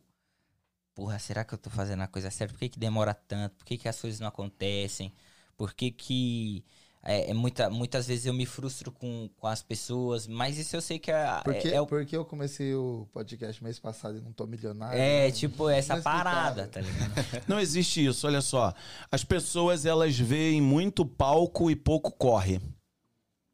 Porra, 0.99 1.17
será 1.21 1.45
que 1.45 1.55
eu 1.55 1.59
tô 1.59 1.71
fazendo 1.71 2.03
a 2.03 2.09
coisa 2.09 2.29
certa? 2.29 2.53
Por 2.55 2.59
que, 2.59 2.71
que 2.71 2.79
demora 2.79 3.15
tanto? 3.15 3.55
Por 3.55 3.65
que, 3.65 3.79
que 3.79 3.89
as 3.89 4.01
coisas 4.01 4.19
não 4.19 4.27
acontecem? 4.27 5.13
Por 5.57 5.73
que, 5.73 5.93
que. 5.93 6.65
É, 7.05 7.31
é 7.31 7.35
muita, 7.35 7.71
muitas 7.71 8.09
vezes 8.09 8.27
eu 8.27 8.35
me 8.35 8.45
frustro 8.45 8.91
com, 8.91 9.31
com 9.37 9.47
as 9.47 9.63
pessoas, 9.63 10.27
mas 10.27 10.59
isso 10.59 10.75
eu 10.75 10.81
sei 10.81 10.99
que 10.99 11.13
é, 11.13 11.41
Porque, 11.45 11.69
é, 11.69 11.75
é 11.75 11.81
o- 11.81 11.87
porque 11.87 12.17
eu 12.17 12.25
comecei 12.25 12.75
o 12.75 13.07
podcast 13.13 13.63
mês 13.63 13.79
passado 13.79 14.19
e 14.19 14.21
não 14.21 14.33
tô 14.33 14.45
milionário. 14.45 14.99
é, 14.99 15.27
né? 15.27 15.31
tipo 15.31 15.69
essa 15.69 16.03
parada, 16.03 16.67
tá 16.67 16.81
ligado? 16.81 17.13
Não 17.47 17.61
existe 17.61 18.05
isso, 18.05 18.27
olha 18.27 18.41
só. 18.41 18.75
As 19.13 19.23
pessoas, 19.23 19.87
elas 19.87 20.19
veem 20.19 20.61
muito 20.61 21.07
palco 21.07 21.71
e 21.71 21.77
pouco 21.77 22.11
corre. 22.11 22.61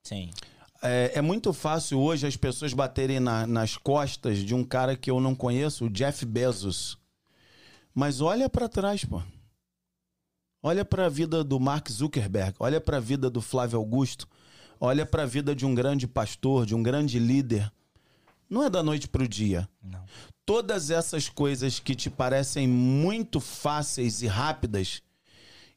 Sim. 0.07 0.31
É, 0.83 1.13
é 1.17 1.21
muito 1.21 1.53
fácil 1.53 2.01
hoje 2.01 2.27
as 2.27 2.39
pessoas 2.39 2.73
baterem 2.73 3.21
na- 3.21 3.47
nas 3.47 3.77
costas 3.77 4.39
de 4.39 4.55
um 4.55 4.65
cara 4.65 4.97
que 4.97 5.11
eu 5.11 5.21
não 5.21 5.35
conheço, 5.35 5.85
o 5.85 5.91
Jeff 5.91 6.25
Bezos. 6.25 6.99
Mas 7.95 8.21
olha 8.21 8.49
pra 8.49 8.69
trás, 8.69 9.05
pô. 9.05 9.23
Olha 10.63 10.85
pra 10.85 11.09
vida 11.09 11.45
do 11.45 11.61
Mark 11.61 11.91
Zuckerberg, 11.91 12.57
olha 12.59 12.81
pra 12.81 12.99
vida 12.99 13.29
do 13.29 13.43
Flávio 13.43 13.79
Augusto, 13.79 14.27
olha 14.81 15.05
pra 15.05 15.27
vida 15.27 15.55
de 15.55 15.67
um 15.67 15.75
grande 15.75 16.07
pastor, 16.07 16.65
de 16.65 16.75
um 16.75 16.83
grande 16.83 17.19
líder. 17.19 17.71
Não 18.49 18.65
é 18.65 18.71
da 18.71 18.83
noite 18.83 19.07
pro 19.07 19.29
dia. 19.29 19.69
Não. 19.83 20.03
Todas 20.47 20.91
essas 20.91 21.29
coisas 21.29 21.79
que 21.79 21.95
te 21.95 22.09
parecem 22.09 22.67
muito 22.67 23.41
fáceis 23.41 24.23
e 24.23 24.27
rápidas, 24.27 25.03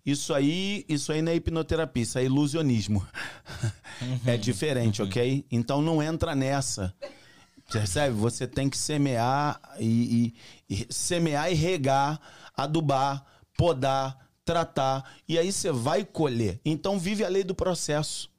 isso 0.05 0.33
aí, 0.33 0.85
isso 0.87 1.11
aí 1.11 1.21
não 1.21 1.33
é 1.33 1.35
hipnoterapia, 1.35 2.03
isso 2.03 2.17
é 2.17 2.23
ilusionismo. 2.23 3.05
É 4.27 4.37
diferente, 4.37 5.01
ok? 5.01 5.43
Então 5.51 5.81
não 5.81 6.03
entra 6.03 6.35
nessa. 6.35 6.93
Percebe? 7.71 8.15
Você 8.15 8.47
tem 8.47 8.69
que 8.69 8.77
semear 8.77 9.59
e, 9.79 10.33
e- 10.69 10.83
e 10.87 10.93
semear 10.93 11.51
e 11.51 11.55
regar, 11.55 12.19
adubar, 12.55 13.25
podar, 13.57 14.17
tratar 14.45 15.17
e 15.27 15.37
aí 15.37 15.51
você 15.51 15.71
vai 15.71 16.05
colher. 16.05 16.59
Então 16.63 16.97
vive 16.97 17.25
a 17.25 17.29
lei 17.29 17.43
do 17.43 17.53
processo. 17.53 18.29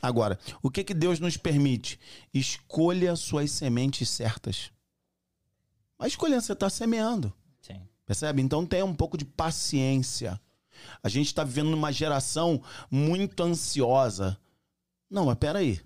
Agora, 0.00 0.36
o 0.60 0.68
que 0.70 0.82
que 0.82 0.94
Deus 0.94 1.20
nos 1.20 1.36
permite? 1.36 2.00
Escolha 2.34 3.14
suas 3.14 3.52
sementes 3.52 4.08
certas. 4.08 4.72
A 5.98 6.08
escolha 6.08 6.40
você 6.40 6.52
está 6.52 6.68
semeando. 6.68 7.32
Sim. 7.60 7.80
Percebe? 8.04 8.42
Então 8.42 8.66
tenha 8.66 8.84
um 8.84 8.94
pouco 8.94 9.16
de 9.16 9.24
paciência. 9.24 10.40
A 11.00 11.08
gente 11.08 11.26
está 11.28 11.44
vivendo 11.44 11.70
numa 11.70 11.92
geração 11.92 12.60
muito 12.90 13.40
ansiosa. 13.44 14.36
Não, 15.08 15.26
mas 15.26 15.36
peraí. 15.38 15.80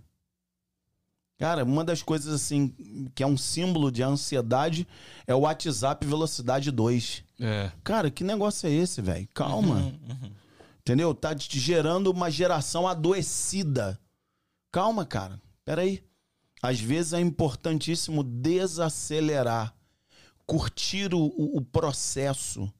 Cara, 1.39 1.65
uma 1.65 1.84
das 1.84 2.02
coisas 2.02 2.32
assim 2.32 2.68
que 3.15 3.23
é 3.23 3.26
um 3.26 3.36
símbolo 3.36 3.90
de 3.92 4.02
ansiedade 4.02 4.86
é 5.26 5.34
o 5.34 5.40
WhatsApp 5.40 6.06
velocidade 6.06 6.70
2. 6.70 7.23
É. 7.39 7.70
Cara, 7.84 8.10
que 8.10 8.24
negócio 8.24 8.66
é 8.66 8.73
esse, 8.73 9.02
velho? 9.02 9.28
Calma. 9.34 9.76
Uhum, 9.76 10.31
Entendeu? 10.81 11.15
Tá 11.15 11.34
te 11.34 11.58
gerando 11.58 12.10
uma 12.10 12.31
geração 12.31 12.86
adoecida. 12.89 14.00
Calma, 14.73 15.05
cara. 15.05 15.40
Peraí. 15.65 16.02
Às 16.62 16.81
vezes 16.81 17.12
é 17.12 17.20
importantíssimo 17.20 18.23
desacelerar. 18.23 19.74
Curtir 20.47 21.12
o- 21.12 21.26
o 21.56 21.60
processo. 21.60 22.73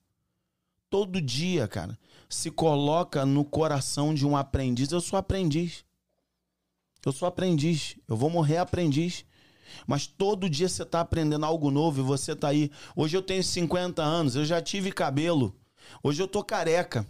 Todo 0.89 1.21
dia, 1.21 1.67
cara. 1.69 1.99
Se 2.29 2.51
coloca 2.51 3.27
no 3.27 3.45
coração 3.45 4.15
de 4.15 4.25
um 4.25 4.37
aprendiz. 4.37 4.91
Eu 4.93 5.01
sou 5.01 5.19
aprendiz. 5.19 5.85
Eu 7.07 7.13
sou 7.13 7.29
aprendiz. 7.29 7.95
Eu 8.09 8.17
vou 8.17 8.29
morrer 8.29 8.57
aprendiz. 8.57 9.25
Mas 9.87 10.09
todo 10.09 10.51
dia 10.51 10.69
você 10.69 10.85
tá 10.85 11.01
aprendendo 11.01 11.47
algo 11.47 11.71
novo 11.71 12.01
e 12.01 12.05
você 12.05 12.35
tá 12.35 12.49
aí. 12.49 12.69
Hoje 12.97 13.17
eu 13.17 13.23
tenho 13.23 13.45
50 13.45 14.03
anos, 14.03 14.35
eu 14.35 14.45
já 14.45 14.61
tive 14.61 14.91
cabelo. 14.91 15.55
Hoje 16.03 16.21
eu 16.21 16.27
tô 16.27 16.43
careca. 16.43 17.07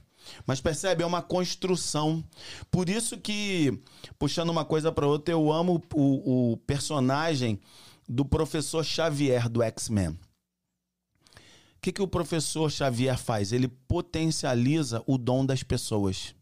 Mas 0.47 0.60
percebe, 0.60 1.02
é 1.02 1.07
uma 1.07 1.23
construção. 1.23 2.23
Por 2.70 2.91
isso 2.91 3.16
que, 3.16 3.81
puxando 4.18 4.50
uma 4.50 4.66
coisa 4.66 4.92
para 4.92 5.07
outra, 5.07 5.33
eu 5.33 5.50
amo 5.50 5.83
o, 5.94 6.52
o 6.52 6.57
personagem 6.58 7.58
do 8.07 8.25
professor 8.25 8.84
Xavier 8.84 9.49
do 9.49 9.62
X-Men. 9.62 10.10
O 10.10 10.18
que, 11.81 11.92
que 11.92 12.02
o 12.02 12.08
professor 12.08 12.70
Xavier 12.70 13.16
faz? 13.16 13.50
Ele 13.50 13.68
potencializa 13.68 15.02
o 15.07 15.16
dom 15.16 15.47
das 15.47 15.62
pessoas. 15.62 16.34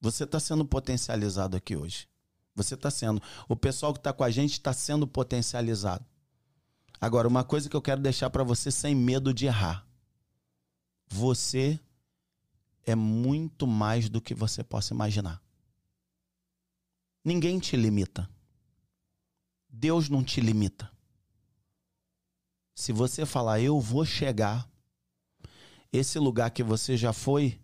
Você 0.00 0.24
está 0.24 0.38
sendo 0.38 0.64
potencializado 0.64 1.56
aqui 1.56 1.74
hoje. 1.74 2.09
Você 2.62 2.74
está 2.74 2.90
sendo. 2.90 3.22
O 3.48 3.56
pessoal 3.56 3.92
que 3.92 3.98
está 3.98 4.12
com 4.12 4.22
a 4.22 4.30
gente 4.30 4.52
está 4.52 4.72
sendo 4.72 5.06
potencializado. 5.06 6.04
Agora, 7.00 7.26
uma 7.26 7.42
coisa 7.42 7.68
que 7.68 7.76
eu 7.76 7.80
quero 7.80 8.00
deixar 8.00 8.28
para 8.28 8.44
você 8.44 8.70
sem 8.70 8.94
medo 8.94 9.32
de 9.32 9.46
errar. 9.46 9.86
Você 11.08 11.80
é 12.84 12.94
muito 12.94 13.66
mais 13.66 14.08
do 14.08 14.20
que 14.20 14.34
você 14.34 14.62
possa 14.62 14.92
imaginar. 14.92 15.42
Ninguém 17.24 17.58
te 17.58 17.76
limita. 17.76 18.28
Deus 19.68 20.08
não 20.08 20.22
te 20.22 20.40
limita. 20.40 20.90
Se 22.74 22.92
você 22.92 23.26
falar, 23.26 23.60
eu 23.60 23.78
vou 23.80 24.04
chegar, 24.04 24.68
esse 25.92 26.18
lugar 26.18 26.50
que 26.50 26.62
você 26.62 26.96
já 26.96 27.12
foi, 27.12 27.60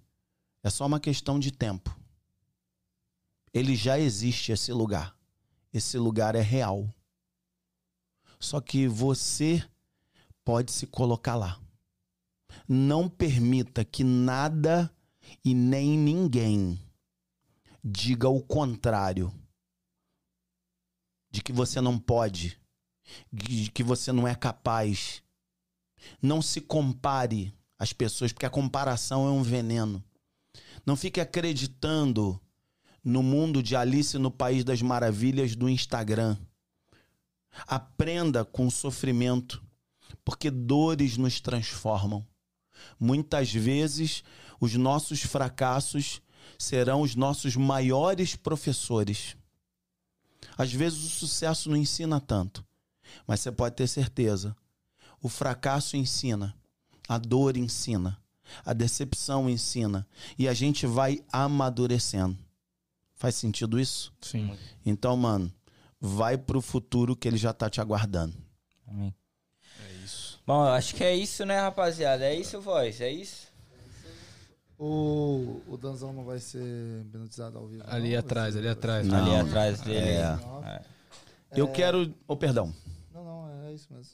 é 0.62 0.68
só 0.68 0.84
uma 0.84 1.00
questão 1.00 1.38
de 1.38 1.50
tempo. 1.50 1.95
Ele 3.56 3.74
já 3.74 3.98
existe, 3.98 4.52
esse 4.52 4.70
lugar. 4.70 5.16
Esse 5.72 5.96
lugar 5.96 6.34
é 6.34 6.42
real. 6.42 6.86
Só 8.38 8.60
que 8.60 8.86
você 8.86 9.66
pode 10.44 10.70
se 10.70 10.86
colocar 10.86 11.36
lá. 11.36 11.58
Não 12.68 13.08
permita 13.08 13.82
que 13.82 14.04
nada 14.04 14.94
e 15.42 15.54
nem 15.54 15.96
ninguém 15.96 16.78
diga 17.82 18.28
o 18.28 18.42
contrário. 18.42 19.32
De 21.30 21.42
que 21.42 21.50
você 21.50 21.80
não 21.80 21.98
pode, 21.98 22.60
de 23.32 23.70
que 23.70 23.82
você 23.82 24.12
não 24.12 24.28
é 24.28 24.34
capaz. 24.34 25.22
Não 26.20 26.42
se 26.42 26.60
compare 26.60 27.54
às 27.78 27.94
pessoas, 27.94 28.34
porque 28.34 28.44
a 28.44 28.50
comparação 28.50 29.26
é 29.26 29.30
um 29.30 29.42
veneno. 29.42 30.04
Não 30.84 30.94
fique 30.94 31.22
acreditando 31.22 32.38
no 33.06 33.22
mundo 33.22 33.62
de 33.62 33.76
Alice 33.76 34.18
no 34.18 34.32
País 34.32 34.64
das 34.64 34.82
Maravilhas 34.82 35.54
do 35.54 35.68
Instagram. 35.68 36.36
Aprenda 37.64 38.44
com 38.44 38.66
o 38.66 38.70
sofrimento, 38.70 39.62
porque 40.24 40.50
dores 40.50 41.16
nos 41.16 41.40
transformam. 41.40 42.26
Muitas 42.98 43.52
vezes, 43.52 44.24
os 44.60 44.74
nossos 44.74 45.22
fracassos 45.22 46.20
serão 46.58 47.00
os 47.00 47.14
nossos 47.14 47.54
maiores 47.54 48.34
professores. 48.34 49.36
Às 50.58 50.72
vezes, 50.72 51.04
o 51.04 51.08
sucesso 51.08 51.70
não 51.70 51.76
ensina 51.76 52.20
tanto, 52.20 52.66
mas 53.24 53.38
você 53.38 53.52
pode 53.52 53.76
ter 53.76 53.86
certeza: 53.86 54.56
o 55.22 55.28
fracasso 55.28 55.96
ensina, 55.96 56.56
a 57.08 57.18
dor 57.18 57.56
ensina, 57.56 58.20
a 58.64 58.72
decepção 58.72 59.48
ensina, 59.48 60.04
e 60.36 60.48
a 60.48 60.52
gente 60.52 60.88
vai 60.88 61.24
amadurecendo. 61.32 62.45
Faz 63.16 63.34
sentido 63.34 63.80
isso? 63.80 64.12
Sim. 64.20 64.56
Então, 64.84 65.16
mano, 65.16 65.50
vai 65.98 66.36
pro 66.36 66.60
futuro 66.60 67.16
que 67.16 67.26
ele 67.26 67.38
já 67.38 67.52
tá 67.52 67.68
te 67.68 67.80
aguardando. 67.80 68.36
Amém. 68.86 69.14
É 69.82 70.04
isso. 70.04 70.38
Bom, 70.46 70.64
eu 70.66 70.72
acho 70.72 70.94
que 70.94 71.02
é 71.02 71.16
isso, 71.16 71.44
né, 71.46 71.58
rapaziada? 71.58 72.24
É 72.24 72.34
isso, 72.34 72.60
voz? 72.60 73.00
É 73.00 73.10
isso? 73.10 73.46
O, 74.78 75.62
o 75.66 75.78
Danzão 75.78 76.12
não 76.12 76.24
vai 76.24 76.38
ser 76.38 76.60
hipnotizado 77.00 77.56
ao 77.56 77.66
vivo. 77.66 77.82
Ali 77.86 78.12
não? 78.12 78.18
Atrás, 78.18 78.54
ali 78.54 78.68
atrás. 78.68 79.06
Não. 79.06 79.16
Ali 79.16 79.48
atrás 79.48 79.80
dele. 79.80 79.98
É. 79.98 80.38
É. 80.66 80.82
Eu 81.56 81.68
quero. 81.68 82.14
Oh, 82.28 82.36
perdão. 82.36 82.74
Não, 83.14 83.24
não, 83.24 83.64
é 83.64 83.72
isso 83.72 83.88
mesmo. 83.90 84.12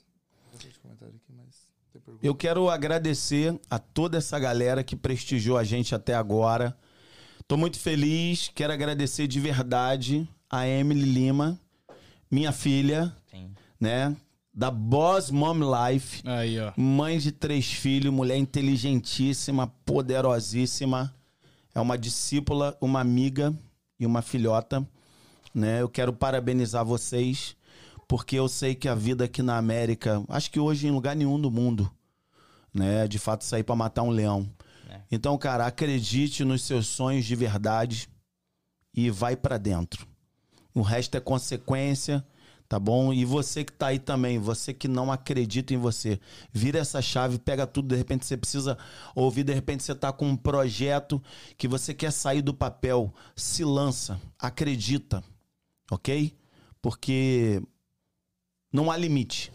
Vou 0.52 0.60
fazer 0.60 0.72
comentário 0.80 1.14
aqui, 1.16 1.32
mas 1.36 1.68
tem 1.92 2.00
pergunta. 2.00 2.24
Eu 2.24 2.34
quero 2.36 2.70
agradecer 2.70 3.60
a 3.68 3.80
toda 3.80 4.18
essa 4.18 4.38
galera 4.38 4.84
que 4.84 4.94
prestigiou 4.94 5.58
a 5.58 5.64
gente 5.64 5.92
até 5.92 6.14
agora. 6.14 6.76
Tô 7.46 7.56
muito 7.56 7.78
feliz. 7.78 8.50
Quero 8.54 8.72
agradecer 8.72 9.26
de 9.26 9.40
verdade 9.40 10.28
a 10.50 10.66
Emily 10.66 11.02
Lima, 11.02 11.58
minha 12.30 12.52
filha, 12.52 13.14
Sim. 13.30 13.50
né? 13.80 14.14
Da 14.54 14.70
Boss 14.70 15.30
Mom 15.30 15.58
Life. 15.58 16.22
Aí, 16.26 16.60
ó. 16.60 16.72
Mãe 16.76 17.18
de 17.18 17.32
três 17.32 17.72
filhos, 17.72 18.12
mulher 18.12 18.36
inteligentíssima, 18.36 19.66
poderosíssima. 19.84 21.14
É 21.74 21.80
uma 21.80 21.96
discípula, 21.96 22.76
uma 22.80 23.00
amiga 23.00 23.54
e 23.98 24.04
uma 24.04 24.20
filhota. 24.20 24.86
Né? 25.54 25.80
Eu 25.80 25.88
quero 25.88 26.12
parabenizar 26.12 26.84
vocês, 26.84 27.56
porque 28.06 28.36
eu 28.36 28.46
sei 28.46 28.74
que 28.74 28.88
a 28.88 28.94
vida 28.94 29.24
aqui 29.24 29.42
na 29.42 29.56
América, 29.56 30.22
acho 30.28 30.50
que 30.50 30.60
hoje 30.60 30.86
em 30.86 30.90
lugar 30.90 31.16
nenhum 31.16 31.40
do 31.40 31.50
mundo, 31.50 31.90
né? 32.74 33.06
De 33.08 33.18
fato, 33.18 33.44
sair 33.44 33.62
para 33.62 33.76
matar 33.76 34.02
um 34.02 34.10
leão. 34.10 34.48
É. 34.92 35.00
Então, 35.10 35.38
cara, 35.38 35.66
acredite 35.66 36.44
nos 36.44 36.62
seus 36.62 36.86
sonhos 36.86 37.24
de 37.24 37.34
verdade 37.34 38.10
e 38.94 39.10
vai 39.10 39.34
pra 39.34 39.56
dentro. 39.56 40.06
O 40.74 40.82
resto 40.82 41.16
é 41.16 41.20
consequência, 41.20 42.24
tá 42.68 42.78
bom? 42.78 43.10
E 43.10 43.24
você 43.24 43.64
que 43.64 43.72
tá 43.72 43.86
aí 43.86 43.98
também, 43.98 44.38
você 44.38 44.74
que 44.74 44.86
não 44.88 45.10
acredita 45.10 45.72
em 45.72 45.78
você, 45.78 46.20
vira 46.52 46.78
essa 46.78 47.00
chave, 47.00 47.38
pega 47.38 47.66
tudo, 47.66 47.88
de 47.88 47.96
repente 47.96 48.26
você 48.26 48.36
precisa 48.36 48.76
ouvir, 49.14 49.44
de 49.44 49.54
repente 49.54 49.82
você 49.82 49.94
tá 49.94 50.12
com 50.12 50.28
um 50.28 50.36
projeto 50.36 51.22
que 51.56 51.66
você 51.66 51.94
quer 51.94 52.10
sair 52.10 52.42
do 52.42 52.52
papel, 52.52 53.12
se 53.34 53.64
lança, 53.64 54.20
acredita, 54.38 55.24
ok? 55.90 56.36
Porque 56.82 57.62
não 58.70 58.90
há 58.90 58.96
limite. 58.96 59.52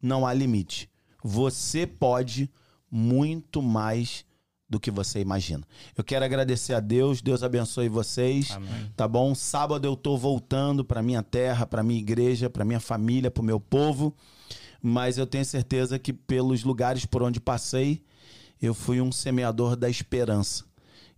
Não 0.00 0.26
há 0.26 0.32
limite. 0.32 0.90
Você 1.22 1.86
pode 1.86 2.50
muito 2.90 3.62
mais 3.62 4.24
do 4.68 4.80
que 4.80 4.90
você 4.90 5.20
imagina. 5.20 5.64
Eu 5.96 6.02
quero 6.02 6.24
agradecer 6.24 6.74
a 6.74 6.80
Deus, 6.80 7.20
Deus 7.20 7.42
abençoe 7.42 7.88
vocês. 7.88 8.50
Amém. 8.50 8.92
Tá 8.96 9.06
bom? 9.06 9.34
Sábado 9.34 9.86
eu 9.86 9.96
tô 9.96 10.16
voltando 10.16 10.84
para 10.84 11.02
minha 11.02 11.22
terra, 11.22 11.66
para 11.66 11.82
minha 11.82 12.00
igreja, 12.00 12.48
para 12.48 12.64
minha 12.64 12.80
família, 12.80 13.30
para 13.30 13.42
o 13.42 13.44
meu 13.44 13.60
povo. 13.60 14.14
Mas 14.82 15.16
eu 15.16 15.26
tenho 15.26 15.44
certeza 15.44 15.98
que 15.98 16.12
pelos 16.12 16.64
lugares 16.64 17.06
por 17.06 17.22
onde 17.22 17.40
passei, 17.40 18.02
eu 18.60 18.74
fui 18.74 19.00
um 19.00 19.12
semeador 19.12 19.76
da 19.76 19.88
esperança 19.88 20.64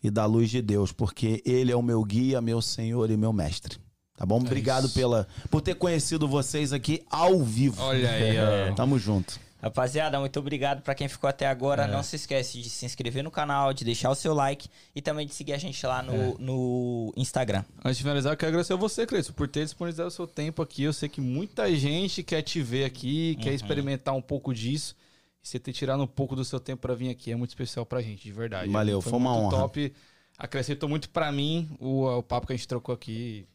e 0.03 0.11
da 0.11 0.25
luz 0.27 0.51
de 0.51 0.63
Deus, 0.63 0.93
porque 0.93 1.43
ele 1.45 1.73
é 1.73 1.77
o 1.77 1.83
meu 1.83 2.03
guia, 2.05 2.41
meu 2.41 2.61
Senhor 2.63 3.11
e 3.11 3.17
meu 3.17 3.33
mestre. 3.33 3.79
Tá 4.17 4.25
bom? 4.25 4.39
Obrigado 4.39 4.87
isso. 4.87 4.95
pela 4.95 5.27
por 5.51 5.61
ter 5.61 5.75
conhecido 5.75 6.27
vocês 6.27 6.73
aqui 6.73 7.03
ao 7.11 7.43
vivo. 7.43 7.83
Olha 7.83 8.11
aí, 8.11 8.37
ó. 8.39 8.73
Tamo 8.75 8.99
junto. 8.99 9.39
Rapaziada, 9.67 10.19
muito 10.21 10.39
obrigado 10.39 10.83
pra 10.83 10.95
quem 10.95 11.09
ficou 11.09 11.29
até 11.29 11.47
agora. 11.47 11.87
Não 11.87 12.03
se 12.03 12.17
esquece 12.17 12.61
de 12.61 12.71
se 12.71 12.87
inscrever 12.87 13.23
no 13.23 13.31
canal, 13.31 13.73
de 13.73 13.85
deixar 13.85 14.11
o 14.11 14.15
seu 14.15 14.33
like 14.33 14.69
e 14.95 15.03
também 15.03 15.27
de 15.27 15.35
seguir 15.35 15.53
a 15.53 15.59
gente 15.59 15.85
lá 15.87 16.03
no, 16.03 16.39
no 16.39 17.13
Instagram. 17.17 17.65
Antes 17.85 17.99
de 17.99 18.03
finalizar, 18.03 18.33
eu 18.33 18.37
quero 18.37 18.51
agradecer 18.51 18.73
a 18.73 18.77
você, 18.77 19.07
Cleiton, 19.07 19.33
por 19.33 19.49
ter 19.49 19.65
disponibilizado 19.65 20.09
o 20.09 20.13
seu 20.13 20.27
tempo 20.27 20.63
aqui. 20.63 20.83
Eu 20.83 20.93
sei 20.93 21.09
que 21.09 21.21
muita 21.21 21.75
gente 21.75 22.23
quer 22.23 22.43
te 22.43 22.63
ver 22.63 22.85
aqui, 22.85 23.37
quer 23.37 23.53
experimentar 23.53 24.15
um 24.15 24.23
pouco 24.23 24.55
disso. 24.55 24.97
E 25.43 25.49
você 25.49 25.59
ter 25.59 25.73
tirado 25.73 26.03
um 26.03 26.07
pouco 26.07 26.37
do 26.37 26.45
seu 26.45 26.61
tempo 26.61 26.83
pra 26.83 26.95
vir 26.95 27.11
aqui 27.11 27.33
é 27.33 27.37
muito 27.37 27.51
especial 27.51 27.85
pra 27.85 28.01
gente, 28.01 28.23
de 28.23 28.33
verdade. 28.33 28.71
Valeu, 28.71 29.01
foi 29.01 29.13
uma 29.13 29.33
muito 29.33 29.55
honra. 29.55 29.63
top. 29.63 29.93
Acrescentou 30.39 30.89
muito 30.89 31.09
pra 31.11 31.33
mim 31.33 31.69
o, 31.81 32.05
o 32.05 32.23
papo 32.23 32.47
que 32.47 32.53
a 32.53 32.57
gente 32.57 32.69
trocou 32.69 32.95
aqui. 32.95 33.47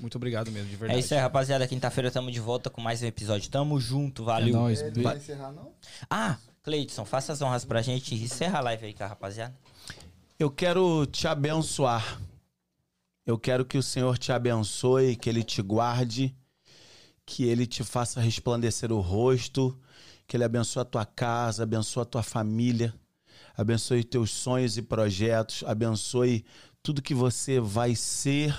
Muito 0.00 0.16
obrigado 0.16 0.50
mesmo, 0.52 0.68
de 0.68 0.76
verdade. 0.76 0.98
É 0.98 1.00
isso 1.02 1.12
aí, 1.14 1.20
rapaziada. 1.20 1.66
Quinta-feira 1.66 2.10
tamo 2.10 2.30
de 2.30 2.40
volta 2.40 2.70
com 2.70 2.80
mais 2.80 3.02
um 3.02 3.06
episódio. 3.06 3.50
Tamo 3.50 3.80
junto, 3.80 4.22
É 4.22 4.26
valeu. 4.26 4.54
nóis. 4.54 4.80
É, 4.80 4.90
Be- 4.90 4.96
não 4.98 5.02
vai 5.10 5.16
encerrar, 5.16 5.52
não? 5.52 5.72
Ah, 6.08 6.36
Cleidson, 6.62 7.04
faça 7.04 7.32
as 7.32 7.42
honras 7.42 7.64
pra 7.64 7.82
gente 7.82 8.14
e 8.14 8.22
encerra 8.22 8.58
a 8.58 8.62
live 8.62 8.86
aí 8.86 8.94
com 8.94 9.02
a 9.04 9.06
rapaziada. 9.06 9.54
Eu 10.38 10.50
quero 10.50 11.04
te 11.06 11.26
abençoar. 11.26 12.20
Eu 13.26 13.38
quero 13.38 13.64
que 13.64 13.76
o 13.76 13.82
Senhor 13.82 14.16
te 14.16 14.32
abençoe, 14.32 15.16
que 15.16 15.28
Ele 15.28 15.42
te 15.42 15.60
guarde, 15.60 16.34
que 17.26 17.44
Ele 17.44 17.66
te 17.66 17.82
faça 17.84 18.20
resplandecer 18.20 18.90
o 18.92 19.00
rosto, 19.00 19.78
que 20.26 20.36
Ele 20.36 20.44
abençoe 20.44 20.80
a 20.82 20.84
tua 20.84 21.04
casa, 21.04 21.64
abençoe 21.64 22.02
a 22.02 22.06
tua 22.06 22.22
família, 22.22 22.94
abençoe 23.56 24.02
teus 24.04 24.30
sonhos 24.30 24.78
e 24.78 24.82
projetos, 24.82 25.62
abençoe 25.66 26.44
tudo 26.82 27.02
que 27.02 27.12
você 27.14 27.60
vai 27.60 27.94
ser, 27.94 28.56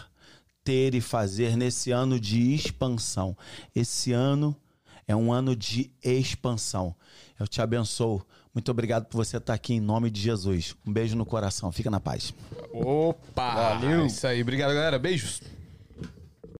ter 0.70 0.94
e 0.94 1.02
fazer 1.02 1.58
nesse 1.58 1.90
ano 1.90 2.20
de 2.20 2.54
expansão. 2.54 3.36
Esse 3.76 4.12
ano 4.12 4.56
é 5.08 5.16
um 5.16 5.34
ano 5.34 5.56
de 5.56 5.90
expansão. 6.04 6.96
Eu 7.40 7.48
te 7.48 7.60
abençoo. 7.60 8.24
Muito 8.54 8.70
obrigado 8.70 9.08
por 9.08 9.18
você 9.18 9.38
estar 9.38 9.56
aqui 9.56 9.74
em 9.74 9.80
nome 9.80 10.12
de 10.12 10.22
Jesus. 10.22 10.76
Um 10.86 10.94
beijo 10.94 11.16
no 11.16 11.26
coração. 11.26 11.72
Fica 11.72 11.90
na 11.90 12.00
paz. 12.00 12.36
Opa! 12.72 13.56
Valeu! 13.56 14.04
É 14.04 14.06
isso 14.06 14.28
aí. 14.28 14.44
Obrigado, 14.44 14.72
galera. 14.76 15.00
Beijos. 15.00 15.42